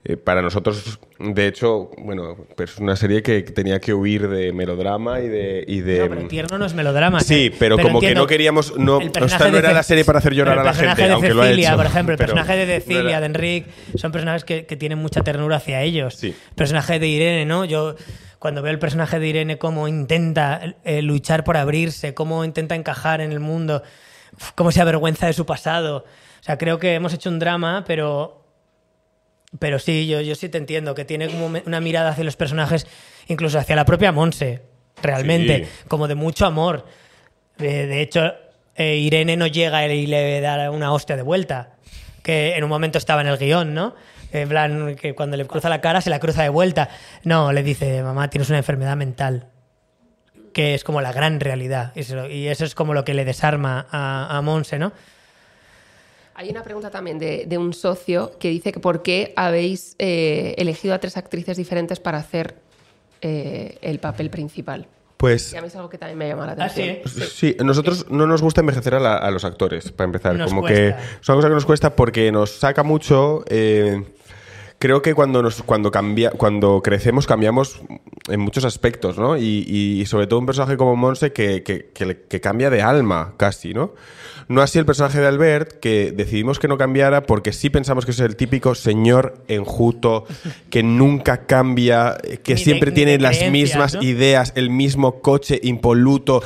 eh, 0.05 0.17
para 0.17 0.41
nosotros, 0.41 0.99
de 1.19 1.45
hecho, 1.47 1.91
bueno, 1.99 2.35
pues 2.57 2.71
es 2.71 2.77
una 2.79 2.95
serie 2.95 3.21
que 3.21 3.41
tenía 3.43 3.79
que 3.79 3.93
huir 3.93 4.27
de 4.27 4.51
melodrama 4.53 5.19
y 5.19 5.27
de... 5.27 5.63
Y 5.67 5.81
de 5.81 5.99
No, 5.99 6.09
pero 6.09 6.27
tierno 6.27 6.57
no 6.57 6.65
es 6.65 6.73
melodrama. 6.73 7.19
Sí, 7.19 7.47
¿eh? 7.47 7.55
pero, 7.59 7.77
como 7.77 7.99
que 7.99 8.07
entiendo, 8.07 8.21
no 8.21 8.27
queríamos... 8.27 8.75
No, 8.77 8.99
esta 9.01 9.49
no 9.51 9.57
era 9.57 9.71
la 9.71 9.83
serie 9.83 10.03
para 10.03 10.19
hacer 10.19 10.33
llorar 10.33 10.55
pero 10.57 10.61
a 10.61 10.71
la 10.71 10.73
gente, 10.73 11.03
de 11.03 11.11
aunque 11.11 11.33
lo 11.33 11.41
ha 11.41 11.45
Cecilia, 11.45 11.67
hecho. 11.69 11.77
por 11.77 11.85
ejemplo, 11.85 12.13
el 12.13 12.17
pero 12.17 12.33
personaje 12.33 12.57
de 12.59 12.65
no 12.65 12.71
era- 12.71 12.81
Cecilia, 12.81 13.19
de 13.19 13.25
Enrique, 13.27 13.69
son 13.95 14.11
personajes 14.11 14.43
que, 14.45 14.65
que 14.65 14.75
tienen 14.77 14.97
mucha 14.97 15.21
ternura 15.21 15.57
hacia 15.57 15.81
ellos. 15.83 16.15
Sí. 16.15 16.27
El 16.29 16.55
personaje 16.55 16.97
de 16.97 17.07
Irene, 17.07 17.45
¿no? 17.45 17.65
Yo 17.65 17.95
cuando 18.39 18.61
veo 18.61 18.71
el 18.71 18.79
personaje 18.79 19.19
de 19.19 19.27
Irene 19.27 19.57
cómo 19.57 19.87
intenta 19.87 20.75
eh, 20.83 21.01
luchar 21.01 21.43
por 21.43 21.57
abrirse, 21.57 22.13
cómo 22.13 22.43
intenta 22.45 22.75
encajar 22.75 23.21
en 23.21 23.31
el 23.31 23.39
mundo, 23.39 23.83
cómo 24.55 24.71
se 24.71 24.81
avergüenza 24.81 25.27
de 25.27 25.33
su 25.33 25.45
pasado. 25.45 26.05
O 26.39 26.43
sea, 26.43 26.57
creo 26.57 26.79
que 26.79 26.95
hemos 26.95 27.13
hecho 27.13 27.29
un 27.29 27.39
drama, 27.39 27.83
pero 27.85 28.37
pero 29.57 29.79
sí, 29.79 30.07
yo, 30.07 30.21
yo 30.21 30.35
sí 30.35 30.47
te 30.47 30.59
entiendo, 30.59 30.93
que 30.93 31.05
tiene 31.05 31.27
como 31.27 31.47
una 31.65 31.81
mirada 31.81 32.11
hacia 32.11 32.23
los 32.23 32.35
personajes, 32.35 32.85
incluso 33.27 33.57
hacia 33.57 33.75
la 33.75 33.83
propia 33.83 34.11
Monse, 34.11 34.61
realmente, 35.01 35.65
Sí. 35.65 35.71
como 35.87 36.07
de 36.07 36.13
mucho 36.15 36.45
amor. 36.45 36.85
De, 37.57 37.87
de 37.87 38.01
hecho, 38.01 38.31
eh, 38.75 38.97
Irene 38.97 39.37
no 39.37 39.47
llega 39.47 39.87
y 39.87 40.05
le 40.05 40.39
da 40.39 40.69
una 40.69 40.93
hostia 40.93 41.15
de 41.15 41.23
vuelta, 41.23 41.71
que 42.21 42.55
en 42.57 42.63
un 42.63 42.69
momento 42.69 42.99
estaba 42.99 43.21
en 43.21 43.27
el 43.27 43.37
guion, 43.37 43.73
¿no? 43.73 43.95
En 44.31 44.49
plan, 44.49 44.95
que 44.95 45.15
cuando 45.15 45.37
le 45.37 45.45
cruza 45.45 45.69
la 45.69 45.81
cara 45.81 46.01
se 46.01 46.09
la 46.09 46.19
cruza 46.19 46.43
de 46.43 46.49
vuelta. 46.49 46.89
No, 47.23 47.51
le 47.51 47.63
dice, 47.63 48.03
mamá, 48.03 48.29
tienes 48.29 48.49
una 48.49 48.59
enfermedad 48.59 48.95
mental, 48.95 49.47
que 50.53 50.75
es 50.75 50.83
como 50.83 51.01
la 51.01 51.11
gran 51.11 51.39
realidad. 51.39 51.93
Y 51.95 52.47
eso, 52.47 52.65
es 52.65 52.75
como 52.75 52.93
lo 52.93 53.03
que 53.03 53.13
le 53.13 53.25
desarma 53.25 53.87
a, 53.89 54.37
a 54.37 54.41
Monse, 54.41 54.77
¿no? 54.77 54.91
Hay 56.35 56.49
una 56.49 56.63
pregunta 56.63 56.89
también 56.89 57.19
de, 57.19 57.45
de 57.47 57.57
un 57.57 57.73
socio 57.73 58.37
que 58.39 58.49
dice 58.49 58.71
que 58.71 58.79
por 58.79 59.03
qué 59.03 59.33
habéis 59.35 59.95
eh, 59.99 60.55
elegido 60.57 60.93
a 60.93 60.99
tres 60.99 61.17
actrices 61.17 61.57
diferentes 61.57 61.99
para 61.99 62.17
hacer 62.17 62.55
eh, 63.21 63.77
el 63.81 63.99
papel 63.99 64.29
principal. 64.29 64.87
Pues 65.19 65.51
Y 65.51 65.57
a 65.57 65.61
mí 65.61 65.67
es 65.67 65.75
algo 65.75 65.89
que 65.89 65.97
también 65.97 66.17
me 66.17 66.29
llama 66.29 66.45
la 66.45 66.53
Ah, 66.63 66.69
sí, 66.69 66.81
atención. 66.81 67.27
Sí, 67.29 67.57
a 67.59 67.63
nosotros 67.65 68.05
no 68.09 68.25
nos 68.25 68.41
gusta 68.41 68.61
envejecer 68.61 68.95
a, 68.95 69.01
la- 69.01 69.17
a 69.17 69.29
los 69.31 69.43
actores, 69.43 69.91
para 69.91 70.05
empezar. 70.05 70.35
Nos 70.37 70.47
Como 70.49 70.61
cuesta. 70.61 70.77
que 70.79 70.87
es 71.21 71.27
una 71.27 71.35
cosa 71.35 71.47
que 71.49 71.53
nos 71.55 71.65
cuesta 71.65 71.93
porque 71.95 72.31
nos 72.31 72.51
saca 72.51 72.83
mucho. 72.83 73.43
eh, 73.49 74.01
creo 74.79 75.01
que 75.01 75.13
cuando 75.13 75.43
nos 75.43 75.61
cuando 75.63 75.91
cambia 75.91 76.31
cuando 76.31 76.81
crecemos 76.81 77.27
cambiamos 77.27 77.81
en 78.29 78.39
muchos 78.39 78.63
aspectos, 78.63 79.17
¿no? 79.19 79.35
Y, 79.35 79.65
y 79.67 80.05
sobre 80.05 80.25
todo 80.25 80.39
un 80.39 80.45
personaje 80.45 80.77
como 80.77 80.95
Monse 80.95 81.33
que, 81.33 81.63
que- 81.63 81.89
que 81.93 82.05
le- 82.05 82.21
que 82.21 82.39
cambia 82.39 82.69
de 82.69 82.81
alma 82.81 83.33
casi, 83.35 83.73
¿no? 83.73 83.93
No 84.49 84.63
así 84.63 84.79
el 84.79 84.85
personaje 84.85 85.19
de 85.19 85.27
Albert, 85.27 85.73
que 85.79 86.11
decidimos 86.11 86.57
que 86.57 86.67
no 86.67 86.75
cambiara 86.75 87.21
porque 87.27 87.53
sí 87.53 87.69
pensamos 87.69 88.03
que 88.03 88.11
es 88.11 88.19
el 88.19 88.35
típico 88.35 88.73
señor 88.73 89.43
enjuto, 89.47 90.25
que 90.71 90.81
nunca 90.81 91.45
cambia, 91.45 92.17
que 92.43 92.55
Ni 92.55 92.59
siempre 92.59 92.91
tiene 92.91 93.19
las 93.19 93.47
mismas 93.51 93.93
¿no? 93.93 94.01
ideas, 94.01 94.51
el 94.55 94.71
mismo 94.71 95.21
coche 95.21 95.59
impoluto, 95.61 96.41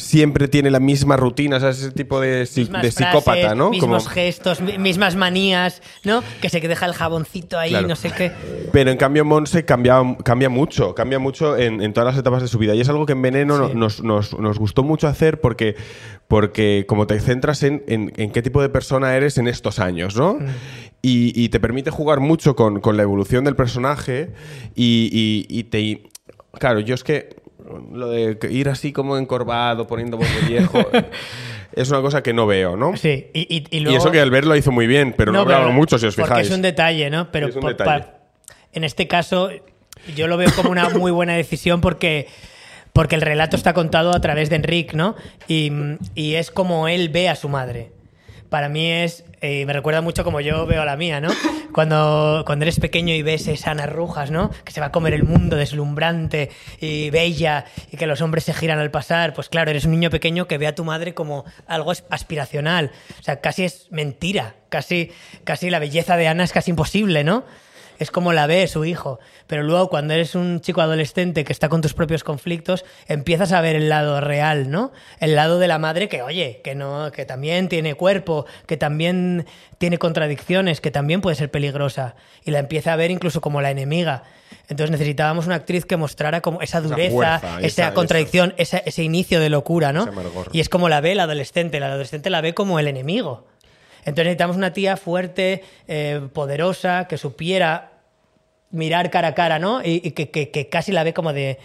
siempre 0.00 0.48
tiene 0.48 0.70
la 0.70 0.80
misma 0.80 1.16
rutina, 1.16 1.56
o 1.56 1.60
sea, 1.60 1.70
ese 1.70 1.90
tipo 1.92 2.20
de, 2.20 2.46
si- 2.46 2.60
Mismas 2.60 2.82
de 2.82 2.90
psicópata, 2.90 3.22
frases, 3.40 3.56
¿no? 3.56 3.70
Mismos 3.70 4.04
Como- 4.04 4.14
gestos, 4.14 4.60
mi- 4.60 4.78
mismas 4.78 5.16
manías, 5.16 5.82
¿no? 6.04 6.22
Que 6.40 6.48
se 6.48 6.60
deja 6.60 6.86
el 6.86 6.92
jaboncito 6.94 7.58
ahí, 7.58 7.70
Claro. 7.70 7.88
no 7.88 7.96
sé 7.96 8.10
qué. 8.10 8.32
Pero 8.72 8.90
en 8.90 8.96
cambio 8.96 9.24
Monse 9.24 9.64
cambia, 9.64 10.02
cambia 10.24 10.48
mucho, 10.48 10.94
cambia 10.94 11.18
mucho 11.18 11.56
en, 11.56 11.80
en 11.82 11.92
todas 11.92 12.14
las 12.14 12.18
etapas 12.20 12.42
de 12.42 12.48
su 12.48 12.58
vida. 12.58 12.74
Y 12.74 12.80
es 12.80 12.88
algo 12.88 13.06
que 13.06 13.12
en 13.12 13.22
Veneno 13.22 13.68
Sí. 13.68 13.74
nos, 13.74 14.02
nos- 14.02 14.38
nos 14.38 14.58
gustó 14.58 14.82
mucho 14.82 15.06
hacer 15.08 15.40
porque, 15.40 15.76
porque 16.28 16.84
como 16.88 17.06
te 17.06 17.18
centras 17.20 17.62
en, 17.62 17.82
en- 17.86 18.12
en 18.16 18.30
qué 18.30 18.42
tipo 18.42 18.62
de 18.62 18.68
persona 18.68 19.14
eres 19.16 19.38
en 19.38 19.48
estos 19.48 19.78
años, 19.78 20.16
¿no? 20.16 20.34
Mm. 20.34 20.46
Y, 21.02 21.32
y 21.44 21.48
te 21.48 21.60
permite 21.60 21.90
jugar 21.90 22.20
mucho 22.20 22.54
con, 22.56 22.80
con 22.80 22.96
la 22.96 23.02
evolución 23.02 23.44
del 23.44 23.56
personaje 23.56 24.30
y, 24.74 25.08
y- 25.12 25.58
y 25.58 25.64
te... 25.64 26.02
Claro, 26.58 26.80
yo 26.80 26.94
es 26.94 27.04
que 27.04 27.36
lo 27.92 28.08
de 28.08 28.38
ir 28.50 28.68
así 28.68 28.92
como 28.92 29.16
encorvado, 29.18 29.86
poniendo 29.86 30.16
voz 30.16 30.28
de 30.40 30.48
viejo, 30.48 30.78
es 31.72 31.90
una 31.90 32.00
cosa 32.00 32.22
que 32.22 32.32
no 32.32 32.46
veo, 32.46 32.76
¿no? 32.76 32.96
Sí, 32.96 33.28
y, 33.32 33.40
y, 33.54 33.64
y 33.70 33.76
Y 33.78 33.80
luego... 33.80 33.98
eso 33.98 34.10
que 34.10 34.20
Albert 34.20 34.46
lo 34.46 34.56
hizo 34.56 34.72
muy 34.72 34.86
bien, 34.86 35.14
pero 35.16 35.32
no, 35.32 35.40
hablaba 35.40 35.70
mucho, 35.70 35.98
si 35.98 36.06
os 36.06 36.14
Porque 36.16 36.28
fijáis. 36.30 36.48
es 36.48 36.54
un 36.54 36.62
detalle, 36.62 37.10
¿no? 37.10 37.30
Pero 37.30 37.48
Es 37.48 37.54
un 37.54 37.60
por- 37.62 37.70
detalle. 37.76 38.04
pa- 38.04 38.14
en 38.72 38.84
este 38.84 39.08
caso, 39.08 39.50
yo 40.16 40.26
lo 40.28 40.36
veo 40.36 40.50
como 40.54 40.70
una 40.70 40.88
muy 40.90 41.10
buena 41.10 41.34
decisión 41.34 41.80
porque, 41.80 42.28
porque 42.92 43.16
el 43.16 43.20
relato 43.22 43.56
está 43.56 43.72
contado 43.72 44.14
a 44.14 44.20
través 44.20 44.48
de 44.50 44.56
Enric, 44.56 44.94
¿no? 44.94 45.16
Y, 45.48 45.72
y 46.14 46.34
es 46.34 46.50
como 46.50 46.86
él 46.88 47.08
ve 47.08 47.28
a 47.28 47.34
su 47.36 47.48
madre. 47.48 47.90
Para 48.48 48.68
mí 48.68 48.90
es. 48.90 49.24
Eh, 49.40 49.64
me 49.64 49.72
recuerda 49.72 50.00
mucho 50.02 50.22
como 50.22 50.40
yo 50.40 50.66
veo 50.66 50.82
a 50.82 50.84
la 50.84 50.96
mía, 50.96 51.20
¿no? 51.20 51.30
Cuando, 51.72 52.42
cuando 52.46 52.64
eres 52.64 52.80
pequeño 52.80 53.14
y 53.14 53.22
ves 53.22 53.46
esas 53.46 53.88
Rujas, 53.88 54.32
¿no? 54.32 54.50
Que 54.64 54.72
se 54.72 54.80
va 54.80 54.86
a 54.86 54.92
comer 54.92 55.14
el 55.14 55.22
mundo 55.22 55.54
deslumbrante 55.54 56.50
y 56.80 57.10
bella 57.10 57.64
y 57.92 57.96
que 57.96 58.08
los 58.08 58.20
hombres 58.22 58.42
se 58.42 58.52
giran 58.52 58.80
al 58.80 58.90
pasar. 58.90 59.34
Pues 59.34 59.48
claro, 59.48 59.70
eres 59.70 59.84
un 59.84 59.92
niño 59.92 60.10
pequeño 60.10 60.48
que 60.48 60.58
ve 60.58 60.66
a 60.66 60.74
tu 60.74 60.84
madre 60.84 61.14
como 61.14 61.44
algo 61.68 61.92
aspiracional. 62.10 62.90
O 63.20 63.22
sea, 63.22 63.40
casi 63.40 63.62
es 63.62 63.86
mentira. 63.92 64.56
Casi, 64.68 65.12
casi 65.44 65.70
la 65.70 65.78
belleza 65.78 66.16
de 66.16 66.26
Ana 66.26 66.42
es 66.42 66.52
casi 66.52 66.72
imposible, 66.72 67.22
¿no? 67.22 67.44
Es 68.00 68.10
como 68.10 68.32
la 68.32 68.48
ve 68.48 68.66
su 68.66 68.84
hijo. 68.84 69.20
Pero 69.46 69.62
luego 69.62 69.88
cuando 69.88 70.12
eres 70.14 70.34
un 70.34 70.60
chico 70.60 70.80
adolescente 70.80 71.44
que 71.44 71.52
está 71.52 71.68
con 71.68 71.80
tus 71.82 71.94
propios 71.94 72.24
conflictos, 72.24 72.84
empiezas 73.06 73.52
a 73.52 73.60
ver 73.60 73.76
el 73.76 73.88
lado 73.88 74.20
real, 74.20 74.70
¿no? 74.70 74.90
El 75.20 75.36
lado 75.36 75.60
de 75.60 75.68
la 75.68 75.78
madre 75.78 76.08
que, 76.08 76.22
oye, 76.22 76.60
que 76.64 76.74
no, 76.74 77.12
que 77.12 77.24
también 77.26 77.68
tiene 77.68 77.94
cuerpo, 77.94 78.46
que 78.66 78.76
también 78.76 79.46
tiene 79.78 79.98
contradicciones, 79.98 80.80
que 80.80 80.90
también 80.90 81.20
puede 81.20 81.36
ser 81.36 81.50
peligrosa. 81.50 82.16
Y 82.44 82.50
la 82.50 82.58
empieza 82.58 82.92
a 82.92 82.96
ver 82.96 83.12
incluso 83.12 83.40
como 83.40 83.60
la 83.60 83.70
enemiga. 83.70 84.24
Entonces 84.68 84.90
necesitábamos 84.90 85.46
una 85.46 85.56
actriz 85.56 85.84
que 85.84 85.96
mostrara 85.96 86.40
como 86.40 86.62
esa 86.62 86.80
dureza, 86.80 87.12
fuerza, 87.40 87.58
esa, 87.58 87.66
esa- 87.66 87.94
contradicción, 87.94 88.54
esa- 88.56 88.78
ese 88.78 89.02
inicio 89.02 89.40
de 89.40 89.50
locura, 89.50 89.92
¿no? 89.92 90.06
Y 90.52 90.60
es 90.60 90.68
como 90.68 90.88
la 90.88 91.00
ve 91.00 91.12
el 91.12 91.20
adolescente. 91.20 91.76
El 91.76 91.82
adolescente 91.82 92.30
la 92.30 92.40
ve 92.40 92.54
como 92.54 92.78
el 92.78 92.88
enemigo. 92.88 93.46
Entonces 94.00 94.24
necesitamos 94.24 94.56
una 94.56 94.72
tía 94.72 94.96
fuerte, 94.96 95.62
eh, 95.86 96.20
poderosa, 96.32 97.06
que 97.06 97.18
supiera 97.18 97.89
mirar 98.70 99.10
cara 99.10 99.28
a 99.28 99.34
cara, 99.34 99.58
¿no? 99.58 99.82
Y, 99.82 100.00
y 100.04 100.10
que, 100.12 100.30
que- 100.30 100.50
que 100.50 100.68
casi 100.68 100.92
la 100.92 101.02
ve 101.04 101.12
como 101.14 101.32
de 101.32 101.58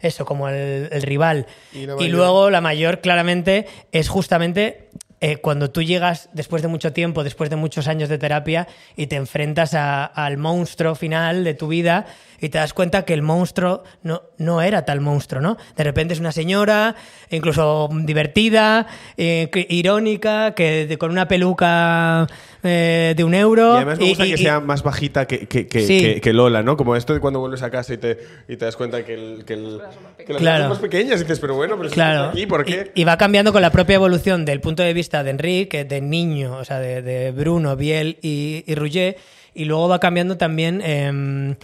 eso, 0.00 0.24
como 0.24 0.48
el, 0.48 0.88
el 0.92 1.02
rival. 1.02 1.46
Y 1.72 1.86
la 1.86 1.92
Y, 1.94 1.96
mayor- 1.96 2.10
luego 2.10 2.50
la 2.50 2.60
mayor, 2.60 3.00
claramente, 3.00 3.66
es 3.92 4.08
justamente 4.08 4.88
eh, 5.22 5.36
cuando 5.36 5.70
tú 5.70 5.82
llegas 5.82 6.30
después 6.32 6.62
de 6.62 6.68
mucho 6.68 6.94
tiempo, 6.94 7.22
después 7.22 7.50
de 7.50 7.56
muchos 7.56 7.88
años 7.88 8.08
de 8.08 8.16
terapia, 8.16 8.66
y 8.96 9.06
te 9.08 9.16
enfrentas 9.16 9.74
a- 9.74 10.04
al 10.06 10.38
monstruo 10.38 10.94
final 10.94 11.44
de 11.44 11.52
tu 11.54 11.68
vida 11.68 12.06
y 12.40 12.48
te 12.48 12.58
das 12.58 12.72
cuenta 12.74 13.04
que 13.04 13.14
el 13.14 13.22
monstruo 13.22 13.82
no, 14.02 14.22
no 14.38 14.62
era 14.62 14.84
tal 14.84 15.00
monstruo, 15.00 15.40
¿no? 15.40 15.56
De 15.76 15.84
repente 15.84 16.14
es 16.14 16.20
una 16.20 16.32
señora, 16.32 16.96
incluso 17.30 17.88
divertida, 17.92 18.86
eh, 19.16 19.48
que- 19.52 19.66
irónica, 19.68 20.54
que 20.54 20.86
de- 20.86 20.98
con 20.98 21.10
una 21.10 21.28
peluca 21.28 22.26
eh, 22.62 23.14
de 23.16 23.24
un 23.24 23.34
euro. 23.34 23.72
Y 23.74 23.76
además 23.76 23.98
me 23.98 24.08
gusta 24.08 24.26
y- 24.26 24.28
que 24.34 24.34
y- 24.40 24.44
sea 24.44 24.60
más 24.60 24.82
bajita 24.82 25.26
que, 25.26 25.46
que- 25.46 25.66
que- 25.66 25.86
Sí. 25.86 25.98
que- 26.00 26.20
que 26.20 26.32
Lola, 26.32 26.62
¿no? 26.62 26.76
Como 26.76 26.94
esto 26.96 27.14
de 27.14 27.20
cuando 27.20 27.40
vuelves 27.40 27.62
a 27.62 27.70
casa 27.70 27.94
y 27.94 27.96
te, 27.98 28.18
y 28.48 28.56
te 28.56 28.64
das 28.66 28.76
cuenta 28.76 29.04
que, 29.04 29.14
el, 29.14 29.44
que, 29.44 29.54
el- 29.54 29.80
que 30.26 30.32
las 30.34 30.42
Claro. 30.42 30.60
son 30.64 30.68
más 30.70 30.78
pequeñas 30.78 31.20
y 31.20 31.24
dices, 31.24 31.40
pero 31.40 31.54
bueno, 31.54 31.76
pero 31.76 31.88
si 31.88 31.94
Claro. 31.94 32.20
estás 32.24 32.32
aquí, 32.34 32.46
¿por 32.46 32.64
qué? 32.64 32.92
Y, 32.94 33.00
y 33.00 33.04
va 33.04 33.16
cambiando 33.16 33.52
con 33.52 33.62
la 33.62 33.70
propia 33.70 33.94
evolución 33.94 34.44
del 34.44 34.60
punto 34.60 34.82
de 34.82 34.92
vista 34.92 35.22
de 35.24 35.30
Enrique, 35.30 35.84
de 35.84 36.00
niño, 36.00 36.56
o 36.56 36.64
sea, 36.64 36.78
de, 36.80 37.00
de 37.02 37.30
Bruno, 37.32 37.76
Biel 37.76 38.18
y, 38.20 38.62
y 38.66 38.74
Rouget, 38.74 39.16
y 39.54 39.64
luego 39.64 39.88
va 39.88 39.98
cambiando 39.98 40.36
también 40.36 40.80
em, 40.82 41.56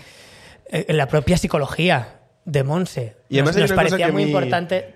eh, 0.71 0.93
la 0.93 1.07
propia 1.09 1.37
psicología 1.39 2.21
de 2.45 2.65
Monse. 2.65 3.17
Y 3.29 3.37
además 3.39 3.57
nos, 3.57 3.71
nos 3.71 3.77
parecía 3.77 4.11
muy 4.13 4.23
importante. 4.25 4.95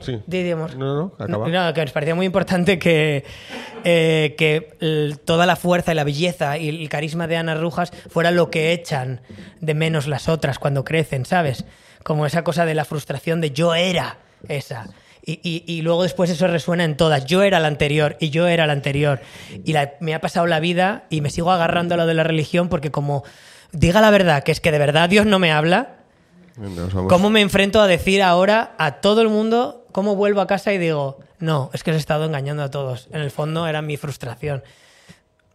Sí. 0.00 0.18
Diríamos. 0.26 0.76
No, 0.76 0.94
no, 0.96 1.12
acaba. 1.18 1.48
No, 1.48 1.72
que 1.74 1.80
nos 1.82 1.92
parecía 1.92 2.14
muy 2.14 2.26
importante 2.26 2.78
que, 2.78 3.24
eh, 3.84 4.34
que 4.36 4.76
el- 4.80 5.20
toda 5.24 5.46
la 5.46 5.54
fuerza 5.56 5.92
y 5.92 5.94
la 5.94 6.04
belleza 6.04 6.58
y 6.58 6.68
el 6.68 6.88
carisma 6.88 7.26
de 7.28 7.36
Ana 7.36 7.54
Rujas 7.54 7.92
fuera 8.08 8.30
lo 8.32 8.50
que 8.50 8.72
echan 8.72 9.20
de 9.60 9.74
menos 9.74 10.08
las 10.08 10.28
otras 10.28 10.58
cuando 10.58 10.84
crecen, 10.84 11.24
¿sabes? 11.24 11.64
Como 12.02 12.26
esa 12.26 12.42
cosa 12.42 12.66
de 12.66 12.74
la 12.74 12.84
frustración 12.84 13.40
de 13.40 13.52
yo 13.52 13.74
era 13.76 14.18
esa. 14.48 14.88
Y, 15.24 15.38
y- 15.44 15.62
y 15.72 15.82
luego 15.82 16.02
después 16.02 16.30
eso 16.30 16.48
resuena 16.48 16.82
en 16.82 16.96
todas. 16.96 17.24
Yo 17.26 17.44
era 17.44 17.60
la 17.60 17.68
anterior 17.68 18.16
y 18.18 18.30
yo 18.30 18.48
era 18.48 18.66
la 18.66 18.72
anterior. 18.72 19.20
Y 19.64 19.72
la- 19.72 19.92
me 20.00 20.14
ha 20.14 20.20
pasado 20.20 20.48
la 20.48 20.58
vida 20.58 21.04
y 21.10 21.20
me 21.20 21.30
sigo 21.30 21.52
agarrando 21.52 21.94
a 21.94 21.98
lo 21.98 22.06
de 22.06 22.14
la 22.14 22.24
religión 22.24 22.68
porque 22.68 22.90
como 22.90 23.22
diga 23.72 24.00
la 24.00 24.10
verdad, 24.10 24.42
que 24.44 24.52
es 24.52 24.60
que 24.60 24.70
de 24.70 24.78
verdad 24.78 25.08
Dios 25.08 25.26
no 25.26 25.38
me 25.38 25.52
habla. 25.52 25.96
¿Cómo 27.08 27.30
me 27.30 27.40
enfrento 27.40 27.80
a 27.80 27.86
decir 27.86 28.22
ahora 28.22 28.72
a 28.78 29.00
todo 29.00 29.22
el 29.22 29.28
mundo 29.28 29.86
cómo 29.92 30.16
vuelvo 30.16 30.40
a 30.40 30.46
casa 30.46 30.72
y 30.72 30.78
digo, 30.78 31.18
no, 31.38 31.70
es 31.72 31.82
que 31.82 31.90
os 31.90 31.96
he 31.96 32.00
estado 32.00 32.24
engañando 32.26 32.62
a 32.62 32.70
todos? 32.70 33.08
En 33.12 33.20
el 33.22 33.30
fondo 33.30 33.66
era 33.66 33.80
mi 33.82 33.96
frustración. 33.96 34.62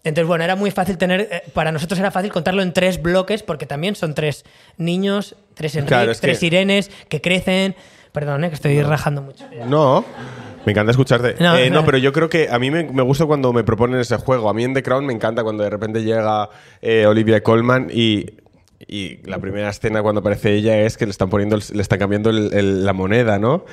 Entonces, 0.03 0.27
bueno, 0.27 0.43
era 0.43 0.55
muy 0.55 0.71
fácil 0.71 0.97
tener, 0.97 1.21
eh, 1.31 1.43
para 1.53 1.71
nosotros 1.71 1.99
era 1.99 2.11
fácil 2.11 2.31
contarlo 2.31 2.61
en 2.61 2.71
tres 2.73 3.01
bloques, 3.01 3.43
porque 3.43 3.65
también 3.65 3.95
son 3.95 4.13
tres 4.15 4.45
niños, 4.77 5.35
tres 5.53 5.75
Enrique, 5.75 5.89
Claro, 5.89 6.11
es 6.11 6.19
que- 6.21 6.27
tres 6.27 6.41
Irenes, 6.43 6.89
que 7.09 7.21
crecen. 7.21 7.75
Perdón, 8.13 8.43
eh, 8.45 8.49
que 8.49 8.55
estoy 8.55 8.81
rajando 8.81 9.21
mucho. 9.21 9.45
No. 9.67 10.03
Me 10.67 10.71
encanta 10.73 10.91
escucharte. 10.91 11.35
No, 11.39 11.55
Eh, 11.55 11.69
no, 11.69 11.85
pero 11.85 11.97
yo 11.97 12.11
creo 12.11 12.27
que 12.29 12.49
a 12.51 12.59
mí 12.59 12.69
me, 12.71 12.83
me 12.83 13.01
gusta 13.01 13.25
cuando 13.25 13.53
me 13.53 13.63
proponen 13.63 14.01
ese 14.01 14.17
juego. 14.17 14.49
A 14.49 14.53
mí 14.53 14.65
en 14.65 14.73
The 14.73 14.83
Crown 14.83 15.05
me 15.05 15.13
encanta 15.13 15.41
cuando 15.41 15.63
de 15.63 15.69
repente 15.69 16.03
llega 16.03 16.49
eh, 16.81 17.05
Olivia 17.05 17.41
Colman 17.41 17.87
y, 17.89 18.25
y 18.85 19.19
la 19.25 19.39
primera 19.39 19.69
escena 19.69 20.01
cuando 20.01 20.19
aparece 20.19 20.53
ella 20.55 20.77
es 20.81 20.97
que 20.97 21.05
le 21.05 21.11
están 21.11 21.29
poniendo, 21.29 21.55
le 21.55 21.81
están 21.81 21.99
cambiando 21.99 22.29
el- 22.31 22.53
el- 22.53 22.85
la 22.85 22.91
moneda, 22.91 23.39
¿no? 23.39 23.63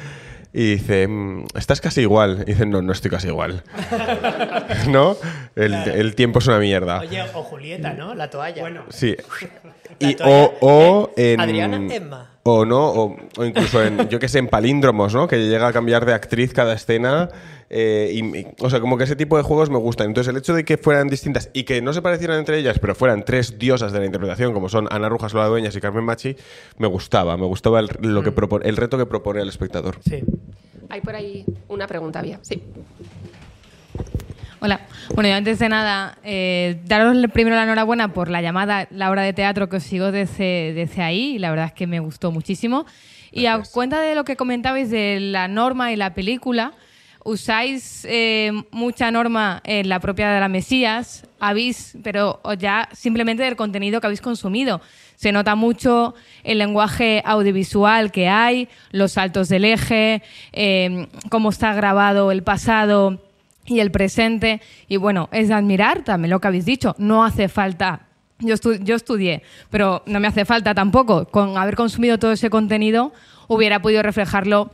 Y 0.53 0.75
dice, 0.77 1.09
"Mm, 1.09 1.47
estás 1.57 1.81
casi 1.81 2.03
igual. 2.03 2.45
Y 2.47 2.53
dice, 2.53 2.65
no, 2.65 2.81
no 2.81 2.93
estoy 2.93 3.11
casi 3.11 3.27
igual. 3.27 3.65
¿No? 4.89 5.17
El, 5.57 5.75
el 5.75 6.15
tiempo 6.15 6.39
es 6.39 6.47
una 6.47 6.61
mierda. 6.61 7.01
Oye, 7.01 7.23
o 7.35 7.43
Julieta, 7.43 7.93
¿no? 7.95 8.15
La 8.15 8.31
toalla. 8.31 8.63
Bueno, 8.63 8.85
Sí. 8.91 9.17
La 9.99 10.11
Y, 10.11 10.15
toalla, 10.15 10.33
o, 10.33 10.55
o 10.61 11.11
¿eh? 11.17 11.33
en. 11.35 11.41
Adriana 11.41 11.93
Emma. 11.93 12.31
O 12.47 12.67
no, 12.67 12.91
o, 12.91 13.17
o 13.39 13.45
incluso 13.45 13.83
en, 13.83 14.07
yo 14.11 14.19
que 14.19 14.29
sé, 14.29 14.39
en 14.39 14.49
palíndromos, 14.49 15.15
¿no? 15.15 15.27
Que 15.27 15.49
llega 15.49 15.67
a 15.67 15.73
cambiar 15.73 16.05
de 16.05 16.13
actriz 16.13 16.53
cada 16.53 16.75
escena. 16.75 17.31
eh, 17.71 18.11
y, 18.13 18.19
y- 18.39 18.47
o 18.61 18.69
sea, 18.69 18.81
como 18.81 18.99
que 18.99 19.05
ese 19.05 19.17
tipo 19.17 19.39
de 19.39 19.43
juegos 19.43 19.71
me 19.71 19.79
gustan. 19.79 20.09
Entonces, 20.09 20.31
el 20.31 20.37
hecho 20.37 20.53
de 20.55 20.63
que 20.65 20.77
fueran 20.77 21.09
distintas 21.09 21.49
y 21.55 21.65
que 21.65 21.81
no 21.81 21.95
se 21.95 22.03
parecieran 22.03 22.39
entre 22.39 22.59
ellas, 22.59 22.79
pero 22.79 22.95
fueran 22.95 23.25
tres 23.25 23.59
diosas 23.59 23.93
de 23.93 23.99
la 24.01 24.05
interpretación, 24.05 24.53
como 24.53 24.69
son 24.69 24.87
Ana 24.91 25.09
Rujas, 25.09 25.33
Lola 25.33 25.47
Dueñas 25.49 25.75
y 25.75 25.81
Carmen 25.81 26.05
Machi, 26.05 26.37
me 26.77 26.87
gustaba. 26.87 27.37
Me 27.39 27.47
gustaba 27.47 27.81
el, 27.81 27.89
lo 28.03 28.23
que 28.23 28.31
propo- 28.35 28.61
el 28.63 28.77
reto 28.77 28.99
que 28.99 29.07
propone 29.07 29.41
el 29.41 29.49
espectador. 29.49 29.97
sí. 30.07 30.23
Hay 30.91 31.01
por 31.01 31.17
ahí 31.17 31.47
una 31.69 31.87
pregunta, 31.87 32.19
había. 32.21 32.39
Sí. 32.43 32.63
Hola. 34.65 34.81
Bueno, 35.15 35.29
yo 35.29 35.37
antes 35.37 35.59
de 35.59 35.69
nada, 35.69 36.17
eh, 36.25 36.81
daros 36.87 37.15
primero 37.35 37.55
la 37.55 37.65
enhorabuena 37.65 38.15
por 38.15 38.31
la 38.31 38.41
llamada, 38.41 38.89
la 38.91 39.11
obra 39.11 39.21
de 39.21 39.35
teatro 39.35 39.69
que 39.69 39.77
os 39.77 39.83
sigo 39.83 40.11
desde, 40.11 40.73
desde 40.73 41.03
ahí, 41.03 41.35
y 41.35 41.39
la 41.39 41.51
verdad 41.51 41.67
es 41.67 41.73
que 41.75 41.87
me 41.87 42.01
gustó 42.01 42.33
muchísimo. 42.33 42.87
Y 43.31 43.45
a 43.45 43.61
cuenta 43.71 44.01
de 44.01 44.15
lo 44.15 44.25
que 44.25 44.37
comentabais 44.37 44.91
de 44.91 45.19
la 45.21 45.49
norma 45.49 45.93
y 45.93 45.97
la 45.97 46.15
película, 46.15 46.73
usáis 47.25 48.07
eh, 48.09 48.53
mucha 48.71 49.11
norma 49.11 49.61
en 49.65 49.91
la 49.91 50.01
propia 50.01 50.31
de 50.31 50.41
la 50.41 50.49
Mesías, 50.49 51.27
habéis, 51.39 51.99
pero 52.03 52.41
ya 52.59 52.89
simplemente 52.95 53.43
del 53.43 53.57
contenido 53.57 54.01
que 54.01 54.07
habéis 54.07 54.23
consumido. 54.23 54.81
Se 55.17 55.31
nota 55.31 55.57
mucho 55.57 56.15
el 56.43 56.57
lenguaje 56.57 57.23
audiovisual 57.27 58.11
que 58.11 58.31
hay, 58.31 58.71
los 58.93 59.13
saltos 59.13 59.51
del 59.51 59.67
eje, 59.67 60.23
eh, 60.55 61.07
cómo 61.29 61.51
está 61.51 61.75
grabado 61.75 62.33
el 62.33 62.43
pasado 62.43 63.21
y 63.67 63.81
el 63.81 63.91
presente. 63.91 64.61
Y 64.89 64.97
bueno, 64.97 65.29
es 65.33 65.49
de 65.49 65.55
admirar 65.55 66.03
también 66.05 66.31
lo 66.31 66.41
que 66.41 66.49
habéis 66.49 66.65
dicho. 66.65 66.95
No 66.99 67.25
hace 67.25 67.49
falta. 67.49 68.07
Yo, 68.41 68.55
estu- 68.57 68.83
yo 68.83 68.97
estudié, 68.97 69.43
pero 69.71 70.03
no 70.07 70.19
me 70.21 70.27
hace 70.29 70.45
falta 70.45 70.75
tampoco. 70.75 71.27
Con 71.27 71.57
haber 71.57 71.77
consumido 71.77 72.19
todo 72.19 72.33
ese 72.33 72.51
contenido, 72.51 73.13
hubiera 73.49 73.81
podido 73.81 74.03
reflejarlo 74.03 74.71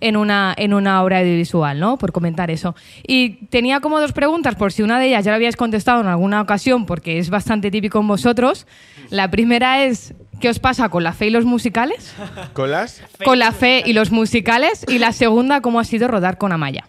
en 0.00 0.16
una, 0.16 0.52
en 0.58 0.74
una 0.74 1.02
obra 1.02 1.20
audiovisual, 1.20 1.78
¿no? 1.78 1.96
Por 1.96 2.10
comentar 2.12 2.50
eso. 2.50 2.74
Y 3.06 3.46
tenía 3.46 3.78
como 3.80 4.00
dos 4.00 4.12
preguntas, 4.12 4.56
por 4.56 4.72
si 4.72 4.82
una 4.82 4.98
de 4.98 5.06
ellas 5.06 5.24
ya 5.24 5.30
la 5.30 5.36
habíais 5.36 5.56
contestado 5.56 6.00
en 6.00 6.08
alguna 6.08 6.40
ocasión, 6.40 6.84
porque 6.84 7.18
es 7.18 7.30
bastante 7.30 7.70
típico 7.70 8.00
en 8.00 8.08
vosotros. 8.08 8.66
La 9.10 9.30
primera 9.30 9.84
es, 9.84 10.12
¿qué 10.40 10.48
os 10.48 10.58
pasa 10.58 10.88
con 10.88 11.04
la 11.04 11.12
fe 11.12 11.28
y 11.28 11.30
los 11.30 11.44
musicales? 11.44 12.14
¿Con 12.52 12.72
las? 12.72 13.00
Con 13.24 13.38
la 13.38 13.52
fe 13.52 13.84
y 13.86 13.92
los 13.92 14.10
musicales. 14.10 14.84
Y 14.88 14.98
la 14.98 15.12
segunda, 15.12 15.60
¿cómo 15.60 15.78
ha 15.78 15.84
sido 15.84 16.08
rodar 16.08 16.36
con 16.36 16.50
Amaya? 16.52 16.88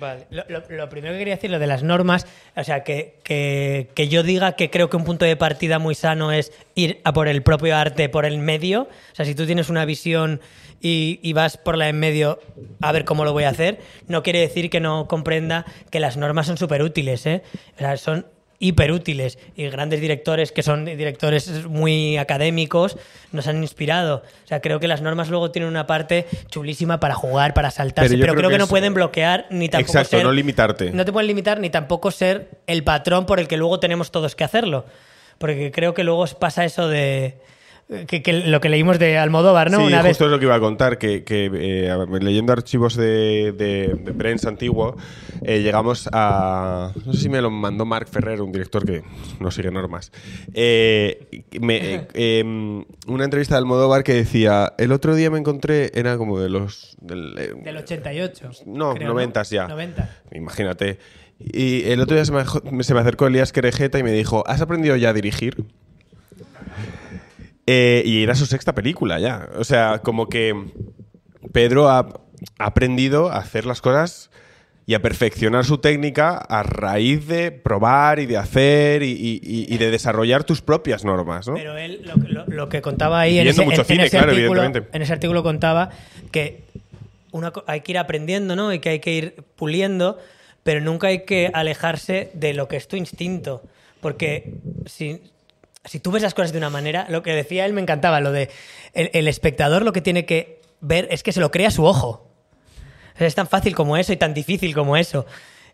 Vale. 0.00 0.26
Lo, 0.30 0.44
lo- 0.68 0.88
primero 0.88 1.12
que 1.14 1.18
quería 1.20 1.34
decir, 1.36 1.48
lo 1.50 1.60
de 1.60 1.66
las 1.68 1.84
normas, 1.84 2.26
o 2.56 2.64
sea, 2.64 2.82
que, 2.82 3.20
que- 3.22 3.88
que 3.94 4.08
yo 4.08 4.24
diga 4.24 4.52
que 4.56 4.68
creo 4.68 4.90
que 4.90 4.96
un 4.96 5.04
punto 5.04 5.24
de 5.24 5.36
partida 5.36 5.78
muy 5.78 5.94
sano 5.94 6.32
es 6.32 6.52
ir 6.74 7.00
a 7.04 7.12
por 7.12 7.28
el 7.28 7.42
propio 7.42 7.76
arte, 7.76 8.08
por 8.08 8.24
el 8.24 8.38
medio. 8.38 8.82
O 9.12 9.14
sea, 9.14 9.24
si 9.24 9.34
tú 9.36 9.46
tienes 9.46 9.68
una 9.68 9.84
visión 9.84 10.40
y, 10.80 11.20
y 11.22 11.32
vas 11.34 11.56
por 11.56 11.78
la 11.78 11.88
en 11.88 12.00
medio 12.00 12.40
a 12.80 12.90
ver 12.90 13.04
cómo 13.04 13.24
lo 13.24 13.32
voy 13.32 13.44
a 13.44 13.50
hacer, 13.50 13.78
no 14.08 14.24
quiere 14.24 14.40
decir 14.40 14.70
que 14.70 14.80
no 14.80 15.06
comprenda 15.06 15.64
que 15.90 16.00
las 16.00 16.16
normas 16.16 16.46
son 16.48 16.56
súper 16.58 16.82
útiles, 16.82 17.24
¿eh? 17.26 17.42
O 17.76 17.78
sea, 17.78 17.96
son 17.96 18.26
hiperútiles 18.58 19.38
y 19.54 19.68
grandes 19.68 20.00
directores 20.00 20.52
que 20.52 20.62
son 20.62 20.84
directores 20.84 21.66
muy 21.66 22.16
académicos 22.16 22.96
nos 23.32 23.46
han 23.48 23.62
inspirado. 23.62 24.22
O 24.44 24.46
sea, 24.48 24.60
creo 24.60 24.80
que 24.80 24.88
las 24.88 25.02
normas 25.02 25.28
luego 25.28 25.50
tienen 25.50 25.68
una 25.68 25.86
parte 25.86 26.26
chulísima 26.50 27.00
para 27.00 27.14
jugar, 27.14 27.54
para 27.54 27.70
saltarse, 27.70 28.10
Pero 28.14 28.32
creo 28.32 28.34
creo, 28.34 28.48
que, 28.50 28.54
que 28.54 28.58
no 28.58 28.64
es- 28.64 28.70
pueden 28.70 28.94
bloquear 28.94 29.46
ni 29.50 29.68
tampoco 29.68 29.92
Exacto, 29.92 30.16
ser- 30.16 30.24
no 30.24 30.32
limitarte. 30.32 30.90
No 30.92 31.04
te 31.04 31.12
pueden 31.12 31.26
limitar 31.26 31.60
ni 31.60 31.70
tampoco 31.70 32.10
ser 32.10 32.48
el 32.66 32.82
patrón 32.84 33.26
por 33.26 33.40
el 33.40 33.48
que 33.48 33.56
luego 33.56 33.80
tenemos 33.80 34.10
todos 34.10 34.34
que 34.34 34.44
hacerlo. 34.44 34.86
Porque 35.38 35.70
creo 35.70 35.92
que 35.92 36.02
luego 36.02 36.24
pasa 36.38 36.64
eso 36.64 36.88
de 36.88 37.34
que, 38.08 38.22
que 38.22 38.32
lo 38.32 38.60
que 38.60 38.68
leímos 38.68 38.98
de 38.98 39.16
Almodóvar, 39.16 39.70
¿no? 39.70 39.78
Sí, 39.78 39.84
Una 39.84 39.98
justo 40.02 40.08
vez 40.08 40.20
es 40.22 40.30
lo 40.30 40.38
que 40.40 40.44
iba 40.46 40.54
a 40.56 40.60
contar, 40.60 40.98
que, 40.98 41.22
que, 41.22 41.50
eh, 41.54 41.96
leyendo 42.20 42.52
archivos 42.52 42.96
de, 42.96 43.52
de- 43.52 43.94
de 43.94 44.12
prensa 44.12 44.48
antiguo, 44.48 44.96
eh, 45.42 45.60
llegamos 45.62 46.08
a... 46.12 46.92
No 47.04 47.12
sé 47.12 47.20
si 47.20 47.28
me 47.28 47.40
lo 47.40 47.50
mandó 47.50 47.84
Marc 47.84 48.08
Ferrer, 48.08 48.40
un 48.42 48.50
director 48.50 48.84
que 48.84 49.02
no 49.38 49.50
sigue 49.50 49.70
normas. 49.70 50.10
eh, 50.54 51.44
me- 51.60 52.08
em, 52.14 52.84
una 53.06 53.24
entrevista 53.24 53.54
de 53.54 53.58
Almodóvar 53.58 54.02
que 54.02 54.14
decía, 54.14 54.72
el 54.78 54.90
otro 54.92 55.14
día 55.14 55.30
me 55.30 55.38
encontré, 55.38 55.92
era 55.94 56.16
como 56.16 56.40
de 56.40 56.48
los... 56.48 56.96
del, 57.00 57.34
del 57.34 57.76
88. 57.76 58.50
no, 58.66 58.94
creo, 58.94 59.08
90 59.08 59.42
ya. 59.44 59.68
90. 59.68 60.10
Imagínate. 60.32 60.98
Y 61.38 61.84
el 61.90 62.00
otro 62.00 62.16
día 62.16 62.24
se 62.24 62.32
me, 62.32 62.82
se 62.82 62.94
me 62.94 63.00
acercó 63.00 63.26
Elías 63.26 63.52
Querejeta 63.52 63.98
y 63.98 64.02
me 64.02 64.10
dijo, 64.12 64.42
¿has 64.46 64.60
aprendido 64.60 64.96
ya 64.96 65.10
a 65.10 65.12
dirigir? 65.12 65.64
Eh, 67.66 68.02
y 68.04 68.22
era 68.22 68.34
su 68.34 68.46
sexta 68.46 68.74
película 68.74 69.18
ya. 69.18 69.48
O 69.58 69.64
sea, 69.64 69.98
como 70.02 70.28
que 70.28 70.54
Pedro 71.52 71.88
ha, 71.88 72.20
aprendido 72.58 73.30
a 73.30 73.38
hacer 73.38 73.66
las 73.66 73.80
cosas 73.80 74.30
y 74.88 74.94
a 74.94 75.02
perfeccionar 75.02 75.64
su 75.64 75.78
técnica 75.78 76.36
a 76.36 76.62
raíz 76.62 77.26
de 77.26 77.50
probar 77.50 78.20
y 78.20 78.26
de 78.26 78.36
hacer 78.36 79.02
y, 79.02 79.10
y- 79.10 79.40
y- 79.42 79.74
y 79.74 79.78
de 79.78 79.90
desarrollar 79.90 80.44
tus 80.44 80.60
propias 80.62 81.04
normas, 81.04 81.48
¿no? 81.48 81.54
Pero 81.54 81.76
él 81.76 82.02
lo, 82.04 82.14
lo- 82.28 82.46
lo 82.46 82.68
que 82.68 82.82
contaba 82.82 83.18
ahí 83.20 83.38
en 83.40 83.48
ese, 83.48 83.62
mucho 83.64 83.74
en- 83.76 83.80
en 83.80 83.86
cine, 83.86 84.02
ese 84.06 84.16
claro, 84.18 84.32
artículo, 84.32 84.62
en 84.64 85.02
ese 85.02 85.12
artículo 85.12 85.42
contaba 85.42 85.90
que 86.30 86.60
una 87.32 87.52
hay 87.66 87.80
que 87.80 87.92
ir 87.92 87.98
aprendiendo, 87.98 88.54
¿no? 88.54 88.72
Y 88.72 88.78
que 88.78 88.90
hay 88.90 89.00
que 89.00 89.12
ir 89.12 89.34
puliendo, 89.56 90.18
pero 90.62 90.80
nunca 90.80 91.08
hay 91.08 91.24
que 91.24 91.50
alejarse 91.52 92.30
de 92.34 92.54
lo 92.54 92.68
que 92.68 92.76
es 92.76 92.86
tu 92.86 92.96
instinto. 92.96 93.62
Porque 94.00 94.54
si, 94.84 95.20
si 95.86 96.00
tú 96.00 96.10
ves 96.10 96.22
las 96.22 96.34
cosas 96.34 96.52
de 96.52 96.58
una 96.58 96.70
manera, 96.70 97.06
lo 97.08 97.22
que 97.22 97.32
decía 97.32 97.64
él 97.64 97.72
me 97.72 97.80
encantaba, 97.80 98.20
lo 98.20 98.32
de 98.32 98.50
el, 98.92 99.28
espectador 99.28 99.82
lo 99.82 99.92
que 99.92 100.00
tiene 100.00 100.26
que 100.26 100.60
ver 100.80 101.08
es 101.10 101.22
que 101.22 101.32
se 101.32 101.40
lo 101.40 101.50
crea 101.50 101.70
su 101.70 101.84
ojo. 101.84 102.28
Es 103.18 103.34
tan 103.34 103.46
fácil 103.46 103.74
como 103.74 103.96
eso 103.96 104.12
y 104.12 104.16
tan 104.16 104.34
difícil 104.34 104.74
como 104.74 104.96
eso. 104.96 105.26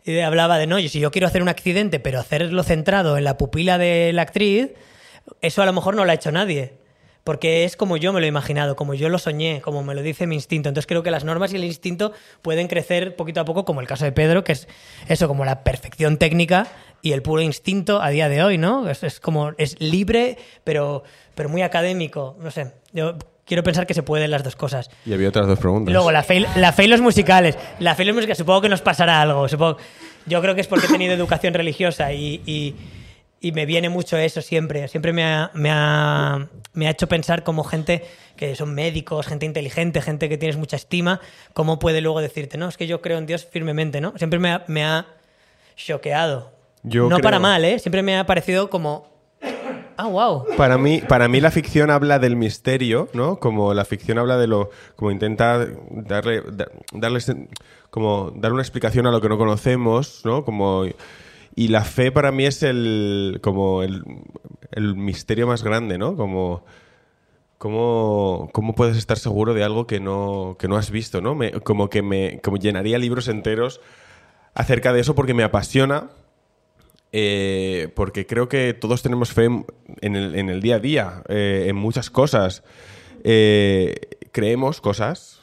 Y 0.05 0.19
hablaba 0.21 0.59
de, 0.59 0.67
no, 0.67 0.79
si 0.81 1.01
yo 1.01 1.11
quiero 1.11 1.27
hacer 1.27 1.43
un 1.43 1.49
accidente, 1.49 1.99
pero 1.99 2.21
hacerlo 2.21 2.63
centrado 2.63 3.17
en 3.17 3.25
la 3.25 3.37
pupila 3.37 3.79
de 3.79 4.13
la 4.13 4.23
actriz, 4.23 4.71
eso 5.41 5.63
a 5.63 5.67
lo 5.67 5.73
mejor 5.73 5.97
no 5.97 6.05
lo 6.05 6.11
ha 6.11 6.15
hecho 6.15 6.31
nadie. 6.33 6.75
Porque 7.25 7.63
es 7.65 7.77
como 7.77 7.97
yo 7.97 8.13
me 8.13 8.19
lo 8.21 8.27
he 8.27 8.29
imaginado, 8.29 8.75
como 8.75 8.95
yo 8.95 9.09
lo 9.09 9.19
soñé, 9.19 9.61
como 9.61 9.85
me 9.85 9.95
lo 9.95 10.03
dice 10.03 10.27
mi 10.27 10.35
instinto. 10.35 10.69
Entonces 10.69 10.89
creo 10.89 11.03
que 11.05 11.11
las 11.13 11.23
normas 11.25 11.53
y 11.53 11.57
el 11.57 11.65
instinto 11.65 12.13
pueden 12.43 12.67
crecer 12.67 13.15
poquito 13.15 13.41
a 13.41 13.45
poco, 13.45 13.65
como 13.65 13.81
el 13.81 13.87
caso 13.87 14.05
de 14.05 14.11
Pedro, 14.13 14.43
que 14.43 14.53
es 14.53 14.67
eso, 15.09 15.29
como 15.29 15.45
la 15.45 15.63
perfección 15.63 16.17
técnica 16.17 16.67
y 17.01 17.13
el 17.13 17.23
puro 17.23 17.41
instinto 17.43 18.03
a 18.03 18.11
día 18.11 18.29
de 18.29 18.43
hoy, 18.43 18.59
¿no? 18.59 18.89
Es, 18.89 19.05
es 19.05 19.21
como, 19.21 19.53
es 19.59 19.81
libre, 19.81 20.37
pero, 20.65 21.05
pero 21.37 21.49
muy 21.49 21.63
académico. 21.63 22.37
No 22.41 22.51
sé, 22.51 22.73
yo 22.93 23.17
quiero 23.45 23.63
pensar 23.63 23.87
que 23.87 23.95
se 23.95 24.03
pueden 24.03 24.31
las 24.33 24.43
dos 24.43 24.57
cosas. 24.57 24.91
Y 25.07 25.13
había 25.13 25.29
otras 25.29 25.47
dos 25.47 25.61
preguntas. 25.61 25.93
luego 25.93 26.11
la 26.11 26.25
fe, 26.25 26.45
la 26.57 26.73
fe 26.73 26.85
y 26.85 26.89
los 26.89 27.01
musicales. 27.01 27.57
La 27.79 27.95
fe 27.95 28.03
y 28.03 28.07
los 28.07 28.17
musicales, 28.17 28.39
supongo 28.39 28.63
que 28.63 28.69
nos 28.69 28.83
pasará 28.83 29.21
algo. 29.23 29.49
Supongo, 29.49 29.77
yo 30.27 30.41
creo 30.43 30.57
que 30.57 30.61
es 30.61 30.67
porque 30.67 30.87
he 30.87 30.89
tenido 30.89 31.15
educación 31.15 31.55
religiosa 31.55 32.13
y, 32.13 32.41
y- 32.47 32.75
y 33.43 33.53
me 33.53 33.67
viene 33.67 33.89
mucho 33.91 34.17
eso 34.17 34.41
siempre. 34.41 34.89
Siempre 34.89 35.13
me 35.13 35.25
ha, 35.25 35.51
me 35.53 35.69
ha, 35.71 36.49
me 36.73 36.87
ha 36.87 36.91
hecho 36.91 37.09
pensar 37.09 37.43
como 37.43 37.65
gente 37.65 38.05
que 38.37 38.55
son 38.57 38.75
médicos, 38.75 39.27
gente 39.27 39.45
inteligente, 39.47 40.01
gente 40.01 40.29
que 40.29 40.39
tienes 40.39 40.57
mucha 40.57 40.77
estima, 40.77 41.21
cómo 41.53 41.79
puede 41.79 42.01
luego 42.01 42.21
decirte, 42.21 42.57
no, 42.57 42.69
es 42.69 42.77
que 42.77 42.87
yo 42.87 43.03
creo 43.03 43.19
en 43.19 43.27
Dios 43.27 43.45
firmemente, 43.45 44.01
¿no? 44.01 44.15
Siempre 44.17 44.39
me 44.39 44.51
ha, 44.51 44.65
me 44.69 44.85
ha 44.85 45.07
choqueado. 45.77 46.53
Yo 46.83 47.03
no 47.09 47.17
creo- 47.17 47.23
para 47.23 47.39
mal, 47.39 47.65
¿eh? 47.65 47.79
Siempre 47.79 48.03
me 48.03 48.17
ha 48.19 48.25
parecido 48.27 48.71
como... 48.71 49.11
Ah, 49.99 50.07
wow. 50.07 50.47
Para 50.57 50.79
mí, 50.79 51.03
para 51.07 51.29
mí 51.29 51.41
la 51.41 51.51
ficción 51.51 51.91
habla 51.91 52.19
del 52.19 52.35
misterio, 52.35 53.09
¿no? 53.13 53.39
Como 53.39 53.75
la 53.75 53.85
ficción 53.85 54.19
habla 54.19 54.39
de 54.39 54.47
lo, 54.47 54.71
como 54.97 55.11
intenta 55.11 55.67
darle, 55.91 56.43
da- 56.51 56.69
como 57.91 58.33
dar 58.35 58.53
una 58.53 58.63
explicación 58.63 59.07
a 59.07 59.11
lo 59.11 59.21
que 59.21 59.29
no 59.29 59.37
conocemos, 59.37 60.23
¿no? 60.25 60.45
Como 60.45 60.87
y 61.55 61.69
la 61.69 61.85
fe 61.85 62.13
para 62.13 62.33
mí 62.33 62.47
es 62.47 62.63
el, 62.63 63.41
como 63.43 63.83
el, 63.83 64.03
el 64.71 64.95
misterio 64.97 65.47
más 65.47 65.63
grande, 65.63 65.99
¿no? 65.99 66.17
Como 66.17 66.65
¿Cómo, 67.63 68.51
¿Cómo 68.53 68.75
puedes 68.75 68.97
estar 68.97 69.17
seguro 69.17 69.55
de 69.55 69.63
algo 69.63 69.87
que 69.87 70.01
no, 70.01 70.57
que 70.59 70.67
no 70.67 70.77
has 70.77 70.91
visto? 70.91 71.21
¿no? 71.21 71.39
Como 71.63 71.89
que 71.91 72.03
me 72.03 72.41
como 72.41 72.57
llenaría 72.57 72.99
libros 72.99 73.29
enteros 73.29 73.81
acerca 74.53 74.93
de 74.93 74.99
eso 74.99 75.15
porque 75.15 75.33
me 75.33 75.45
apasiona, 75.45 76.11
eh, 77.13 77.93
porque 77.95 78.27
creo 78.27 78.49
que 78.49 78.75
todos 78.75 79.03
tenemos 79.03 79.33
fe 79.33 79.45
en 79.45 79.65
en 80.01 80.17
el, 80.17 80.35
en 80.35 80.49
el 80.49 80.61
día 80.61 80.75
a 80.75 80.79
día, 80.81 81.23
eh, 81.29 81.67
en 81.69 81.77
muchas 81.77 82.11
cosas. 82.11 82.65
Eh, 83.23 83.95
creemos 84.33 84.81
cosas 84.81 85.42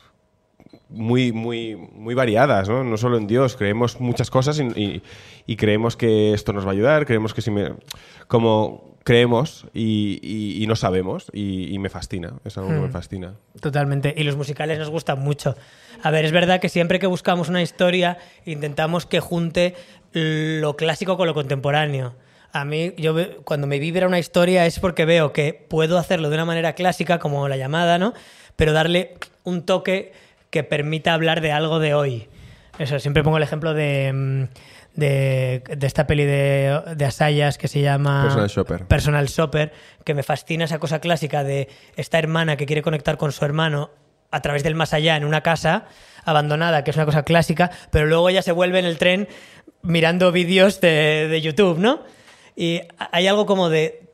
muy, 0.90 1.32
muy, 1.32 1.76
muy 1.76 2.16
variadas, 2.16 2.68
¿no? 2.68 2.84
No 2.84 2.98
solo 2.98 3.18
en 3.18 3.28
Dios, 3.28 3.56
creemos 3.56 4.00
muchas 4.00 4.30
cosas 4.30 4.60
y, 4.60 4.64
y- 4.80 5.02
y 5.46 5.56
creemos 5.56 5.96
que 5.96 6.34
esto 6.34 6.52
nos 6.54 6.66
va 6.66 6.70
a 6.70 6.74
ayudar, 6.74 7.06
creemos 7.06 7.34
que 7.34 7.42
si 7.42 7.52
me... 7.52 7.74
Como 8.28 8.90
creemos 9.04 9.66
y, 9.74 10.20
y- 10.62 10.68
no 10.68 10.76
sabemos 10.76 11.32
y, 11.34 11.78
me 11.80 11.90
fascina, 11.90 12.34
es 12.46 12.58
algo 12.58 12.70
que 12.70 12.76
me 12.80 12.88
Hmm. 12.88 12.92
fascina. 12.92 13.34
Totalmente. 13.60 14.14
Y 14.16 14.24
los 14.24 14.36
musicales 14.36 14.78
nos 14.78 14.90
gustan 14.90 15.20
mucho. 15.20 15.56
A 16.04 16.12
ver, 16.12 16.26
es 16.26 16.32
verdad 16.32 16.60
que 16.60 16.70
siempre 16.70 17.00
que 17.00 17.08
buscamos 17.08 17.50
una 17.50 17.62
historia 17.62 18.18
intentamos 18.46 19.06
que 19.08 19.20
junte 19.20 19.74
lo 20.14 20.76
clásico 20.76 21.18
con 21.18 21.28
lo 21.28 21.34
contemporáneo. 21.34 22.16
A 22.52 22.66
mí, 22.66 22.94
yo 22.98 23.16
cuando 23.46 23.68
me 23.68 23.80
vibra 23.80 24.08
una 24.08 24.20
historia 24.20 24.66
es 24.66 24.80
porque 24.80 25.06
veo 25.06 25.34
que 25.34 25.54
puedo 25.54 25.98
hacerlo 25.98 26.30
de 26.30 26.36
una 26.36 26.46
manera 26.46 26.74
clásica, 26.74 27.20
como 27.20 27.48
la 27.48 27.58
llamada, 27.58 27.98
¿no? 28.00 28.14
Pero 28.56 28.74
darle 28.74 29.16
un 29.44 29.66
toque 29.66 30.12
que 30.50 30.64
permita 30.64 31.14
hablar 31.14 31.42
de 31.42 31.52
algo 31.52 31.80
de 31.80 31.94
hoy. 31.94 32.28
Eso, 32.78 33.00
siempre 33.00 33.24
pongo 33.24 33.38
el 33.38 33.44
ejemplo 33.44 33.74
de, 33.74 34.12
mm, 34.14 34.44
de, 34.96 35.64
de 35.78 35.88
esta 35.88 36.08
peli 36.08 36.26
de, 36.26 36.82
de 36.96 37.06
Asayas 37.06 37.58
que 37.58 37.68
se 37.68 37.82
llama 37.82 38.24
Personal 38.24 38.50
Shopper. 38.50 38.86
Personal 38.86 39.28
Shopper, 39.28 39.74
que 40.04 40.14
me 40.14 40.24
fascina 40.24 40.66
esa 40.66 40.80
cosa 40.80 41.00
clásica 41.00 41.44
de 41.44 41.68
esta 41.96 42.20
hermana 42.20 42.58
que 42.58 42.66
quiere 42.66 42.82
conectar 42.82 43.18
con 43.18 43.32
su 43.32 43.44
hermano 43.46 43.92
a 44.32 44.42
través 44.42 44.64
del 44.64 44.76
más 44.76 44.94
allá 44.94 45.18
en 45.18 45.26
una 45.26 45.42
casa 45.42 45.86
abandonada, 46.24 46.84
que 46.84 46.92
es 46.92 46.98
una 46.98 47.06
cosa 47.06 47.24
clásica, 47.24 47.72
pero 47.92 48.06
luego 48.06 48.30
ella 48.30 48.42
se 48.42 48.52
vuelve 48.52 48.80
en 48.80 48.86
el 48.86 48.98
tren 48.98 49.28
mirando 49.82 50.32
vídeos 50.32 50.82
de, 50.82 51.28
de 51.28 51.42
YouTube, 51.42 51.80
¿no? 51.80 52.04
Y 52.56 52.82
hay 53.12 53.28
algo 53.28 53.46
como 53.46 53.70
de 53.70 54.10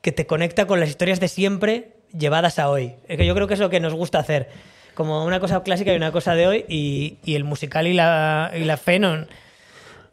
que 0.00 0.12
te 0.12 0.26
conecta 0.26 0.66
con 0.66 0.80
las 0.80 0.88
historias 0.88 1.20
de 1.20 1.28
siempre 1.28 1.96
llevadas 2.16 2.58
a 2.58 2.70
hoy. 2.70 2.94
Es 3.08 3.18
que 3.18 3.26
yo 3.26 3.34
creo 3.34 3.48
que 3.48 3.54
es 3.54 3.60
lo 3.60 3.70
que 3.70 3.80
nos 3.80 3.92
gusta 3.92 4.20
hacer. 4.20 4.48
Como 4.96 5.24
una 5.26 5.40
cosa 5.40 5.62
clásica 5.62 5.92
y 5.92 5.96
una 5.96 6.10
cosa 6.10 6.34
de 6.34 6.46
hoy, 6.46 6.64
y, 6.68 7.18
y 7.22 7.34
el 7.34 7.44
musical 7.44 7.86
y 7.86 7.92
la, 7.92 8.50
y 8.56 8.64
la 8.64 8.78
fe 8.78 8.98
no, 8.98 9.26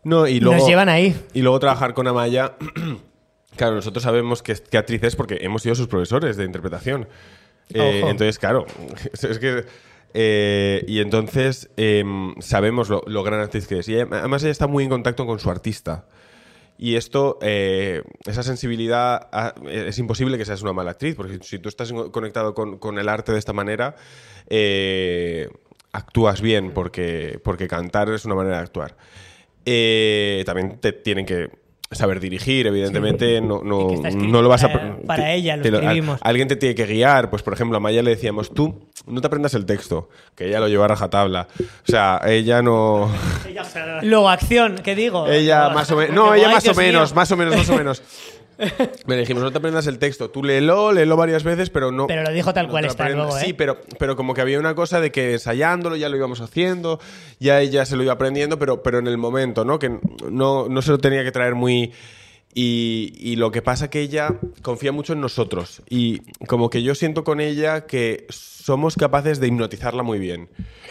No, 0.04 0.28
y 0.28 0.42
luego, 0.42 0.60
nos 0.60 0.68
llevan 0.68 0.90
ahí. 0.90 1.16
Y 1.34 1.42
luego 1.42 1.58
trabajar 1.60 1.94
con 1.94 2.06
Amaya. 2.06 2.58
claro, 3.56 3.76
nosotros 3.76 4.04
sabemos 4.04 4.44
qué, 4.44 4.56
qué 4.70 4.78
actriz 4.78 5.02
es 5.04 5.16
porque 5.16 5.38
hemos 5.40 5.62
sido 5.62 5.74
sus 5.74 5.88
profesores 5.88 6.36
de 6.36 6.44
interpretación. 6.44 7.08
Eh, 7.74 8.02
entonces, 8.02 8.38
claro, 8.38 8.66
es 9.14 9.40
que. 9.40 9.64
eh, 10.14 10.84
y 10.86 11.00
entonces 11.00 11.70
em, 11.78 12.36
sabemos 12.42 12.90
lo, 12.90 13.04
lo 13.08 13.24
gran 13.24 13.40
actriz 13.40 13.68
que 13.68 13.80
es. 13.80 13.88
Y 13.88 13.98
además 13.98 14.44
ella 14.44 14.52
está 14.52 14.68
muy 14.68 14.84
en 14.84 14.90
contacto 14.90 15.26
con 15.26 15.40
su 15.40 15.50
artista. 15.50 16.06
Y 16.78 16.96
esto, 16.96 17.38
eh, 17.42 18.02
esa 18.26 18.44
sensibilidad, 18.44 19.28
ah, 19.32 19.54
es 19.70 19.98
imposible 20.00 20.38
que 20.38 20.46
seas 20.46 20.62
una 20.64 20.74
mala 20.74 20.92
actriz, 20.92 21.16
porque 21.16 21.40
si 21.42 21.60
tú 21.60 21.70
estás 21.70 21.94
conectado 22.12 22.54
con, 22.54 22.78
con 22.78 22.98
el 23.00 23.08
arte 23.10 23.32
de 23.32 23.40
esta 23.40 23.54
manera, 23.54 23.96
eh, 24.50 25.50
actúas 25.92 26.42
bien, 26.42 26.72
porque, 26.72 27.40
porque 27.44 27.68
cantar 27.68 28.10
es 28.10 28.26
una 28.26 28.36
manera 28.36 28.58
de 28.58 28.64
actuar. 28.64 28.96
Eh, 29.66 30.44
también 30.46 30.78
te 30.80 30.92
tienen 30.92 31.26
que 31.26 31.50
saber 31.92 32.20
dirigir, 32.20 32.66
evidentemente, 32.68 33.40
no, 33.40 33.62
no, 33.64 33.88
no 34.12 34.42
lo 34.42 34.50
vas 34.50 34.64
a... 34.64 34.74
para- 34.74 34.98
para 35.06 35.32
ella, 35.32 35.56
lo 35.58 35.64
te 35.64 35.70
alguien 36.22 36.48
te 36.48 36.56
tiene 36.56 36.74
que 36.74 36.86
guiar, 36.88 37.30
pues 37.30 37.44
por 37.44 37.54
ejemplo 37.54 37.78
a 37.78 37.80
Maya 37.80 38.02
le 38.02 38.10
decíamos, 38.10 38.52
tú 38.52 38.90
no 39.06 39.22
te 39.22 39.28
aprendas 39.28 39.54
el 39.54 39.66
texto, 39.66 40.10
que 40.36 40.48
ella 40.48 40.60
lo 40.60 40.68
lleva 40.68 40.86
a 40.86 40.90
rajatabla. 40.90 41.48
O 41.60 41.92
sea, 41.92 42.22
ella 42.26 42.62
no... 42.62 43.12
Luego, 44.02 44.30
acción, 44.30 44.76
¿qué 44.84 44.96
digo? 44.96 45.28
Ella 45.28 45.60
Luego, 45.66 45.76
más 45.76 45.92
o 45.92 45.98
menos. 45.98 46.16
No, 46.16 46.34
ella 46.34 46.48
"Ay, 46.48 46.54
más 46.54 46.64
o 46.64 46.68
Dios 46.68 46.78
mío". 46.78 46.86
menos, 46.88 47.16
más 47.16 47.32
o 47.32 47.38
menos, 47.38 47.56
más 47.56 47.70
o 47.70 47.76
menos. 47.78 48.04
Le 49.08 49.18
dijimos, 49.18 49.44
no 49.44 49.52
te 49.52 49.58
aprendas 49.58 49.88
el 49.88 49.98
texto. 49.98 50.30
Tú 50.30 50.44
léelo, 50.44 50.92
léelo 50.94 51.18
varias 51.18 51.44
veces, 51.44 51.70
pero 51.70 51.92
no. 51.92 52.08
Pero 52.08 52.24
lo 52.24 52.32
dijo 52.32 52.54
tal 52.54 52.68
no 52.68 52.72
cual 52.72 52.86
está 52.86 53.10
luego, 53.10 53.38
¿eh? 53.38 53.42
Sí, 53.46 53.54
pero, 53.54 53.82
pero 53.98 54.16
como 54.16 54.34
que 54.34 54.42
había 54.42 54.60
una 54.60 54.76
cosa 54.76 55.02
de 55.02 55.12
que 55.12 55.34
ensayándolo 55.34 55.96
ya 55.96 56.08
lo 56.08 56.18
íbamos 56.18 56.40
haciendo, 56.40 57.00
ya 57.40 57.60
ella 57.62 57.86
se 57.86 57.96
lo 57.96 58.04
iba 58.04 58.14
aprendiendo, 58.14 58.60
pero, 58.60 58.84
pero 58.84 59.00
en 59.00 59.08
el 59.08 59.18
momento, 59.18 59.66
¿no? 59.66 59.80
Que 59.80 59.98
no, 60.30 60.68
no 60.70 60.82
se 60.82 60.92
lo 60.92 60.98
tenía 61.00 61.24
que 61.24 61.32
traer 61.32 61.56
muy. 61.56 61.92
Y, 62.56 63.14
y 63.18 63.36
lo 63.38 63.52
que 63.52 63.64
pasa 63.64 63.90
que 63.90 64.00
ella 64.02 64.36
confía 64.62 64.92
mucho 64.92 65.14
en 65.14 65.22
nosotros. 65.22 65.82
Y 65.90 66.20
como 66.46 66.70
que 66.70 66.84
yo 66.84 66.94
siento 66.94 67.24
con 67.24 67.42
ella 67.42 67.88
que 67.88 68.28
somos 68.64 68.96
capaces 68.96 69.42
de 69.42 69.48
hipnotizarla 69.48 70.04
muy 70.04 70.20
bien. 70.20 70.48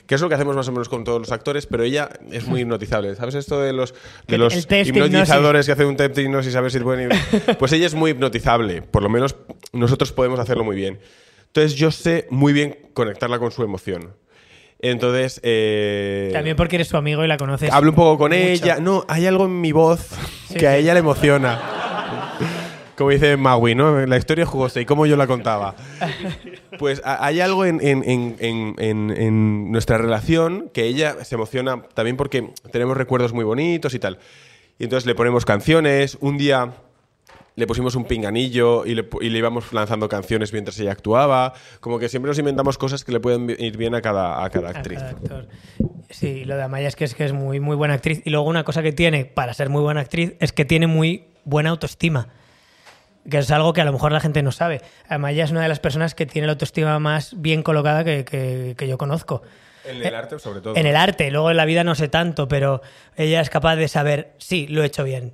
Que 0.07 0.17
es 0.17 0.21
lo 0.21 0.29
que 0.29 0.35
hacemos 0.35 0.55
más 0.55 0.69
o 0.69 0.73
menos 0.73 0.91
con 0.91 1.05
todos 1.05 1.19
los 1.19 1.33
actores, 1.33 1.65
pero 1.67 1.85
ella 1.85 2.11
es 2.31 2.47
muy 2.47 2.61
hipnotizable. 2.61 3.15
¿Sabes 3.15 3.35
esto 3.35 3.61
de 3.63 3.73
los, 3.73 3.95
de 4.27 4.37
los 4.37 4.55
hipnotizadores 4.55 5.65
que 5.65 5.73
hacen 5.73 5.87
un 5.87 5.97
test 5.97 6.15
de 6.15 6.23
hipnosis 6.23 6.55
a 6.55 6.61
ver 6.61 6.71
si 6.71 6.81
pueden 6.81 7.11
ir? 7.11 7.19
Pues 7.59 7.73
ella 7.73 7.87
es 7.87 7.95
muy 7.95 8.11
hipnotizable. 8.11 8.83
Por 8.83 9.03
lo 9.03 9.09
menos 9.09 9.37
nosotros 9.73 10.13
podemos 10.13 10.39
hacerlo 10.39 10.65
muy 10.65 10.77
bien. 10.77 11.01
Entonces 11.47 11.75
yo 11.75 11.91
sé 11.91 12.27
muy 12.29 12.53
bien 12.53 12.77
conectarla 12.93 13.39
con 13.39 13.51
su 13.53 13.63
emoción. 13.63 14.15
Entonces... 14.81 15.41
eh, 15.43 16.29
También 16.35 16.57
porque 16.57 16.77
eres 16.77 16.89
su 16.89 16.99
amigo 16.99 17.25
y 17.25 17.29
la 17.29 17.39
conoces. 17.39 17.73
Hablo 17.73 17.91
un 17.91 17.97
poco 17.97 18.19
con 18.19 18.33
mucho. 18.33 18.43
ella. 18.43 18.81
No, 18.81 19.07
hay 19.09 19.27
algo 19.27 19.47
en 19.47 19.61
mi 19.63 19.73
voz 19.73 20.11
Sí, 20.49 20.57
que 20.57 20.67
a 20.67 20.77
ella 20.77 20.93
le 20.93 21.01
emociona. 21.01 21.82
Como 23.03 23.11
dice 23.11 23.37
Maui, 23.37 23.75
¿no? 23.75 24.07
La 24.07 24.17
historia 24.17 24.45
es 24.45 24.49
jugosa 24.49 24.81
y 24.81 24.85
cómo 24.87 25.07
yo 25.07 25.17
la 25.17 25.27
contaba. 25.27 25.75
Pues 26.79 27.03
a- 27.05 27.25
hay 27.27 27.41
algo 27.41 27.65
en, 27.65 27.81
en- 27.85 28.37
en- 28.39 28.77
en- 28.79 29.73
nuestra 29.73 29.99
relación 29.99 30.71
que 30.73 30.85
ella 30.85 31.25
se 31.25 31.35
emociona 31.35 31.83
también 31.95 32.17
porque 32.17 32.51
tenemos 32.71 32.97
recuerdos 32.97 33.33
muy 33.33 33.45
bonitos 33.45 33.95
y 33.95 33.99
tal. 33.99 34.19
Y 34.79 34.85
entonces 34.85 35.05
le 35.05 35.17
ponemos 35.17 35.45
canciones. 35.45 36.17
Un 36.21 36.39
día 36.39 36.75
le 37.57 37.67
pusimos 37.67 37.97
un 37.97 38.05
pinganillo 38.05 38.87
y 38.87 38.95
le, 38.95 39.09
y 39.21 39.31
le 39.31 39.39
íbamos 39.39 39.73
lanzando 39.73 40.09
canciones 40.09 40.53
mientras 40.53 40.79
ella 40.79 40.93
actuaba. 40.93 41.53
Como 41.81 41.99
que 41.99 42.09
siempre 42.09 42.29
nos 42.29 42.39
inventamos 42.39 42.79
cosas 42.79 43.03
que 43.05 43.11
le 43.11 43.19
pueden 43.19 43.51
ir 43.59 43.77
bien 43.77 43.97
a 43.97 44.01
cada, 44.01 44.45
a 44.45 44.49
cada 44.51 44.69
a 44.69 44.71
actriz. 44.71 45.01
cada 45.01 45.11
actor. 45.11 45.49
Sí, 46.09 46.45
lo 46.45 46.55
de 46.55 46.63
Amaya 46.63 46.87
es 46.87 46.95
que 46.95 47.05
es 47.05 47.17
que 47.17 47.25
es 47.25 47.33
muy, 47.33 47.59
muy 47.59 47.75
buena 47.75 47.95
actriz. 47.95 48.23
Y 48.25 48.31
luego 48.31 48.47
una 48.47 48.63
cosa 48.63 48.81
que 48.81 48.93
tiene 48.93 49.25
para 49.25 49.55
ser 49.55 49.71
muy 49.71 49.83
buena 49.83 50.01
actriz 50.03 50.35
es 50.39 50.53
que 50.53 50.65
tiene 50.65 50.87
muy 50.87 51.25
buena 51.45 51.71
autoestima. 51.71 52.29
Que 53.29 53.39
es 53.39 53.51
algo 53.51 53.73
que 53.73 53.81
a 53.81 53.85
lo 53.85 53.93
mejor 53.93 54.11
la 54.13 54.21
gente 54.21 54.43
no 54.43 54.51
sabe. 54.53 54.81
Amaya 55.09 55.45
es 55.45 55.51
una 55.51 55.63
de 55.63 55.69
las 55.69 55.79
personas 55.81 56.15
que 56.15 56.27
tiene 56.27 56.47
la 56.47 56.53
autoestima 56.55 56.99
más 56.99 57.35
bien 57.41 57.63
colocada 57.63 58.03
que, 58.05 58.25
que- 58.25 58.75
que 58.77 58.89
yo 58.89 58.99
conozco. 58.99 59.43
En 59.85 60.01
el 60.01 60.15
arte, 60.15 60.39
sobre 60.39 60.61
todo. 60.61 60.77
En 60.77 60.87
el 60.87 60.95
arte, 60.95 61.29
luego 61.33 61.51
en 61.51 61.57
la 61.57 61.65
vida 61.65 61.83
no 61.83 61.97
sé 61.97 62.07
tanto, 62.09 62.47
pero 62.47 62.83
ella 63.17 63.41
es 63.41 63.51
capaz 63.51 63.75
de 63.77 63.89
saber, 63.89 64.33
sí, 64.39 64.69
lo 64.69 64.83
he 64.83 64.87
hecho 64.87 65.03
bien. 65.03 65.33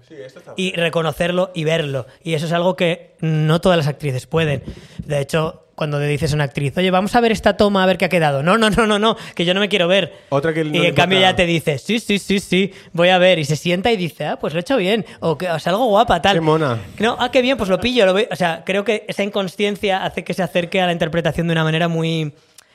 y 0.56 0.72
reconocerlo 0.74 1.50
y 1.54 1.64
verlo. 1.64 2.06
Y 2.22 2.32
eso 2.34 2.46
es 2.46 2.52
algo 2.52 2.74
que 2.74 3.14
no 3.20 3.60
todas 3.60 3.76
las 3.76 3.86
actrices 3.88 4.26
pueden. 4.26 4.62
De 5.04 5.20
hecho, 5.20 5.67
cuando 5.78 5.98
le 5.98 6.06
dices 6.06 6.32
a 6.32 6.34
una 6.34 6.44
actriz, 6.44 6.76
oye, 6.76 6.90
vamos 6.90 7.14
a 7.16 7.20
ver 7.20 7.32
esta 7.32 7.56
toma 7.56 7.82
a 7.82 7.86
ver 7.86 7.96
qué 7.96 8.04
ha 8.04 8.08
quedado. 8.10 8.42
No, 8.42 8.58
no, 8.58 8.68
no, 8.68 8.86
no, 8.86 8.98
no, 8.98 9.16
que 9.34 9.46
yo 9.46 9.54
no 9.54 9.60
me 9.60 9.70
quiero 9.70 9.88
ver. 9.88 10.12
Otra 10.28 10.52
que 10.52 10.64
no 10.64 10.76
y 10.76 10.84
en 10.84 10.94
cambio 10.94 11.18
ella 11.18 11.34
te 11.34 11.46
dice, 11.46 11.78
sí, 11.78 12.00
sí, 12.00 12.18
sí, 12.18 12.40
sí, 12.40 12.74
voy 12.92 13.08
a 13.08 13.18
ver. 13.18 13.38
Y 13.38 13.46
se 13.46 13.56
sienta 13.56 13.90
y 13.90 13.96
dice, 13.96 14.26
ah, 14.26 14.38
pues 14.38 14.52
lo 14.52 14.58
he 14.58 14.60
hecho 14.60 14.76
bien. 14.76 15.06
O 15.20 15.38
que 15.38 15.48
o 15.48 15.58
sea, 15.58 15.72
algo 15.72 15.86
guapa, 15.86 16.20
tal. 16.20 16.34
Qué 16.34 16.40
mona. 16.42 16.78
No, 16.98 17.16
ah, 17.18 17.30
qué 17.30 17.40
bien, 17.40 17.56
pues 17.56 17.70
lo 17.70 17.80
pillo. 17.80 18.04
Lo 18.04 18.12
veo. 18.12 18.26
O 18.30 18.36
sea, 18.36 18.64
creo 18.66 18.84
que 18.84 19.06
esa 19.08 19.22
inconsciencia 19.22 20.04
hace 20.04 20.24
que 20.24 20.34
se 20.34 20.42
acerque 20.42 20.82
a 20.82 20.86
la 20.86 20.92
interpretación 20.92 21.46
de 21.46 21.52
una 21.52 21.64
manera 21.64 21.88
muy, 21.88 22.34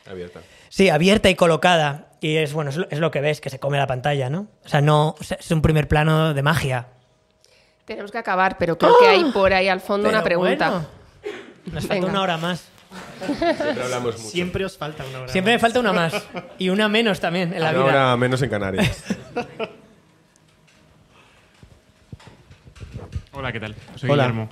Abierta. 0.09 0.39
Sí, 0.69 0.89
abierta 0.89 1.29
y 1.29 1.35
colocada. 1.35 2.07
Y 2.19 2.37
es 2.37 2.53
bueno, 2.53 2.69
es 2.69 2.77
lo, 2.77 2.87
es 2.89 2.99
lo 2.99 3.11
que 3.11 3.21
ves, 3.21 3.41
que 3.41 3.49
se 3.49 3.59
come 3.59 3.77
la 3.77 3.87
pantalla, 3.87 4.29
¿no? 4.29 4.47
O 4.65 4.69
sea, 4.69 4.81
no 4.81 5.15
o 5.19 5.23
sea, 5.23 5.37
es 5.39 5.51
un 5.51 5.61
primer 5.61 5.87
plano 5.87 6.33
de 6.33 6.41
magia. 6.41 6.87
Tenemos 7.85 8.11
que 8.11 8.17
acabar, 8.17 8.57
pero 8.57 8.77
creo 8.77 8.93
que 8.99 9.07
hay 9.07 9.23
por 9.25 9.53
ahí 9.53 9.67
al 9.67 9.81
fondo 9.81 10.07
una 10.07 10.19
¡Ah! 10.19 10.23
Pregunta. 10.23 10.69
bueno, 10.69 10.85
nos 11.65 11.83
falta 11.85 11.93
Venga. 11.95 12.07
una 12.07 12.21
hora 12.21 12.37
más. 12.37 12.69
Siempre 13.25 13.83
hablamos 13.83 14.17
mucho. 14.17 14.29
Siempre 14.29 14.65
os 14.65 14.77
falta 14.77 15.03
una 15.05 15.19
hora. 15.19 15.27
Siempre 15.31 15.53
me 15.53 15.59
falta 15.59 15.79
una 15.79 15.93
más. 15.93 16.27
Y 16.59 16.69
una 16.69 16.89
menos 16.89 17.19
también 17.19 17.53
en 17.53 17.61
la 17.61 17.69
Una 17.71 17.79
vida. 17.79 17.85
hora 17.85 18.17
menos 18.17 18.41
en 18.41 18.49
Canarias. 18.49 19.03
Hola, 23.35 23.51
¿qué 23.51 23.59
tal? 23.59 23.75
Soy 23.95 24.09
Hola. 24.11 24.23
Guillermo. 24.25 24.49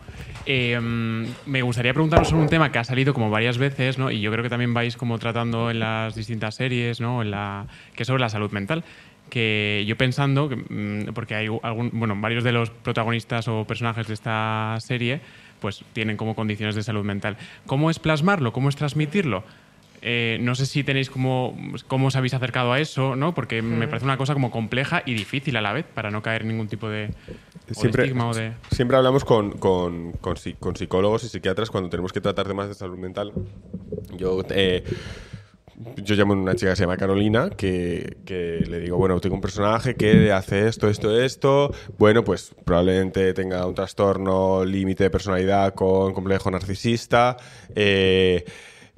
Eh, 0.47 0.79
mm, 0.79 1.25
me 1.45 1.61
gustaría 1.61 1.93
preguntaros 1.93 2.29
sobre 2.29 2.41
un 2.41 2.49
tema 2.49 2.71
que 2.71 2.79
ha 2.79 2.83
salido 2.83 3.13
como 3.13 3.29
varias 3.29 3.59
veces, 3.59 3.99
¿no? 3.99 4.09
Y 4.09 4.21
yo 4.21 4.31
creo 4.31 4.41
que 4.43 4.49
también 4.49 4.73
vais 4.73 4.97
como 4.97 5.19
tratando 5.19 5.69
en 5.69 5.79
las 5.79 6.15
distintas 6.15 6.55
series, 6.55 6.99
¿no? 6.99 7.21
En 7.21 7.29
la, 7.29 7.67
que 7.95 8.03
es 8.03 8.07
sobre 8.07 8.21
la 8.21 8.29
salud 8.29 8.49
mental. 8.51 8.83
Que 9.29 9.85
yo 9.87 9.95
pensando, 9.97 10.49
mm, 10.49 11.13
porque 11.13 11.35
hay 11.35 11.47
algún, 11.61 11.91
bueno, 11.93 12.15
varios 12.17 12.43
de 12.43 12.51
los 12.53 12.71
protagonistas 12.71 13.47
o 13.47 13.65
personajes 13.65 14.07
de 14.07 14.15
esta 14.15 14.75
serie, 14.79 15.21
pues 15.61 15.83
tienen 15.93 16.17
como 16.17 16.35
condiciones 16.35 16.75
de 16.75 16.83
salud 16.83 17.05
mental. 17.05 17.37
¿Cómo 17.65 17.89
es 17.89 17.99
plasmarlo? 17.99 18.51
¿Cómo 18.51 18.67
es 18.67 18.75
transmitirlo? 18.75 19.43
Eh, 20.03 20.39
no 20.41 20.55
sé 20.55 20.65
si 20.65 20.83
tenéis 20.83 21.11
como 21.11 21.55
cómo 21.87 22.07
os 22.07 22.15
habéis 22.15 22.33
acercado 22.33 22.73
a 22.73 22.79
eso, 22.79 23.15
¿no? 23.15 23.35
Porque 23.35 23.61
me 23.61 23.87
parece 23.87 24.03
una 24.05 24.17
cosa 24.17 24.33
como 24.33 24.49
compleja 24.49 25.03
y 25.05 25.13
difícil 25.13 25.55
a 25.57 25.61
la 25.61 25.73
vez 25.73 25.85
para 25.85 26.09
no 26.09 26.23
caer 26.23 26.41
en 26.41 26.47
ningún 26.47 26.67
tipo 26.67 26.89
de, 26.89 27.11
Siempre, 27.71 28.01
estigma 28.05 28.27
o 28.27 28.33
de 28.33 28.53
siempre 28.71 28.97
hablamos 28.97 29.23
con, 29.23 29.51
con- 29.51 30.13
con 30.13 30.35
psicólogos 30.75 31.23
y 31.23 31.29
psiquiatras 31.29 31.69
cuando 31.69 31.89
tenemos 31.91 32.11
que 32.11 32.19
tratar 32.19 32.47
temas 32.47 32.67
de 32.67 32.73
salud 32.73 32.97
mental. 32.97 33.31
Yo, 34.17 34.43
eh, 34.49 34.83
yo 35.97 36.15
llamo 36.15 36.33
a 36.33 36.37
una 36.37 36.55
chica 36.55 36.71
que 36.71 36.75
se 36.75 36.83
llama 36.83 36.97
Carolina, 36.97 37.49
que, 37.49 38.17
que 38.25 38.63
le 38.67 38.79
digo, 38.79 38.97
bueno, 38.97 39.19
tengo 39.19 39.35
un 39.35 39.41
personaje 39.41 39.95
que 39.95 40.31
hace 40.31 40.67
esto, 40.67 40.89
esto, 40.89 41.19
esto. 41.19 41.71
Bueno, 41.97 42.23
pues 42.23 42.53
probablemente 42.65 43.33
tenga 43.33 43.65
un 43.65 43.75
trastorno 43.75 44.63
límite 44.65 45.05
de 45.05 45.09
personalidad 45.09 45.73
con 45.73 46.13
complejo 46.13 46.51
narcisista. 46.51 47.37
Eh, 47.75 48.45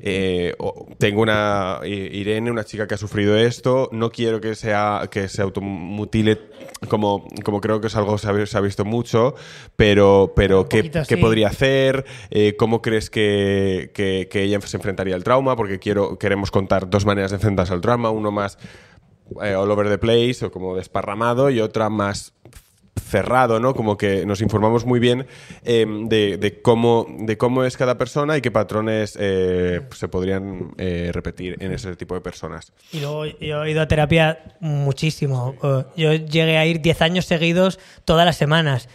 eh, 0.05 0.53
tengo 0.97 1.21
una 1.21 1.79
Irene, 1.85 2.51
una 2.51 2.65
chica 2.65 2.87
que 2.87 2.95
ha 2.95 2.97
sufrido 2.97 3.37
esto. 3.37 3.87
No 3.93 4.11
quiero 4.11 4.41
que 4.41 4.53
sea 4.53 5.07
que 5.09 5.29
se 5.29 5.41
automutile 5.41 6.39
como, 6.89 7.25
como 7.45 7.61
creo 7.61 7.79
que 7.79 7.87
es 7.87 7.95
algo 7.95 8.11
que 8.13 8.17
se 8.19 8.27
ha, 8.29 8.45
se 8.45 8.57
ha 8.57 8.61
visto 8.61 8.83
mucho, 8.83 9.33
pero, 9.77 10.33
pero 10.35 10.67
¿qué, 10.67 10.79
poquito, 10.79 10.99
qué 11.07 11.15
sí. 11.15 11.21
podría 11.21 11.47
hacer? 11.47 12.05
Eh, 12.31 12.55
¿Cómo 12.57 12.81
crees 12.81 13.09
que, 13.09 13.91
que- 13.93 14.27
que 14.29 14.43
ella 14.43 14.59
se 14.61 14.75
enfrentaría 14.75 15.15
al 15.15 15.23
trauma? 15.23 15.55
Porque 15.55 15.79
quiero, 15.79 16.19
queremos 16.19 16.51
contar 16.51 16.89
dos 16.89 17.05
maneras 17.05 17.31
de 17.31 17.35
enfrentarse 17.35 17.71
al 17.73 17.79
trauma, 17.81 18.09
uno 18.09 18.29
más 18.31 18.57
eh, 19.41 19.55
all 19.55 19.71
over 19.71 19.87
the 19.87 19.97
place 19.97 20.43
o 20.45 20.51
como 20.51 20.75
desparramado 20.75 21.49
y 21.49 21.61
otra 21.61 21.89
más 21.89 22.33
cerrado, 22.99 23.59
¿no? 23.59 23.73
Como 23.73 23.97
que 23.97 24.25
nos 24.25 24.41
informamos 24.41 24.85
muy 24.85 24.99
bien 24.99 25.27
eh, 25.63 25.85
de, 25.87 26.61
cómo, 26.61 27.05
es 27.65 27.77
cada 27.77 27.97
persona 27.97 28.37
y 28.37 28.41
qué 28.41 28.51
patrones 28.51 29.17
eh, 29.19 29.81
se 29.91 30.07
podrían 30.07 30.73
eh, 30.77 31.11
repetir 31.13 31.57
en 31.59 31.71
ese 31.71 31.95
tipo 31.95 32.15
de 32.15 32.21
personas. 32.21 32.73
Y 32.91 32.99
luego 32.99 33.25
yo 33.25 33.63
he 33.63 33.71
ido 33.71 33.81
a 33.81 33.87
terapia 33.87 34.55
muchísimo. 34.59 35.55
Yo 35.95 36.13
llegué 36.13 36.57
a 36.57 36.65
ir 36.65 36.81
10 36.81 37.01
años 37.01 37.25
seguidos 37.25 37.79
todas 38.05 38.25
las 38.25 38.37
semanas. 38.37 38.89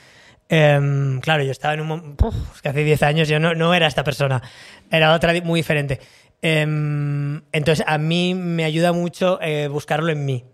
Em, 0.48 1.20
claro, 1.20 1.42
yo 1.42 1.50
estaba 1.50 1.74
en 1.74 1.80
un... 1.80 2.16
Uf, 2.22 2.34
es 2.54 2.62
que 2.62 2.68
hace 2.70 2.84
10 2.84 3.02
años 3.02 3.28
yo 3.28 3.38
no, 3.38 3.54
no 3.54 3.74
era 3.74 3.86
esta 3.86 4.04
persona. 4.04 4.42
Era 4.90 5.14
otra 5.14 5.34
muy 5.42 5.60
diferente. 5.60 6.00
Em, 6.40 7.42
entonces, 7.52 7.84
a 7.86 7.98
mí 7.98 8.34
me 8.34 8.64
ayuda 8.64 8.92
mucho 8.92 9.38
buscarlo 9.70 10.10
en 10.10 10.24
mí, 10.24 10.44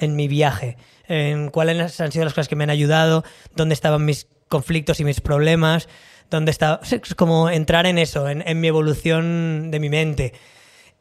en 0.00 0.16
mi 0.16 0.26
viaje. 0.26 0.76
En 1.06 1.50
cuáles 1.50 2.00
han 2.00 2.10
sido 2.10 2.24
las 2.24 2.34
cosas 2.34 2.48
que 2.48 2.56
me 2.56 2.64
han 2.64 2.70
ayudado, 2.70 3.24
dónde 3.54 3.74
estaban 3.74 4.04
mis 4.04 4.26
conflictos 4.48 4.98
y 5.00 5.04
mis 5.04 5.20
problemas, 5.20 5.88
dónde 6.30 6.50
estaba... 6.50 6.80
Es 6.82 7.14
como 7.14 7.48
entrar 7.50 7.86
en 7.86 7.98
eso, 7.98 8.28
en, 8.28 8.42
en 8.46 8.60
mi 8.60 8.68
evolución 8.68 9.70
de 9.70 9.78
mi 9.78 9.88
mente. 9.88 10.32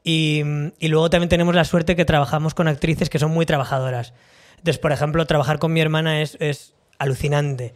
Y, 0.04 0.44
y 0.80 0.88
luego 0.88 1.10
también 1.10 1.30
tenemos 1.30 1.56
la 1.56 1.66
suerte 1.66 1.96
que 1.96 2.06
trabajamos 2.06 2.54
con 2.54 2.68
actrices 2.68 3.10
que 3.10 3.20
son 3.20 3.32
muy 3.32 3.46
trabajadoras. 3.46 4.14
Entonces, 4.58 4.80
por 4.80 4.92
ejemplo, 4.92 5.26
trabajar 5.26 5.60
con 5.60 5.74
mi 5.74 5.82
hermana 5.82 6.22
es, 6.22 6.38
es 6.40 6.74
alucinante. 6.98 7.74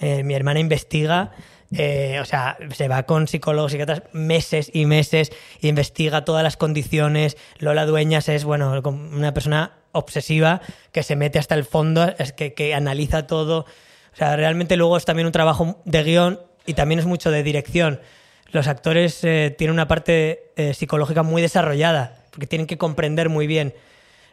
Eh, 0.00 0.24
mi 0.24 0.34
hermana 0.34 0.60
investiga, 0.60 1.32
eh, 1.72 2.18
o 2.20 2.24
sea, 2.24 2.58
se 2.74 2.88
va 2.88 3.04
con 3.04 3.28
psicólogos, 3.28 3.72
psiquiatras 3.72 4.02
meses 4.12 4.70
y 4.72 4.86
meses, 4.86 5.30
investiga 5.60 6.24
todas 6.24 6.42
las 6.42 6.56
condiciones. 6.56 7.36
Lola 7.58 7.86
Dueñas 7.86 8.28
es, 8.28 8.44
bueno, 8.44 8.82
una 8.84 9.32
persona 9.34 9.72
obsesiva 9.94 10.60
que 10.92 11.02
se 11.02 11.16
mete 11.16 11.38
hasta 11.38 11.54
el 11.54 11.64
fondo, 11.64 12.14
es 12.18 12.32
que, 12.32 12.52
que 12.52 12.74
analiza 12.74 13.26
todo. 13.26 13.60
O 14.12 14.16
sea, 14.16 14.36
realmente 14.36 14.76
luego 14.76 14.96
es 14.96 15.04
también 15.04 15.26
un 15.26 15.32
trabajo 15.32 15.80
de 15.84 16.02
guion 16.02 16.40
y 16.66 16.74
también 16.74 16.98
es 16.98 17.06
mucho 17.06 17.30
de 17.30 17.42
dirección. 17.42 18.00
Los 18.50 18.68
actores 18.68 19.24
eh, 19.24 19.54
tienen 19.56 19.72
una 19.72 19.88
parte 19.88 20.52
eh, 20.56 20.74
psicológica 20.74 21.22
muy 21.22 21.42
desarrollada, 21.42 22.18
porque 22.30 22.46
tienen 22.46 22.66
que 22.66 22.78
comprender 22.78 23.28
muy 23.28 23.46
bien. 23.46 23.74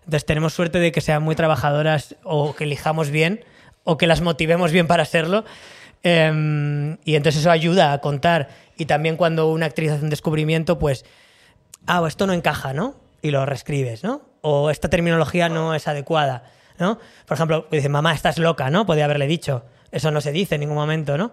Entonces 0.05 0.25
tenemos 0.25 0.53
suerte 0.53 0.79
de 0.79 0.91
que 0.91 1.01
sean 1.01 1.23
muy 1.23 1.35
trabajadoras 1.35 2.15
o 2.23 2.55
que 2.55 2.65
elijamos 2.65 3.09
bien 3.09 3.43
o 3.83 3.97
que 3.97 4.07
las 4.07 4.21
motivemos 4.21 4.71
bien 4.71 4.87
para 4.87 5.05
serlo. 5.05 5.43
Em, 6.03 6.97
y 7.05 7.15
entonces 7.15 7.41
eso 7.41 7.51
ayuda 7.51 7.93
a 7.93 8.01
contar. 8.01 8.49
Y 8.77 8.85
también 8.85 9.17
cuando 9.17 9.51
una 9.51 9.67
actriz 9.67 9.91
hace 9.91 10.03
un 10.03 10.09
descubrimiento, 10.09 10.79
pues, 10.79 11.05
ah, 11.87 12.03
esto 12.07 12.27
no 12.27 12.33
encaja, 12.33 12.73
¿no? 12.73 12.95
Y 13.21 13.31
lo 13.31 13.45
reescribes, 13.45 14.03
¿no? 14.03 14.21
O 14.41 14.69
esta 14.69 14.89
terminología 14.89 15.49
no 15.49 15.75
es 15.75 15.87
adecuada, 15.87 16.43
¿no? 16.79 16.97
Por 17.25 17.35
ejemplo, 17.35 17.67
dice, 17.71 17.89
mamá, 17.89 18.13
estás 18.13 18.37
loca, 18.37 18.69
¿no? 18.69 18.85
Podría 18.85 19.05
haberle 19.05 19.27
dicho. 19.27 19.65
Eso 19.91 20.09
no 20.11 20.21
se 20.21 20.31
dice 20.31 20.55
en 20.55 20.61
ningún 20.61 20.77
momento, 20.77 21.17
¿no? 21.17 21.31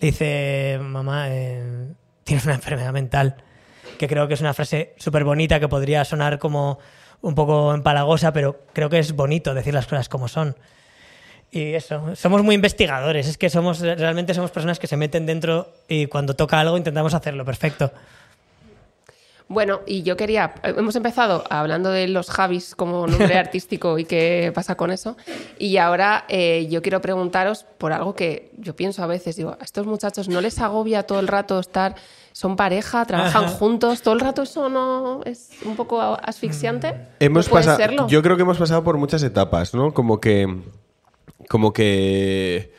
Le 0.00 0.08
dice, 0.08 0.78
mamá, 0.80 1.26
eh, 1.28 1.92
tienes 2.24 2.44
una 2.44 2.54
enfermedad 2.54 2.92
mental. 2.92 3.36
Que 3.98 4.08
creo 4.08 4.28
que 4.28 4.34
es 4.34 4.40
una 4.40 4.54
frase 4.54 4.94
súper 4.98 5.24
bonita 5.24 5.60
que 5.60 5.68
podría 5.68 6.04
sonar 6.04 6.38
como 6.38 6.78
un 7.22 7.34
poco 7.34 7.74
empalagosa, 7.74 8.32
pero 8.32 8.64
creo 8.72 8.88
que 8.88 8.98
es 8.98 9.12
bonito 9.12 9.54
decir 9.54 9.74
las 9.74 9.86
cosas 9.86 10.08
como 10.08 10.28
son. 10.28 10.56
Y 11.50 11.74
eso, 11.74 12.14
somos 12.14 12.44
muy 12.44 12.54
investigadores, 12.54 13.26
es 13.26 13.36
que 13.36 13.50
somos 13.50 13.80
realmente 13.80 14.34
somos 14.34 14.52
personas 14.52 14.78
que 14.78 14.86
se 14.86 14.96
meten 14.96 15.26
dentro 15.26 15.72
y 15.88 16.06
cuando 16.06 16.34
toca 16.34 16.60
algo 16.60 16.76
intentamos 16.76 17.12
hacerlo 17.12 17.44
perfecto. 17.44 17.92
Bueno, 19.52 19.80
y 19.84 20.04
yo 20.04 20.16
quería, 20.16 20.54
hemos 20.62 20.94
empezado 20.94 21.42
hablando 21.50 21.90
de 21.90 22.06
los 22.06 22.30
Javis 22.30 22.76
como 22.76 23.08
nombre 23.08 23.34
artístico 23.36 23.98
y 23.98 24.04
qué 24.04 24.52
pasa 24.54 24.76
con 24.76 24.92
eso, 24.92 25.16
y 25.58 25.76
ahora 25.78 26.24
eh, 26.28 26.68
yo 26.70 26.82
quiero 26.82 27.00
preguntaros 27.00 27.66
por 27.76 27.92
algo 27.92 28.14
que 28.14 28.52
yo 28.58 28.76
pienso 28.76 29.02
a 29.02 29.08
veces, 29.08 29.34
digo, 29.34 29.56
a 29.60 29.64
estos 29.64 29.88
muchachos 29.88 30.28
no 30.28 30.40
les 30.40 30.60
agobia 30.60 31.02
todo 31.02 31.18
el 31.18 31.26
rato 31.26 31.58
estar, 31.58 31.96
son 32.30 32.54
pareja, 32.54 33.04
trabajan 33.06 33.46
Ajá. 33.46 33.52
juntos, 33.54 34.02
todo 34.02 34.14
el 34.14 34.20
rato 34.20 34.42
eso 34.42 34.68
no 34.68 35.22
es 35.24 35.50
un 35.64 35.74
poco 35.74 36.00
asfixiante. 36.00 36.94
Hemos 37.18 37.46
¿No 37.46 37.50
puede 37.50 37.64
pasado, 37.64 37.78
serlo? 37.78 38.06
yo 38.06 38.22
creo 38.22 38.36
que 38.36 38.42
hemos 38.42 38.56
pasado 38.56 38.84
por 38.84 38.98
muchas 38.98 39.20
etapas, 39.24 39.74
¿no? 39.74 39.92
Como 39.92 40.20
que, 40.20 40.46
como 41.48 41.72
que 41.72 42.72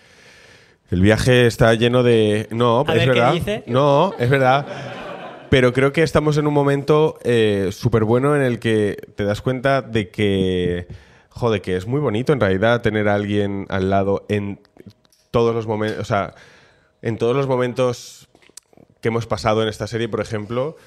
el 0.89 1.01
viaje 1.01 1.47
está 1.47 1.73
lleno 1.73 2.01
de, 2.01 2.47
no, 2.51 2.85
A 2.87 2.93
es 2.93 2.99
ver, 2.99 3.11
¿qué 3.11 3.19
verdad, 3.19 3.33
dice? 3.33 3.63
no, 3.67 4.13
es 4.17 4.29
verdad. 4.29 4.65
Pero 5.51 5.73
creo 5.73 5.91
que 5.91 6.01
estamos 6.01 6.37
en 6.37 6.47
un 6.47 6.53
momento 6.53 7.19
eh, 7.25 7.71
súper 7.73 8.05
bueno 8.05 8.37
en 8.37 8.41
el 8.41 8.57
que 8.57 8.95
te 9.17 9.25
das 9.25 9.41
cuenta 9.41 9.81
de 9.81 10.09
que, 10.09 10.87
joder, 11.27 11.61
que 11.61 11.75
es 11.75 11.85
muy 11.85 11.99
bonito 11.99 12.31
en 12.31 12.39
realidad 12.39 12.81
tener 12.81 13.09
a 13.09 13.15
alguien 13.15 13.65
al 13.67 13.89
lado 13.89 14.25
en 14.29 14.61
todos 15.29 15.53
los 15.53 15.67
momentos, 15.67 15.99
o 15.99 16.05
sea, 16.05 16.35
en 17.01 17.17
todos 17.17 17.35
los 17.35 17.47
momentos 17.47 18.29
que 19.01 19.09
hemos 19.09 19.27
pasado 19.27 19.61
en 19.61 19.67
esta 19.67 19.87
serie, 19.87 20.07
por 20.07 20.21
ejemplo, 20.21 20.77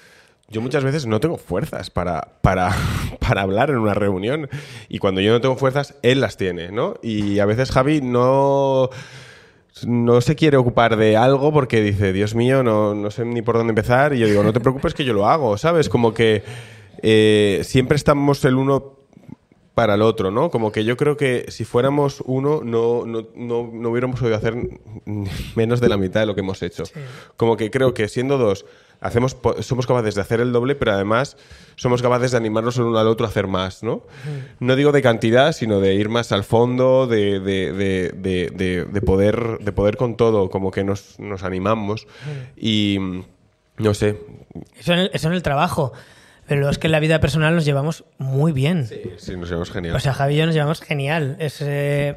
yo 0.49 0.63
muchas 0.63 0.83
veces 0.83 1.05
no 1.05 1.21
tengo 1.21 1.37
fuerzas 1.37 1.91
para, 1.91 2.39
para, 2.41 2.75
para 3.21 3.43
hablar 3.43 3.69
en 3.69 3.77
una 3.77 3.93
reunión. 3.93 4.49
Y 4.89 4.99
cuando 4.99 5.21
yo 5.21 5.31
no 5.33 5.43
tengo 5.43 5.57
fuerzas, 5.57 5.95
él 6.01 6.23
las 6.23 6.39
tiene, 6.39 6.73
¿no? 6.73 6.95
Y 7.03 7.39
a 7.39 7.45
veces 7.45 7.71
Javi 7.71 8.01
no, 8.01 8.89
no 9.87 10.21
se 10.21 10.37
quiere 10.37 10.57
ocupar 10.57 10.97
de 10.97 11.17
algo 11.17 11.53
porque 11.53 11.83
dice, 11.83 12.13
Dios 12.13 12.35
mío, 12.35 12.63
no, 12.63 12.95
no 12.95 13.11
sé 13.11 13.25
ni 13.25 13.43
por 13.43 13.57
dónde 13.57 13.73
empezar. 13.73 14.15
Y 14.15 14.19
yo 14.21 14.27
digo, 14.27 14.43
no 14.43 14.53
te 14.53 14.61
preocupes 14.61 14.95
que 14.95 15.05
yo 15.05 15.13
lo 15.13 15.27
hago, 15.27 15.59
¿sabes? 15.59 15.89
Como 15.89 16.15
que 16.15 16.43
eh, 17.03 17.61
siempre 17.65 17.97
estamos 17.97 18.45
el 18.45 18.55
uno 18.55 18.95
para 19.75 19.95
el 19.95 20.03
otro, 20.03 20.31
¿no? 20.31 20.51
Como 20.51 20.71
que 20.71 20.85
yo 20.85 20.97
creo 20.97 21.17
que 21.17 21.47
si 21.49 21.65
fuéramos 21.65 22.23
uno, 22.27 22.61
no, 22.63 23.05
no, 23.05 23.27
no, 23.35 23.71
no 23.73 23.91
hubiéramos 23.91 24.21
podido 24.21 24.37
hacer 24.37 24.55
menos 25.57 25.81
de 25.81 25.89
la 25.89 25.97
mitad 25.97 26.21
de 26.21 26.27
lo 26.27 26.35
que 26.35 26.43
hemos 26.43 26.63
hecho. 26.63 26.85
Como 27.37 27.57
que 27.57 27.71
creo 27.71 27.93
que 27.93 28.09
siendo 28.09 28.39
dos, 28.39 28.65
hacemos, 29.05 29.37
somos 29.61 29.87
capaces 29.87 30.15
de 30.17 30.21
hacer 30.21 30.41
el 30.41 30.51
doble, 30.53 30.75
pero 30.75 30.93
además 30.93 31.37
somos 31.77 32.03
capaces 32.03 32.33
de 32.33 32.37
animarnos 32.39 32.77
el 32.79 32.85
uno 32.85 32.99
al 32.99 33.07
otro 33.07 33.27
a 33.27 33.29
hacer 33.29 33.47
más, 33.47 33.83
¿no? 33.83 34.03
No 34.61 34.75
digo 34.75 34.91
de 34.93 35.03
cantidad, 35.03 35.53
sino 35.53 35.79
de 35.81 35.95
ir 35.95 36.09
más 36.09 36.33
al 36.33 36.43
fondo, 36.43 37.07
de, 37.07 37.39
de, 37.41 37.73
de, 37.73 38.13
de, 38.17 38.51
de- 38.55 38.85
de 38.87 39.01
poder, 39.03 39.59
de 39.61 39.73
poder 39.73 39.97
con 39.97 40.17
todo, 40.17 40.51
como 40.51 40.71
que 40.71 40.83
nos, 40.85 41.19
nos 41.21 41.43
animamos. 41.45 42.07
Y 42.57 42.99
no 43.77 43.95
sé, 43.95 44.19
Eso 44.79 44.93
en 44.95 44.99
el, 45.01 45.11
eso 45.13 45.29
en 45.29 45.35
el 45.35 45.43
trabajo. 45.43 45.93
Pero 46.47 46.69
es 46.69 46.77
que 46.77 46.89
en 46.89 46.93
la 46.93 47.01
vida 47.01 47.21
personal 47.21 47.55
nos 47.55 47.65
llevamos 47.65 48.05
muy 48.19 48.53
bien. 48.53 48.87
sí, 49.17 49.35
nos 49.35 49.49
vemos 49.49 49.71
genial. 49.71 49.97
O 49.97 50.01
sea, 50.01 50.13
Javi 50.13 50.35
y 50.35 50.37
yo 50.37 50.45
nos 50.45 50.55
llevamos 50.55 50.83
genial. 50.83 51.37
Es, 51.39 51.63
eh, 51.63 52.17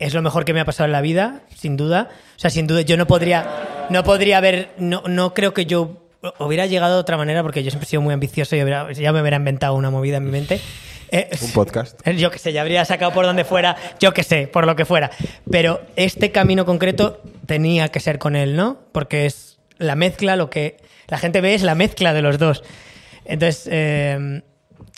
es 0.00 0.12
lo 0.12 0.22
mejor 0.22 0.44
que 0.44 0.52
me 0.52 0.58
ha 0.58 0.64
pasado 0.64 0.86
en 0.86 0.92
la 0.92 1.00
vida, 1.00 1.42
sin 1.54 1.76
duda. 1.76 2.08
O 2.34 2.38
sea, 2.40 2.50
sin 2.50 2.66
duda, 2.66 2.80
yo 2.80 2.96
no 2.96 3.06
podría, 3.06 3.86
no 3.88 4.02
podría 4.02 4.38
haber, 4.38 4.70
no, 4.78 5.04
no 5.06 5.34
creo 5.34 5.54
que 5.54 5.66
yo 5.66 5.99
hubiera 6.38 6.66
llegado 6.66 6.94
de 6.94 7.00
otra 7.00 7.16
manera, 7.16 7.42
porque 7.42 7.62
yo 7.62 7.70
siempre 7.70 7.86
he 7.86 7.90
sido 7.90 8.02
muy 8.02 8.12
ambicioso 8.14 8.56
y 8.56 8.62
hubiera- 8.62 8.90
ya 8.92 9.12
me 9.12 9.20
hubiera 9.20 9.36
inventado 9.36 9.74
una 9.74 9.90
movida 9.90 10.18
en 10.18 10.24
mi 10.24 10.30
mente. 10.30 10.60
Eh, 11.12 11.28
Un 11.42 11.50
podcast. 11.50 11.98
eh, 12.06 12.14
Yo 12.18 12.30
que 12.30 12.38
sé, 12.38 12.52
ya 12.52 12.60
habría 12.60 12.84
sacado 12.84 13.12
por 13.12 13.26
donde 13.26 13.42
fuera, 13.42 13.74
yo 13.98 14.14
que 14.14 14.22
sé, 14.22 14.46
por 14.46 14.64
lo 14.64 14.76
que 14.76 14.84
fuera. 14.84 15.10
Pero 15.50 15.80
este 15.96 16.30
camino 16.30 16.64
concreto 16.64 17.20
tenía 17.46 17.88
que 17.88 17.98
ser 17.98 18.20
con 18.20 18.36
él, 18.36 18.54
¿no? 18.54 18.78
Porque 18.92 19.26
es 19.26 19.58
la 19.78 19.96
mezcla, 19.96 20.36
lo 20.36 20.50
que 20.50 20.76
la 21.08 21.18
gente 21.18 21.40
ve 21.40 21.54
es 21.54 21.62
la 21.64 21.74
mezcla 21.74 22.14
de 22.14 22.22
los 22.22 22.38
dos. 22.38 22.62
Entonces, 23.24 23.68
eh, 23.72 24.42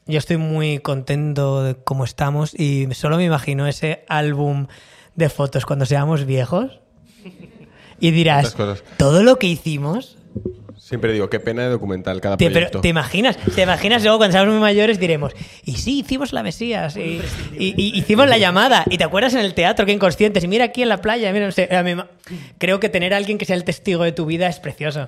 yo 0.05 0.19
estoy 0.19 0.36
muy 0.36 0.81
contento 0.81 1.62
de 1.62 1.77
cómo 1.77 2.05
estamos 2.05 2.53
y 2.61 2.86
solo 2.93 3.16
me 3.16 3.24
imagino 3.24 3.66
ese 3.66 4.05
álbum 4.07 4.66
de 5.16 5.31
fotos 5.31 5.65
cuando 5.65 5.86
seamos 5.86 6.27
viejos 6.27 6.81
y 8.01 8.11
dirás, 8.11 8.55
todo 8.99 9.23
lo 9.23 9.39
que 9.39 9.47
hicimos 9.47 10.19
Siempre 10.84 11.12
digo, 11.12 11.30
qué 11.30 11.38
pena 11.38 11.62
de 11.62 11.68
documental 11.68 12.20
cada 12.20 12.36
Te, 12.36 12.46
proyecto. 12.50 12.70
pero, 12.72 12.82
¿Te 12.82 12.88
imaginas? 12.88 13.36
¿Te 13.36 13.62
imaginas 13.62 14.02
luego 14.02 14.18
cuando 14.18 14.32
seamos 14.32 14.52
muy 14.52 14.60
mayores 14.60 14.98
diremos, 14.98 15.32
y 15.64 15.74
sí, 15.76 16.00
hicimos 16.00 16.32
la 16.32 16.42
Mesías, 16.42 16.96
y, 16.96 17.20
y- 17.56 17.74
y 17.76 17.96
hicimos 17.98 18.28
la 18.28 18.36
llamada, 18.36 18.84
y 18.90 18.98
te 18.98 19.04
acuerdas 19.04 19.32
en 19.34 19.40
el 19.40 19.54
teatro, 19.54 19.86
que 19.86 19.92
inconscientes, 19.92 20.42
y 20.42 20.48
mira 20.48 20.64
aquí 20.64 20.82
en 20.82 20.88
la 20.88 20.96
playa, 21.00 21.32
mira, 21.32 21.46
no 21.46 21.52
sé, 21.52 21.68
a 21.74 21.84
mí 21.84 21.94
ma- 21.94 22.09
creo 22.59 22.80
que 22.80 22.88
tener 22.88 23.14
a 23.14 23.16
alguien 23.16 23.38
que 23.38 23.44
sea 23.44 23.54
el 23.54 23.62
testigo 23.62 24.02
de 24.02 24.10
tu 24.10 24.26
vida 24.26 24.48
es 24.48 24.59
precioso. 24.59 25.06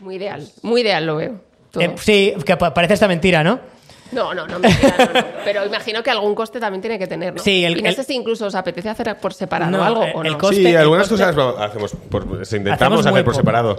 Muy 0.00 0.16
ideal, 0.16 0.46
muy 0.62 0.82
ideal 0.82 1.06
lo 1.06 1.16
veo. 1.16 1.40
Eh, 1.80 1.94
sí, 1.96 2.34
que 2.44 2.56
pa- 2.58 2.74
parece 2.74 2.92
esta 2.94 3.08
mentira, 3.08 3.42
¿no? 3.42 3.58
No, 4.12 4.34
no, 4.34 4.46
no, 4.46 4.58
mentira, 4.60 4.94
no, 4.98 5.20
no. 5.20 5.26
Pero 5.44 5.66
imagino 5.66 6.02
que 6.02 6.10
algún 6.10 6.34
coste 6.34 6.60
también 6.60 6.80
tiene 6.82 6.98
que 6.98 7.06
tener, 7.08 7.34
¿no? 7.34 7.42
Sí, 7.42 7.64
el- 7.64 7.78
y 7.78 7.82
no 7.82 7.88
el- 7.88 7.96
sé 7.96 8.04
si 8.04 8.14
incluso 8.14 8.46
os 8.46 8.54
apetece 8.54 8.88
hacer 8.90 9.16
por 9.18 9.32
separado 9.34 9.72
No, 9.72 9.82
algo 9.82 10.04
el- 10.04 10.12
o 10.14 10.22
el 10.22 10.32
no. 10.32 10.38
coste- 10.38 10.56
sí, 10.56 10.66
el 10.66 10.76
algunas 10.76 11.08
coste- 11.08 11.34
cosas 11.34 11.58
hacemos 11.70 11.92
por, 12.10 12.22
intentamos 12.22 12.74
Hacemos 12.74 13.06
hacer 13.06 13.24
por 13.24 13.32
poco. 13.32 13.36
separado. 13.36 13.78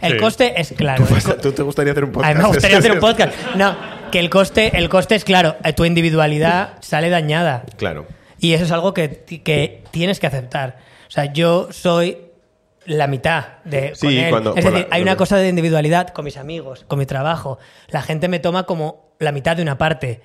El 0.00 0.12
Sí. 0.12 0.18
coste 0.18 0.60
es 0.60 0.72
claro. 0.76 1.04
co- 1.06 1.34
¿Tú 1.36 1.52
te 1.52 1.62
gustaría 1.62 1.92
hacer 1.92 2.04
un 2.04 2.10
A 2.10 2.12
podcast? 2.12 2.34
mí 2.36 2.42
me 2.42 2.48
gustaría 2.48 2.78
hacer 2.78 2.92
un 2.92 2.98
podcast. 3.00 3.32
No, 3.56 3.76
que 4.10 4.20
el 4.20 4.30
coste, 4.30 4.76
el 4.76 4.88
coste 4.88 5.14
es 5.14 5.24
claro, 5.24 5.56
eh, 5.64 5.72
tu 5.72 5.84
individualidad 5.84 6.74
sale 6.80 7.10
dañada. 7.10 7.64
Claro. 7.76 8.06
Y 8.38 8.52
eso 8.52 8.64
es 8.64 8.72
algo 8.72 8.92
que, 8.94 9.24
que 9.44 9.84
tienes 9.90 10.20
que 10.20 10.26
aceptar. 10.26 10.78
O 11.08 11.10
sea, 11.10 11.32
yo 11.32 11.68
soy 11.70 12.18
la 12.86 13.06
mitad 13.06 13.44
de 13.64 13.94
Sí, 13.94 14.06
con 14.06 14.14
él. 14.14 14.30
cuando- 14.30 14.50
es 14.56 14.64
decir, 14.64 14.86
la- 14.90 14.94
hay 14.94 15.00
una 15.02 15.16
cosa 15.16 15.36
de 15.38 15.48
individualidad 15.48 16.08
con 16.08 16.24
mis 16.26 16.36
amigos, 16.36 16.84
con 16.86 16.98
mi 16.98 17.06
trabajo. 17.06 17.58
La 17.88 18.02
gente 18.02 18.28
me 18.28 18.40
toma 18.40 18.64
como 18.64 19.14
la 19.18 19.32
mitad 19.32 19.56
de 19.56 19.62
una 19.62 19.78
parte. 19.78 20.20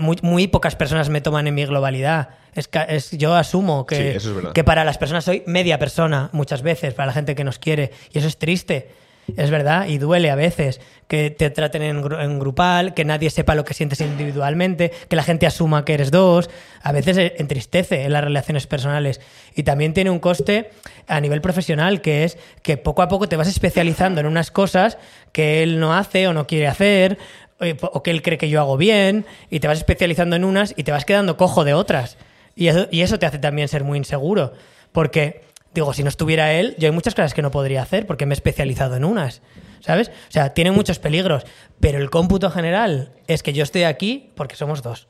Muy, 0.00 0.16
muy 0.22 0.46
pocas 0.48 0.76
personas 0.76 1.08
me 1.08 1.20
toman 1.20 1.46
en 1.46 1.54
mi 1.54 1.64
globalidad. 1.64 2.30
Es, 2.54 2.66
ca- 2.68 2.82
es- 2.84 3.12
yo 3.12 3.34
asumo 3.36 3.86
que, 3.86 3.94
Sí, 3.96 4.02
es 4.16 4.24
que 4.52 4.64
para 4.64 4.84
las 4.84 4.98
personas 4.98 5.24
soy 5.24 5.42
media 5.46 5.78
persona 5.78 6.28
muchas 6.32 6.62
veces, 6.62 6.94
para 6.94 7.06
la 7.06 7.12
gente 7.12 7.34
que 7.34 7.44
nos 7.44 7.58
quiere. 7.58 7.92
Y 8.12 8.18
eso 8.18 8.26
es 8.28 8.38
triste. 8.38 8.90
Es 9.36 9.50
verdad, 9.50 9.86
y 9.86 9.98
duele 9.98 10.30
a 10.30 10.36
veces 10.36 10.80
que 11.06 11.30
te 11.30 11.50
traten 11.50 11.82
en, 11.82 12.02
gru- 12.02 12.24
en 12.24 12.38
grupal, 12.38 12.94
que 12.94 13.04
nadie 13.04 13.28
sepa 13.28 13.54
lo 13.54 13.62
que 13.62 13.74
sientes 13.74 14.00
individualmente, 14.00 14.90
que 15.08 15.16
la 15.16 15.22
gente 15.22 15.46
asuma 15.46 15.84
que 15.84 15.92
eres 15.92 16.10
dos. 16.10 16.48
A 16.82 16.92
veces 16.92 17.18
eh, 17.18 17.34
entristece 17.36 18.04
en 18.04 18.14
las 18.14 18.24
relaciones 18.24 18.66
personales. 18.66 19.20
Y 19.54 19.64
también 19.64 19.92
tiene 19.92 20.08
un 20.10 20.18
coste 20.18 20.70
a 21.06 21.20
nivel 21.20 21.42
profesional, 21.42 22.00
que 22.00 22.24
es 22.24 22.38
que 22.62 22.78
poco 22.78 23.02
a 23.02 23.08
poco 23.08 23.28
te 23.28 23.36
vas 23.36 23.48
especializando 23.48 24.20
en 24.20 24.26
unas 24.26 24.50
cosas 24.50 24.96
que 25.32 25.62
él 25.62 25.78
no 25.78 25.94
hace 25.94 26.26
o 26.26 26.32
no 26.32 26.46
quiere 26.46 26.66
hacer, 26.66 27.18
o 27.60 27.86
o 27.86 28.02
que 28.02 28.10
él 28.10 28.22
cree 28.22 28.38
que 28.38 28.48
yo 28.48 28.60
hago 28.60 28.76
bien, 28.76 29.26
y 29.50 29.60
te 29.60 29.68
vas 29.68 29.78
especializando 29.78 30.36
en 30.36 30.44
unas 30.44 30.74
y 30.76 30.84
te 30.84 30.92
vas 30.92 31.04
quedando 31.04 31.36
cojo 31.36 31.64
de 31.64 31.74
otras. 31.74 32.16
Y 32.54 32.68
eso, 32.68 32.88
y 32.90 33.02
eso 33.02 33.18
te 33.18 33.26
hace 33.26 33.38
también 33.38 33.68
ser 33.68 33.84
muy 33.84 33.98
inseguro. 33.98 34.52
Porque, 34.92 35.42
digo, 35.74 35.92
si 35.92 36.02
no 36.02 36.08
estuviera 36.08 36.52
él, 36.52 36.74
yo 36.78 36.88
hay 36.88 36.92
muchas 36.92 37.14
cosas 37.14 37.34
que 37.34 37.42
no 37.42 37.50
podría 37.50 37.82
hacer 37.82 38.06
porque 38.06 38.26
me 38.26 38.32
he 38.32 38.34
especializado 38.34 38.96
en 38.96 39.04
unas. 39.04 39.42
¿Sabes? 39.80 40.08
O 40.08 40.32
sea, 40.32 40.54
tiene 40.54 40.72
muchos 40.72 40.98
peligros. 40.98 41.44
Pero 41.78 41.98
el 41.98 42.10
cómputo 42.10 42.50
general 42.50 43.12
es 43.28 43.44
que 43.44 43.52
yo 43.52 43.62
estoy 43.62 43.84
aquí 43.84 44.32
porque 44.34 44.56
somos 44.56 44.82
dos. 44.82 45.06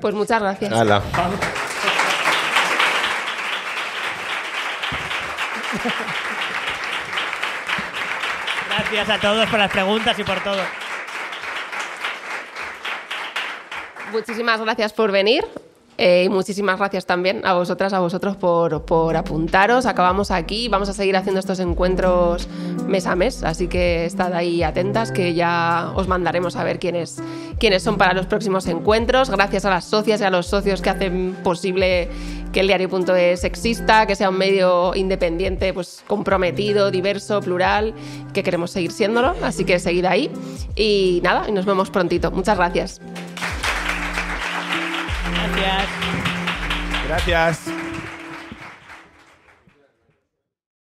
Pues 0.00 0.14
muchas 0.14 0.42
gracias. 0.42 0.72
Hala. 0.72 1.02
Gracias 8.68 9.08
a 9.08 9.20
todos 9.20 9.48
por 9.48 9.58
las 9.58 9.70
preguntas 9.70 10.18
y 10.18 10.24
por 10.24 10.42
todo. 10.42 10.62
Muchísimas 14.12 14.60
gracias 14.60 14.92
por 14.92 15.12
venir. 15.12 15.44
eh, 16.00 16.22
y 16.26 16.28
muchísimas 16.28 16.78
gracias 16.78 17.06
también 17.06 17.44
a 17.44 17.54
vosotras, 17.54 17.92
a 17.92 17.98
vosotros 17.98 18.36
por, 18.36 18.84
por 18.84 19.16
apuntaros. 19.16 19.84
Acabamos 19.84 20.30
aquí. 20.30 20.68
Vamos 20.68 20.88
a 20.88 20.92
seguir 20.92 21.16
haciendo 21.16 21.40
estos 21.40 21.58
encuentros 21.58 22.48
mes 22.86 23.04
a 23.06 23.16
mes. 23.16 23.42
Así 23.42 23.66
que 23.66 24.04
estad 24.04 24.32
ahí 24.32 24.62
atentas 24.62 25.10
que 25.10 25.34
ya 25.34 25.90
os 25.96 26.06
mandaremos 26.06 26.54
a 26.54 26.62
ver 26.62 26.78
quiénes, 26.78 27.20
quiénes 27.58 27.82
son 27.82 27.98
para 27.98 28.12
los 28.14 28.26
próximos 28.26 28.68
encuentros. 28.68 29.28
Gracias 29.28 29.64
a 29.64 29.70
las 29.70 29.86
socias 29.86 30.20
y 30.20 30.24
a 30.24 30.30
los 30.30 30.46
socios 30.46 30.80
que 30.82 30.90
hacen 30.90 31.36
posible 31.42 32.08
que 32.52 32.60
el 32.60 32.68
diario.es 32.68 33.42
exista, 33.42 34.06
que 34.06 34.14
sea 34.14 34.30
un 34.30 34.38
medio 34.38 34.94
independiente, 34.94 35.74
pues 35.74 36.04
comprometido, 36.06 36.92
diverso, 36.92 37.40
plural, 37.40 37.92
que 38.32 38.44
queremos 38.44 38.70
seguir 38.70 38.92
siéndolo. 38.92 39.34
Así 39.42 39.64
que 39.64 39.80
seguid 39.80 40.04
ahí. 40.04 40.30
Y 40.76 41.20
nada, 41.24 41.48
y 41.48 41.52
nos 41.52 41.66
vemos 41.66 41.90
prontito. 41.90 42.30
Muchas 42.30 42.56
gracias. 42.56 43.00
Gracias. 45.56 45.88
Gracias. 47.06 47.77